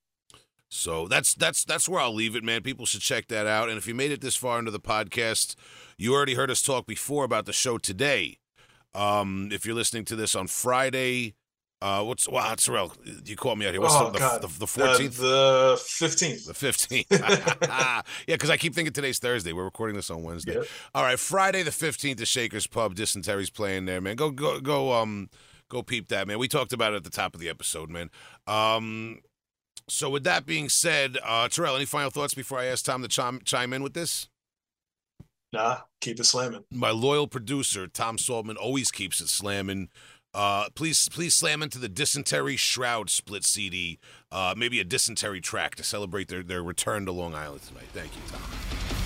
So 0.68 1.06
that's 1.06 1.34
that's 1.34 1.64
that's 1.64 1.88
where 1.88 2.00
I'll 2.00 2.14
leave 2.14 2.34
it, 2.36 2.44
man. 2.44 2.62
People 2.62 2.86
should 2.86 3.00
check 3.00 3.26
that 3.28 3.46
out. 3.46 3.68
And 3.68 3.76
if 3.76 3.86
you 3.86 3.94
made 3.94 4.10
it 4.10 4.20
this 4.20 4.36
far 4.36 4.58
into 4.58 4.70
the 4.70 4.80
podcast, 4.80 5.54
you 5.98 6.14
already 6.14 6.34
heard 6.34 6.50
us 6.50 6.62
talk 6.62 6.86
before 6.86 7.24
about 7.24 7.44
the 7.44 7.52
show 7.52 7.76
today. 7.76 8.38
Um, 8.94 9.48
if 9.52 9.66
you're 9.66 9.74
listening 9.74 10.04
to 10.06 10.16
this 10.16 10.34
on 10.34 10.46
Friday, 10.46 11.34
uh, 11.82 12.02
what's 12.04 12.28
wow, 12.28 12.54
Terrell, 12.54 12.92
you 13.24 13.34
caught 13.34 13.58
me 13.58 13.66
out 13.66 13.72
here. 13.72 13.80
What's 13.80 13.94
oh 13.94 14.10
the, 14.10 14.24
Uh, 14.24 14.38
14th? 14.38 15.18
the 15.18 15.78
fifteenth. 15.84 16.46
The 16.46 16.52
15th. 16.52 17.06
yeah, 17.68 18.02
because 18.26 18.50
I 18.50 18.56
keep 18.56 18.74
thinking 18.74 18.92
today's 18.92 19.18
Thursday. 19.18 19.52
We're 19.52 19.64
recording 19.64 19.96
this 19.96 20.08
on 20.08 20.22
Wednesday. 20.22 20.54
Yep. 20.54 20.64
All 20.94 21.02
right, 21.02 21.18
Friday 21.18 21.64
the 21.64 21.70
15th, 21.72 22.18
the 22.18 22.26
Shakers 22.26 22.68
Pub. 22.68 22.94
Dysentery's 22.94 23.50
playing 23.50 23.86
there, 23.86 24.00
man. 24.00 24.14
Go, 24.14 24.30
go, 24.30 24.60
go, 24.60 24.92
um, 24.92 25.28
go 25.68 25.82
peep 25.82 26.08
that, 26.08 26.28
man. 26.28 26.38
We 26.38 26.46
talked 26.46 26.72
about 26.72 26.92
it 26.92 26.96
at 26.96 27.04
the 27.04 27.10
top 27.10 27.34
of 27.34 27.40
the 27.40 27.48
episode, 27.48 27.90
man. 27.90 28.10
Um, 28.46 29.18
so 29.88 30.08
with 30.08 30.22
that 30.22 30.46
being 30.46 30.68
said, 30.68 31.18
uh, 31.24 31.48
Terrell, 31.48 31.74
any 31.74 31.84
final 31.84 32.10
thoughts 32.10 32.34
before 32.34 32.60
I 32.60 32.66
ask 32.66 32.84
Tom 32.84 33.02
to 33.02 33.08
chime, 33.08 33.40
chime 33.44 33.72
in 33.72 33.82
with 33.82 33.94
this? 33.94 34.28
Nah, 35.52 35.78
keep 36.00 36.18
it 36.18 36.24
slamming. 36.24 36.64
My 36.70 36.90
loyal 36.90 37.26
producer, 37.26 37.86
Tom 37.86 38.16
Saltman, 38.16 38.56
always 38.56 38.90
keeps 38.90 39.20
it 39.20 39.28
slamming. 39.28 39.90
Uh, 40.34 40.68
please, 40.74 41.08
please 41.10 41.34
slam 41.34 41.62
into 41.62 41.78
the 41.78 41.88
Dysentery 41.88 42.56
Shroud 42.56 43.10
split 43.10 43.44
CD. 43.44 43.98
Uh, 44.30 44.54
maybe 44.56 44.80
a 44.80 44.84
dysentery 44.84 45.40
track 45.40 45.74
to 45.74 45.84
celebrate 45.84 46.28
their, 46.28 46.42
their 46.42 46.62
return 46.62 47.04
to 47.06 47.12
Long 47.12 47.34
Island 47.34 47.62
tonight. 47.62 47.88
Thank 47.92 48.12
you, 48.16 48.22
Tom. 48.30 49.01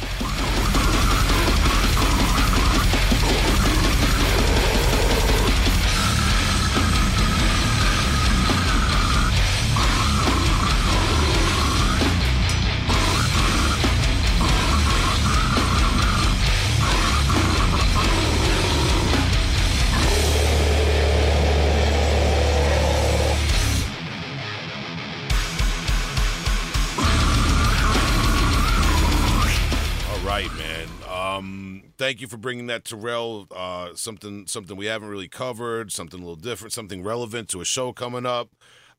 Thank 31.98 32.20
you 32.20 32.28
for 32.28 32.36
bringing 32.36 32.66
that, 32.68 32.84
Terrell. 32.84 33.46
Uh, 33.50 33.90
something, 33.94 34.46
something 34.46 34.76
we 34.76 34.86
haven't 34.86 35.08
really 35.08 35.28
covered. 35.28 35.92
Something 35.92 36.20
a 36.20 36.22
little 36.22 36.36
different. 36.36 36.72
Something 36.72 37.02
relevant 37.02 37.48
to 37.50 37.60
a 37.60 37.64
show 37.64 37.92
coming 37.92 38.26
up. 38.26 38.50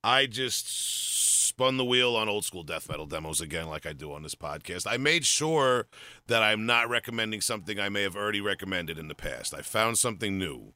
I 0.03 0.26
just 0.26 1.48
spun 1.48 1.78
the 1.78 1.86
wheel 1.86 2.15
on 2.15 2.30
old 2.30 2.45
school 2.45 2.64
death 2.64 2.88
metal 2.90 3.06
demos 3.06 3.41
again, 3.41 3.68
like 3.68 3.86
I 3.86 3.94
do 3.94 4.14
on 4.14 4.22
this 4.24 4.36
podcast. 4.36 4.86
I 4.88 4.98
made 4.98 5.26
sure 5.26 5.88
that 6.28 6.44
I'm 6.44 6.65
not 6.65 6.88
recommending 6.90 7.41
something 7.41 7.80
I 7.80 7.90
may 7.90 8.03
have 8.03 8.15
already 8.15 8.41
recommended 8.41 8.98
in 8.99 9.07
the 9.07 9.15
past. 9.15 9.53
I 9.53 9.61
found 9.61 9.98
something 9.98 10.38
new 10.38 10.74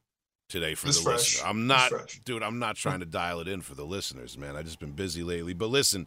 today 0.48 0.74
for 0.74 0.88
It's 0.88 0.98
the 0.98 1.04
fresh. 1.04 1.18
listener. 1.36 1.48
I'm 1.48 1.66
not, 1.66 1.92
dude. 2.24 2.42
I'm 2.42 2.58
not 2.58 2.76
trying 2.76 3.00
to 3.00 3.06
dial 3.06 3.40
it 3.40 3.48
in 3.48 3.60
for 3.60 3.74
the 3.74 3.84
listeners, 3.86 4.36
man. 4.36 4.56
I've 4.56 4.64
just 4.66 4.80
been 4.80 4.92
busy 4.92 5.22
lately. 5.22 5.54
But 5.54 5.68
listen, 5.68 6.06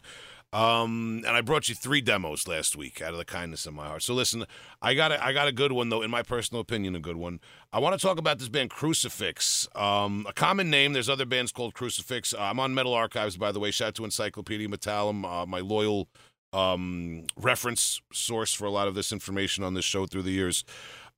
um, 0.52 1.22
and 1.26 1.36
I 1.36 1.40
brought 1.40 1.68
you 1.68 1.74
three 1.74 2.00
demos 2.00 2.46
last 2.46 2.76
week 2.76 3.02
out 3.02 3.12
of 3.12 3.18
the 3.18 3.24
kindness 3.24 3.66
of 3.66 3.74
my 3.74 3.86
heart. 3.86 4.02
So 4.02 4.14
listen, 4.14 4.44
I 4.80 4.94
got 4.94 5.12
a, 5.12 5.24
I 5.24 5.32
got 5.32 5.48
a 5.48 5.52
good 5.52 5.72
one 5.72 5.88
though, 5.88 6.02
in 6.02 6.10
my 6.10 6.22
personal 6.22 6.60
opinion, 6.60 6.94
a 6.94 7.00
good 7.00 7.16
one. 7.16 7.40
I 7.72 7.78
want 7.78 7.98
to 7.98 8.06
talk 8.06 8.18
about 8.18 8.38
this 8.38 8.48
band 8.48 8.70
Crucifix. 8.70 9.68
Um, 9.74 10.24
a 10.28 10.32
common 10.32 10.70
name. 10.70 10.92
There's 10.92 11.08
other 11.08 11.26
bands 11.26 11.52
called 11.52 11.74
Crucifix. 11.74 12.32
Uh, 12.32 12.38
I'm 12.40 12.60
on 12.60 12.74
Metal 12.74 12.94
Archives, 12.94 13.36
by 13.36 13.52
the 13.52 13.60
way. 13.60 13.70
Shout 13.70 13.88
out 13.88 13.94
to 13.96 14.04
Encyclopedia 14.04 14.68
Metallum, 14.68 15.24
uh, 15.24 15.46
my 15.46 15.60
loyal 15.60 16.08
um, 16.52 17.24
reference 17.36 18.00
source 18.12 18.54
for 18.54 18.64
a 18.64 18.70
lot 18.70 18.88
of 18.88 18.94
this 18.94 19.12
information 19.12 19.64
on 19.64 19.74
this 19.74 19.84
show 19.84 20.06
through 20.06 20.22
the 20.22 20.30
years. 20.30 20.64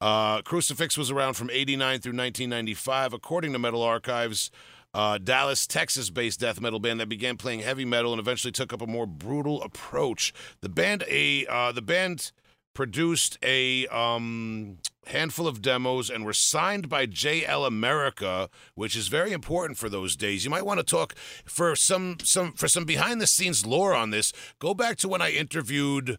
Uh, 0.00 0.42
Crucifix 0.42 0.96
was 0.96 1.10
around 1.10 1.34
from 1.34 1.50
89 1.50 2.00
through 2.00 2.10
1995, 2.10 3.12
according 3.12 3.52
to 3.52 3.58
Metal 3.58 3.82
Archives. 3.82 4.50
Uh, 4.94 5.18
Dallas, 5.18 5.66
Texas 5.66 6.10
based 6.10 6.40
death 6.40 6.60
metal 6.60 6.78
band 6.78 7.00
that 7.00 7.08
began 7.08 7.36
playing 7.36 7.60
heavy 7.60 7.84
metal 7.84 8.12
and 8.12 8.20
eventually 8.20 8.52
took 8.52 8.72
up 8.72 8.80
a 8.80 8.86
more 8.86 9.06
brutal 9.06 9.62
approach. 9.62 10.32
The 10.60 10.68
band, 10.68 11.04
a 11.08 11.46
uh, 11.46 11.72
the 11.72 11.82
band 11.82 12.32
produced 12.74 13.36
a 13.42 13.86
um, 13.88 14.78
handful 15.08 15.48
of 15.48 15.60
demos 15.60 16.08
and 16.08 16.24
were 16.24 16.32
signed 16.32 16.88
by 16.88 17.06
JL 17.06 17.66
America, 17.66 18.48
which 18.76 18.96
is 18.96 19.08
very 19.08 19.32
important 19.32 19.76
for 19.78 19.88
those 19.88 20.14
days. 20.14 20.44
You 20.44 20.50
might 20.50 20.64
want 20.64 20.78
to 20.78 20.84
talk 20.84 21.14
for 21.44 21.74
some 21.74 22.18
some 22.22 22.52
for 22.52 22.68
some 22.68 22.84
behind 22.84 23.20
the 23.20 23.26
scenes 23.26 23.66
lore 23.66 23.94
on 23.94 24.10
this. 24.10 24.32
Go 24.58 24.74
back 24.74 24.96
to 24.98 25.08
when 25.08 25.20
I 25.20 25.32
interviewed 25.32 26.18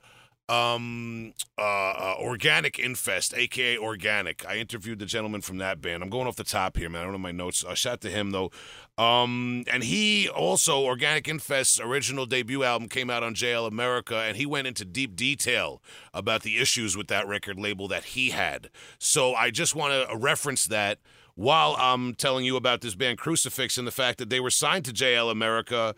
um 0.49 1.33
uh, 1.57 1.61
uh, 1.61 2.15
organic 2.19 2.79
infest 2.79 3.33
aka 3.35 3.77
organic. 3.77 4.45
I 4.47 4.55
interviewed 4.55 4.99
the 4.99 5.05
gentleman 5.05 5.41
from 5.41 5.57
that 5.57 5.79
band. 5.79 6.01
I'm 6.01 6.09
going 6.09 6.27
off 6.27 6.35
the 6.35 6.43
top 6.43 6.77
here 6.77 6.89
man. 6.89 7.01
I 7.01 7.03
don't 7.03 7.13
know 7.13 7.19
my 7.19 7.31
notes. 7.31 7.63
Uh, 7.63 7.75
shout 7.75 8.01
to 8.01 8.09
him 8.09 8.31
though. 8.31 8.51
Um 8.97 9.63
and 9.71 9.83
he 9.83 10.27
also 10.27 10.81
organic 10.83 11.27
infest's 11.27 11.79
original 11.79 12.25
debut 12.25 12.63
album 12.63 12.89
came 12.89 13.09
out 13.09 13.23
on 13.23 13.35
jl 13.35 13.67
america 13.67 14.17
and 14.17 14.35
he 14.37 14.45
went 14.45 14.67
into 14.67 14.85
deep 14.85 15.15
detail 15.15 15.81
about 16.13 16.41
the 16.41 16.57
issues 16.57 16.97
with 16.97 17.07
that 17.07 17.27
record 17.27 17.59
label 17.59 17.87
that 17.87 18.03
he 18.05 18.31
had. 18.31 18.69
So 18.97 19.35
i 19.35 19.51
just 19.51 19.75
want 19.75 20.09
to 20.09 20.17
reference 20.17 20.65
that 20.65 20.97
while 21.35 21.75
i'm 21.79 22.15
telling 22.15 22.43
you 22.43 22.55
about 22.55 22.81
this 22.81 22.95
band 22.95 23.17
crucifix 23.17 23.77
and 23.77 23.87
the 23.87 23.91
fact 23.91 24.17
that 24.17 24.29
they 24.29 24.39
were 24.39 24.49
signed 24.49 24.83
to 24.83 24.91
jl 24.91 25.31
america 25.31 25.95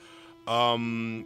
um 0.47 1.25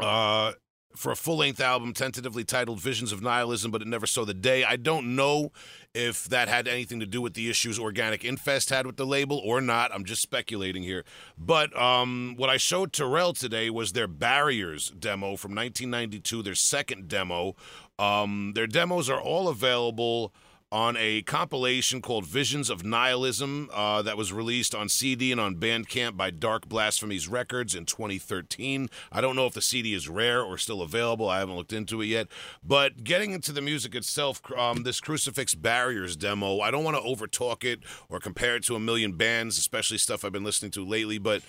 uh 0.00 0.52
for 0.96 1.12
a 1.12 1.16
full 1.16 1.38
length 1.38 1.60
album 1.60 1.92
tentatively 1.92 2.44
titled 2.44 2.80
Visions 2.80 3.12
of 3.12 3.22
Nihilism, 3.22 3.70
but 3.70 3.82
it 3.82 3.88
never 3.88 4.06
saw 4.06 4.24
the 4.24 4.34
day. 4.34 4.64
I 4.64 4.76
don't 4.76 5.14
know 5.16 5.52
if 5.94 6.24
that 6.24 6.48
had 6.48 6.68
anything 6.68 7.00
to 7.00 7.06
do 7.06 7.20
with 7.20 7.34
the 7.34 7.50
issues 7.50 7.78
Organic 7.78 8.24
Infest 8.24 8.70
had 8.70 8.86
with 8.86 8.96
the 8.96 9.06
label 9.06 9.38
or 9.38 9.60
not. 9.60 9.92
I'm 9.94 10.04
just 10.04 10.22
speculating 10.22 10.82
here. 10.82 11.04
But 11.36 11.76
um, 11.78 12.34
what 12.36 12.50
I 12.50 12.56
showed 12.56 12.92
Terrell 12.92 13.32
today 13.32 13.70
was 13.70 13.92
their 13.92 14.08
Barriers 14.08 14.90
demo 14.90 15.36
from 15.36 15.54
1992, 15.54 16.42
their 16.42 16.54
second 16.54 17.08
demo. 17.08 17.56
Um, 17.98 18.52
their 18.54 18.66
demos 18.66 19.10
are 19.10 19.20
all 19.20 19.48
available 19.48 20.32
on 20.72 20.96
a 20.98 21.20
compilation 21.22 22.00
called 22.00 22.24
Visions 22.24 22.70
of 22.70 22.82
Nihilism 22.82 23.68
uh, 23.74 24.00
that 24.00 24.16
was 24.16 24.32
released 24.32 24.74
on 24.74 24.88
CD 24.88 25.30
and 25.30 25.38
on 25.38 25.56
Bandcamp 25.56 26.16
by 26.16 26.30
Dark 26.30 26.66
Blasphemies 26.66 27.28
Records 27.28 27.74
in 27.74 27.84
2013. 27.84 28.88
I 29.12 29.20
don't 29.20 29.36
know 29.36 29.44
if 29.44 29.52
the 29.52 29.60
CD 29.60 29.92
is 29.92 30.08
rare 30.08 30.42
or 30.42 30.56
still 30.56 30.80
available. 30.80 31.28
I 31.28 31.40
haven't 31.40 31.56
looked 31.56 31.74
into 31.74 32.00
it 32.00 32.06
yet. 32.06 32.28
But 32.64 33.04
getting 33.04 33.32
into 33.32 33.52
the 33.52 33.60
music 33.60 33.94
itself, 33.94 34.40
um, 34.56 34.82
this 34.82 34.98
Crucifix 34.98 35.54
Barriers 35.54 36.16
demo, 36.16 36.60
I 36.60 36.70
don't 36.70 36.84
want 36.84 36.96
to 36.96 37.02
overtalk 37.02 37.64
it 37.64 37.80
or 38.08 38.18
compare 38.18 38.56
it 38.56 38.64
to 38.64 38.74
a 38.74 38.80
million 38.80 39.12
bands, 39.12 39.58
especially 39.58 39.98
stuff 39.98 40.24
I've 40.24 40.32
been 40.32 40.42
listening 40.42 40.70
to 40.72 40.86
lately, 40.86 41.18
but 41.18 41.42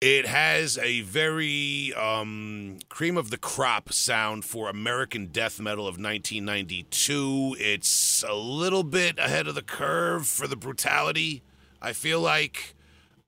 it 0.00 0.26
has 0.26 0.78
a 0.78 1.00
very 1.00 1.92
um, 1.94 2.78
cream 2.88 3.16
of 3.16 3.30
the 3.30 3.38
crop 3.38 3.92
sound 3.92 4.44
for 4.44 4.68
American 4.68 5.26
death 5.26 5.60
metal 5.60 5.88
of 5.88 5.94
1992. 5.94 7.56
It's 7.58 8.22
a 8.22 8.34
little 8.34 8.84
bit 8.84 9.18
ahead 9.18 9.48
of 9.48 9.56
the 9.56 9.62
curve 9.62 10.26
for 10.26 10.46
the 10.46 10.56
brutality. 10.56 11.42
I 11.82 11.92
feel 11.92 12.20
like 12.20 12.74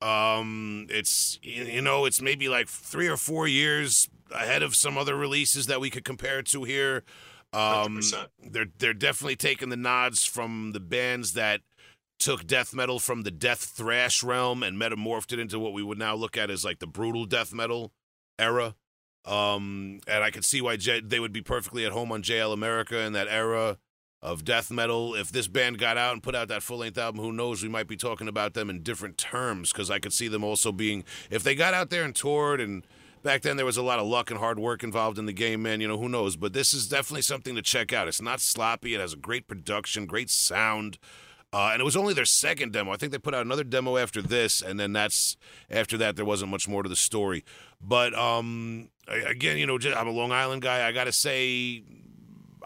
um, 0.00 0.86
it's 0.90 1.38
you 1.42 1.82
know 1.82 2.04
it's 2.04 2.22
maybe 2.22 2.48
like 2.48 2.68
three 2.68 3.08
or 3.08 3.16
four 3.16 3.48
years 3.48 4.08
ahead 4.32 4.62
of 4.62 4.76
some 4.76 4.96
other 4.96 5.16
releases 5.16 5.66
that 5.66 5.80
we 5.80 5.90
could 5.90 6.04
compare 6.04 6.42
to 6.42 6.64
here. 6.64 7.02
Um, 7.52 7.98
100%. 7.98 8.26
they're 8.48 8.66
they're 8.78 8.94
definitely 8.94 9.34
taking 9.34 9.70
the 9.70 9.76
nods 9.76 10.24
from 10.24 10.70
the 10.72 10.78
bands 10.80 11.32
that 11.32 11.62
took 12.20 12.46
death 12.46 12.74
metal 12.74 12.98
from 12.98 13.22
the 13.22 13.30
death 13.30 13.60
thrash 13.60 14.22
realm 14.22 14.62
and 14.62 14.80
metamorphed 14.80 15.32
it 15.32 15.38
into 15.38 15.58
what 15.58 15.72
we 15.72 15.82
would 15.82 15.98
now 15.98 16.14
look 16.14 16.36
at 16.36 16.50
as 16.50 16.64
like 16.64 16.78
the 16.78 16.86
brutal 16.86 17.24
death 17.24 17.52
metal 17.52 17.92
era. 18.38 18.74
Um, 19.24 20.00
and 20.06 20.22
I 20.22 20.30
could 20.30 20.44
see 20.44 20.60
why 20.60 20.76
J- 20.76 21.00
they 21.00 21.20
would 21.20 21.32
be 21.32 21.42
perfectly 21.42 21.84
at 21.84 21.92
home 21.92 22.12
on 22.12 22.22
JL 22.22 22.52
America 22.52 23.00
in 23.00 23.12
that 23.14 23.28
era 23.28 23.78
of 24.22 24.44
death 24.44 24.70
metal. 24.70 25.14
If 25.14 25.32
this 25.32 25.48
band 25.48 25.78
got 25.78 25.96
out 25.96 26.12
and 26.12 26.22
put 26.22 26.34
out 26.34 26.48
that 26.48 26.62
full 26.62 26.78
length 26.78 26.98
album, 26.98 27.20
who 27.20 27.32
knows? 27.32 27.62
We 27.62 27.68
might 27.68 27.88
be 27.88 27.96
talking 27.96 28.28
about 28.28 28.54
them 28.54 28.70
in 28.70 28.82
different 28.82 29.18
terms 29.18 29.72
because 29.72 29.90
I 29.90 29.98
could 29.98 30.12
see 30.12 30.28
them 30.28 30.44
also 30.44 30.72
being, 30.72 31.04
if 31.30 31.42
they 31.42 31.54
got 31.54 31.74
out 31.74 31.90
there 31.90 32.04
and 32.04 32.14
toured 32.14 32.60
and 32.60 32.86
back 33.22 33.42
then 33.42 33.56
there 33.56 33.66
was 33.66 33.76
a 33.76 33.82
lot 33.82 33.98
of 33.98 34.06
luck 34.06 34.30
and 34.30 34.38
hard 34.38 34.58
work 34.58 34.82
involved 34.82 35.18
in 35.18 35.26
the 35.26 35.32
game, 35.32 35.62
man. 35.62 35.80
You 35.80 35.88
know, 35.88 35.98
who 35.98 36.08
knows? 36.08 36.36
But 36.36 36.52
this 36.52 36.72
is 36.72 36.88
definitely 36.88 37.22
something 37.22 37.54
to 37.54 37.62
check 37.62 37.92
out. 37.92 38.08
It's 38.08 38.22
not 38.22 38.40
sloppy, 38.40 38.94
it 38.94 39.00
has 39.00 39.12
a 39.12 39.18
great 39.18 39.48
production, 39.48 40.06
great 40.06 40.30
sound. 40.30 40.98
Uh, 41.52 41.70
and 41.72 41.80
it 41.80 41.84
was 41.84 41.96
only 41.96 42.14
their 42.14 42.24
second 42.24 42.72
demo. 42.72 42.92
I 42.92 42.96
think 42.96 43.10
they 43.10 43.18
put 43.18 43.34
out 43.34 43.44
another 43.44 43.64
demo 43.64 43.96
after 43.96 44.22
this, 44.22 44.62
and 44.62 44.78
then 44.78 44.92
that's 44.92 45.36
after 45.68 45.96
that. 45.98 46.14
There 46.14 46.24
wasn't 46.24 46.50
much 46.50 46.68
more 46.68 46.82
to 46.82 46.88
the 46.88 46.96
story. 46.96 47.44
But 47.80 48.14
um, 48.14 48.90
again, 49.08 49.58
you 49.58 49.66
know, 49.66 49.78
just, 49.78 49.96
I'm 49.96 50.06
a 50.06 50.12
Long 50.12 50.30
Island 50.30 50.62
guy. 50.62 50.86
I 50.86 50.92
gotta 50.92 51.12
say, 51.12 51.82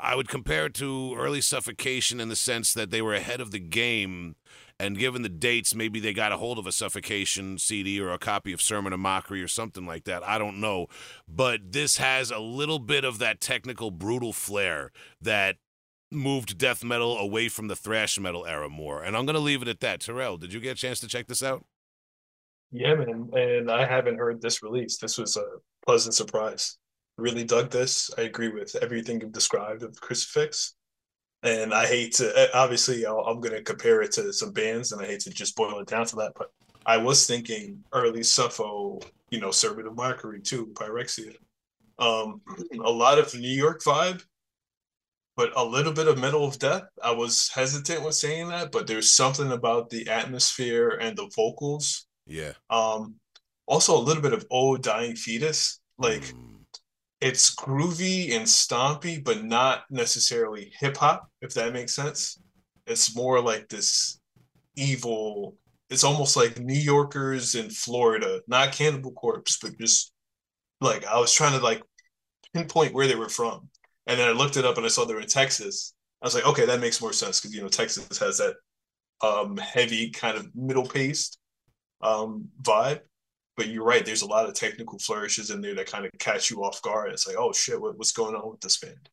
I 0.01 0.15
would 0.15 0.29
compare 0.29 0.67
it 0.67 0.75
to 0.75 1.15
early 1.17 1.41
Suffocation 1.41 2.21
in 2.21 2.29
the 2.29 2.37
sense 2.37 2.75
that 2.75 2.91
they 2.91 3.01
were 3.01 3.15
ahead 3.15 3.41
of 3.41 3.53
the 3.53 3.61
game. 3.61 4.37
And 4.79 4.99
given 4.99 5.23
the 5.23 5.29
dates, 5.29 5.75
maybe 5.75 6.01
they 6.01 6.13
got 6.13 6.33
a 6.33 6.37
hold 6.37 6.59
of 6.59 6.67
a 6.67 6.73
Suffocation 6.73 7.59
CD 7.59 8.01
or 8.01 8.11
a 8.11 8.19
copy 8.19 8.53
of 8.53 8.61
Sermon 8.61 8.93
of 8.93 8.99
Mockery 9.01 9.41
or 9.41 9.49
something 9.49 9.87
like 9.87 10.05
that. 10.05 10.27
I 10.27 10.37
don't 10.37 10.61
know. 10.61 10.89
But 11.29 11.73
this 11.73 11.97
has 11.99 12.31
a 12.31 12.41
little 12.41 12.81
bit 12.81 13.05
of 13.05 13.19
that 13.19 13.41
technical, 13.41 13.93
brutal 13.93 14.33
flair 14.33 14.91
that 15.23 15.57
moved 16.15 16.59
death 16.59 16.85
metal 16.85 17.19
away 17.19 17.49
from 17.49 17.69
the 17.69 17.77
thrash 17.77 18.19
metal 18.19 18.47
era 18.47 18.69
more. 18.69 19.03
And 19.03 19.17
I'm 19.17 19.27
going 19.27 19.35
to 19.35 19.41
leave 19.41 19.63
it 19.63 19.69
at 19.69 19.81
that. 19.81 20.01
Terrell, 20.01 20.37
did 20.37 20.53
you 20.53 20.61
get 20.61 20.73
a 20.73 20.81
chance 20.81 21.01
to 21.01 21.09
check 21.09 21.27
this 21.27 21.43
out? 21.43 21.65
Yeah, 22.71 22.95
man. 22.95 23.31
And 23.33 23.71
I 23.71 23.85
haven't 23.87 24.19
heard 24.19 24.41
this 24.41 24.63
release. 24.63 24.99
This 24.99 25.19
was 25.19 25.37
a 25.37 25.45
pleasant 25.87 26.15
surprise. 26.15 26.79
Really 27.17 27.45
dug 27.45 27.71
this. 27.71 28.11
I 28.19 28.23
agree 28.23 28.49
with 28.49 28.75
everything 28.83 29.21
you've 29.21 29.33
described 29.33 29.83
of 29.83 30.01
Crucifix. 30.01 30.75
And 31.45 31.75
I 31.75 31.87
hate 31.87 32.15
to, 32.15 32.33
eh, 32.37 32.49
obviously, 32.55 33.05
I'll, 33.07 33.21
I'm 33.21 33.41
going 33.41 33.55
to 33.55 33.63
compare 33.63 34.01
it 34.01 34.13
to 34.13 34.33
some 34.33 34.53
bands, 34.53 34.93
and 34.93 35.03
I 35.03 35.07
hate 35.07 35.21
to 35.21 35.31
just 35.31 35.55
boil 35.55 35.79
it 35.79 35.87
down 35.87 36.07
to 36.07 36.17
that. 36.17 36.33
But 36.35 36.51
I 36.87 36.97
was 36.97 37.27
thinking 37.27 37.85
early 37.93 38.21
Suffo, 38.21 39.05
you 39.31 39.41
know, 39.41 39.51
Sermon 39.51 39.87
of 39.87 39.95
Mockery 39.95 40.41
too, 40.41 40.73
Pyrexia. 40.75 41.37
Um, 41.99 42.41
a 42.85 42.91
lot 42.91 43.19
of 43.19 43.35
New 43.35 43.47
York 43.47 43.83
vibe, 43.83 44.25
but 45.37 45.53
a 45.57 45.65
little 45.65 45.93
bit 45.93 46.09
of 46.09 46.19
Metal 46.19 46.45
of 46.47 46.59
Death. 46.59 46.85
I 47.03 47.13
was 47.13 47.49
hesitant 47.49 48.05
with 48.05 48.15
saying 48.15 48.49
that, 48.49 48.71
but 48.73 48.87
there's 48.87 49.13
something 49.15 49.51
about 49.53 49.91
the 49.91 50.09
atmosphere 50.09 50.91
and 51.01 51.17
the 51.17 51.31
vocals 51.35 52.07
Yeah. 52.27 52.53
um, 52.71 53.17
also 53.67 53.97
a 53.97 54.01
little 54.03 54.23
bit 54.23 54.33
of 54.33 54.47
old 54.51 54.83
dying 54.83 55.17
fetus. 55.17 55.81
Like 55.99 56.23
Mm, 56.23 56.65
it's 57.21 57.55
groovy 57.55 58.33
and 58.33 58.45
stompy, 58.47 59.23
but 59.23 59.45
not 59.45 59.85
necessarily 59.91 60.73
hip 60.79 60.97
hop, 60.99 61.31
if 61.41 61.55
that 61.55 61.73
makes 61.73 61.95
sense. 61.95 62.39
It's 62.87 63.17
more 63.17 63.41
like 63.41 63.69
this 63.69 64.21
evil. 64.77 65.57
It's 65.91 66.05
almost 66.05 66.37
like 66.37 66.59
New 66.59 66.75
Yorkers 66.79 67.55
in 67.55 67.71
Florida, 67.71 68.43
not 68.47 68.73
Cannibal 68.73 69.13
Corpse, 69.13 69.59
but 69.61 69.79
just 69.79 70.13
like 70.81 71.05
I 71.07 71.19
was 71.19 71.33
trying 71.33 71.57
to 71.59 71.65
like 71.65 71.83
pinpoint 72.53 72.95
where 72.95 73.07
they 73.07 73.15
were 73.17 73.29
from, 73.29 73.69
and 74.07 74.19
then 74.19 74.29
I 74.29 74.33
looked 74.33 74.57
it 74.57 74.65
up 74.65 74.77
and 74.77 74.85
I 74.85 74.89
saw 74.89 75.05
they 75.05 75.15
were 75.15 75.21
in 75.21 75.27
Texas. 75.27 75.95
I 76.23 76.27
was 76.27 76.35
like, 76.35 76.47
okay, 76.47 76.67
that 76.67 76.81
makes 76.81 77.01
more 77.01 77.13
sense 77.13 77.41
because 77.41 77.55
you 77.55 77.63
know 77.63 77.69
Texas 77.69 78.19
has 78.19 78.39
that 78.39 78.57
um 79.23 79.57
heavy 79.57 80.11
kind 80.11 80.37
of 80.37 80.55
middle 80.55 80.87
paced 80.87 81.39
um 82.03 82.49
vibe. 82.63 83.01
But 83.57 83.69
you're 83.69 83.85
right 83.85 84.05
there's 84.05 84.23
a 84.23 84.27
lot 84.27 84.49
of 84.49 84.55
technical 84.55 84.99
flourishes 84.99 85.51
in 85.51 85.61
there 85.61 85.75
that 85.77 85.91
kind 85.91 86.05
of 86.05 86.11
catch 86.19 86.51
you 86.51 86.65
off 86.65 86.83
guard. 86.83 87.13
It's 87.13 87.27
like 87.27 87.37
oh 87.39 87.53
shit 87.53 87.81
what, 87.81 87.97
what's 87.97 88.13
going 88.13 88.35
on 88.35 88.51
with 88.51 88.61
this 88.61 88.79
band? 88.79 89.09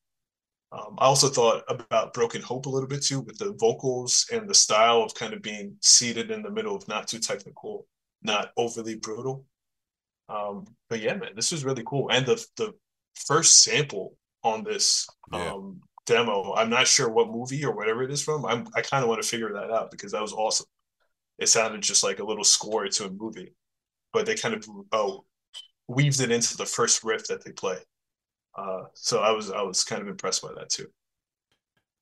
Um, 0.74 0.96
i 1.00 1.06
also 1.06 1.28
thought 1.28 1.64
about 1.68 2.14
broken 2.14 2.42
hope 2.42 2.66
a 2.66 2.70
little 2.70 2.88
bit 2.88 3.04
too 3.04 3.20
with 3.20 3.38
the 3.38 3.52
vocals 3.60 4.26
and 4.32 4.50
the 4.50 4.56
style 4.56 5.04
of 5.04 5.14
kind 5.14 5.34
of 5.34 5.42
being 5.42 5.76
seated 5.82 6.32
in 6.32 6.42
the 6.42 6.50
middle 6.50 6.78
of 6.78 6.88
not 6.88 7.10
too 7.10 7.20
technical 7.20 7.88
not 8.24 8.52
overly 8.56 8.96
brutal. 8.96 9.46
Um, 10.30 10.66
but 10.90 11.02
yeah 11.02 11.16
man 11.16 11.32
this 11.36 11.52
was 11.52 11.66
really 11.66 11.84
cool. 11.86 12.10
And 12.10 12.26
the 12.26 12.46
the 12.56 12.74
first 13.16 13.64
sample 13.64 14.16
on 14.44 14.64
this 14.64 15.08
Yeah. 15.32 15.54
um, 15.54 15.82
demo 16.06 16.54
i'm 16.56 16.70
not 16.70 16.88
sure 16.88 17.10
what 17.10 17.30
movie 17.30 17.64
or 17.64 17.76
whatever 17.76 18.02
it 18.04 18.12
is 18.12 18.22
from 18.24 18.46
I'm, 18.46 18.68
i 18.76 18.82
kind 18.82 19.04
of 19.04 19.10
want 19.10 19.22
to 19.22 19.28
figure 19.28 19.54
that 19.54 19.72
out 19.72 19.92
because 19.92 20.12
that 20.14 20.22
was 20.22 20.34
awesome 20.34 20.66
it 21.40 21.48
sounded 21.50 21.82
just 21.82 22.04
like 22.04 22.20
a 22.20 22.24
little 22.24 22.44
score 22.44 22.88
to 22.88 23.06
a 23.06 23.10
movie, 23.10 23.56
but 24.14 24.28
they 24.28 24.36
kind 24.36 24.54
of 24.54 24.64
oh 24.92 25.26
weaved 25.88 26.22
it 26.22 26.30
into 26.30 26.56
the 26.56 26.68
first 26.68 27.04
riff 27.04 27.26
that 27.28 27.44
they 27.44 27.52
play. 27.52 27.78
Uh, 28.56 28.84
so 28.94 29.22
I 29.22 29.32
was 29.32 29.50
I 29.50 29.64
was 29.64 29.84
kind 29.84 30.04
of 30.04 30.08
impressed 30.08 30.44
by 30.44 30.54
that 30.56 30.70
too. 30.70 30.86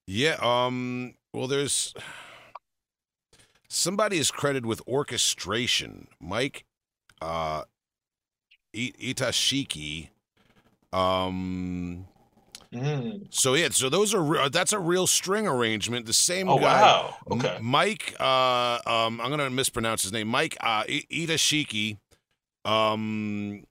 Yeah. 0.08 0.36
Um. 0.42 1.14
Well, 1.34 1.48
there's 1.48 1.94
somebody 3.70 4.18
is 4.18 4.30
credited 4.30 4.66
with 4.66 4.82
orchestration. 4.86 6.10
Mike, 6.20 6.66
uh, 7.22 7.64
Itashiki. 8.76 10.10
Um. 10.92 12.08
Mm. 12.74 13.28
So 13.34 13.56
yeah. 13.56 13.70
So 13.72 13.90
those 13.90 14.14
are 14.14 14.22
re- 14.22 14.50
that's 14.50 14.74
a 14.74 14.80
real 14.80 15.08
string 15.08 15.48
arrangement. 15.48 16.06
The 16.06 16.14
same 16.14 16.48
Oh 16.50 16.60
guy. 16.60 16.82
wow! 16.82 17.16
M- 17.32 17.40
Okay, 17.40 17.58
Mike, 17.62 18.16
uh, 18.20 18.80
um, 18.86 19.20
I'm 19.20 19.30
gonna 19.32 19.50
mispronounce 19.50 20.04
his 20.04 20.12
name. 20.14 20.28
Mike 20.28 20.56
uh, 20.62 20.84
I- 20.88 21.04
Itashiki, 21.12 21.98
um, 22.66 23.64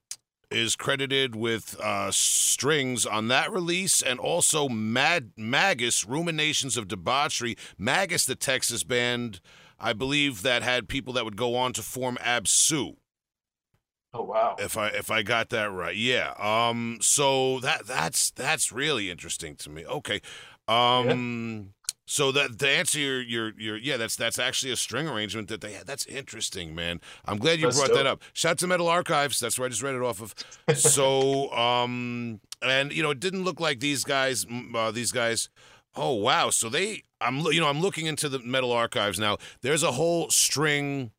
is 0.51 0.75
credited 0.75 1.35
with 1.35 1.79
uh, 1.79 2.11
strings 2.11 3.05
on 3.05 3.29
that 3.29 3.51
release, 3.51 4.01
and 4.01 4.19
also 4.19 4.67
Mad 4.67 5.31
Magus, 5.37 6.05
Ruminations 6.05 6.75
of 6.75 6.87
Debauchery. 6.89 7.55
Magus, 7.77 8.25
the 8.25 8.35
Texas 8.35 8.83
band, 8.83 9.39
I 9.79 9.93
believe 9.93 10.41
that 10.41 10.61
had 10.63 10.89
people 10.89 11.13
that 11.13 11.23
would 11.23 11.37
go 11.37 11.55
on 11.55 11.71
to 11.73 11.81
form 11.81 12.17
Absu. 12.21 12.95
Oh 14.13 14.23
wow. 14.23 14.55
If 14.59 14.77
I 14.77 14.87
if 14.87 15.11
I 15.11 15.21
got 15.21 15.49
that 15.49 15.71
right, 15.71 15.95
yeah. 15.95 16.33
Um. 16.39 16.97
So 17.01 17.59
that 17.59 17.85
that's 17.85 18.31
that's 18.31 18.71
really 18.71 19.09
interesting 19.11 19.55
to 19.57 19.69
me. 19.69 19.85
Okay. 19.85 20.21
Um. 20.67 21.73
So 22.07 22.31
that 22.31 22.57
to 22.57 22.67
answer 22.67 22.97
your 22.99 23.21
your 23.21 23.59
your 23.59 23.77
yeah, 23.77 23.97
that's 23.97 24.15
that's 24.15 24.39
actually 24.39 24.71
a 24.71 24.75
string 24.75 25.07
arrangement 25.07 25.47
that 25.49 25.61
they 25.61 25.73
had. 25.73 25.85
That's 25.85 26.07
interesting, 26.07 26.73
man. 26.73 27.01
I'm 27.25 27.37
glad 27.37 27.59
you 27.59 27.65
That's 27.67 27.77
brought 27.77 27.89
dope. 27.89 27.97
that 27.97 28.07
up. 28.07 28.23
Shout 28.33 28.51
out 28.53 28.57
to 28.59 28.67
Metal 28.67 28.87
Archives. 28.87 29.39
That's 29.39 29.59
where 29.59 29.67
I 29.67 29.69
just 29.69 29.83
read 29.83 29.93
it 29.93 30.01
off 30.01 30.19
of. 30.21 30.33
So 30.75 31.51
um, 31.55 32.39
and 32.63 32.91
you 32.91 33.03
know, 33.03 33.11
it 33.11 33.19
didn't 33.19 33.43
look 33.43 33.59
like 33.59 33.79
these 33.79 34.03
guys. 34.03 34.45
mm, 34.45 34.73
Uh, 34.75 34.89
these 34.89 35.11
guys. 35.11 35.49
Oh 35.95 36.13
wow. 36.15 36.49
So 36.49 36.67
they. 36.67 37.03
I'm 37.21 37.41
you 37.41 37.59
know 37.59 37.67
I'm 37.67 37.79
looking 37.81 38.07
into 38.07 38.27
the 38.27 38.39
Metal 38.39 38.71
Archives 38.71 39.19
now. 39.19 39.37
There's 39.61 39.83
a 39.83 39.91
whole 39.91 40.31
string 40.31 41.11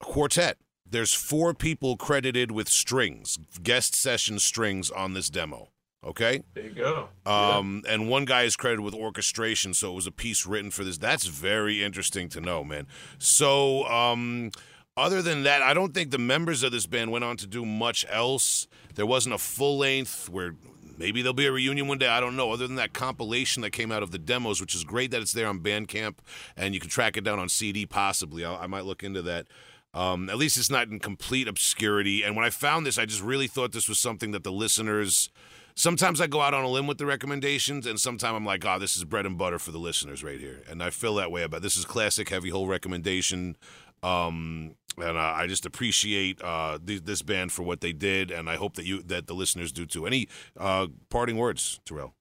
quartet. 0.00 0.58
There's 0.88 1.12
four 1.12 1.54
people 1.54 1.96
credited 1.96 2.52
with 2.52 2.68
strings, 2.68 3.38
guest 3.62 3.94
session 3.94 4.38
strings 4.38 4.90
on 4.90 5.14
this 5.14 5.28
demo. 5.28 5.70
Okay. 6.04 6.42
There 6.54 6.64
you 6.64 6.70
go. 6.70 7.08
Yeah. 7.26 7.56
Um, 7.56 7.82
and 7.88 8.08
one 8.08 8.26
guy 8.26 8.42
is 8.42 8.54
credited 8.54 8.84
with 8.84 8.94
orchestration, 8.94 9.74
so 9.74 9.90
it 9.90 9.94
was 9.96 10.06
a 10.06 10.12
piece 10.12 10.46
written 10.46 10.70
for 10.70 10.84
this. 10.84 10.98
That's 10.98 11.26
very 11.26 11.82
interesting 11.82 12.28
to 12.30 12.40
know, 12.40 12.62
man. 12.62 12.86
So, 13.18 13.84
um, 13.88 14.52
other 14.96 15.20
than 15.20 15.42
that, 15.42 15.62
I 15.62 15.74
don't 15.74 15.92
think 15.92 16.12
the 16.12 16.18
members 16.18 16.62
of 16.62 16.72
this 16.72 16.86
band 16.86 17.10
went 17.10 17.24
on 17.24 17.36
to 17.38 17.46
do 17.46 17.66
much 17.66 18.06
else. 18.08 18.68
There 18.94 19.04
wasn't 19.04 19.34
a 19.34 19.38
full 19.38 19.78
length 19.78 20.28
where 20.28 20.54
maybe 20.96 21.22
there'll 21.22 21.34
be 21.34 21.46
a 21.46 21.52
reunion 21.52 21.88
one 21.88 21.98
day. 21.98 22.08
I 22.08 22.20
don't 22.20 22.36
know. 22.36 22.52
Other 22.52 22.66
than 22.66 22.76
that 22.76 22.92
compilation 22.92 23.62
that 23.62 23.70
came 23.70 23.92
out 23.92 24.02
of 24.02 24.10
the 24.10 24.18
demos, 24.18 24.60
which 24.60 24.74
is 24.74 24.84
great 24.84 25.10
that 25.10 25.20
it's 25.20 25.32
there 25.32 25.48
on 25.48 25.60
Bandcamp 25.60 26.18
and 26.56 26.72
you 26.72 26.80
can 26.80 26.88
track 26.88 27.16
it 27.16 27.24
down 27.24 27.38
on 27.38 27.48
CD 27.48 27.84
possibly. 27.84 28.44
I'll, 28.44 28.56
I 28.56 28.66
might 28.66 28.84
look 28.84 29.02
into 29.02 29.22
that. 29.22 29.48
Um, 29.96 30.28
at 30.28 30.36
least 30.36 30.58
it's 30.58 30.68
not 30.70 30.88
in 30.88 30.98
complete 30.98 31.48
obscurity. 31.48 32.22
And 32.22 32.36
when 32.36 32.44
I 32.44 32.50
found 32.50 32.84
this, 32.84 32.98
I 32.98 33.06
just 33.06 33.22
really 33.22 33.46
thought 33.46 33.72
this 33.72 33.88
was 33.88 33.98
something 33.98 34.30
that 34.32 34.44
the 34.44 34.52
listeners. 34.52 35.30
Sometimes 35.74 36.20
I 36.20 36.26
go 36.26 36.42
out 36.42 36.54
on 36.54 36.64
a 36.64 36.68
limb 36.68 36.86
with 36.86 36.98
the 36.98 37.06
recommendations, 37.06 37.86
and 37.86 37.98
sometimes 37.98 38.34
I'm 38.36 38.44
like, 38.44 38.64
oh, 38.64 38.78
this 38.78 38.96
is 38.96 39.04
bread 39.04 39.26
and 39.26 39.36
butter 39.36 39.58
for 39.58 39.72
the 39.72 39.78
listeners 39.78 40.22
right 40.22 40.38
here. 40.38 40.62
And 40.68 40.82
I 40.82 40.90
feel 40.90 41.14
that 41.16 41.30
way 41.30 41.42
about 41.42 41.62
this 41.62 41.76
is 41.78 41.84
classic 41.86 42.28
heavy 42.28 42.50
hole 42.50 42.66
recommendation. 42.66 43.56
Um, 44.02 44.74
and 44.98 45.16
uh, 45.16 45.34
I 45.34 45.46
just 45.46 45.64
appreciate 45.64 46.42
uh, 46.42 46.78
th- 46.84 47.04
this 47.04 47.22
band 47.22 47.52
for 47.52 47.62
what 47.62 47.80
they 47.80 47.92
did, 47.92 48.30
and 48.30 48.50
I 48.50 48.56
hope 48.56 48.74
that 48.76 48.84
you 48.84 49.02
that 49.04 49.26
the 49.26 49.34
listeners 49.34 49.72
do 49.72 49.86
too. 49.86 50.06
Any 50.06 50.28
uh, 50.58 50.88
parting 51.08 51.38
words, 51.38 51.80
Terrell? 51.86 52.14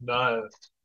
Nah, 0.00 0.40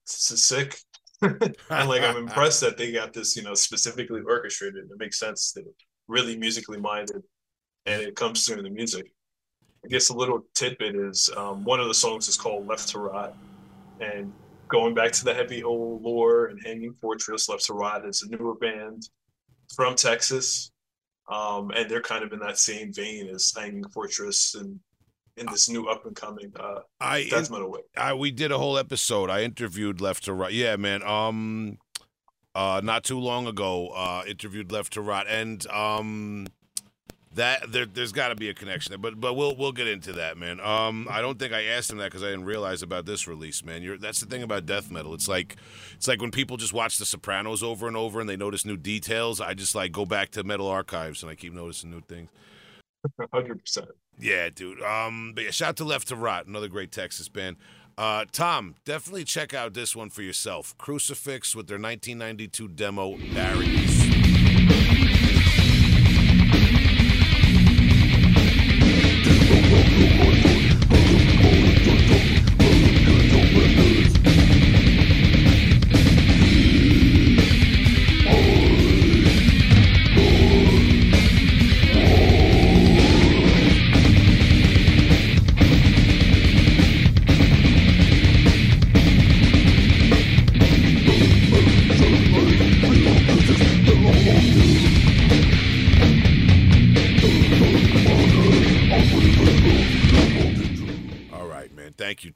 this 0.05 0.31
is 0.31 0.43
sick. 0.43 0.77
and 1.21 1.55
like 1.69 2.01
I'm 2.01 2.17
impressed 2.17 2.61
that 2.61 2.77
they 2.77 2.91
got 2.91 3.13
this, 3.13 3.35
you 3.35 3.43
know, 3.43 3.53
specifically 3.53 4.21
orchestrated. 4.25 4.85
It 4.91 4.99
makes 4.99 5.19
sense. 5.19 5.53
They're 5.53 5.63
really 6.07 6.37
musically 6.37 6.79
minded, 6.79 7.23
and 7.85 8.01
it 8.01 8.15
comes 8.15 8.45
through 8.45 8.57
in 8.57 8.63
the 8.63 8.69
music. 8.69 9.11
I 9.83 9.87
guess 9.87 10.09
a 10.09 10.15
little 10.15 10.43
tidbit 10.55 10.95
is 10.95 11.29
um, 11.37 11.63
one 11.63 11.79
of 11.79 11.87
the 11.87 11.93
songs 11.93 12.27
is 12.27 12.37
called 12.37 12.67
"Left 12.67 12.87
to 12.89 12.99
Rot," 12.99 13.35
and 13.99 14.31
going 14.67 14.93
back 14.93 15.11
to 15.13 15.25
the 15.25 15.33
heavy 15.33 15.61
hole 15.61 15.99
lore 16.01 16.47
and 16.47 16.59
Hanging 16.65 16.93
Fortress, 16.99 17.47
Left 17.49 17.65
to 17.65 17.73
Rot 17.73 18.05
is 18.05 18.23
a 18.23 18.35
newer 18.35 18.55
band 18.55 19.09
from 19.75 19.95
Texas, 19.95 20.71
um, 21.29 21.71
and 21.71 21.89
they're 21.89 22.01
kind 22.01 22.23
of 22.23 22.33
in 22.33 22.39
that 22.39 22.57
same 22.57 22.91
vein 22.93 23.27
as 23.27 23.53
Hanging 23.55 23.87
Fortress 23.89 24.55
and 24.55 24.79
in 25.37 25.45
this 25.47 25.69
new 25.69 25.87
up 25.87 26.05
and 26.05 26.15
coming 26.15 26.51
uh, 26.57 26.79
I 27.01 27.27
death 27.29 27.51
metal 27.51 27.69
way. 27.69 27.81
I 27.97 28.13
we 28.13 28.31
did 28.31 28.51
a 28.51 28.57
whole 28.57 28.77
episode. 28.77 29.29
I 29.29 29.43
interviewed 29.43 30.01
Left 30.01 30.23
to 30.25 30.33
Rot. 30.33 30.53
Yeah, 30.53 30.75
man. 30.77 31.03
Um, 31.03 31.77
uh, 32.55 32.79
not 32.83 33.03
too 33.03 33.19
long 33.19 33.47
ago, 33.47 33.89
uh, 33.89 34.23
interviewed 34.27 34.71
Left 34.71 34.93
to 34.93 35.01
Rot, 35.01 35.27
and 35.27 35.67
um, 35.67 36.47
that 37.33 37.69
there, 37.71 37.85
there's 37.85 38.13
got 38.13 38.29
to 38.29 38.35
be 38.35 38.49
a 38.49 38.53
connection 38.53 38.91
there. 38.91 38.97
But 38.97 39.19
but 39.19 39.33
we'll 39.33 39.55
we'll 39.55 39.73
get 39.73 39.87
into 39.87 40.13
that, 40.13 40.37
man. 40.37 40.61
Um, 40.61 41.07
I 41.11 41.21
don't 41.21 41.37
think 41.37 41.53
I 41.53 41.63
asked 41.65 41.91
him 41.91 41.97
that 41.97 42.05
because 42.05 42.23
I 42.23 42.27
didn't 42.27 42.45
realize 42.45 42.81
about 42.81 43.05
this 43.05 43.27
release, 43.27 43.63
man. 43.63 43.81
You're 43.83 43.97
that's 43.97 44.21
the 44.21 44.25
thing 44.25 44.41
about 44.41 44.65
death 44.65 44.89
metal. 44.89 45.13
It's 45.13 45.27
like 45.27 45.57
it's 45.93 46.07
like 46.07 46.21
when 46.21 46.31
people 46.31 46.55
just 46.55 46.73
watch 46.73 46.97
The 46.97 47.05
Sopranos 47.05 47.61
over 47.61 47.87
and 47.87 47.97
over 47.97 48.21
and 48.21 48.29
they 48.29 48.37
notice 48.37 48.65
new 48.65 48.77
details. 48.77 49.41
I 49.41 49.53
just 49.53 49.75
like 49.75 49.91
go 49.91 50.05
back 50.05 50.29
to 50.31 50.43
Metal 50.43 50.67
Archives 50.67 51.21
and 51.21 51.31
I 51.31 51.35
keep 51.35 51.53
noticing 51.53 51.91
new 51.91 52.01
things. 52.01 52.29
Hundred 53.33 53.59
percent. 53.59 53.89
Yeah, 54.17 54.49
dude. 54.49 54.81
Um, 54.81 55.33
but 55.35 55.43
yeah, 55.43 55.51
shout 55.51 55.69
out 55.69 55.75
to 55.77 55.83
Left 55.83 56.07
to 56.07 56.15
Rot, 56.15 56.47
another 56.47 56.69
great 56.69 56.91
Texas 56.91 57.27
band. 57.27 57.57
Uh, 57.97 58.25
Tom, 58.31 58.75
definitely 58.83 59.23
check 59.23 59.53
out 59.53 59.73
this 59.73 59.95
one 59.95 60.09
for 60.09 60.21
yourself. 60.21 60.77
Crucifix 60.77 61.55
with 61.55 61.67
their 61.67 61.79
1992 61.79 62.67
demo 62.69 63.17
Barriers. 63.33 64.14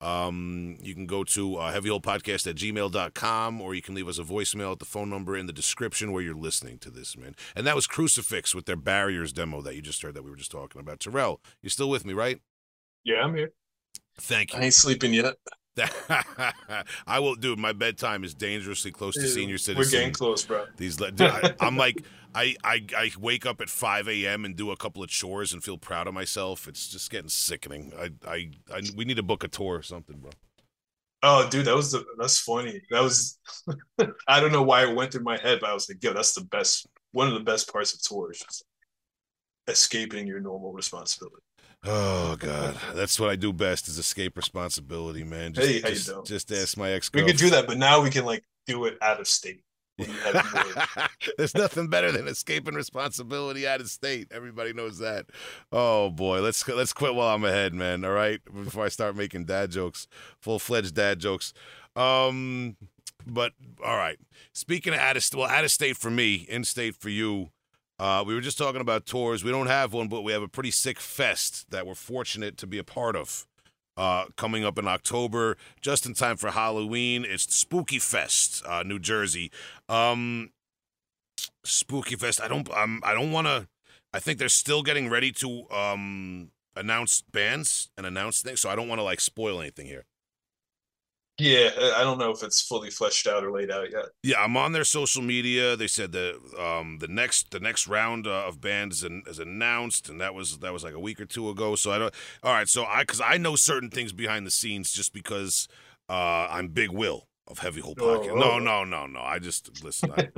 Um, 0.00 0.78
you 0.82 0.94
can 0.94 1.06
go 1.06 1.22
to 1.22 1.56
uh, 1.58 1.72
heavyholepodcast 1.72 2.48
at 2.48 2.56
gmail.com 2.56 3.60
or 3.60 3.72
you 3.72 3.82
can 3.82 3.94
leave 3.94 4.08
us 4.08 4.18
a 4.18 4.24
voicemail 4.24 4.72
at 4.72 4.80
the 4.80 4.84
phone 4.84 5.08
number 5.08 5.36
in 5.36 5.46
the 5.46 5.52
description 5.52 6.10
where 6.10 6.22
you're 6.22 6.34
listening 6.34 6.78
to 6.80 6.90
this, 6.90 7.16
man. 7.16 7.36
And 7.54 7.64
that 7.68 7.76
was 7.76 7.86
Crucifix 7.86 8.52
with 8.52 8.66
their 8.66 8.74
Barriers 8.74 9.32
demo 9.32 9.62
that 9.62 9.76
you 9.76 9.80
just 9.80 10.02
heard 10.02 10.14
that 10.14 10.24
we 10.24 10.30
were 10.30 10.36
just 10.36 10.50
talking 10.50 10.80
about. 10.80 10.98
Terrell, 10.98 11.40
you 11.62 11.70
still 11.70 11.90
with 11.90 12.04
me, 12.04 12.14
right? 12.14 12.40
Yeah, 13.04 13.22
I'm 13.22 13.36
here. 13.36 13.52
Thank 14.18 14.52
you. 14.52 14.58
I 14.58 14.64
ain't 14.64 14.74
sleeping 14.74 15.14
yet. 15.14 15.36
I 17.06 17.18
will, 17.18 17.34
dude. 17.34 17.58
My 17.58 17.72
bedtime 17.72 18.24
is 18.24 18.34
dangerously 18.34 18.90
close 18.90 19.14
to 19.14 19.26
senior 19.26 19.58
citizens. 19.58 19.92
We're 19.92 19.98
getting 19.98 20.12
close, 20.12 20.44
bro. 20.44 20.66
These, 20.76 20.96
dude, 20.96 21.22
I, 21.22 21.54
I'm 21.60 21.76
like, 21.76 22.04
I, 22.34 22.56
I, 22.64 22.84
I 22.96 23.10
wake 23.18 23.46
up 23.46 23.60
at 23.60 23.68
5 23.68 24.08
a.m. 24.08 24.44
and 24.44 24.56
do 24.56 24.70
a 24.70 24.76
couple 24.76 25.02
of 25.02 25.08
chores 25.08 25.52
and 25.52 25.62
feel 25.62 25.78
proud 25.78 26.06
of 26.06 26.14
myself. 26.14 26.68
It's 26.68 26.88
just 26.88 27.10
getting 27.10 27.28
sickening. 27.28 27.92
I, 27.98 28.10
I, 28.26 28.50
I 28.72 28.82
we 28.96 29.04
need 29.04 29.16
to 29.16 29.22
book 29.22 29.44
a 29.44 29.48
tour 29.48 29.76
or 29.78 29.82
something, 29.82 30.18
bro. 30.18 30.30
Oh, 31.22 31.48
dude, 31.48 31.66
that 31.66 31.76
was 31.76 31.92
the 31.92 32.04
that's 32.18 32.38
funny. 32.38 32.80
That 32.90 33.02
was 33.02 33.38
I 34.26 34.40
don't 34.40 34.52
know 34.52 34.62
why 34.62 34.84
it 34.86 34.94
went 34.94 35.12
through 35.12 35.22
my 35.22 35.38
head, 35.38 35.58
but 35.60 35.70
I 35.70 35.74
was 35.74 35.88
like, 35.88 36.02
yo, 36.02 36.12
that's 36.12 36.34
the 36.34 36.44
best 36.44 36.86
one 37.12 37.28
of 37.28 37.34
the 37.34 37.40
best 37.40 37.72
parts 37.72 37.94
of 37.94 38.02
tours. 38.02 38.44
Escaping 39.68 40.26
your 40.26 40.40
normal 40.40 40.72
responsibility. 40.72 41.42
Oh 41.84 42.36
God, 42.38 42.76
that's 42.94 43.18
what 43.18 43.30
I 43.30 43.36
do 43.36 43.52
best 43.52 43.88
is 43.88 43.98
escape 43.98 44.36
responsibility, 44.36 45.24
man. 45.24 45.52
Just, 45.52 45.68
Hey, 45.68 45.80
how 45.80 45.88
you 45.88 45.94
just, 45.94 46.06
doing? 46.08 46.24
just 46.24 46.52
ask 46.52 46.76
my 46.76 46.90
ex. 46.92 47.10
We 47.12 47.24
could 47.24 47.36
do 47.36 47.50
that, 47.50 47.66
but 47.66 47.76
now 47.78 48.00
we 48.00 48.10
can 48.10 48.24
like 48.24 48.44
do 48.66 48.84
it 48.84 48.96
out 49.02 49.18
of 49.20 49.26
state. 49.26 49.62
when 49.96 50.08
you 50.08 50.14
have 50.18 50.76
more- 50.96 51.08
There's 51.38 51.54
nothing 51.56 51.88
better 51.88 52.12
than 52.12 52.28
escaping 52.28 52.74
responsibility 52.74 53.66
out 53.66 53.80
of 53.80 53.90
state. 53.90 54.28
Everybody 54.30 54.72
knows 54.72 54.98
that. 54.98 55.26
Oh 55.72 56.10
boy, 56.10 56.40
let's 56.40 56.66
let's 56.68 56.92
quit 56.92 57.16
while 57.16 57.34
I'm 57.34 57.44
ahead, 57.44 57.74
man. 57.74 58.04
All 58.04 58.12
right, 58.12 58.40
before 58.64 58.84
I 58.84 58.88
start 58.88 59.16
making 59.16 59.46
dad 59.46 59.72
jokes, 59.72 60.06
full 60.40 60.60
fledged 60.60 60.94
dad 60.94 61.18
jokes. 61.18 61.52
Um, 61.96 62.76
but 63.26 63.52
all 63.84 63.96
right. 63.96 64.18
Speaking 64.52 64.92
of 64.94 65.00
out 65.00 65.16
of 65.16 65.28
well, 65.34 65.48
out 65.48 65.64
of 65.64 65.72
state 65.72 65.96
for 65.96 66.10
me, 66.10 66.46
in 66.48 66.62
state 66.64 66.94
for 66.94 67.08
you. 67.08 67.50
Uh, 68.02 68.24
we 68.26 68.34
were 68.34 68.40
just 68.40 68.58
talking 68.58 68.80
about 68.80 69.06
tours. 69.06 69.44
We 69.44 69.52
don't 69.52 69.68
have 69.68 69.92
one, 69.92 70.08
but 70.08 70.22
we 70.22 70.32
have 70.32 70.42
a 70.42 70.48
pretty 70.48 70.72
sick 70.72 70.98
fest 70.98 71.70
that 71.70 71.86
we're 71.86 71.94
fortunate 71.94 72.56
to 72.56 72.66
be 72.66 72.76
a 72.76 72.82
part 72.82 73.14
of. 73.14 73.46
Uh, 73.96 74.24
coming 74.36 74.64
up 74.64 74.76
in 74.76 74.88
October, 74.88 75.56
just 75.80 76.04
in 76.04 76.12
time 76.12 76.36
for 76.36 76.50
Halloween. 76.50 77.24
It's 77.24 77.54
Spooky 77.54 78.00
Fest, 78.00 78.60
uh, 78.66 78.82
New 78.82 78.98
Jersey. 78.98 79.52
Um, 79.88 80.50
Spooky 81.62 82.16
Fest. 82.16 82.40
I 82.40 82.48
don't. 82.48 82.68
Um, 82.72 83.00
I 83.04 83.14
don't 83.14 83.30
want 83.30 83.46
to. 83.46 83.68
I 84.12 84.18
think 84.18 84.40
they're 84.40 84.48
still 84.48 84.82
getting 84.82 85.08
ready 85.08 85.30
to 85.32 85.70
um 85.70 86.50
announce 86.74 87.22
bands 87.22 87.90
and 87.96 88.04
announce 88.04 88.42
things, 88.42 88.60
so 88.60 88.68
I 88.68 88.74
don't 88.74 88.88
want 88.88 88.98
to 88.98 89.04
like 89.04 89.20
spoil 89.20 89.60
anything 89.60 89.86
here. 89.86 90.06
Yeah, 91.42 91.70
I- 91.76 92.00
I 92.00 92.04
don't 92.04 92.18
know 92.18 92.30
if 92.30 92.42
it's 92.42 92.60
fully 92.62 92.90
fleshed 92.90 93.26
out 93.26 93.42
or 93.42 93.50
laid 93.50 93.70
out 93.70 93.90
yet. 93.90 94.04
Yeah, 94.22 94.40
I'm 94.42 94.56
on 94.56 94.72
their 94.72 94.84
social 94.84 95.22
media. 95.22 95.74
They 95.76 95.88
said 95.88 96.12
that 96.12 96.34
um, 96.56 96.98
the 96.98 97.08
next 97.08 97.50
the 97.50 97.58
next 97.60 97.88
round 97.88 98.26
uh, 98.26 98.46
of 98.46 98.60
bands 98.60 99.02
is, 99.02 99.10
is 99.26 99.38
announced, 99.38 100.08
and 100.08 100.20
that 100.20 100.34
was 100.34 100.58
that 100.58 100.72
was 100.72 100.84
like 100.84 100.94
a 100.94 101.00
week 101.00 101.20
or 101.20 101.24
two 101.26 101.48
ago. 101.50 101.74
So 101.74 101.90
I 101.90 101.98
don't. 101.98 102.14
All 102.42 102.52
right, 102.52 102.68
so 102.68 102.84
I 102.84 103.02
because 103.02 103.20
I 103.20 103.38
know 103.38 103.56
certain 103.56 103.90
things 103.90 104.12
behind 104.12 104.46
the 104.46 104.50
scenes 104.52 104.92
just 104.92 105.12
because 105.12 105.66
uh, 106.08 106.46
I'm 106.50 106.68
Big 106.68 106.90
Will 106.90 107.26
of 107.48 107.58
Heavy 107.58 107.80
Hole 107.80 107.94
Oh, 107.98 108.02
Podcast. 108.20 108.30
oh. 108.32 108.36
No, 108.36 108.58
no, 108.60 108.84
no, 108.84 109.06
no. 109.06 109.20
I 109.20 109.38
just 109.40 109.82
listen. 109.82 110.12
I, 110.16 110.28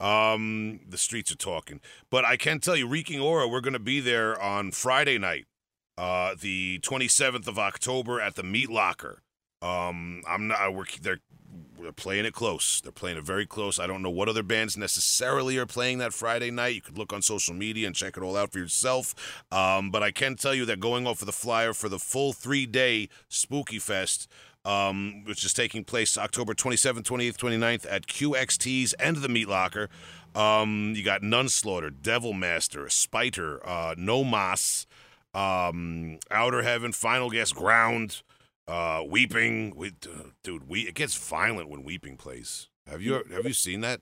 um, 0.34 0.80
the 0.88 0.98
streets 0.98 1.30
are 1.30 1.36
talking, 1.36 1.80
but 2.10 2.24
I 2.24 2.36
can 2.36 2.58
tell 2.58 2.74
you, 2.76 2.88
Reeking 2.88 3.20
Aura, 3.20 3.46
we're 3.46 3.60
going 3.60 3.74
to 3.74 3.78
be 3.78 4.00
there 4.00 4.40
on 4.40 4.72
Friday 4.72 5.18
night, 5.18 5.46
uh, 5.96 6.34
the 6.40 6.80
27th 6.82 7.46
of 7.46 7.58
October 7.58 8.20
at 8.20 8.34
the 8.34 8.42
Meat 8.42 8.70
Locker. 8.70 9.22
Um, 9.62 10.22
I'm 10.26 10.48
not. 10.48 10.74
We're 10.74 10.84
they're 11.02 11.20
they're 11.80 11.92
playing 11.92 12.24
it 12.24 12.34
close. 12.34 12.80
They're 12.80 12.92
playing 12.92 13.18
it 13.18 13.24
very 13.24 13.46
close. 13.46 13.78
I 13.78 13.86
don't 13.86 14.02
know 14.02 14.10
what 14.10 14.28
other 14.28 14.42
bands 14.42 14.76
necessarily 14.76 15.56
are 15.58 15.66
playing 15.66 15.98
that 15.98 16.12
Friday 16.12 16.50
night. 16.50 16.74
You 16.74 16.80
could 16.80 16.98
look 16.98 17.12
on 17.12 17.22
social 17.22 17.54
media 17.54 17.86
and 17.86 17.96
check 17.96 18.16
it 18.16 18.22
all 18.22 18.36
out 18.36 18.52
for 18.52 18.58
yourself. 18.58 19.42
Um, 19.50 19.90
but 19.90 20.02
I 20.02 20.10
can 20.10 20.36
tell 20.36 20.54
you 20.54 20.64
that 20.66 20.80
going 20.80 21.06
off 21.06 21.22
of 21.22 21.26
the 21.26 21.32
flyer 21.32 21.72
for 21.72 21.88
the 21.88 21.98
full 21.98 22.32
three 22.32 22.66
day 22.66 23.08
Spooky 23.28 23.78
Fest, 23.78 24.28
um, 24.64 25.24
which 25.24 25.44
is 25.44 25.52
taking 25.52 25.84
place 25.84 26.16
October 26.18 26.54
27th, 26.54 27.02
28th, 27.02 27.36
29th 27.36 27.86
at 27.90 28.06
QXT's 28.06 28.92
and 28.94 29.16
the 29.18 29.28
Meat 29.28 29.48
Locker. 29.48 29.88
Um, 30.34 30.92
you 30.94 31.02
got 31.02 31.22
Nunslaughter, 31.22 31.90
Devil 32.00 32.32
Master, 32.32 32.88
Spiter, 32.88 33.60
uh, 33.66 33.94
No 33.98 34.22
Mas, 34.22 34.86
um, 35.34 36.18
Outer 36.30 36.62
Heaven, 36.62 36.92
Final 36.92 37.30
Guess, 37.30 37.52
Ground 37.52 38.22
uh 38.70 39.02
weeping 39.06 39.74
we, 39.76 39.92
dude 40.44 40.68
we 40.68 40.82
it 40.82 40.94
gets 40.94 41.16
violent 41.16 41.68
when 41.68 41.82
weeping 41.82 42.16
plays. 42.16 42.68
Have 42.86 43.02
you 43.02 43.22
have 43.32 43.44
you 43.44 43.52
seen 43.52 43.80
that? 43.82 44.00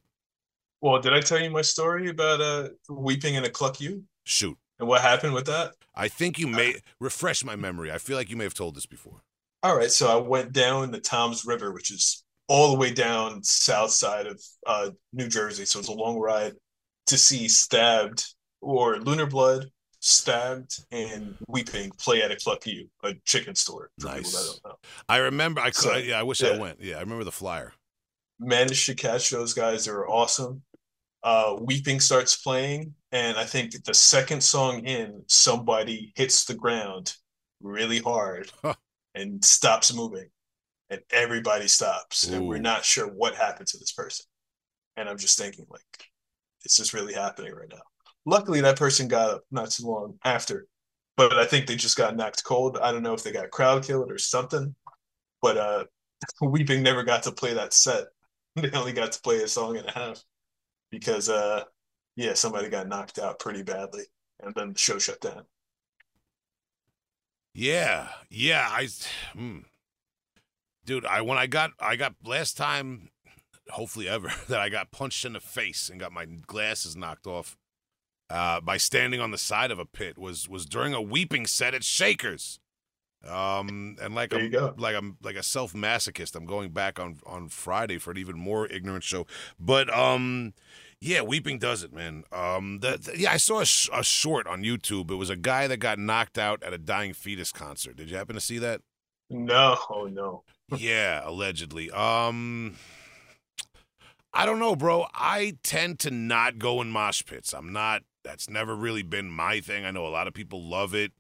Well, 0.81 1.01
did 1.01 1.12
I 1.12 1.20
tell 1.20 1.40
you 1.40 1.51
my 1.51 1.62
story 1.62 2.09
about 2.09 2.40
uh 2.40 2.69
weeping 2.89 3.35
in 3.35 3.45
a 3.45 3.51
Cluck-U? 3.51 4.05
Shoot. 4.24 4.59
And 4.78 4.86
what 4.86 5.01
happened 5.01 5.35
with 5.35 5.47
that? 5.47 5.73
i 5.95 6.07
think 6.07 6.39
you 6.39 6.47
may 6.47 6.77
refresh 7.01 7.45
my 7.45 7.57
memory. 7.57 7.90
I 7.90 7.99
feel 7.99 8.16
like 8.16 8.31
you 8.31 8.36
may 8.36 8.45
have 8.45 8.55
told 8.55 8.77
this 8.77 8.86
before. 8.86 9.23
All 9.65 9.77
right, 9.77 9.90
so 9.90 10.07
I 10.07 10.16
went 10.16 10.53
down 10.53 10.93
the 10.93 11.01
Toms 11.01 11.45
River, 11.45 11.73
which 11.73 11.90
is 11.90 12.24
all 12.47 12.70
the 12.70 12.78
way 12.78 12.93
down 12.93 13.43
south 13.43 13.90
side 13.90 14.28
of 14.28 14.40
uh, 14.66 14.90
New 15.12 15.28
Jersey. 15.28 15.65
So 15.65 15.81
it's 15.81 15.89
a 15.89 15.93
long 15.93 16.19
ride 16.19 16.53
to 17.07 17.19
see 17.19 17.49
Stabbed 17.49 18.24
or 18.61 18.99
Lunar 18.99 19.27
Blood, 19.27 19.66
Stabbed, 20.01 20.85
and 20.93 21.37
Weeping 21.49 21.91
play 21.99 22.23
at 22.23 22.31
a 22.31 22.37
Cluck-U, 22.37 22.89
a 23.03 23.15
chicken 23.25 23.55
store. 23.55 23.91
For 23.99 24.07
people 24.07 24.20
Nice. 24.23 24.33
that 24.33 24.61
don't 24.62 24.73
know. 24.73 24.79
i 25.09 25.16
remember 25.19 25.61
i 25.61 25.70
So, 25.70 25.93
could 25.93 26.05
yeah 26.05 26.20
i 26.20 26.23
wish 26.23 26.43
i 26.43 26.57
went 26.57 26.81
yeah 26.81 26.97
i 26.97 27.01
remember 27.01 27.25
the 27.25 27.33
flyer 27.33 27.73
Managed 28.41 28.87
to 28.87 28.95
catch 28.95 29.31
those 29.31 29.53
guys. 29.53 29.85
They 29.85 29.91
were 29.91 30.09
awesome. 30.09 30.62
Uh, 31.25 31.57
Weeping 31.61 31.99
starts 31.99 32.37
playing, 32.37 32.95
and 33.11 33.37
I 33.37 33.45
think 33.45 33.73
the 33.85 33.93
second 33.93 34.41
song 34.45 34.87
in, 34.87 35.25
somebody 35.27 36.12
hits 36.15 36.45
the 36.45 36.55
ground 36.55 37.16
really 37.61 37.99
hard 37.99 38.53
Huh. 38.62 38.75
and 39.16 39.45
stops 39.45 39.93
moving, 39.93 40.29
and 40.89 41.01
everybody 41.11 41.66
stops, 41.66 42.29
and 42.29 42.47
we're 42.47 42.59
not 42.59 42.85
sure 42.85 43.09
what 43.09 43.35
happened 43.35 43.66
to 43.69 43.79
this 43.79 43.91
person. 43.91 44.25
And 44.97 45.09
I'm 45.09 45.19
just 45.19 45.37
thinking, 45.37 45.66
like, 45.69 45.83
this 46.62 46.79
is 46.79 46.95
really 46.95 47.15
happening 47.15 47.53
right 47.53 47.69
now. 47.69 47.83
Luckily, 48.29 48.61
that 48.61 48.77
person 48.77 49.09
got 49.09 49.31
up 49.31 49.45
not 49.51 49.71
too 49.71 49.87
long 49.87 50.19
after, 50.23 50.67
but 51.17 51.33
I 51.39 51.47
think 51.47 51.67
they 51.67 51.77
just 51.77 51.97
got 51.97 52.15
knocked 52.15 52.45
cold. 52.45 52.77
I 52.77 52.93
don't 52.93 53.03
know 53.03 53.15
if 53.15 53.23
they 53.23 53.33
got 53.33 53.51
crowd 53.51 53.87
killed 53.87 54.13
or 54.13 54.19
something, 54.19 54.75
but 55.41 55.57
uh, 55.57 55.85
Weeping 56.43 56.83
never 56.83 57.05
got 57.05 57.23
to 57.23 57.33
play 57.33 57.55
that 57.55 57.73
set. 57.73 58.05
They 58.57 58.71
only 58.73 58.93
got 58.93 59.13
to 59.13 59.21
play 59.23 59.37
a 59.43 59.49
song 59.49 59.77
and 59.79 59.87
a 59.87 59.93
half 59.93 60.23
because, 60.91 61.31
uh, 61.31 61.63
yeah, 62.17 62.35
somebody 62.35 62.69
got 62.69 62.89
knocked 62.89 63.19
out 63.19 63.39
pretty 63.39 63.63
badly, 63.63 64.03
and 64.41 64.55
then 64.55 64.73
the 64.73 64.79
show 64.79 64.99
shut 64.99 65.21
down. 65.21 65.45
yeah 67.55 68.09
yeah 68.29 68.69
i 68.71 68.89
hmm. 69.33 69.61
dude 70.85 71.07
i 71.07 71.21
when 71.21 71.39
i 71.39 71.47
got 71.47 71.71
i 71.81 71.97
got 71.97 72.15
last 72.25 72.57
time 72.57 73.11
hopefully 73.71 74.09
ever 74.09 74.31
that 74.49 74.61
i 74.61 74.69
got 74.69 74.91
punched 74.91 75.25
in 75.25 75.35
the 75.35 75.41
face 75.41 75.89
and 75.89 76.01
got 76.01 76.13
my 76.13 76.25
glasses 76.25 76.97
knocked 76.97 77.27
off 77.27 77.57
uh, 78.31 78.61
by 78.61 78.77
standing 78.77 79.21
on 79.21 79.31
the 79.31 79.39
side 79.39 79.71
of 79.71 79.79
a 79.79 79.87
pit 79.87 80.19
was 80.19 80.49
was 80.49 80.67
during 80.67 80.95
a 80.95 81.03
weeping 81.03 81.47
set 81.47 81.75
at 81.75 81.85
Shakers. 81.85 82.61
Um, 83.27 83.97
and 84.01 84.15
like 84.15 84.31
There 84.31 84.41
I'm 84.41 84.77
like 84.77 84.95
I'm 84.95 85.17
like 85.23 85.37
a 85.37 85.43
self 85.43 85.73
masochist. 85.73 86.37
I'm 86.37 86.47
going 86.47 86.71
back 86.71 87.01
on 87.01 87.19
on 87.27 87.49
Friday 87.49 87.99
for 87.99 88.13
an 88.13 88.19
even 88.19 88.39
more 88.39 88.67
ignorant 88.69 89.03
show. 89.03 89.27
But 89.59 89.93
um, 89.97 90.55
yeah, 91.01 91.23
weeping 91.23 91.59
does 91.59 91.83
it, 91.83 91.93
man. 91.93 92.25
Um, 92.31 92.79
the, 92.81 92.97
the- 92.97 93.19
yeah, 93.19 93.33
I 93.33 93.37
saw 93.37 93.61
a, 93.61 93.67
sh- 93.67 93.89
a 93.93 94.05
short 94.05 94.47
on 94.47 94.63
YouTube. 94.63 95.11
It 95.11 95.17
was 95.17 95.31
a 95.31 95.37
guy 95.37 95.67
that 95.67 95.79
got 95.79 95.99
knocked 95.99 96.39
out 96.39 96.63
at 96.63 96.73
a 96.73 96.79
dying 96.79 97.13
fetus 97.13 97.51
concert. 97.51 97.97
Did 97.97 98.09
you 98.11 98.17
happen 98.17 98.35
to 98.35 98.41
see 98.41 98.59
that? 98.59 98.83
No, 99.31 99.77
oh 99.91 100.07
no. 100.07 100.45
yeah, 100.77 101.21
allegedly. 101.29 101.91
Um 101.91 102.77
I 104.33 104.47
don't 104.47 104.59
know, 104.61 104.77
bro. 104.77 105.07
I 105.15 105.57
tend 105.63 105.99
to 106.01 106.11
not 106.11 106.59
go 106.59 106.81
in 106.81 106.91
mosh 106.91 107.25
pits. 107.25 107.53
I'm 107.53 107.73
not 107.73 108.03
that's 108.29 108.51
never 108.51 108.77
really 108.77 109.03
been 109.03 109.31
my 109.31 109.61
thing. 109.61 109.85
I 109.85 109.91
know 109.91 110.07
a 110.07 110.09
lot 110.09 110.29
of 110.29 110.35
people 110.35 110.63
love 110.63 110.95
it. 110.95 111.13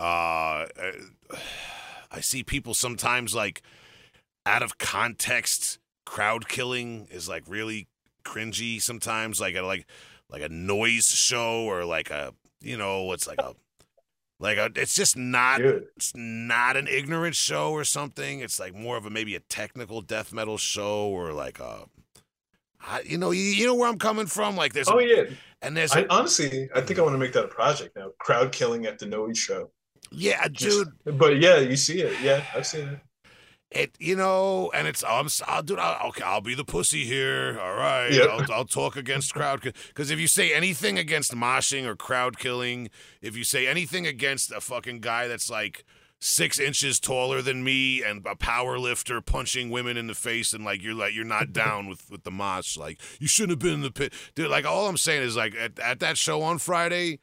Uh 0.00 0.66
I 2.10 2.20
see 2.20 2.42
people 2.42 2.74
sometimes 2.74 3.34
like 3.34 3.62
out 4.44 4.62
of 4.62 4.78
context 4.78 5.78
crowd 6.04 6.48
killing 6.48 7.06
is 7.10 7.28
like 7.28 7.44
really 7.46 7.88
cringy 8.24 8.82
sometimes 8.82 9.40
like 9.40 9.54
a 9.54 9.62
like 9.62 9.86
like 10.28 10.42
a 10.42 10.48
noise 10.48 11.06
show 11.06 11.64
or 11.64 11.84
like 11.84 12.10
a 12.10 12.34
you 12.60 12.76
know, 12.76 13.12
it's 13.12 13.28
like 13.28 13.40
a 13.40 13.54
like 14.38 14.58
a, 14.58 14.70
it's 14.74 14.94
just 14.94 15.16
not 15.16 15.58
Good. 15.58 15.86
it's 15.96 16.12
not 16.14 16.76
an 16.76 16.88
ignorant 16.88 17.36
show 17.36 17.70
or 17.70 17.84
something. 17.84 18.40
It's 18.40 18.60
like 18.60 18.74
more 18.74 18.96
of 18.96 19.06
a 19.06 19.10
maybe 19.10 19.34
a 19.34 19.40
technical 19.40 20.02
death 20.02 20.32
metal 20.32 20.58
show 20.58 21.08
or 21.08 21.32
like 21.32 21.58
a, 21.58 21.84
I, 22.86 23.00
you 23.00 23.18
know, 23.18 23.30
you, 23.32 23.42
you 23.42 23.66
know 23.66 23.74
where 23.74 23.88
I'm 23.88 23.98
coming 23.98 24.26
from. 24.26 24.56
Like 24.56 24.72
there's, 24.72 24.88
Oh 24.88 24.98
a, 24.98 25.04
yeah. 25.04 25.24
and 25.62 25.76
there's, 25.76 25.92
I 25.92 26.00
a, 26.00 26.06
honestly, 26.08 26.68
I 26.74 26.80
think 26.80 26.98
I 26.98 27.02
want 27.02 27.14
to 27.14 27.18
make 27.18 27.32
that 27.32 27.44
a 27.44 27.48
project 27.48 27.96
now. 27.96 28.10
Crowd 28.20 28.52
killing 28.52 28.86
at 28.86 28.98
the 28.98 29.06
Noe 29.06 29.32
show. 29.32 29.70
yeah, 30.12 30.46
Just- 30.48 30.88
dude, 31.04 31.18
But 31.18 31.38
yeah, 31.40 31.58
you 31.58 31.76
see 31.76 32.00
it. 32.02 32.20
Yeah, 32.22 32.44
I've 32.54 32.66
seen 32.66 32.88
it. 32.88 32.98
it, 33.72 33.90
you 33.98 34.14
know, 34.14 34.70
and 34.72 34.86
it's, 34.86 35.02
I'm, 35.02 35.28
I'll 35.48 35.62
do, 35.62 35.76
I'll, 35.76 36.08
okay, 36.10 36.22
I'll 36.22 36.40
be 36.40 36.54
the 36.54 36.64
pussy 36.64 37.04
here. 37.04 37.58
All 37.60 37.74
right, 37.74 38.10
Yep. 38.12 38.28
I'll, 38.30 38.52
I'll 38.52 38.64
talk 38.64 38.94
against 38.96 39.34
crowd 39.34 39.60
because 39.62 40.10
if 40.10 40.20
you 40.20 40.28
say 40.28 40.54
anything 40.54 40.96
against 40.98 41.32
moshing 41.34 41.84
or 41.86 41.96
crowd 41.96 42.38
killing, 42.38 42.88
if 43.20 43.36
you 43.36 43.42
say 43.42 43.66
anything 43.66 44.06
against 44.06 44.52
a 44.52 44.60
fucking 44.60 45.00
guy 45.00 45.26
that's 45.28 45.50
like. 45.50 45.84
Six 46.20 46.58
inches 46.58 46.98
taller 46.98 47.42
than 47.42 47.62
me 47.62 48.02
and 48.02 48.24
a 48.26 48.34
power 48.34 48.78
lifter 48.78 49.20
punching 49.20 49.70
women 49.70 49.96
in 49.96 50.06
the 50.06 50.14
face 50.14 50.52
and 50.52 50.64
like 50.64 50.82
you're 50.82 50.94
like 50.94 51.14
you're 51.14 51.24
not 51.24 51.52
down 51.52 51.88
with 51.88 52.10
with 52.10 52.24
the 52.24 52.30
mosh 52.30 52.76
like 52.76 52.98
you 53.20 53.28
shouldn't 53.28 53.50
have 53.50 53.58
been 53.58 53.74
in 53.74 53.82
the 53.82 53.90
pit 53.90 54.12
dude 54.34 54.50
like 54.50 54.64
all 54.64 54.88
I'm 54.88 54.96
saying 54.96 55.22
is 55.22 55.36
like 55.36 55.54
at, 55.54 55.78
at 55.78 56.00
that 56.00 56.16
show 56.16 56.42
on 56.42 56.58
Friday 56.58 57.20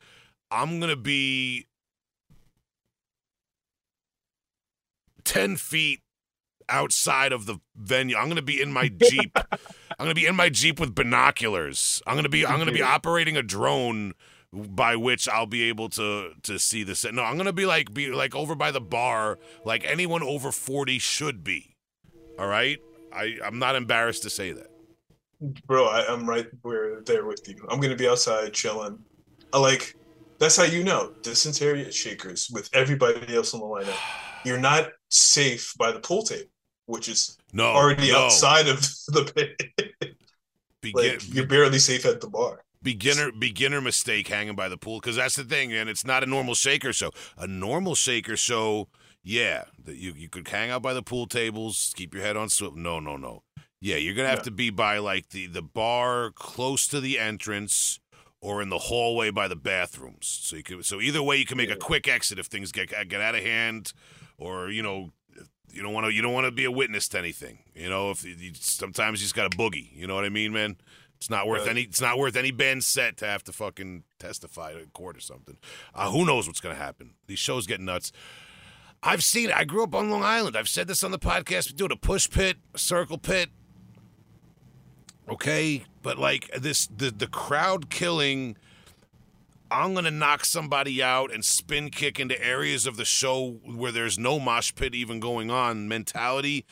I'm 0.52 0.80
gonna 0.80 0.96
be 0.96 1.66
10 5.24 5.58
feet 5.58 6.02
outside 6.70 7.32
of 7.32 7.46
the 7.46 7.60
venue. 7.76 8.16
I'm 8.16 8.26
going 8.26 8.36
to 8.38 8.42
be 8.42 8.62
in 8.62 8.72
my 8.72 8.90
Jeep. 8.90 9.38
I'm 9.52 9.58
going 9.98 10.10
to 10.10 10.16
be 10.16 10.26
in 10.26 10.36
my 10.36 10.50
Jeep 10.50 10.80
with 10.80 10.96
binoculars. 10.96 12.02
I'm 12.08 12.22
to 12.24 12.30
be 12.30 12.46
I'm 12.46 12.56
going 12.56 12.68
to 12.68 12.74
be 12.74 12.82
operating 12.82 13.38
a 13.38 13.44
drone 13.44 14.14
by 14.54 14.96
which 14.96 15.28
I'll 15.28 15.48
be 15.48 15.64
able 15.64 15.90
to 15.90 16.32
to 16.44 16.60
see 16.60 16.84
the 16.84 16.96
set. 16.96 17.14
No, 17.14 17.24
I'm 17.24 17.36
going 17.36 17.48
to 17.48 17.54
be 17.54 17.66
like 17.66 17.94
be 17.94 18.12
like 18.12 18.36
over 18.36 18.56
by 18.56 18.72
the 18.72 18.82
bar 18.82 19.40
like 19.66 19.84
anyone 19.86 20.22
over 20.24 20.52
40 20.52 21.00
should 21.00 21.44
be. 21.44 21.76
All 22.38 22.48
right? 22.48 22.80
I 23.12 23.38
I'm 23.44 23.60
not 23.60 23.76
embarrassed 23.76 24.24
to 24.24 24.30
say 24.30 24.52
that. 24.52 24.68
Bro, 25.68 25.86
I, 25.88 26.06
I'm 26.08 26.28
right 26.30 26.48
where 26.62 27.02
there 27.02 27.26
with 27.26 27.48
you. 27.48 27.66
I'm 27.70 27.80
gonna 27.82 27.96
be 27.96 28.08
outside 28.08 28.54
chilling. 28.54 29.00
I 29.52 29.58
like 29.58 29.96
that's 30.40 30.56
how 30.58 30.64
you 30.64 30.84
know 30.84 31.12
dysentery 31.22 31.92
Shakers 31.92 32.50
with 32.52 32.70
everybody 32.74 33.36
else 33.36 33.54
on 33.54 33.60
the 33.60 33.66
lineup. 33.66 33.98
You're 34.46 34.60
not 34.60 34.90
safe 35.10 35.74
by 35.78 35.92
the 35.92 36.00
pool 36.00 36.24
table, 36.24 36.50
which 36.86 37.10
is 37.10 37.38
No. 37.54 37.66
already 37.66 38.12
no. 38.12 38.26
outside 38.26 38.68
of 38.68 38.80
the 39.08 39.32
pit. 39.36 40.14
Like 40.94 41.22
you're 41.34 41.48
barely 41.48 41.80
safe 41.80 42.06
at 42.06 42.20
the 42.22 42.30
bar. 42.30 42.64
Beginner 42.84 43.32
beginner 43.32 43.82
mistake 43.82 44.28
hanging 44.28 44.56
by 44.56 44.68
the 44.70 44.78
pool 44.78 45.00
because 45.00 45.16
that's 45.16 45.36
the 45.36 45.44
thing 45.44 45.72
and 45.74 45.90
it's 45.90 46.06
not 46.06 46.24
a 46.24 46.26
normal 46.26 46.54
shaker 46.54 46.92
show 46.94 47.10
a 47.38 47.48
normal 47.48 47.96
shaker 47.96 48.36
show 48.38 48.88
yeah 49.24 49.64
that 49.84 49.96
you, 49.96 50.14
you 50.16 50.28
could 50.30 50.48
hang 50.48 50.70
out 50.70 50.82
by 50.82 50.94
the 50.94 51.02
pool 51.02 51.26
tables 51.26 51.94
keep 51.96 52.14
your 52.14 52.24
head 52.24 52.36
on 52.38 52.50
swivel 52.50 52.78
no 52.78 53.00
no 53.00 53.16
no 53.18 53.42
yeah 53.80 53.96
you're 53.96 54.14
gonna 54.14 54.28
have 54.30 54.40
Yeah. 54.40 54.44
to 54.44 54.52
be 54.52 54.70
by 54.70 54.98
like 54.98 55.30
the 55.30 55.48
the 55.48 55.62
bar 55.62 56.32
close 56.36 56.86
to 56.88 57.00
the 57.00 57.18
entrance 57.18 58.00
or 58.42 58.62
in 58.62 58.68
the 58.70 58.78
hallway 58.78 59.30
by 59.32 59.48
the 59.48 59.56
bathrooms 59.56 60.28
so 60.44 60.58
you 60.58 60.64
could 60.64 60.86
so 60.86 61.00
either 61.00 61.24
way 61.24 61.38
you 61.38 61.46
can 61.46 61.58
make 61.58 61.72
a 61.72 61.78
quick 61.78 62.08
exit 62.08 62.38
if 62.38 62.48
things 62.48 62.72
get 62.74 62.90
get 63.08 63.22
out 63.22 63.36
of 63.36 63.42
hand 63.44 63.94
or 64.38 64.70
you 64.70 64.84
know 64.84 65.12
you 65.72 65.82
don't 65.82 65.94
want 65.94 66.06
to 66.06 66.14
you 66.14 66.22
don't 66.22 66.34
want 66.34 66.46
to 66.46 66.52
be 66.52 66.66
a 66.66 66.72
witness 66.72 67.08
to 67.08 67.18
anything. 67.18 67.58
You 67.74 67.90
know, 67.90 68.12
if 68.12 68.24
you, 68.24 68.52
sometimes 68.54 69.20
you 69.20 69.26
just 69.26 69.34
got 69.34 69.52
a 69.52 69.58
boogie. 69.58 69.90
You 69.96 70.06
know 70.06 70.14
what 70.14 70.24
I 70.24 70.30
mean, 70.30 70.54
man? 70.54 70.76
It's 71.24 71.30
not 71.30 71.48
worth 71.48 71.68
any. 71.70 71.84
It's 71.84 72.02
not 72.02 72.18
worth 72.18 72.36
any 72.36 72.52
band 72.52 72.84
set 72.84 73.16
to 73.18 73.26
have 73.26 73.46
to 73.46 73.54
fucking 73.54 74.04
testify 74.20 74.74
in 74.74 74.88
court 74.88 75.16
or 75.16 75.22
something. 75.22 75.56
Uh, 75.96 76.12
who 76.12 76.26
knows 76.26 76.48
what's 76.48 76.60
gonna 76.60 76.76
happen? 76.76 77.12
These 77.28 77.40
shows 77.40 77.66
get 77.66 77.80
nuts. 77.80 78.12
I've 79.02 79.24
seen 79.24 79.50
it. 79.50 79.56
I 79.56 79.64
grew 79.64 79.84
up 79.84 79.96
on 79.96 80.10
Long 80.10 80.22
Island. 80.22 80.58
I've 80.58 80.68
said 80.68 80.90
this 80.90 81.02
on 81.02 81.12
the 81.12 81.20
podcast. 81.20 81.70
We 81.70 81.78
do 81.78 81.86
it 81.86 81.94
a 81.94 81.96
push 81.96 82.30
pit, 82.30 82.58
a 82.76 82.78
circle 82.78 83.18
pit. 83.18 83.52
Okay, 85.30 85.86
but 86.02 86.18
like 86.18 86.50
this, 86.58 86.88
the 86.88 87.10
the 87.10 87.28
crowd 87.28 87.90
killing. 87.90 88.58
I'm 89.72 89.94
gonna 89.94 90.12
knock 90.12 90.44
somebody 90.44 91.02
out 91.02 91.34
and 91.34 91.46
spin 91.46 91.90
kick 91.90 92.20
into 92.20 92.38
areas 92.46 92.86
of 92.86 92.98
the 92.98 93.06
show 93.06 93.62
where 93.64 93.94
there's 93.94 94.20
no 94.20 94.42
mosh 94.42 94.76
pit 94.76 94.94
even 94.94 95.22
going 95.22 95.50
on 95.50 95.88
mentality. 95.88 96.66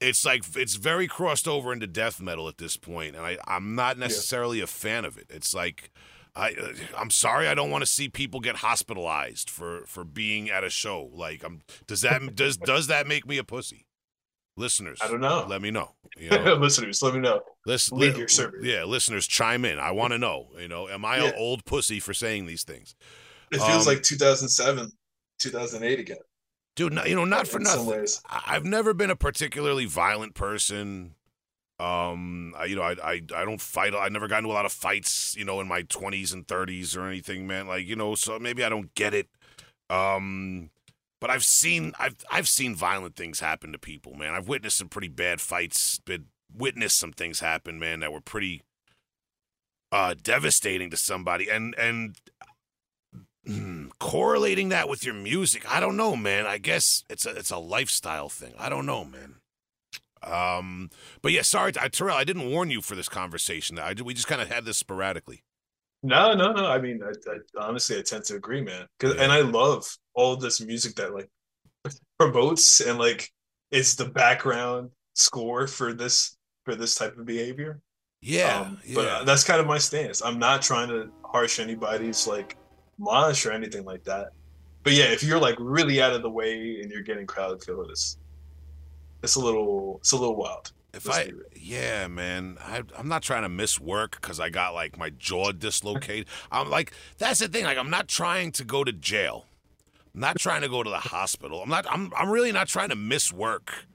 It's 0.00 0.24
like 0.24 0.44
it's 0.56 0.74
very 0.74 1.06
crossed 1.06 1.46
over 1.48 1.72
into 1.72 1.86
death 1.86 2.20
metal 2.20 2.48
at 2.48 2.58
this 2.58 2.76
point, 2.76 3.14
and 3.16 3.24
I 3.24 3.38
I'm 3.46 3.74
not 3.74 3.96
necessarily 3.98 4.60
a 4.60 4.66
fan 4.66 5.04
of 5.04 5.16
it. 5.18 5.26
It's 5.30 5.54
like. 5.54 5.90
I, 6.36 6.52
I'm 6.98 7.10
sorry. 7.10 7.46
I 7.46 7.54
don't 7.54 7.70
want 7.70 7.82
to 7.82 7.86
see 7.86 8.08
people 8.08 8.40
get 8.40 8.56
hospitalized 8.56 9.48
for, 9.48 9.84
for 9.86 10.02
being 10.02 10.50
at 10.50 10.64
a 10.64 10.68
show. 10.68 11.08
Like, 11.14 11.44
I'm, 11.44 11.62
does 11.86 12.00
that 12.00 12.20
does 12.34 12.56
does 12.56 12.88
that 12.88 13.06
make 13.06 13.24
me 13.24 13.38
a 13.38 13.44
pussy? 13.44 13.86
Listeners, 14.56 14.98
I 15.00 15.06
don't 15.06 15.20
know. 15.20 15.46
Let 15.48 15.62
me 15.62 15.70
know. 15.70 15.92
You 16.16 16.30
know? 16.44 16.54
Listeners, 16.54 17.00
let 17.02 17.14
me 17.14 17.20
know. 17.20 17.40
Listen, 17.66 17.98
Leave 17.98 18.14
li- 18.14 18.18
your 18.18 18.26
survey. 18.26 18.58
Yeah, 18.62 18.82
listeners, 18.82 19.28
chime 19.28 19.64
in. 19.64 19.78
I 19.78 19.92
want 19.92 20.12
to 20.12 20.18
know. 20.18 20.48
You 20.58 20.66
know, 20.66 20.88
am 20.88 21.04
I 21.04 21.18
Yeah. 21.18 21.28
an 21.28 21.34
old 21.36 21.64
pussy 21.66 22.00
for 22.00 22.12
saying 22.12 22.46
these 22.46 22.64
things, 22.64 22.96
It 23.52 23.58
feels 23.58 23.86
Um, 23.86 23.94
like 23.94 24.02
2007, 24.02 24.90
2008 25.38 26.00
again. 26.00 26.16
Dude? 26.74 26.92
No, 26.92 27.04
you 27.04 27.14
know, 27.14 27.24
not 27.24 27.48
for 27.48 27.58
nothing. 27.58 28.06
I've 28.28 28.64
never 28.64 28.94
been 28.94 29.10
a 29.10 29.16
particularly 29.16 29.86
violent 29.86 30.34
person. 30.34 31.14
Um, 31.80 32.54
I, 32.56 32.66
you 32.66 32.76
know, 32.76 32.82
I, 32.82 32.94
I 33.02 33.22
I 33.34 33.44
don't 33.44 33.60
fight. 33.60 33.94
I 33.94 34.08
never 34.08 34.28
got 34.28 34.38
into 34.38 34.50
a 34.50 34.52
lot 34.54 34.66
of 34.66 34.72
fights. 34.72 35.34
You 35.36 35.44
know, 35.44 35.60
in 35.60 35.68
my 35.68 35.82
twenties 35.82 36.32
and 36.32 36.46
thirties 36.46 36.96
or 36.96 37.06
anything, 37.06 37.46
man. 37.46 37.66
Like 37.66 37.86
you 37.86 37.96
know, 37.96 38.14
so 38.14 38.38
maybe 38.38 38.64
I 38.64 38.68
don't 38.68 38.94
get 38.94 39.14
it. 39.14 39.28
Um, 39.90 40.70
but 41.20 41.30
I've 41.30 41.44
seen 41.44 41.92
I've 41.98 42.16
I've 42.30 42.48
seen 42.48 42.74
violent 42.74 43.16
things 43.16 43.40
happen 43.40 43.72
to 43.72 43.78
people, 43.78 44.14
man. 44.14 44.34
I've 44.34 44.48
witnessed 44.48 44.78
some 44.78 44.88
pretty 44.88 45.08
bad 45.08 45.40
fights. 45.40 45.98
Been 45.98 46.26
witnessed 46.54 46.98
some 46.98 47.12
things 47.12 47.40
happen, 47.40 47.78
man, 47.78 48.00
that 48.00 48.12
were 48.12 48.20
pretty 48.20 48.62
uh 49.90 50.14
devastating 50.22 50.90
to 50.90 50.96
somebody. 50.96 51.48
And 51.48 51.74
and 51.76 52.16
mm, 53.46 53.90
correlating 53.98 54.70
that 54.70 54.88
with 54.88 55.04
your 55.04 55.14
music, 55.14 55.70
I 55.70 55.80
don't 55.80 55.96
know, 55.96 56.16
man. 56.16 56.46
I 56.46 56.58
guess 56.58 57.04
it's 57.08 57.26
a 57.26 57.30
it's 57.30 57.50
a 57.50 57.58
lifestyle 57.58 58.28
thing. 58.28 58.54
I 58.58 58.68
don't 58.68 58.86
know, 58.86 59.04
man. 59.04 59.36
Um, 60.22 60.90
but 61.20 61.32
yeah, 61.32 61.42
sorry, 61.42 61.72
I, 61.78 61.88
Terrell, 61.88 62.16
I 62.16 62.24
didn't 62.24 62.50
warn 62.50 62.70
you 62.70 62.80
for 62.80 62.94
this 62.94 63.08
conversation. 63.08 63.78
I 63.78 63.94
we 64.02 64.14
just 64.14 64.26
kind 64.26 64.40
of 64.40 64.48
had 64.48 64.64
this 64.64 64.78
sporadically. 64.78 65.44
No, 66.02 66.34
no, 66.34 66.52
no. 66.52 66.66
I 66.66 66.78
mean, 66.78 67.02
I, 67.02 67.12
I 67.30 67.66
honestly, 67.66 67.98
I 67.98 68.02
tend 68.02 68.24
to 68.24 68.36
agree, 68.36 68.62
man. 68.62 68.86
'Cause- 68.98 69.16
and 69.16 69.32
I 69.32 69.40
love 69.40 69.86
all 70.14 70.36
this 70.36 70.60
music 70.60 70.94
that 70.96 71.14
like 71.14 71.28
promotes 72.18 72.80
and 72.80 72.98
like 72.98 73.30
is 73.70 73.96
the 73.96 74.04
background 74.06 74.90
score 75.14 75.66
for 75.66 75.92
this 75.92 76.36
for 76.64 76.74
this 76.74 76.94
type 76.94 77.16
of 77.18 77.26
behavior. 77.26 77.80
Yeah, 78.22 78.60
Um, 78.62 78.78
yeah. 78.84 78.94
But 78.94 79.08
uh, 79.08 79.24
that's 79.24 79.44
kind 79.44 79.60
of 79.60 79.66
my 79.66 79.76
stance. 79.78 80.22
I'm 80.22 80.38
not 80.38 80.62
trying 80.62 80.88
to 80.88 81.10
harsh 81.24 81.58
anybody's 81.60 82.26
like 82.26 82.56
mosh 82.98 83.46
or 83.46 83.52
anything 83.52 83.84
like 83.84 84.04
that. 84.04 84.30
But 84.82 84.92
yeah, 84.92 85.06
if 85.06 85.22
you're 85.22 85.38
like 85.38 85.56
really 85.58 86.02
out 86.02 86.12
of 86.12 86.22
the 86.22 86.30
way 86.30 86.80
and 86.82 86.90
you're 86.90 87.02
getting 87.02 87.26
crowd 87.26 87.62
feel, 87.62 87.82
it's 87.88 88.18
it's 89.22 89.36
a 89.36 89.40
little 89.40 89.98
it's 90.00 90.12
a 90.12 90.16
little 90.16 90.36
wild. 90.36 90.72
If 90.92 91.06
Let's 91.06 91.18
I, 91.18 91.32
yeah, 91.56 92.06
man, 92.06 92.56
I, 92.60 92.82
I'm 92.96 93.08
not 93.08 93.22
trying 93.22 93.42
to 93.42 93.48
miss 93.48 93.80
work 93.80 94.20
because 94.20 94.38
I 94.38 94.48
got 94.48 94.74
like 94.74 94.96
my 94.96 95.10
jaw 95.10 95.50
dislocated. 95.50 96.28
I'm 96.52 96.70
like, 96.70 96.92
that's 97.18 97.40
the 97.40 97.48
thing. 97.48 97.64
Like, 97.64 97.78
I'm 97.78 97.90
not 97.90 98.06
trying 98.06 98.52
to 98.52 98.64
go 98.64 98.84
to 98.84 98.92
jail. 98.92 99.46
I'm 100.14 100.20
not 100.20 100.38
trying 100.38 100.60
to 100.60 100.68
go 100.68 100.84
to 100.84 100.90
the 100.90 100.98
hospital. 100.98 101.62
I'm 101.62 101.68
not. 101.68 101.86
I'm. 101.90 102.12
I'm 102.16 102.30
really 102.30 102.52
not 102.52 102.68
trying 102.68 102.90
to 102.90 102.96
miss 102.96 103.32
work 103.32 103.86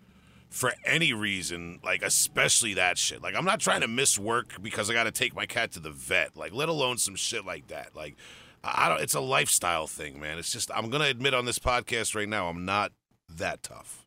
for 0.50 0.74
any 0.84 1.14
reason. 1.14 1.80
Like, 1.84 2.02
especially 2.02 2.74
that 2.74 2.98
shit. 2.98 3.22
Like, 3.22 3.36
I'm 3.36 3.46
not 3.46 3.62
trying 3.62 3.82
to 3.82 3.88
miss 3.88 4.20
work 4.20 4.62
because 4.62 4.90
I 4.90 4.94
got 4.94 5.06
to 5.06 5.12
take 5.12 5.34
my 5.34 5.46
cat 5.46 5.72
to 5.74 5.80
the 5.80 5.92
vet. 5.92 6.36
Like, 6.36 6.54
let 6.54 6.68
alone 6.68 6.98
some 6.98 7.16
shit 7.16 7.46
like 7.46 7.68
that. 7.68 7.96
Like, 7.96 8.18
I 8.64 8.90
don't. 8.90 9.02
It's 9.02 9.16
a 9.16 9.20
lifestyle 9.20 9.88
thing, 9.88 10.20
man. 10.20 10.38
It's 10.38 10.52
just. 10.52 10.70
I'm 10.74 10.90
gonna 10.90 11.06
admit 11.06 11.34
on 11.34 11.46
this 11.46 11.60
podcast 11.60 12.16
right 12.16 12.28
now, 12.28 12.48
I'm 12.48 12.66
not 12.66 12.92
that 13.38 13.64
tough. 13.64 14.06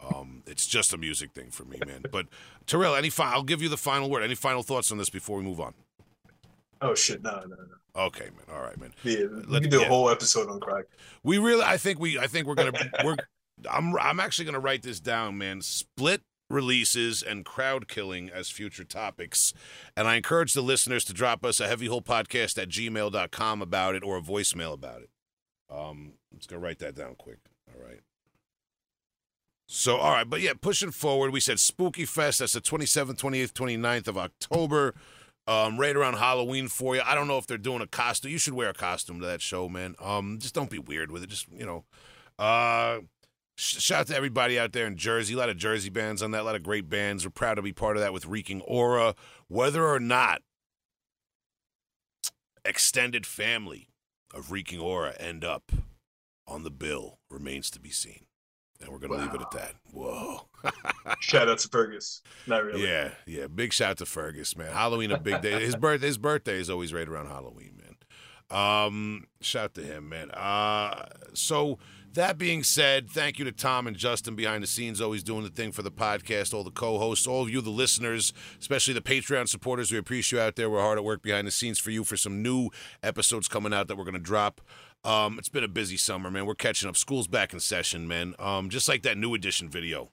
Um, 0.00 0.42
it's 0.46 0.66
just 0.66 0.92
a 0.92 0.96
music 0.98 1.32
thing 1.32 1.50
for 1.50 1.64
me, 1.64 1.78
man. 1.86 2.04
But 2.10 2.26
Terrell, 2.66 2.94
any 2.94 3.10
fi- 3.10 3.32
I'll 3.32 3.42
give 3.42 3.62
you 3.62 3.68
the 3.68 3.76
final 3.76 4.10
word. 4.10 4.22
Any 4.22 4.34
final 4.34 4.62
thoughts 4.62 4.92
on 4.92 4.98
this 4.98 5.08
before 5.08 5.38
we 5.38 5.44
move 5.44 5.60
on? 5.60 5.74
Oh 6.80 6.94
shit, 6.94 7.22
no, 7.22 7.30
no, 7.40 7.46
no. 7.46 8.02
Okay, 8.06 8.24
man. 8.24 8.54
All 8.54 8.60
right, 8.60 8.78
man. 8.78 8.92
Yeah, 9.04 9.26
we 9.30 9.42
Let- 9.46 9.62
can 9.62 9.70
do 9.70 9.78
yeah. 9.80 9.86
a 9.86 9.88
whole 9.88 10.10
episode 10.10 10.50
on 10.50 10.60
crack. 10.60 10.86
We 11.22 11.38
really, 11.38 11.62
I 11.62 11.76
think 11.76 12.00
we, 12.00 12.18
I 12.18 12.26
think 12.26 12.46
we're 12.46 12.56
gonna, 12.56 12.72
we're, 13.04 13.16
I'm, 13.70 13.96
I'm 13.96 14.20
actually 14.20 14.46
gonna 14.46 14.60
write 14.60 14.82
this 14.82 15.00
down, 15.00 15.38
man. 15.38 15.62
Split 15.62 16.20
releases 16.54 17.22
and 17.22 17.44
crowd 17.44 17.88
killing 17.88 18.30
as 18.30 18.50
future 18.50 18.84
topics, 18.84 19.52
and 19.96 20.08
I 20.08 20.16
encourage 20.16 20.54
the 20.54 20.62
listeners 20.62 21.04
to 21.06 21.12
drop 21.12 21.44
us 21.44 21.60
a 21.60 21.68
heavy 21.68 21.86
hole 21.86 22.02
podcast 22.02 22.60
at 22.60 22.68
gmail.com 22.68 23.62
about 23.62 23.94
it 23.94 24.02
or 24.02 24.16
a 24.16 24.22
voicemail 24.22 24.72
about 24.72 25.02
it. 25.02 25.10
Um, 25.70 26.14
let's 26.32 26.46
go 26.46 26.56
write 26.56 26.78
that 26.78 26.94
down 26.94 27.14
quick. 27.16 27.38
All 27.68 27.84
right. 27.84 28.00
So, 29.66 29.96
all 29.96 30.12
right, 30.12 30.28
but 30.28 30.40
yeah, 30.40 30.52
pushing 30.60 30.90
forward, 30.90 31.32
we 31.32 31.40
said 31.40 31.58
Spooky 31.58 32.04
Fest. 32.04 32.38
That's 32.38 32.52
the 32.52 32.60
27th, 32.60 33.16
28th, 33.16 33.52
29th 33.52 34.08
of 34.08 34.18
October. 34.18 34.94
Um, 35.46 35.78
right 35.78 35.94
around 35.94 36.14
Halloween 36.14 36.68
for 36.68 36.96
you. 36.96 37.02
I 37.04 37.14
don't 37.14 37.28
know 37.28 37.36
if 37.36 37.46
they're 37.46 37.58
doing 37.58 37.82
a 37.82 37.86
costume. 37.86 38.30
You 38.30 38.38
should 38.38 38.54
wear 38.54 38.70
a 38.70 38.74
costume 38.74 39.20
to 39.20 39.26
that 39.26 39.42
show, 39.42 39.68
man. 39.68 39.94
Um, 40.00 40.38
just 40.40 40.54
don't 40.54 40.70
be 40.70 40.78
weird 40.78 41.10
with 41.10 41.22
it. 41.22 41.28
Just 41.28 41.48
you 41.52 41.66
know, 41.66 41.84
uh, 42.38 43.00
shout 43.56 44.00
out 44.00 44.06
to 44.08 44.16
everybody 44.16 44.58
out 44.58 44.72
there 44.72 44.86
in 44.86 44.96
Jersey. 44.96 45.34
A 45.34 45.36
lot 45.36 45.48
of 45.48 45.56
Jersey 45.56 45.90
bands 45.90 46.22
on 46.22 46.30
that. 46.32 46.42
A 46.42 46.44
lot 46.44 46.54
of 46.56 46.62
great 46.62 46.88
bands. 46.88 47.24
We're 47.24 47.30
proud 47.30 47.54
to 47.54 47.62
be 47.62 47.72
part 47.72 47.96
of 47.96 48.02
that 48.02 48.12
with 48.12 48.26
Reeking 48.26 48.60
Aura. 48.62 49.14
Whether 49.48 49.86
or 49.86 50.00
not 50.00 50.42
extended 52.64 53.26
family 53.26 53.88
of 54.32 54.50
Reeking 54.50 54.80
Aura 54.80 55.14
end 55.18 55.44
up 55.44 55.70
on 56.46 56.62
the 56.62 56.70
bill 56.70 57.18
remains 57.30 57.70
to 57.70 57.80
be 57.80 57.90
seen. 57.90 58.26
And 58.80 58.90
we're 58.90 58.98
gonna 58.98 59.14
leave 59.20 59.34
it 59.34 59.40
at 59.40 59.50
that. 59.52 59.74
Whoa. 59.92 60.48
Shout 61.20 61.48
out 61.48 61.58
to 61.60 61.68
Fergus. 61.68 62.22
Not 62.46 62.64
really. 62.64 62.86
Yeah, 62.86 63.10
yeah. 63.24 63.46
Big 63.46 63.72
shout 63.72 63.90
out 63.90 63.98
to 63.98 64.06
Fergus, 64.06 64.56
man. 64.56 64.72
Halloween 64.72 65.12
a 65.12 65.18
big 65.18 65.40
day. 65.40 65.64
His 65.64 65.76
birth 65.76 66.02
his 66.02 66.18
birthday 66.18 66.58
is 66.58 66.68
always 66.68 66.92
right 66.92 67.08
around 67.08 67.28
Halloween, 67.28 67.80
man. 67.80 67.96
Um, 68.50 69.24
shout 69.40 69.64
out 69.64 69.74
to 69.74 69.82
him, 69.82 70.08
man. 70.08 70.30
Uh 70.32 71.06
so 71.34 71.78
that 72.14 72.38
being 72.38 72.62
said, 72.62 73.10
thank 73.10 73.38
you 73.38 73.44
to 73.44 73.52
Tom 73.52 73.86
and 73.86 73.96
Justin 73.96 74.34
behind 74.34 74.62
the 74.62 74.66
scenes, 74.66 75.00
always 75.00 75.22
doing 75.22 75.42
the 75.42 75.50
thing 75.50 75.72
for 75.72 75.82
the 75.82 75.90
podcast, 75.90 76.54
all 76.54 76.64
the 76.64 76.70
co-hosts, 76.70 77.26
all 77.26 77.42
of 77.42 77.50
you, 77.50 77.60
the 77.60 77.70
listeners, 77.70 78.32
especially 78.58 78.94
the 78.94 79.00
Patreon 79.00 79.48
supporters. 79.48 79.92
We 79.92 79.98
appreciate 79.98 80.38
you 80.38 80.42
out 80.42 80.56
there. 80.56 80.70
We're 80.70 80.80
hard 80.80 80.98
at 80.98 81.04
work 81.04 81.22
behind 81.22 81.46
the 81.46 81.50
scenes 81.50 81.78
for 81.78 81.90
you 81.90 82.04
for 82.04 82.16
some 82.16 82.42
new 82.42 82.70
episodes 83.02 83.48
coming 83.48 83.74
out 83.74 83.88
that 83.88 83.96
we're 83.96 84.04
gonna 84.04 84.18
drop. 84.18 84.60
Um, 85.04 85.38
it's 85.38 85.48
been 85.50 85.64
a 85.64 85.68
busy 85.68 85.96
summer, 85.96 86.30
man. 86.30 86.46
We're 86.46 86.54
catching 86.54 86.88
up. 86.88 86.96
School's 86.96 87.26
back 87.28 87.52
in 87.52 87.60
session, 87.60 88.08
man. 88.08 88.34
Um, 88.38 88.70
just 88.70 88.88
like 88.88 89.02
that 89.02 89.18
new 89.18 89.34
edition 89.34 89.68
video. 89.68 90.10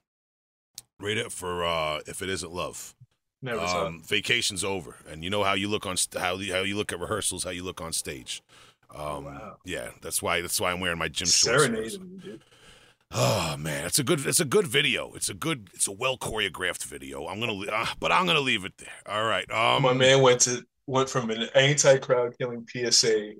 Rate 0.99 1.17
it 1.17 1.31
for 1.31 1.63
uh, 1.63 1.99
if 2.07 2.21
it 2.21 2.29
isn't 2.29 2.51
love. 2.51 2.93
Never. 3.41 3.61
Um, 3.61 4.03
vacation's 4.05 4.63
over, 4.63 4.97
and 5.09 5.23
you 5.23 5.29
know 5.29 5.43
how 5.43 5.53
you 5.53 5.67
look 5.67 5.85
on 5.85 5.97
st- 5.97 6.21
how 6.21 6.37
how 6.37 6.61
you 6.61 6.75
look 6.75 6.91
at 6.93 6.99
rehearsals, 6.99 7.43
how 7.43 7.49
you 7.49 7.63
look 7.63 7.81
on 7.81 7.91
stage. 7.91 8.43
Um, 8.93 9.25
wow. 9.25 9.57
Yeah, 9.65 9.89
that's 10.01 10.21
why 10.21 10.41
that's 10.41 10.59
why 10.59 10.71
I'm 10.71 10.79
wearing 10.79 10.97
my 10.97 11.07
gym 11.07 11.27
shorts. 11.27 11.63
Serenading, 11.63 12.21
dude. 12.23 12.41
Oh 13.13 13.55
man, 13.57 13.85
it's 13.85 13.99
a 13.99 14.03
good 14.03 14.25
it's 14.25 14.39
a 14.39 14.45
good 14.45 14.67
video. 14.67 15.11
It's 15.13 15.29
a 15.29 15.33
good 15.33 15.69
it's 15.73 15.87
a 15.87 15.91
well 15.91 16.17
choreographed 16.17 16.85
video. 16.85 17.27
I'm 17.27 17.39
gonna 17.39 17.59
uh, 17.71 17.87
but 17.99 18.11
I'm 18.11 18.25
gonna 18.25 18.39
leave 18.39 18.63
it 18.63 18.73
there. 18.77 18.87
All 19.05 19.25
right. 19.25 19.49
Um, 19.51 19.83
My 19.83 19.93
man 19.93 20.21
went 20.21 20.41
to 20.41 20.63
went 20.87 21.09
from 21.09 21.29
an 21.29 21.47
anti-crowd 21.55 22.37
killing 22.37 22.65
PSA 22.67 23.33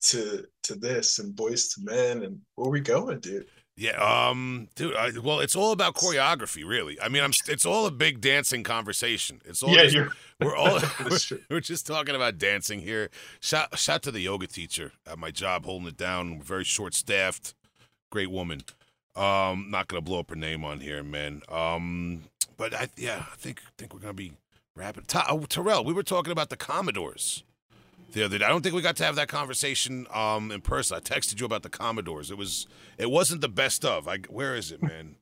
to 0.00 0.44
to 0.62 0.74
this 0.74 1.18
and 1.18 1.34
Boyz 1.34 1.78
II 1.78 1.84
Men 1.84 2.22
and 2.22 2.40
where 2.54 2.70
we 2.70 2.80
going, 2.80 3.20
dude? 3.20 3.46
Yeah, 3.78 4.28
um, 4.30 4.68
dude. 4.74 4.96
I, 4.96 5.10
well, 5.22 5.40
it's 5.40 5.54
all 5.54 5.72
about 5.72 5.94
choreography, 5.94 6.66
really. 6.66 6.98
I 7.00 7.08
mean, 7.08 7.22
I'm. 7.22 7.32
It's 7.48 7.66
all 7.66 7.84
a 7.86 7.90
big 7.90 8.22
dancing 8.22 8.62
conversation. 8.62 9.42
It's 9.44 9.62
all. 9.62 9.70
yeah, 9.70 9.82
just- 9.82 9.94
you're 9.94 10.08
we're 10.40 10.56
all. 10.56 10.80
True. 11.18 11.40
we're 11.50 11.60
just 11.60 11.86
talking 11.86 12.14
about 12.14 12.38
dancing 12.38 12.80
here. 12.80 13.10
Shout, 13.40 13.78
shout 13.78 14.02
to 14.04 14.10
the 14.10 14.20
yoga 14.20 14.46
teacher 14.46 14.92
at 15.06 15.18
my 15.18 15.30
job, 15.30 15.66
holding 15.66 15.88
it 15.88 15.96
down. 15.98 16.38
We're 16.38 16.44
very 16.44 16.64
short 16.64 16.94
staffed. 16.94 17.54
Great 18.10 18.30
woman. 18.30 18.62
Um, 19.14 19.66
not 19.70 19.88
gonna 19.88 20.00
blow 20.00 20.20
up 20.20 20.30
her 20.30 20.36
name 20.36 20.64
on 20.64 20.80
here, 20.80 21.02
man. 21.02 21.42
Um, 21.50 22.24
but 22.56 22.72
I, 22.74 22.88
yeah, 22.96 23.24
I 23.30 23.36
think 23.36 23.60
think 23.76 23.92
we're 23.92 24.00
gonna 24.00 24.14
be 24.14 24.32
wrapping. 24.74 25.04
Ta- 25.06 25.26
oh, 25.28 25.40
Terrell, 25.44 25.84
we 25.84 25.92
were 25.92 26.02
talking 26.02 26.32
about 26.32 26.48
the 26.48 26.56
Commodores. 26.56 27.42
The 28.12 28.24
other 28.24 28.38
day. 28.38 28.44
I 28.44 28.48
don't 28.48 28.62
think 28.62 28.74
we 28.74 28.82
got 28.82 28.96
to 28.96 29.04
have 29.04 29.16
that 29.16 29.28
conversation 29.28 30.06
um, 30.12 30.50
in 30.50 30.60
person. 30.60 30.96
I 30.96 31.00
texted 31.00 31.40
you 31.40 31.46
about 31.46 31.62
the 31.62 31.68
Commodores. 31.68 32.30
It 32.30 32.38
was 32.38 32.66
it 32.98 33.10
wasn't 33.10 33.40
the 33.40 33.48
best 33.48 33.84
of. 33.84 34.08
I 34.08 34.18
where 34.28 34.54
is 34.54 34.72
it, 34.72 34.82
man? 34.82 35.16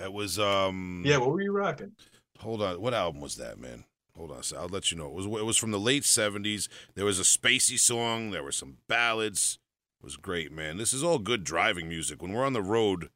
It 0.00 0.12
was 0.12 0.38
um 0.38 1.02
Yeah, 1.06 1.18
what 1.18 1.30
were 1.30 1.40
you 1.40 1.52
rocking? 1.52 1.92
Hold 2.40 2.62
on. 2.62 2.80
What 2.80 2.94
album 2.94 3.20
was 3.20 3.36
that, 3.36 3.58
man? 3.58 3.84
Hold 4.16 4.30
on. 4.30 4.42
So 4.42 4.56
I'll 4.56 4.68
let 4.68 4.90
you 4.90 4.96
know. 4.98 5.06
It 5.06 5.14
was 5.14 5.26
it 5.26 5.44
was 5.44 5.56
from 5.56 5.70
the 5.70 5.78
late 5.80 6.02
70s. 6.02 6.68
There 6.94 7.04
was 7.04 7.18
a 7.18 7.22
spacey 7.24 7.78
song, 7.78 8.30
there 8.30 8.42
were 8.42 8.52
some 8.52 8.78
ballads. 8.88 9.58
It 10.00 10.04
was 10.04 10.16
great, 10.16 10.52
man. 10.52 10.76
This 10.76 10.92
is 10.92 11.02
all 11.02 11.18
good 11.18 11.44
driving 11.44 11.88
music. 11.88 12.20
When 12.20 12.32
we're 12.32 12.44
on 12.44 12.52
the 12.52 12.62
road, 12.62 13.10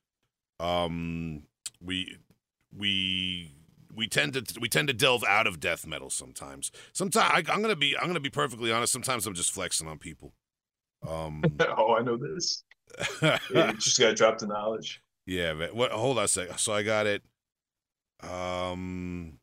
um 0.60 1.42
we 1.80 2.16
we 2.76 3.52
we 3.98 4.06
tend 4.06 4.32
to 4.34 4.60
we 4.60 4.68
tend 4.68 4.86
to 4.88 4.94
delve 4.94 5.24
out 5.24 5.46
of 5.48 5.58
death 5.58 5.84
metal 5.84 6.08
sometimes. 6.08 6.70
Sometimes 6.92 7.48
I, 7.48 7.52
I'm 7.52 7.60
gonna 7.60 7.76
be 7.76 7.96
I'm 7.98 8.06
gonna 8.06 8.20
be 8.20 8.30
perfectly 8.30 8.70
honest. 8.70 8.92
Sometimes 8.92 9.26
I'm 9.26 9.34
just 9.34 9.50
flexing 9.52 9.88
on 9.88 9.98
people. 9.98 10.32
Um, 11.06 11.42
oh, 11.76 11.96
I 11.98 12.02
know 12.02 12.16
this. 12.16 12.62
Yeah, 13.20 13.38
you 13.50 13.72
just 13.74 13.98
gotta 13.98 14.14
drop 14.14 14.38
the 14.38 14.46
knowledge. 14.46 15.02
yeah. 15.26 15.52
Man. 15.52 15.70
What? 15.74 15.90
Hold 15.90 16.18
on 16.18 16.24
a 16.24 16.28
second. 16.28 16.58
So 16.58 16.72
I 16.72 16.82
got 16.82 17.06
it. 17.06 17.22
Um. 18.22 19.38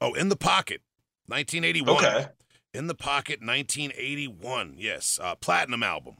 Oh, 0.00 0.12
in 0.14 0.28
the 0.28 0.36
pocket, 0.36 0.82
1981. 1.26 1.96
Okay. 1.96 2.26
In 2.74 2.86
the 2.86 2.94
Pocket 2.94 3.40
1981. 3.40 4.74
Yes. 4.78 5.18
Uh, 5.20 5.34
platinum 5.34 5.82
album. 5.82 6.16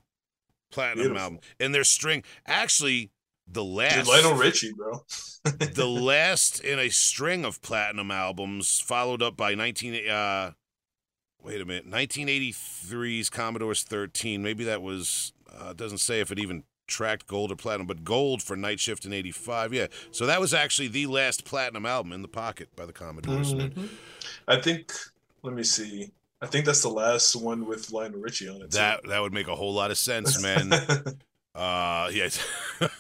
Platinum 0.72 1.04
Beautiful. 1.04 1.22
album. 1.22 1.38
And 1.60 1.74
their 1.74 1.84
string. 1.84 2.24
Actually, 2.46 3.10
the 3.50 3.64
last. 3.64 3.96
Dude, 3.96 4.06
Lionel 4.08 4.34
Richie, 4.34 4.72
bro. 4.72 5.04
the 5.44 5.86
last 5.88 6.60
in 6.60 6.78
a 6.78 6.88
string 6.88 7.44
of 7.44 7.62
platinum 7.62 8.10
albums, 8.10 8.80
followed 8.80 9.22
up 9.22 9.36
by 9.36 9.54
19. 9.54 10.08
Uh, 10.08 10.52
wait 11.42 11.60
a 11.60 11.64
minute. 11.64 11.90
1983's 11.90 13.30
Commodore's 13.30 13.82
13. 13.82 14.42
Maybe 14.42 14.64
that 14.64 14.82
was. 14.82 15.32
Uh, 15.50 15.72
doesn't 15.72 15.98
say 15.98 16.20
if 16.20 16.30
it 16.30 16.38
even 16.38 16.64
tracked 16.86 17.26
gold 17.26 17.50
or 17.50 17.56
platinum, 17.56 17.86
but 17.86 18.04
gold 18.04 18.42
for 18.42 18.56
Night 18.56 18.80
Shift 18.80 19.04
in 19.04 19.12
85. 19.12 19.72
Yeah. 19.72 19.86
So 20.10 20.26
that 20.26 20.40
was 20.40 20.54
actually 20.54 20.88
the 20.88 21.06
last 21.06 21.44
platinum 21.44 21.84
album 21.86 22.12
in 22.12 22.22
the 22.22 22.28
pocket 22.28 22.74
by 22.76 22.86
the 22.86 22.92
Commodores. 22.92 23.54
man. 23.54 23.70
Mhm. 23.70 23.88
I 24.46 24.60
think. 24.60 24.92
Let 25.42 25.54
me 25.54 25.62
see. 25.62 26.10
I 26.40 26.46
think 26.46 26.66
that's 26.66 26.82
the 26.82 26.88
last 26.88 27.34
one 27.34 27.66
with 27.66 27.90
Lionel 27.90 28.20
Richie 28.20 28.48
on 28.48 28.56
it. 28.56 28.70
too. 28.70 28.78
That 28.78 29.06
that 29.08 29.20
would 29.20 29.32
make 29.32 29.48
a 29.48 29.56
whole 29.56 29.72
lot 29.74 29.90
of 29.90 29.98
sense, 29.98 30.40
man. 30.42 30.70
Uh, 31.59 32.09
yeah. 32.12 32.28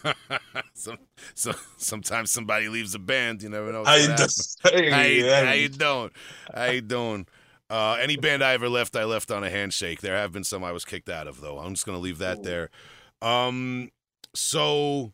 some, 0.74 0.98
so 1.34 1.52
sometimes 1.76 2.32
somebody 2.32 2.68
leaves 2.68 2.92
a 2.96 2.98
band. 2.98 3.40
You 3.42 3.50
never 3.50 3.70
know. 3.70 3.84
How 3.84 3.94
you 3.94 4.08
what's 4.08 4.56
doing? 4.56 4.74
gonna 4.74 4.86
happen. 4.86 4.92
How 4.98 5.02
you, 5.04 5.24
Hey, 5.24 5.46
how 5.46 5.52
you 5.52 5.68
doing? 5.68 6.10
How 6.52 6.64
you 6.64 6.80
doing? 6.80 7.26
Uh, 7.70 7.98
any 8.00 8.16
band 8.16 8.42
I 8.42 8.54
ever 8.54 8.68
left, 8.68 8.96
I 8.96 9.04
left 9.04 9.30
on 9.30 9.44
a 9.44 9.50
handshake. 9.50 10.00
There 10.00 10.16
have 10.16 10.32
been 10.32 10.42
some 10.42 10.64
I 10.64 10.72
was 10.72 10.84
kicked 10.84 11.08
out 11.08 11.28
of, 11.28 11.40
though. 11.40 11.58
I'm 11.58 11.74
just 11.74 11.86
gonna 11.86 11.98
leave 11.98 12.18
that 12.18 12.38
Ooh. 12.38 12.42
there. 12.42 12.70
Um, 13.22 13.90
so 14.34 15.12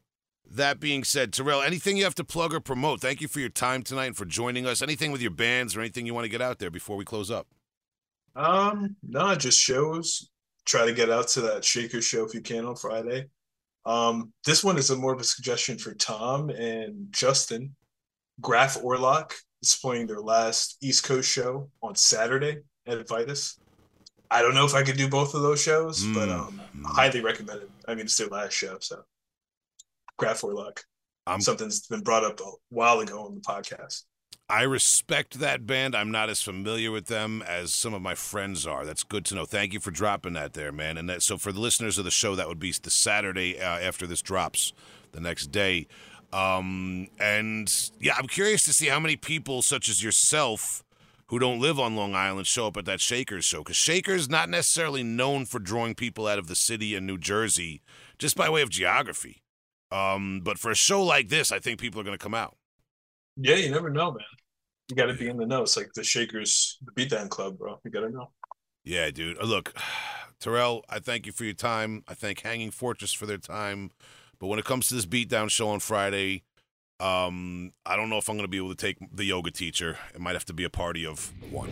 that 0.50 0.80
being 0.80 1.04
said, 1.04 1.32
Terrell, 1.32 1.60
anything 1.60 1.98
you 1.98 2.04
have 2.04 2.14
to 2.14 2.24
plug 2.24 2.54
or 2.54 2.60
promote? 2.60 3.00
Thank 3.02 3.20
you 3.20 3.28
for 3.28 3.40
your 3.40 3.50
time 3.50 3.82
tonight 3.82 4.06
and 4.06 4.16
for 4.16 4.24
joining 4.24 4.66
us. 4.66 4.80
Anything 4.80 5.12
with 5.12 5.20
your 5.20 5.30
bands 5.32 5.76
or 5.76 5.80
anything 5.80 6.06
you 6.06 6.14
want 6.14 6.24
to 6.24 6.30
get 6.30 6.40
out 6.40 6.60
there 6.60 6.70
before 6.70 6.96
we 6.96 7.04
close 7.04 7.30
up? 7.30 7.46
Um, 8.36 8.96
no, 9.02 9.34
just 9.34 9.58
shows. 9.60 10.30
Try 10.66 10.86
to 10.86 10.92
get 10.92 11.10
out 11.10 11.28
to 11.28 11.40
that 11.42 11.64
Shaker 11.64 12.00
show 12.00 12.24
if 12.24 12.34
you 12.34 12.40
can 12.40 12.64
on 12.64 12.76
Friday. 12.76 13.26
Um, 13.84 14.32
this 14.46 14.64
one 14.64 14.78
is 14.78 14.88
a 14.90 14.96
more 14.96 15.12
of 15.12 15.20
a 15.20 15.24
suggestion 15.24 15.76
for 15.78 15.92
Tom 15.94 16.48
and 16.50 17.08
Justin. 17.12 17.74
Graf 18.40 18.80
Orlock 18.80 19.32
is 19.62 19.76
playing 19.76 20.06
their 20.06 20.20
last 20.20 20.78
East 20.82 21.04
Coast 21.04 21.30
show 21.30 21.68
on 21.82 21.94
Saturday 21.94 22.58
at 22.86 23.06
Vitus. 23.06 23.58
I 24.30 24.40
don't 24.42 24.54
know 24.54 24.64
if 24.64 24.74
I 24.74 24.82
could 24.82 24.96
do 24.96 25.08
both 25.08 25.34
of 25.34 25.42
those 25.42 25.60
shows, 25.62 26.02
but 26.02 26.28
Mm. 26.28 26.32
um, 26.48 26.60
highly 26.86 27.20
recommend 27.20 27.62
it. 27.62 27.70
I 27.86 27.94
mean, 27.94 28.06
it's 28.06 28.16
their 28.16 28.28
last 28.28 28.52
show, 28.54 28.78
so 28.80 29.04
Graf 30.16 30.40
Orlock. 30.40 30.80
I'm- 31.26 31.40
Something's 31.40 31.86
been 31.86 32.02
brought 32.02 32.24
up 32.24 32.40
a 32.40 32.50
while 32.70 33.00
ago 33.00 33.26
on 33.26 33.34
the 33.34 33.40
podcast. 33.42 34.04
I 34.48 34.62
respect 34.62 35.38
that 35.38 35.66
band. 35.66 35.94
I'm 35.96 36.10
not 36.10 36.28
as 36.28 36.42
familiar 36.42 36.90
with 36.90 37.06
them 37.06 37.42
as 37.42 37.72
some 37.72 37.94
of 37.94 38.02
my 38.02 38.14
friends 38.14 38.66
are. 38.66 38.84
That's 38.84 39.02
good 39.02 39.24
to 39.26 39.34
know. 39.34 39.46
Thank 39.46 39.72
you 39.72 39.80
for 39.80 39.90
dropping 39.90 40.34
that 40.34 40.52
there, 40.52 40.70
man. 40.70 40.98
And 40.98 41.08
that 41.08 41.22
so 41.22 41.38
for 41.38 41.50
the 41.50 41.60
listeners 41.60 41.96
of 41.96 42.04
the 42.04 42.10
show, 42.10 42.34
that 42.34 42.46
would 42.46 42.58
be 42.58 42.72
the 42.72 42.90
Saturday 42.90 43.58
uh, 43.58 43.78
after 43.78 44.06
this 44.06 44.20
drops, 44.20 44.74
the 45.12 45.20
next 45.20 45.46
day. 45.46 45.86
Um, 46.32 47.08
and 47.18 47.90
yeah, 48.00 48.16
I'm 48.18 48.26
curious 48.26 48.64
to 48.64 48.74
see 48.74 48.88
how 48.88 49.00
many 49.00 49.16
people 49.16 49.62
such 49.62 49.88
as 49.88 50.02
yourself 50.02 50.84
who 51.28 51.38
don't 51.38 51.60
live 51.60 51.80
on 51.80 51.96
Long 51.96 52.14
Island 52.14 52.46
show 52.46 52.66
up 52.66 52.76
at 52.76 52.84
that 52.84 53.00
Shakers 53.00 53.46
show 53.46 53.58
because 53.58 53.76
Shakers 53.76 54.28
not 54.28 54.50
necessarily 54.50 55.02
known 55.02 55.46
for 55.46 55.58
drawing 55.58 55.94
people 55.94 56.26
out 56.26 56.38
of 56.38 56.48
the 56.48 56.54
city 56.54 56.94
and 56.94 57.06
New 57.06 57.16
Jersey 57.16 57.80
just 58.18 58.36
by 58.36 58.50
way 58.50 58.60
of 58.60 58.68
geography. 58.68 59.42
Um, 59.90 60.42
but 60.44 60.58
for 60.58 60.70
a 60.70 60.74
show 60.74 61.02
like 61.02 61.28
this, 61.30 61.50
I 61.50 61.60
think 61.60 61.80
people 61.80 62.00
are 62.00 62.04
going 62.04 62.18
to 62.18 62.22
come 62.22 62.34
out. 62.34 62.56
Yeah, 63.36 63.56
you 63.56 63.70
never 63.70 63.90
know, 63.90 64.12
man. 64.12 64.24
You 64.88 64.96
got 64.96 65.06
to 65.06 65.14
be 65.14 65.28
in 65.28 65.36
the 65.36 65.46
know. 65.46 65.62
It's 65.62 65.76
like 65.76 65.92
the 65.94 66.04
Shakers, 66.04 66.78
the 66.84 66.92
Beatdown 66.92 67.28
Club, 67.28 67.58
bro. 67.58 67.80
You 67.84 67.90
got 67.90 68.00
to 68.00 68.10
know. 68.10 68.30
Yeah, 68.84 69.10
dude. 69.10 69.38
Uh, 69.38 69.44
Look, 69.44 69.74
Terrell, 70.40 70.84
I 70.88 70.98
thank 70.98 71.26
you 71.26 71.32
for 71.32 71.44
your 71.44 71.54
time. 71.54 72.04
I 72.06 72.14
thank 72.14 72.40
Hanging 72.40 72.70
Fortress 72.70 73.12
for 73.12 73.26
their 73.26 73.38
time. 73.38 73.90
But 74.38 74.48
when 74.48 74.58
it 74.58 74.64
comes 74.64 74.88
to 74.88 74.94
this 74.94 75.06
beatdown 75.06 75.48
show 75.50 75.68
on 75.68 75.80
Friday, 75.80 76.42
um, 77.00 77.72
I 77.86 77.96
don't 77.96 78.10
know 78.10 78.18
if 78.18 78.28
I'm 78.28 78.36
going 78.36 78.44
to 78.44 78.50
be 78.50 78.58
able 78.58 78.70
to 78.70 78.76
take 78.76 78.98
the 79.12 79.24
yoga 79.24 79.50
teacher. 79.50 79.98
It 80.14 80.20
might 80.20 80.34
have 80.34 80.44
to 80.46 80.52
be 80.52 80.64
a 80.64 80.70
party 80.70 81.06
of 81.06 81.32
one. 81.50 81.70